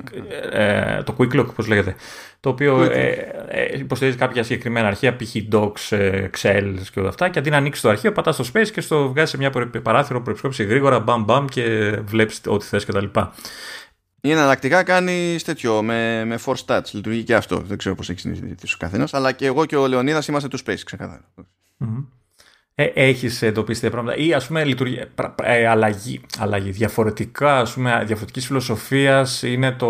[0.97, 1.95] ε, το quick look, πώς λέγεται,
[2.39, 3.09] το οποίο ε,
[3.47, 5.35] ε, υποστηρίζει κάποια συγκεκριμένα αρχεία, π.χ.
[5.51, 8.67] docs, ε, excel και όλα αυτά και αντί να ανοίξεις το αρχείο πατάς στο space
[8.67, 9.51] και στο βγάζει σε μια
[9.83, 13.05] παράθυρο προεπισκόπηση γρήγορα, μπαμ μπαμ και βλέπεις ό,τι θες κτλ.
[14.21, 16.91] Ή εναλλακτικά κάνει τέτοιο με, με force touch.
[16.91, 17.57] Λειτουργεί και αυτό.
[17.57, 19.13] Δεν ξέρω πώς έχει συνηθίσει ο καθένας.
[19.13, 21.23] Αλλά και εγώ και ο Λεωνίδας είμαστε του Space, ξεκάθαρα.
[21.79, 22.05] Mm-hmm
[22.75, 25.07] ε, έχεις εντοπίσει τέτοια πράγματα; Ή ας πούμε λειτουργία,
[25.43, 29.87] ε, αλλαγή, αλλαγή, διαφορετικά, ας πούμε, διαφορετικής φιλοσοφίας είναι το,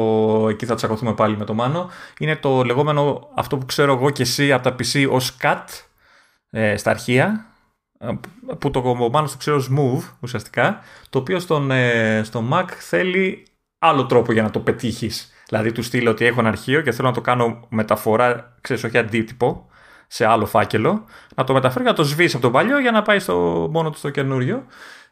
[0.49, 1.90] εκεί θα τσακωθούμε πάλι με το Μάνο,
[2.20, 5.64] είναι το λεγόμενο αυτό που ξέρω εγώ και εσύ από τα PC ως cut
[6.49, 7.45] ε, στα αρχεία,
[8.60, 8.82] που το
[9.12, 10.80] Μάνος το ξέρω ως move ουσιαστικά,
[11.10, 13.45] το οποίο στον, ε, στο Mac θέλει
[13.84, 15.34] άλλο τρόπο για να το πετύχεις.
[15.48, 18.98] Δηλαδή του στείλω ότι έχω ένα αρχείο και θέλω να το κάνω μεταφορά, ξέρεις, όχι
[18.98, 19.70] αντίτυπο,
[20.08, 21.06] σε άλλο φάκελο,
[21.36, 23.98] να το μεταφέρει να το σβήσει από το παλιό για να πάει στο, μόνο του
[23.98, 24.66] στο καινούριο.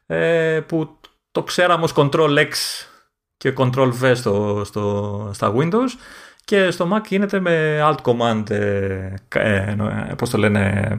[0.06, 1.00] Ε, που
[1.32, 2.52] το ξέραμε ως Ctrl X
[3.38, 5.90] και Ctrl V στο, στο, στα Windows
[6.46, 9.76] και στο Mac γίνεται με Alt Command, ε, ε,
[10.18, 10.98] πώς το λένε,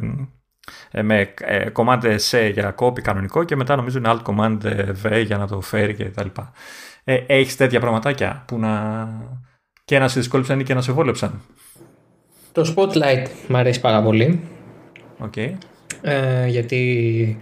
[0.90, 4.58] ε, με ε, Command C για copy κανονικό και μετά νομίζω είναι Alt Command
[5.02, 6.52] V για να το φέρει και τα λοιπά.
[7.04, 9.08] Ε, έχεις τέτοια πραγματάκια που να
[9.84, 11.40] και να σε δυσκόλεψαν ή και να σε βόλεψαν.
[12.52, 14.40] Το Spotlight μου αρέσει πάρα πολύ.
[15.24, 15.50] Okay.
[16.02, 17.38] Ε, γιατί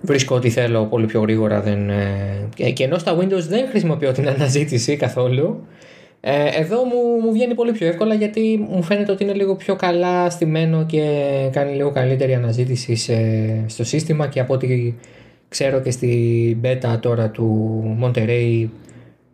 [0.00, 1.60] βρίσκω ότι θέλω πολύ πιο γρήγορα.
[1.60, 5.66] Δεν, ε, και ενώ στα Windows δεν χρησιμοποιώ την αναζήτηση καθόλου,
[6.20, 9.76] ε, εδώ μου, μου βγαίνει πολύ πιο εύκολα γιατί μου φαίνεται ότι είναι λίγο πιο
[9.76, 11.02] καλά στημένο και
[11.52, 12.96] κάνει λίγο καλύτερη αναζήτηση
[13.66, 14.94] στο σύστημα και από ό,τι
[15.56, 18.68] ξέρω και στη beta τώρα του Monterey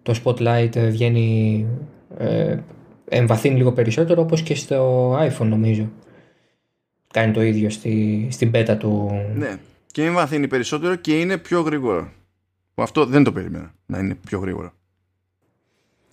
[0.03, 1.66] το Spotlight βγαίνει
[2.19, 2.57] ε,
[3.09, 5.90] εμβαθύνει λίγο περισσότερο όπως και στο iPhone νομίζω.
[7.12, 9.11] Κάνει το ίδιο στη, στην beta του.
[9.35, 12.09] Ναι, και εμβαθύνει περισσότερο και είναι πιο γρήγορο.
[12.74, 14.73] Αυτό δεν το περίμενα να είναι πιο γρήγορο.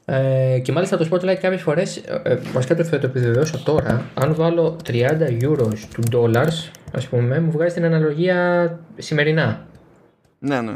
[0.06, 4.06] Ε, και μάλιστα το Spotlight κάποιες φορές, ε, ε βασικά το θα το επιβεβαιώσω τώρα,
[4.14, 4.94] αν βάλω 30
[5.41, 9.68] euros του dollars, ας πούμε, μου βγάζει την αναλογία σημερινά.
[10.40, 10.72] Ναι, ναι.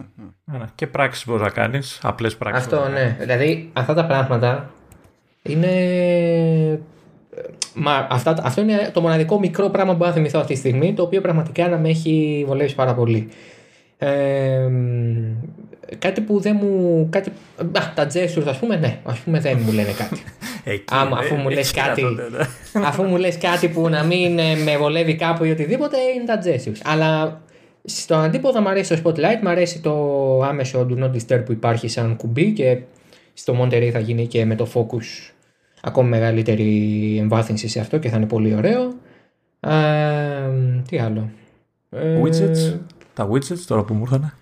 [0.46, 0.66] ναι.
[0.76, 2.66] Και πράξεις μπορείς να κάνεις, απλές πράξεις.
[2.66, 3.18] Αυτό, ναι.
[3.20, 4.72] Δηλαδή, αυτά τα πράγματα
[5.42, 6.80] είναι.
[7.74, 10.94] Μα αυτά, αυτό είναι το μοναδικό μικρό πράγμα που μπορώ να θυμηθώ αυτή τη στιγμή,
[10.94, 13.30] το οποίο πραγματικά να με έχει βολεύσει πάρα πολύ.
[13.98, 14.70] Ε,
[16.00, 17.08] κάτι που δεν μου.
[17.12, 17.30] Κάτι,
[17.60, 20.24] α, τα gestures, ας πούμε, ναι, ας πούμε δεν μου λένε κάτι.
[20.64, 22.86] Εκεί, Άμα, αφού μου λες κάτι, ναι.
[22.86, 26.40] αφού μου λες κάτι που να μην ε, με βολεύει κάπου ή οτιδήποτε, είναι τα
[26.44, 26.82] gestures.
[26.84, 27.42] Αλλά
[27.84, 29.94] στο αντίποδα μου αρέσει το spotlight, μου αρέσει το
[30.44, 32.82] άμεσο do not disturb που υπάρχει σαν κουμπί και
[33.34, 35.34] στο Monterey θα γίνει και με το focus
[35.82, 38.94] ακόμη μεγαλύτερη εμβάθυνση σε αυτό και θα είναι πολύ ωραίο.
[39.60, 39.72] Ε,
[40.88, 41.30] τι άλλο.
[41.90, 42.80] Ε, widgets.
[43.14, 44.34] Τα widgets τώρα που μου ήρθανε.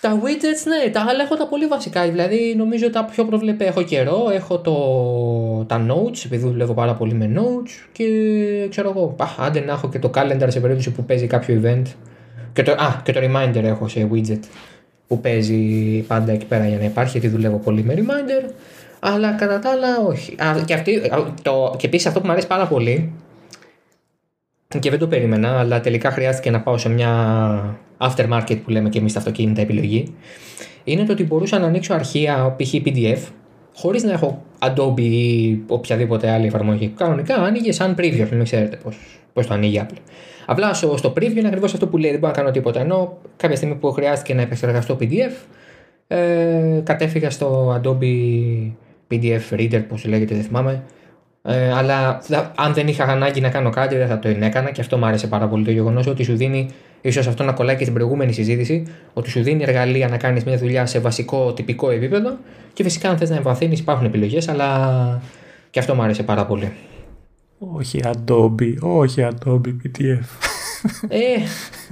[0.00, 2.10] Τα widgets, ναι, τα άλλα έχω τα πολύ βασικά.
[2.10, 4.28] Δηλαδή, νομίζω τα πιο προβλέπε έχω καιρό.
[4.32, 4.74] Έχω το,
[5.64, 7.88] τα notes, επειδή δουλεύω πάρα πολύ με notes.
[7.92, 8.04] Και
[8.70, 11.82] ξέρω εγώ, άντε να έχω και το calendar σε περίπτωση που παίζει κάποιο event.
[12.54, 14.40] Και το, α, και το reminder έχω σε widget
[15.06, 18.50] που παίζει πάντα εκεί πέρα για να υπάρχει, γιατί δουλεύω πολύ με reminder.
[19.00, 20.34] Αλλά κατά τα άλλα όχι.
[20.42, 21.10] Α, και, αυτή,
[21.42, 23.12] το, και επίσης αυτό που μου αρέσει πάρα πολύ
[24.78, 28.98] και δεν το περίμενα, αλλά τελικά χρειάστηκε να πάω σε μια aftermarket που λέμε και
[28.98, 30.14] εμείς τα αυτοκίνητα επιλογή.
[30.84, 32.74] Είναι το ότι μπορούσα να ανοίξω αρχεία π.χ.
[32.84, 33.18] PDF
[33.74, 36.92] χωρίς να έχω Adobe ή οποιαδήποτε άλλη εφαρμογή.
[36.96, 38.78] Κανονικά άνοιγε σαν preview, μην ξέρετε
[39.32, 39.98] πώς το ανοίγει Apple.
[40.46, 42.80] Απλά στο preview είναι ακριβώς αυτό που λέει, δεν μπορώ να κάνω τίποτα.
[42.80, 45.32] Ενώ κάποια στιγμή που χρειάστηκε να επεξεργαστώ PDF,
[46.06, 48.04] ε, κατέφυγα στο Adobe
[49.10, 50.82] PDF reader, πώ λέγεται, δεν θυμάμαι.
[51.46, 52.22] Ε, αλλά
[52.54, 55.26] αν δεν είχα ανάγκη να κάνω κάτι, δεν θα το έκανα και αυτό μου άρεσε
[55.26, 55.64] πάρα πολύ.
[55.64, 56.68] Το γεγονός ότι σου δίνει,
[57.00, 60.56] ίσως αυτό να κολλάει και στην προηγούμενη συζήτηση, ότι σου δίνει εργαλεία να κάνεις μια
[60.56, 62.36] δουλειά σε βασικό τυπικό επίπεδο
[62.72, 65.20] και φυσικά αν θες να εμβαθύνεις υπάρχουν επιλογές, αλλά
[65.70, 66.72] και αυτό μου άρεσε πάρα πολύ.
[67.72, 70.24] Όχι Adobe, όχι Adobe PDF.
[71.08, 71.18] Ε,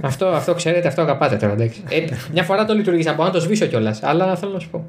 [0.01, 1.83] αυτό, αυτό ξέρετε, αυτό αγαπάτε τώρα, εντάξει.
[1.89, 4.85] Ε, μια φορά το λειτουργήσα, μπορώ να το σβήσω κιόλας, αλλά θέλω να σου πω.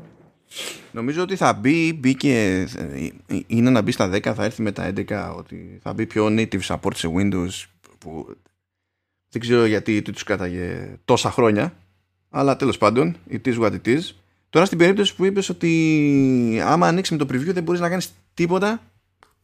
[0.92, 2.66] Νομίζω ότι θα μπει, μπήκε,
[3.46, 6.60] είναι να μπει στα 10, θα έρθει με τα 11, ότι θα μπει πιο native
[6.60, 7.64] support σε Windows
[7.98, 8.26] που
[9.30, 11.74] δεν ξέρω γιατί τους κάταγε τόσα χρόνια,
[12.30, 14.00] αλλά τέλος πάντων, it is what it is.
[14.50, 18.12] Τώρα στην περίπτωση που είπες ότι άμα ανοίξεις με το preview δεν μπορείς να κάνεις
[18.34, 18.80] τίποτα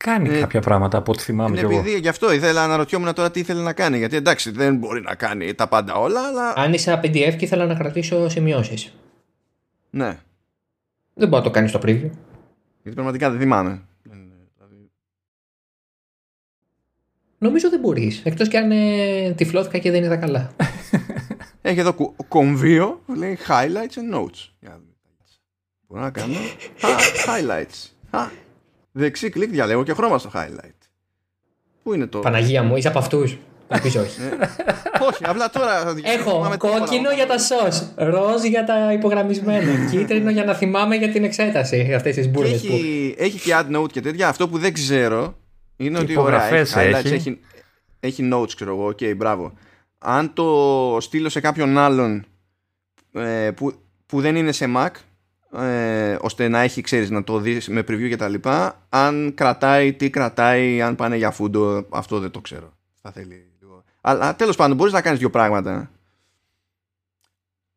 [0.04, 1.80] Κάνει Ε, κάποια πράγματα από ό,τι θυμάμαι είναι κι εγώ.
[1.80, 3.98] επειδή γι' αυτό ήθελα να ρωτιόμουν τώρα τι ήθελε να κάνει.
[3.98, 6.52] Γιατί εντάξει, δεν μπορεί να κάνει τα πάντα όλα, αλλά.
[6.56, 8.94] Αν είσαι ένα PDF και ήθελα να κρατήσω σημειώσεις.
[9.90, 10.18] Ναι.
[11.14, 12.10] Δεν μπορεί να το κάνεις στο preview.
[12.82, 13.82] Γιατί πραγματικά δεν θυμάμαι.
[17.38, 18.20] Νομίζω δεν μπορείς.
[18.24, 20.50] Εκτός και αν ε, τυφλώθηκα και δεν είδα καλά.
[21.62, 24.48] Έχει εδώ κου- κομβίο που λέει highlights and notes.
[24.60, 24.94] Για να δούμε.
[25.88, 26.34] Μπορώ να κάνω
[26.80, 26.88] Ha,
[27.26, 27.90] highlights.
[28.92, 30.78] Α, δεξί κλικ διαλέγω και χρώμα στο highlight.
[31.82, 32.18] Πού είναι το.
[32.18, 33.38] Παναγία μου, είσαι από αυτούς.
[33.68, 34.20] Ελπίζω όχι.
[34.20, 35.80] Ε, όχι, απλά τώρα.
[35.80, 36.78] θα δει- Έχω θυμάμαι τώρα.
[36.78, 41.92] κόκκινο για τα σως, ροζ για τα υπογραμμισμένα, κίτρινο για να θυμάμαι για την εξέταση.
[41.94, 42.66] Αυτές τις Και μπουρδε που.
[42.72, 44.28] έχει, έχει και add note και τέτοια.
[44.28, 45.36] Αυτό που δεν ξέρω
[45.76, 47.14] είναι ότι ωραία, υπογραφές έχει, highlights, έχει.
[47.14, 47.40] έχει,
[48.00, 48.86] έχει notes, ξέρω εγώ.
[48.86, 49.52] Οκ, μπράβο.
[49.98, 52.24] Αν το στείλω σε κάποιον άλλον
[53.12, 53.72] ε, που,
[54.06, 54.88] που δεν είναι σε Mac,
[55.58, 59.92] ε, ώστε να έχει, ξέρεις, να το δεις με preview και τα λοιπά, αν κρατάει,
[59.92, 62.72] τι κρατάει, αν πάνε για φούντο, αυτό δεν το ξέρω.
[63.02, 63.84] Θα θέλει λίγο.
[64.00, 65.90] Αλλά τέλος πάντων, μπορείς να κάνεις δύο πράγματα.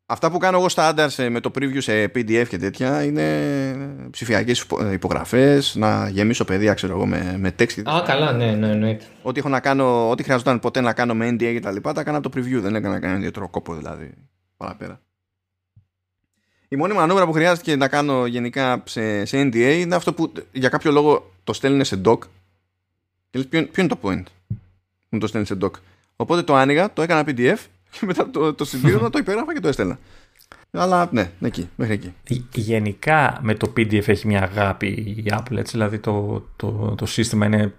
[0.06, 3.76] Αυτά που κάνω εγώ στα σε- με το preview σε PDF και τέτοια είναι
[4.10, 7.72] ψηφιακές υπογραφές, να γεμίσω παιδεία, ξέρω εγώ, με, με text.
[7.72, 9.04] και Α, καλά, ναι, ναι, εννοείται.
[9.22, 12.00] Ό,τι, έχω να κάνω, ό,τι χρειαζόταν ποτέ να κάνω με NDA και τα λοιπά, τα
[12.00, 12.60] έκανα από το preview.
[12.60, 14.14] Δεν έκανα κανένα ιδιαίτερο κόπο δηλαδή
[14.56, 15.00] παραπέρα.
[16.68, 20.68] Η μόνη μανούβρα που χρειάζεται να κάνω γενικά σε, σε NDA είναι αυτό που για
[20.68, 22.18] κάποιο λόγο το στέλνουν σε doc.
[23.30, 24.22] Και λες, ποιο, είναι- ποιο είναι το point
[24.98, 25.70] που μου το στέλνει σε doc;
[26.16, 27.58] Οπότε το άνοιγα, το έκανα PDF
[27.90, 29.98] και μετά το, το συμπλήρωνα, το υπέγραφα και το έστελνα.
[30.70, 32.46] Αλλά ναι, εκεί, μέχρι εκεί.
[32.54, 37.46] Γενικά με το PDF έχει μια αγάπη η Apple, έτσι, δηλαδή το, το, το σύστημα
[37.46, 37.74] είναι,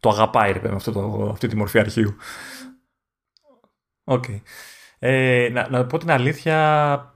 [0.00, 2.16] το αγαπάει ρε, παιδί, αυτό το, αυτή τη μορφή αρχείου.
[4.04, 4.24] Οκ.
[4.98, 7.15] Ε, να, να πω την αλήθεια,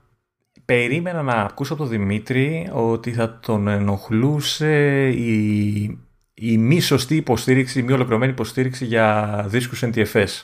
[0.65, 5.81] περίμενα να ακούσω από τον Δημήτρη ότι θα τον ενοχλούσε η,
[6.33, 10.43] η μη σωστή υποστήριξη, η μη ολοκληρωμένη υποστήριξη για δίσκους NTFS.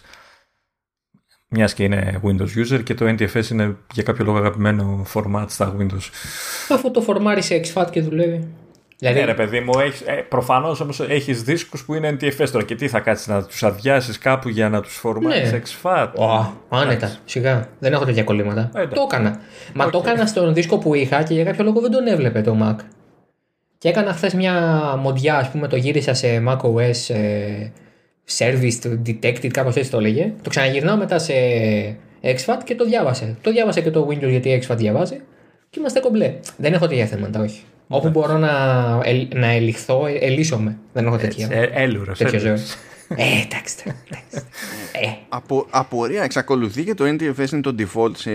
[1.49, 5.75] Μιας και είναι Windows user και το NTFS είναι για κάποιο λόγο αγαπημένο format στα
[5.79, 6.09] Windows.
[6.69, 8.47] Αφού το φορμάρει σε exFAT και δουλεύει.
[8.99, 12.65] Δηλαδή, Ναι, ρε παιδί μου, έχεις, ε, προφανώς όμως έχεις δίσκους που είναι NTFS τώρα
[12.65, 15.61] και τι θα κάτσεις να τους αδειάσεις κάπου για να τους φορμάρεις Ναι.
[15.63, 16.07] exFAT.
[16.15, 17.69] Ω, άνετα, σιγά.
[17.79, 18.61] Δεν έχω τέτοια κολλήματα.
[18.75, 18.95] Ε, εντάξει.
[18.95, 19.39] το έκανα.
[19.73, 19.91] Μα Οκ.
[19.91, 22.75] το έκανα στον δίσκο που είχα και για κάποιο λόγο δεν τον έβλεπε το Mac.
[23.77, 24.53] Και έκανα χθες μια
[24.99, 27.71] μοντιά, ας πούμε, το γύρισα σε macOS ε,
[28.37, 30.33] Service Detected, κάπως έτσι το έλεγε.
[30.41, 31.33] Το ξαναγυρνάω μετά σε
[32.23, 33.35] exFAT και το διάβασε.
[33.41, 35.21] Το διάβασε και το Windows γιατί exFAT διαβάζει
[35.69, 36.33] και είμαστε κομπλέ.
[36.57, 37.61] Δεν έχω τέτοια θέματα, όχι.
[37.87, 38.51] Όπου μπορώ να,
[39.03, 40.77] ελ, να ελιχθώ, ε, ελύσομαι.
[40.93, 41.47] Δεν έχω τέτοια.
[41.51, 42.59] Ε, έλουρας, τέτοιο έλουρας.
[42.59, 43.17] ζώο.
[43.17, 43.83] Ε, εντάξει.
[43.83, 44.47] τώρα, εντάξει.
[44.91, 48.29] Ε, Από, απορία εξακολουθεί και το NTFS είναι το default σε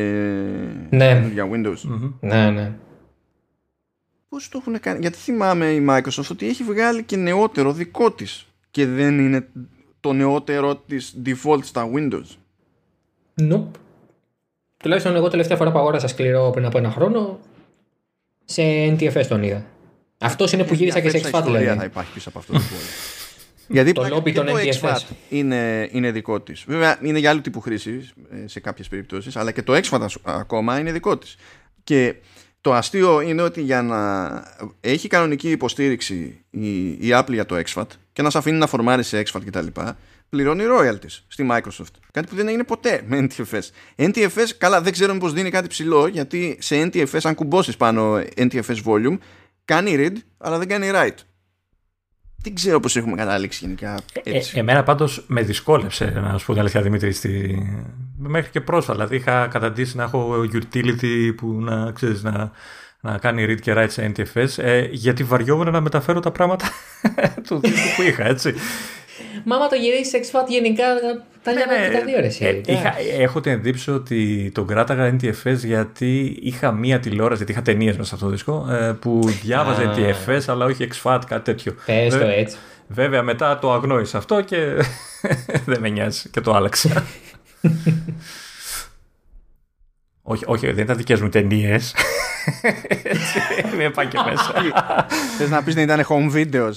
[0.91, 1.31] Ναι.
[1.33, 2.11] για Windows.
[2.20, 2.73] ναι, ναι.
[4.29, 4.99] Πώς το έχουν κάνει.
[5.01, 9.47] Γιατί θυμάμαι η Microsoft ότι έχει βγάλει και νεότερο δικό της και δεν είναι
[10.01, 12.37] το νεότερο της default στα Windows.
[13.41, 13.66] Nope.
[14.77, 17.39] Τουλάχιστον εγώ τελευταία φορά που αγόρασα σκληρό πριν από ένα χρόνο
[18.53, 19.65] σε NTFS τον είδα.
[20.19, 21.91] Αυτός είναι που γύρισα και σε Ενδιαφέρουσα exFAT ιστορία θα δηλαδή.
[21.91, 22.87] υπάρχει πίσω από αυτό το πόλεμο.
[23.69, 24.95] Γιατί Το πλάκα lobby και των το NTFS.
[24.95, 24.99] exFAT
[25.29, 26.65] είναι, είναι δικό της.
[26.66, 28.09] Βέβαια είναι για άλλου τύπου χρήση
[28.45, 31.37] σε κάποιες περιπτώσεις, αλλά και το exFAT ας- ακόμα είναι δικό της.
[31.85, 32.15] Και
[32.61, 34.29] το αστείο είναι ότι για να
[34.81, 39.07] έχει κανονική υποστήριξη η, η Apple για το exFAT και να σε αφήνει να φορμάρεις
[39.07, 39.66] σε exFAT κτλ.
[40.33, 41.95] Πληρώνει royalties στη Microsoft.
[42.11, 43.61] Κάτι που δεν έγινε ποτέ με NTFS.
[43.97, 48.83] NTFS, καλά, δεν ξέρω μήπως δίνει κάτι ψηλό, γιατί σε NTFS, αν κουμπώσεις πάνω NTFS
[48.85, 49.19] volume,
[49.65, 51.17] κάνει read, αλλά δεν κάνει write.
[52.43, 54.53] Δεν ξέρω πώς έχουμε καταλήξει γενικά έτσι.
[54.57, 57.63] Ε, εμένα πάντως με δυσκόλεψε να σου πω την αλήθεια Δημήτρη στη...
[58.19, 62.51] μέχρι και πρόσφατα δηλαδή είχα καταντήσει να έχω utility που να ξέρεις να,
[63.01, 66.71] να κάνει read και write σε NTFS ε, γιατί βαριόμουν να μεταφέρω τα πράγματα
[67.47, 68.55] του δίσκου που είχα έτσι
[69.44, 70.84] Μα άμα το γυρίσεις σε exFAT γενικά
[71.43, 72.44] τα λέμε Ναι, και τα δύο ρε εσύ.
[72.44, 72.72] ε, εντάξει.
[72.72, 77.97] είχα, έχω την εντύπωση ότι τον κράταγα NTFS γιατί είχα μία τηλεόραση, γιατί είχα ταινίες
[77.97, 79.94] μέσα σε αυτό το δίσκο ε, που διάβαζε Α.
[79.97, 81.74] NTFS αλλά όχι exFAT, κάτι τέτοιο.
[81.86, 82.56] Πες το Βέβαια- έτσι.
[82.89, 84.56] Βέβαια μετά το αγνόησα αυτό και
[85.66, 87.05] δεν με νοιάζει και το άλλαξα.
[90.23, 91.94] όχι, όχι, δεν ήταν δικές μου ταινίες.
[93.78, 94.53] Μην πάει και μέσα.
[95.39, 96.73] Θες να πεις να ήταν home videos.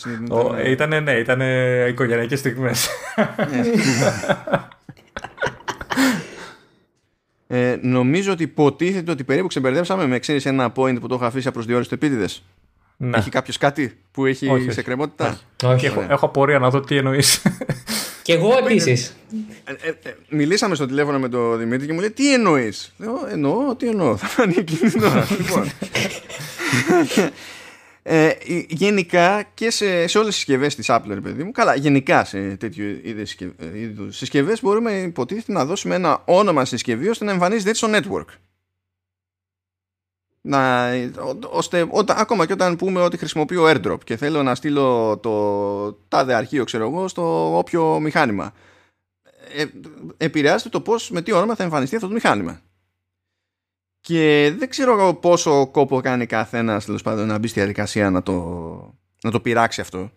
[0.66, 1.42] Ήταν, ναι, ήταν
[1.90, 2.90] οικογενειακές στιγμές.
[7.48, 11.48] Ε, νομίζω ότι υποτίθεται ότι περίπου ξεμπερδέψαμε με ξέρεις ένα point που το έχω αφήσει
[11.48, 12.44] απροσδιόριστο επίτηδες.
[12.98, 13.18] Ναι.
[13.18, 14.82] Έχει κάποιος κάτι που έχει Όχι, σε όχι.
[14.82, 15.40] κρεμότητα.
[15.64, 15.86] Όχι.
[15.86, 17.42] Έχω, έχω απορία να δω τι εννοείς.
[18.26, 19.16] Και εγώ επίσης.
[19.64, 23.28] Ε, ε, ε, μιλήσαμε στο τηλέφωνο με τον Δημήτρη και μου λέει τι εννοείς; Λέω,
[23.32, 24.18] εννοώ, τι εννοώ.
[24.18, 25.28] Θα φανεί εκείνη την ώρα.
[25.38, 25.72] λοιπόν.
[28.08, 28.30] Ε,
[28.68, 32.56] γενικά και σε, σε όλες τις συσκευές της Apple, ρε παιδί μου, καλά, γενικά σε
[32.56, 37.98] τέτοιου είδους συσκευές μπορούμε υποτίθεται να δώσουμε ένα όνομα συσκευή ώστε να εμφανίζεται έτσι στο
[37.98, 38.34] network.
[40.48, 40.90] Να,
[41.50, 46.34] ώστε όταν, ακόμα και όταν πούμε ότι χρησιμοποιώ airdrop και θέλω να στείλω το τάδε
[46.34, 48.54] αρχείο ξέρω εγώ στο όποιο μηχάνημα
[49.56, 49.66] ε,
[50.18, 52.62] επηρεάζεται το πώς με τι όνομα θα εμφανιστεί αυτό το μηχάνημα
[54.06, 58.34] και δεν ξέρω πόσο κόπο κάνει καθένας τέλος πάντων να μπει στη διαδικασία να το,
[59.22, 60.12] να το πειράξει αυτό.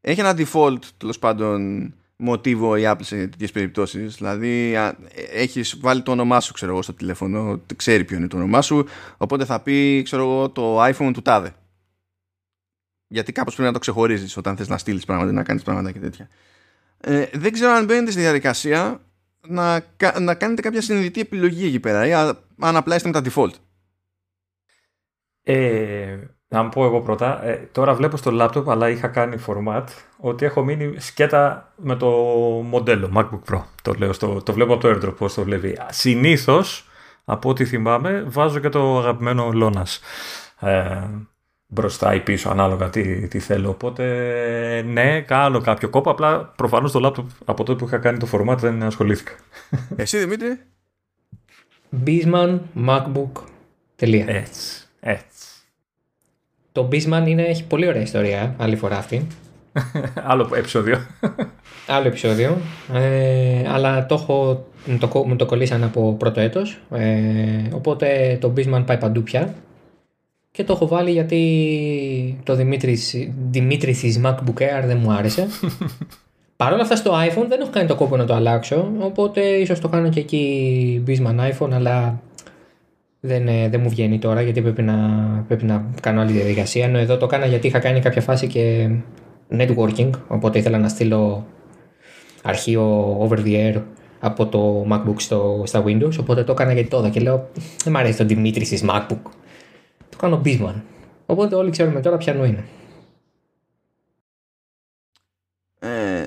[0.00, 4.14] Έχει ένα default τέλος πάντων μοτίβο η Apple σε τέτοιες περιπτώσεις.
[4.14, 4.76] Δηλαδή,
[5.32, 8.86] έχεις βάλει το όνομά σου, ξέρω εγώ, στο τηλέφωνο, ξέρει ποιο είναι το όνομά σου,
[9.16, 11.54] οπότε θα πει, ξέρω εγώ, το iPhone του τάδε.
[13.08, 15.98] Γιατί κάπως πρέπει να το ξεχωρίζεις όταν θες να στείλεις πράγματα, να κάνεις πράγματα και
[15.98, 16.28] τέτοια.
[17.00, 19.00] Ε, δεν ξέρω αν μπαίνετε στη διαδικασία
[19.46, 19.84] να,
[20.20, 22.12] να κάνετε κάποια συνειδητή επιλογή εκεί πέρα ή
[22.58, 23.52] αν απλά είστε με τα default.
[25.42, 29.84] Ε, να μου πω εγώ πρώτα, ε, τώρα βλέπω στο laptop αλλά είχα κάνει format
[30.16, 32.08] ότι έχω μείνει σκέτα με το
[32.64, 33.62] μοντέλο MacBook Pro.
[33.82, 35.78] Το, λέω στο, το βλέπω από το AirDrop πώς το βλέπει.
[35.90, 36.88] Συνήθως,
[37.24, 39.98] από ό,τι θυμάμαι, βάζω και το αγαπημένο Lonas.
[40.60, 41.02] Ε,
[41.66, 43.68] μπροστά ή πίσω ανάλογα τι, τι θέλω.
[43.68, 44.04] Οπότε
[44.86, 46.10] ναι, κάνω κάποιο κόπο.
[46.10, 49.32] Απλά προφανώς το laptop από τότε που είχα κάνει το format δεν ασχολήθηκα.
[49.96, 50.60] Εσύ Δημήτρη;
[52.06, 53.42] Bisman MacBook.
[53.96, 54.24] Τελεία.
[54.28, 54.86] Έτσι.
[55.00, 55.35] Έτσι.
[56.76, 58.54] Το Bisman είναι, έχει πολύ ωραία ιστορία.
[58.58, 59.26] Άλλη φορά αυτή.
[60.30, 60.98] Άλλο επεισόδιο.
[61.96, 62.56] Άλλο επεισόδιο.
[62.94, 64.66] Ε, αλλά το έχω,
[64.98, 66.80] το, μου το κολλήσαν από πρώτο έτος.
[66.90, 69.54] Ε, οπότε το Bisman πάει παντού πια
[70.50, 75.46] και το έχω βάλει γιατί το Δημήτρης, Δημήτρης MacBook Air δεν μου άρεσε.
[76.56, 79.80] Παρ' όλα αυτά στο iPhone δεν έχω κάνει το κόπο να το αλλάξω, οπότε ίσως
[79.80, 82.20] το κάνω και εκεί Bisman iPhone, αλλά
[83.26, 84.96] δεν, ε, δεν μου βγαίνει τώρα γιατί πρέπει να,
[85.48, 86.84] πρέπει να κάνω άλλη διαδικασία.
[86.84, 88.90] Ενώ εδώ το έκανα γιατί είχα κάνει κάποια φάση και
[89.50, 91.46] networking, οπότε ήθελα να στείλω
[92.42, 93.82] αρχείο over the air
[94.20, 97.48] από το MacBook στο, στα Windows, οπότε το έκανα γιατί τώρα και λέω
[97.84, 99.30] δεν μου αρέσει το Δημήτρης MacBook
[100.08, 100.82] το κάνω Bisman.
[101.26, 102.64] Οπότε όλοι ξέρουμε τώρα ποιανού είναι.
[105.78, 106.26] Ε,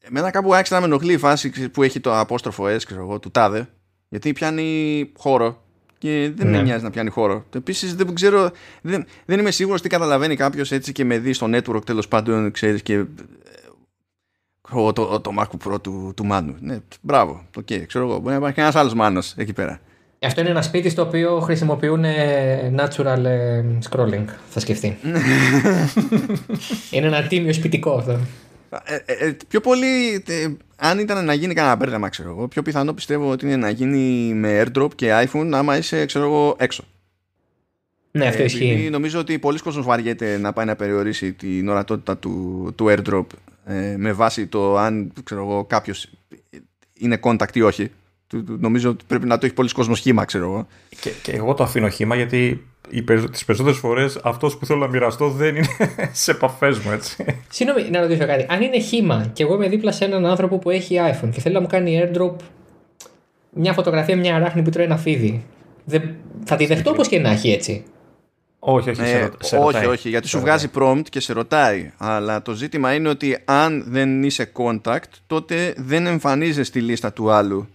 [0.00, 3.18] εμένα κάπου άρχισε να με ενοχλεί η φάση που έχει το απόστροφο S ξέρω εγώ,
[3.18, 3.68] του τάδε
[4.08, 5.62] γιατί πιάνει χώρο
[6.00, 6.56] και δεν ναι.
[6.56, 7.44] με νοιάζει να πιάνει χώρο.
[7.56, 8.50] Επίσης δεν ξέρω,
[8.82, 12.50] δεν, δεν είμαι σίγουρος τι καταλαβαίνει κάποιος έτσι και με δει στο network τέλος πάντων,
[12.50, 13.04] ξέρεις και.
[14.70, 16.56] Το, το, το MacBook Pro του, του Μάνου.
[16.60, 17.42] Ναι, μπράβο.
[17.58, 18.18] Okay, ξέρω εγώ.
[18.18, 19.80] Μπορεί να υπάρχει ένας άλλος Μάνος εκεί πέρα.
[20.22, 24.98] Αυτό είναι ένα σπίτι στο οποίο χρησιμοποιούν ε, natural ε, scrolling, θα σκεφτεί.
[26.90, 28.18] είναι ένα τίμιο σπιτικό αυτό.
[29.04, 30.24] Ε, πιο πολύ,
[30.76, 34.34] αν ήταν να γίνει κανένα μπέρδεμα, ξέρω εγώ, πιο πιθανό πιστεύω ότι είναι να γίνει
[34.34, 36.84] με airdrop και iPhone άμα είσαι, ξέρω εγώ, έξω.
[38.10, 38.88] Ναι, αυτό ισχύει.
[38.90, 43.24] Νομίζω ότι πολλοί κόσμος βαριέται να πάει να περιορίσει την ορατότητα του, του airdrop
[43.96, 46.10] με βάση το αν, ξέρω εγώ, κάποιος
[46.92, 47.90] είναι contact ή όχι
[48.32, 50.66] νομίζω ότι πρέπει να το έχει πολλοί κόσμος χήμα, ξέρω εγώ.
[51.00, 52.66] Και, και εγώ το αφήνω χήμα γιατί
[53.30, 55.66] τις περισσότερες φορές αυτός που θέλω να μοιραστώ δεν είναι
[56.12, 57.24] σε επαφές μου, έτσι.
[57.48, 58.46] Συγγνώμη, να ρωτήσω κάτι.
[58.48, 61.54] Αν είναι χήμα και εγώ είμαι δίπλα σε έναν άνθρωπο που έχει iPhone και θέλει
[61.54, 62.32] να μου κάνει airdrop
[63.50, 65.44] μια φωτογραφία, μια αράχνη που τρώει ένα φίδι.
[65.84, 66.14] Δεν...
[66.44, 67.84] Θα τη δεχτώ όπως και να έχει έτσι;
[68.58, 71.90] Όχι, όχι, ε, σε, όχι, όχι, γιατί σου βγάζει prompt και σε ρωτάει.
[71.96, 77.30] Αλλά το ζήτημα είναι ότι αν δεν είσαι contact, τότε δεν εμφανίζεσαι στη λίστα του
[77.30, 77.68] άλλου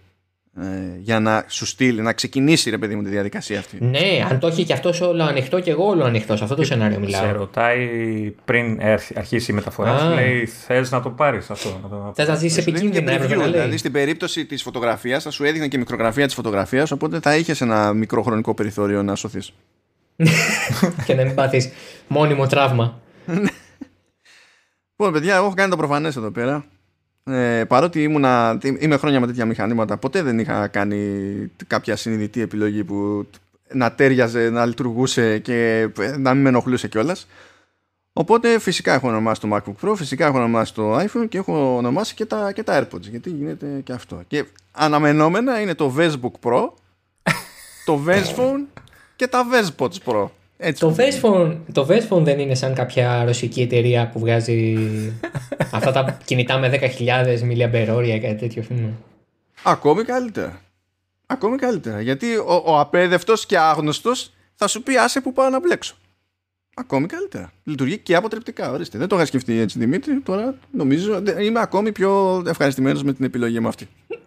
[0.60, 3.84] ε, για να σου στείλει, να ξεκινήσει ρε παιδί μου τη διαδικασία αυτή.
[3.84, 6.64] Ναι, αν το έχει και αυτός όλο ανοιχτό και εγώ όλο ανοιχτό, σε αυτό το
[6.64, 7.24] σενάριο μιλάω.
[7.24, 7.88] Σε ρωτάει
[8.44, 8.80] πριν
[9.14, 12.12] αρχίσει η μεταφορά, σου λέει θες να το πάρεις αυτό.
[12.14, 16.34] Θες να ζήσεις επικίνδυνα, Δηλαδή στην περίπτωση της φωτογραφίας θα σου έδειχνε και μικρογραφία της
[16.34, 19.52] φωτογραφίας, οπότε θα είχες ένα μικρό χρονικό περιθώριο να σωθείς.
[21.06, 21.70] και να μην πάθεις
[22.08, 23.00] μόνιμο τραύμα.
[24.98, 26.64] Λοιπόν, παιδιά, εγώ έχω κάνει το προφανές εδώ πέρα
[27.30, 32.84] ε, παρότι ήμουνα, είμαι χρόνια με τέτοια μηχανήματα ποτέ δεν είχα κάνει κάποια συνειδητή επιλογή
[32.84, 33.26] που
[33.72, 35.88] να τέριαζε, να λειτουργούσε και
[36.18, 37.26] να μην με ενοχλούσε κιόλας.
[38.12, 42.14] Οπότε φυσικά έχω ονομάσει το MacBook Pro, φυσικά έχω ονομάσει το iPhone και έχω ονομάσει
[42.14, 44.22] και τα, και τα AirPods γιατί γίνεται και αυτό.
[44.26, 46.68] Και αναμενόμενα είναι το Vesbook Pro,
[47.84, 48.80] το Vesphone
[49.16, 50.28] και τα Vespods Pro.
[50.56, 54.76] Έτσι το, Vesphone, το Vesphone δεν είναι σαν κάποια ρωσική εταιρεία που βγάζει
[55.72, 58.64] αυτά τα κινητά με 10.000 μιλιαμπερόρια ή κάτι τέτοιο.
[59.62, 60.60] Ακόμη καλύτερα.
[61.26, 62.00] Ακόμη καλύτερα.
[62.00, 65.96] Γιατί ο, ο απέδευτος και άγνωστος θα σου πει άσε που πάω να μπλέξω.
[66.74, 67.52] ακόμη καλύτερα.
[67.64, 68.70] Λειτουργεί και αποτρεπτικά.
[68.70, 68.98] Ορίστε.
[68.98, 70.20] Δεν το είχα σκεφτεί έτσι Δημήτρη.
[70.20, 73.88] Τώρα νομίζω είμαι ακόμη πιο ευχαριστημένος με την επιλογή μου αυτή.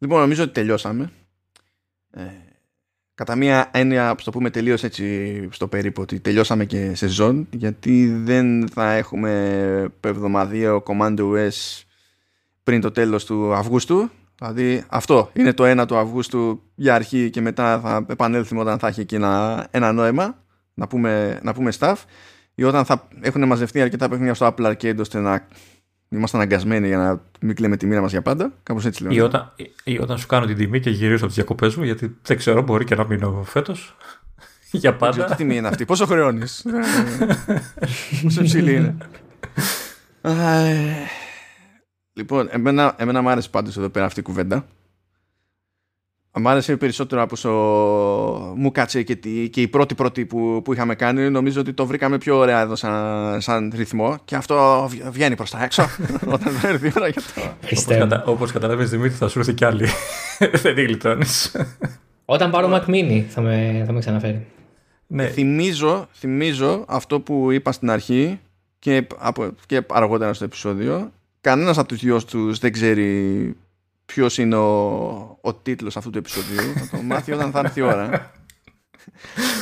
[0.00, 1.12] λοιπόν, νομίζω ότι τελειώσαμε.
[2.10, 2.22] Ε,
[3.18, 8.68] κατά μία έννοια, το πούμε τελείως έτσι στο περίπου, ότι τελειώσαμε και σεζόν, γιατί δεν
[8.68, 11.82] θα έχουμε εβδομαδιαίο Command OS
[12.62, 14.10] πριν το τέλος του Αυγούστου.
[14.38, 18.88] Δηλαδή αυτό είναι το 1 του Αυγούστου για αρχή και μετά θα επανέλθουμε όταν θα
[18.88, 21.96] έχει εκεί ένα, ένα νόημα να πούμε, να πούμε staff
[22.54, 25.46] ή όταν θα έχουν μαζευτεί αρκετά παιχνίδια στο Apple Arcade ώστε να
[26.08, 28.52] είμαστε αναγκασμένοι για να μην κλαίμε τη μοίρα μας για πάντα.
[28.62, 29.12] Κάπως έτσι λέω.
[29.12, 29.52] Ή όταν,
[29.84, 32.62] ή όταν σου κάνω την τιμή και γυρίζω από τις διακοπές μου γιατί δεν ξέρω
[32.62, 33.96] μπορεί και να μείνω φέτος.
[34.70, 35.24] για πάντα.
[35.24, 35.84] Τι τιμή είναι αυτή.
[35.84, 36.66] Πόσο χρεώνεις;
[38.22, 38.96] Πόσο υψηλή είναι.
[42.12, 44.66] Λοιπόν, εμένα, εμένα μου άρεσε πάντως εδώ πέρα αυτή η κουβέντα.
[46.32, 47.50] Μ' άρεσε περισσότερο από όσο
[48.56, 51.30] μου κάτσε και, τη, και η πρώτη πρώτη που, που είχαμε κάνει.
[51.30, 55.62] Νομίζω ότι το βρήκαμε πιο ωραία εδώ σαν, σαν ρυθμό και αυτό βγαίνει προς τα
[55.62, 55.82] έξω
[56.34, 57.54] όταν θα έρθει η ώρα για το...
[57.70, 59.86] Όπως, κατα, όπως καταλαβαίνεις Δημήτρη θα σου έρθει κι άλλη.
[60.62, 61.56] Δεν τη γλιτώνεις.
[62.24, 64.46] Όταν πάρω Mac Mini θα με, θα με ξαναφέρει.
[65.06, 65.26] Ναι.
[65.26, 68.40] Θυμίζω, θυμίζω αυτό που είπα στην αρχή
[68.78, 73.56] και, από, και αργότερα στο επεισόδιο κανένας από τους δυο τους δεν ξέρει
[74.12, 76.72] ποιος είναι ο, ο τίτλος αυτού του επεισοδίου.
[76.72, 78.32] Θα το μάθει όταν θα έρθει η ώρα.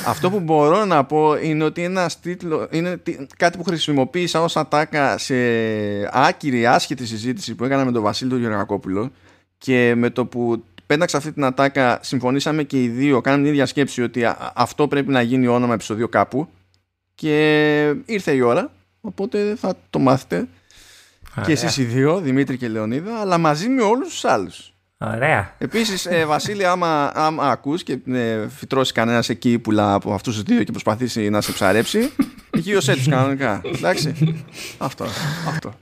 [0.06, 3.02] Αυτό που μπορώ να πω είναι ότι ένας τίτλο, είναι
[3.36, 5.34] κάτι που χρησιμοποίησα ως ατάκα σε
[6.10, 9.10] άκυρη άσχετη συζήτηση που έκανα με τον Βασίλη τον Γεωργακόπουλο
[9.58, 13.66] και με το που πέταξα αυτή την ατάκα συμφωνήσαμε και οι δύο κάναμε την ίδια
[13.66, 14.24] σκέψη ότι
[14.54, 16.48] αυτό πρέπει να γίνει όνομα επεισοδίου κάπου
[17.14, 20.48] και ήρθε η ώρα οπότε θα το μάθετε
[21.44, 24.70] και εσείς οι δύο, Δημήτρη και Λεωνίδα, αλλά μαζί με όλους τους άλλους.
[24.98, 25.54] Ωραία.
[25.58, 30.42] Επίσης, ε, Βασίλη, άμα, άμα ακούς και ε, φυτρώσεις κανένας εκεί πουλά από αυτούς τους
[30.42, 32.12] δύο και προσπαθήσει να σε ψαρέψει,
[32.56, 33.60] οικείωσέ του κανονικά.
[33.64, 34.44] Εντάξει.
[34.78, 35.04] αυτό,
[35.48, 35.74] αυτό.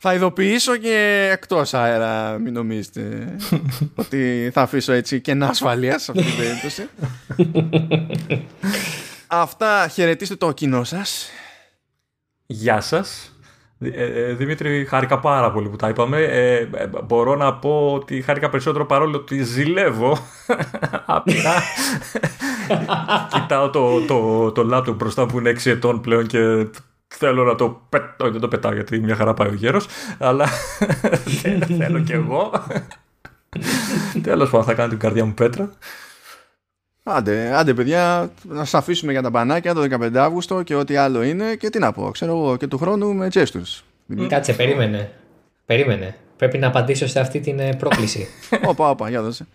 [0.00, 3.36] Θα ειδοποιήσω και εκτός αέρα, μην νομίζετε
[3.94, 6.88] ότι θα αφήσω έτσι κενά ασφαλεία σε αυτή την περίπτωση.
[9.26, 11.28] Αυτά χαιρετίστε το κοινό σας.
[12.46, 13.32] Γεια σας.
[13.80, 16.22] Ε, ε, Δημήτρη, χάρηκα πάρα πολύ που τα είπαμε.
[16.22, 16.68] Ε,
[17.06, 20.18] μπορώ να πω ότι χάρηκα περισσότερο παρόλο ότι ζηλεύω.
[21.06, 21.62] Απλά
[23.32, 26.68] κοιτάω το, το, το laptop μπροστά που είναι 6 ετών πλέον και
[27.08, 28.30] θέλω να το πετάω.
[28.30, 29.86] Δεν το πετάω γιατί μια χαρά πάει ο γέρος.
[30.18, 30.46] Αλλά
[31.42, 32.50] δεν θέλω κι εγώ.
[34.22, 35.70] Τέλος πάντων, θα κάνω την καρδιά μου πέτρα.
[37.10, 41.22] Άντε, άντε παιδιά, να σας αφήσουμε για τα μπανάκια το 15 Αύγουστο και ό,τι άλλο
[41.22, 43.82] είναι και τι να πω, ξέρω εγώ και του χρόνου με gestures.
[44.28, 45.10] Κάτσε, περίμενε.
[45.66, 46.16] Περίμενε.
[46.36, 48.28] Πρέπει να απαντήσω σε αυτή την ε, πρόκληση.
[48.70, 49.46] Όπα, όπα, για δώσε.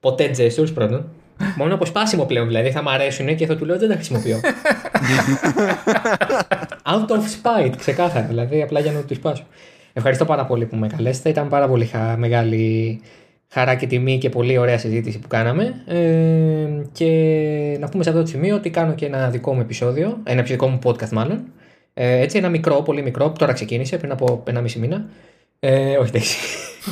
[0.00, 1.04] Ποτέ gestures πρώτον.
[1.56, 4.40] Μόνο από σπάσιμο πλέον δηλαδή θα μ' αρέσουν και θα του λέω δεν τα χρησιμοποιώ.
[6.92, 8.26] Out of spite, ξεκάθαρα.
[8.26, 9.46] Δηλαδή απλά για να τους σπάσω.
[9.92, 11.28] Ευχαριστώ πάρα πολύ που με καλέσετε.
[11.28, 13.00] Ήταν πάρα πολύ μεγάλη
[13.48, 15.82] χαρά και τιμή και πολύ ωραία συζήτηση που κάναμε.
[15.86, 17.06] Ε, και
[17.80, 20.68] να πούμε σε αυτό το σημείο ότι κάνω και ένα δικό μου επεισόδιο, ένα δικό
[20.68, 21.44] μου podcast μάλλον.
[21.94, 25.06] Ε, έτσι, ένα μικρό, πολύ μικρό, που τώρα ξεκίνησε πριν από ένα μισή μήνα.
[25.60, 26.36] Ε, όχι, εντάξει.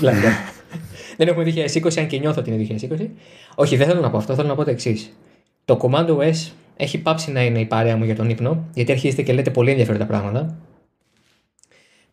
[1.16, 3.06] δεν έχουμε 2020, αν και νιώθω ότι είναι 2020.
[3.54, 5.16] Όχι, δεν θέλω να πω αυτό, θέλω να πω το εξής.
[5.64, 9.22] Το Command OS έχει πάψει να είναι η παρέα μου για τον ύπνο, γιατί αρχίζετε
[9.22, 10.56] και λέτε πολύ ενδιαφέροντα πράγματα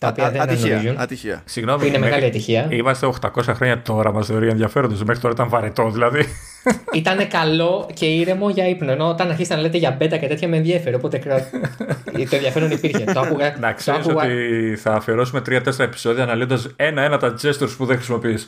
[0.04, 1.42] τα οποία δεν ατυχία, ατυχία.
[1.46, 2.68] Συγγνώμη, είναι μεγάλη ατυχία.
[2.70, 5.04] Είμαστε 800 χρόνια τώρα, μας θεωρεί ενδιαφέροντος.
[5.04, 6.26] Μέχρι τώρα ήταν βαρετό, δηλαδή.
[6.94, 8.92] Ήταν καλό και ήρεμο για ύπνο.
[8.92, 10.96] Ενώ όταν αρχίσατε να λέτε για μπέτα και τέτοια με ενδιαφέρει.
[10.96, 11.18] Οπότε
[12.30, 13.04] το ενδιαφέρον υπήρχε.
[13.14, 13.56] το άκουγα.
[13.60, 14.24] Να ξέρεις άκουγα...
[14.24, 18.48] ότι θα αφιερώσουμε 3-4 επεισόδια αναλύοντας ένα-ένα τα gestures που δεν χρησιμοποιείς.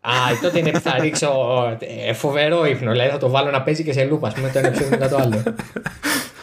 [0.00, 0.10] Α,
[0.42, 1.30] τότε είναι που θα ρίξω
[2.06, 2.90] ε, φοβερό ύπνο.
[2.90, 5.08] Δηλαδή θα το βάλω να παίζει και σε λούπα, ας πούμε, το ένα επεισόδιο μετά
[5.08, 5.42] το άλλο.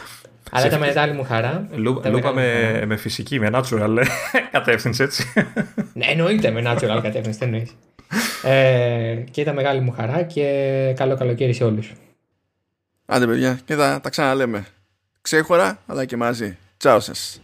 [0.56, 1.68] Αλλά ήταν μεγάλη μου χαρά.
[1.74, 4.04] Λούπα με, με φυσική, με natural
[4.52, 5.32] κατεύθυνση, έτσι.
[5.92, 7.76] ναι, εννοείται με natural κατεύθυνση, δεν εννοείς.
[8.42, 10.44] Ε, και ήταν μεγάλη μου χαρά και
[10.96, 11.92] καλό καλοκαίρι σε όλους.
[13.06, 14.66] Άντε παιδιά, και θα τα ξαναλέμε.
[15.20, 16.56] Ξέχωρα, αλλά και μαζί.
[16.76, 17.42] Τσάου σας.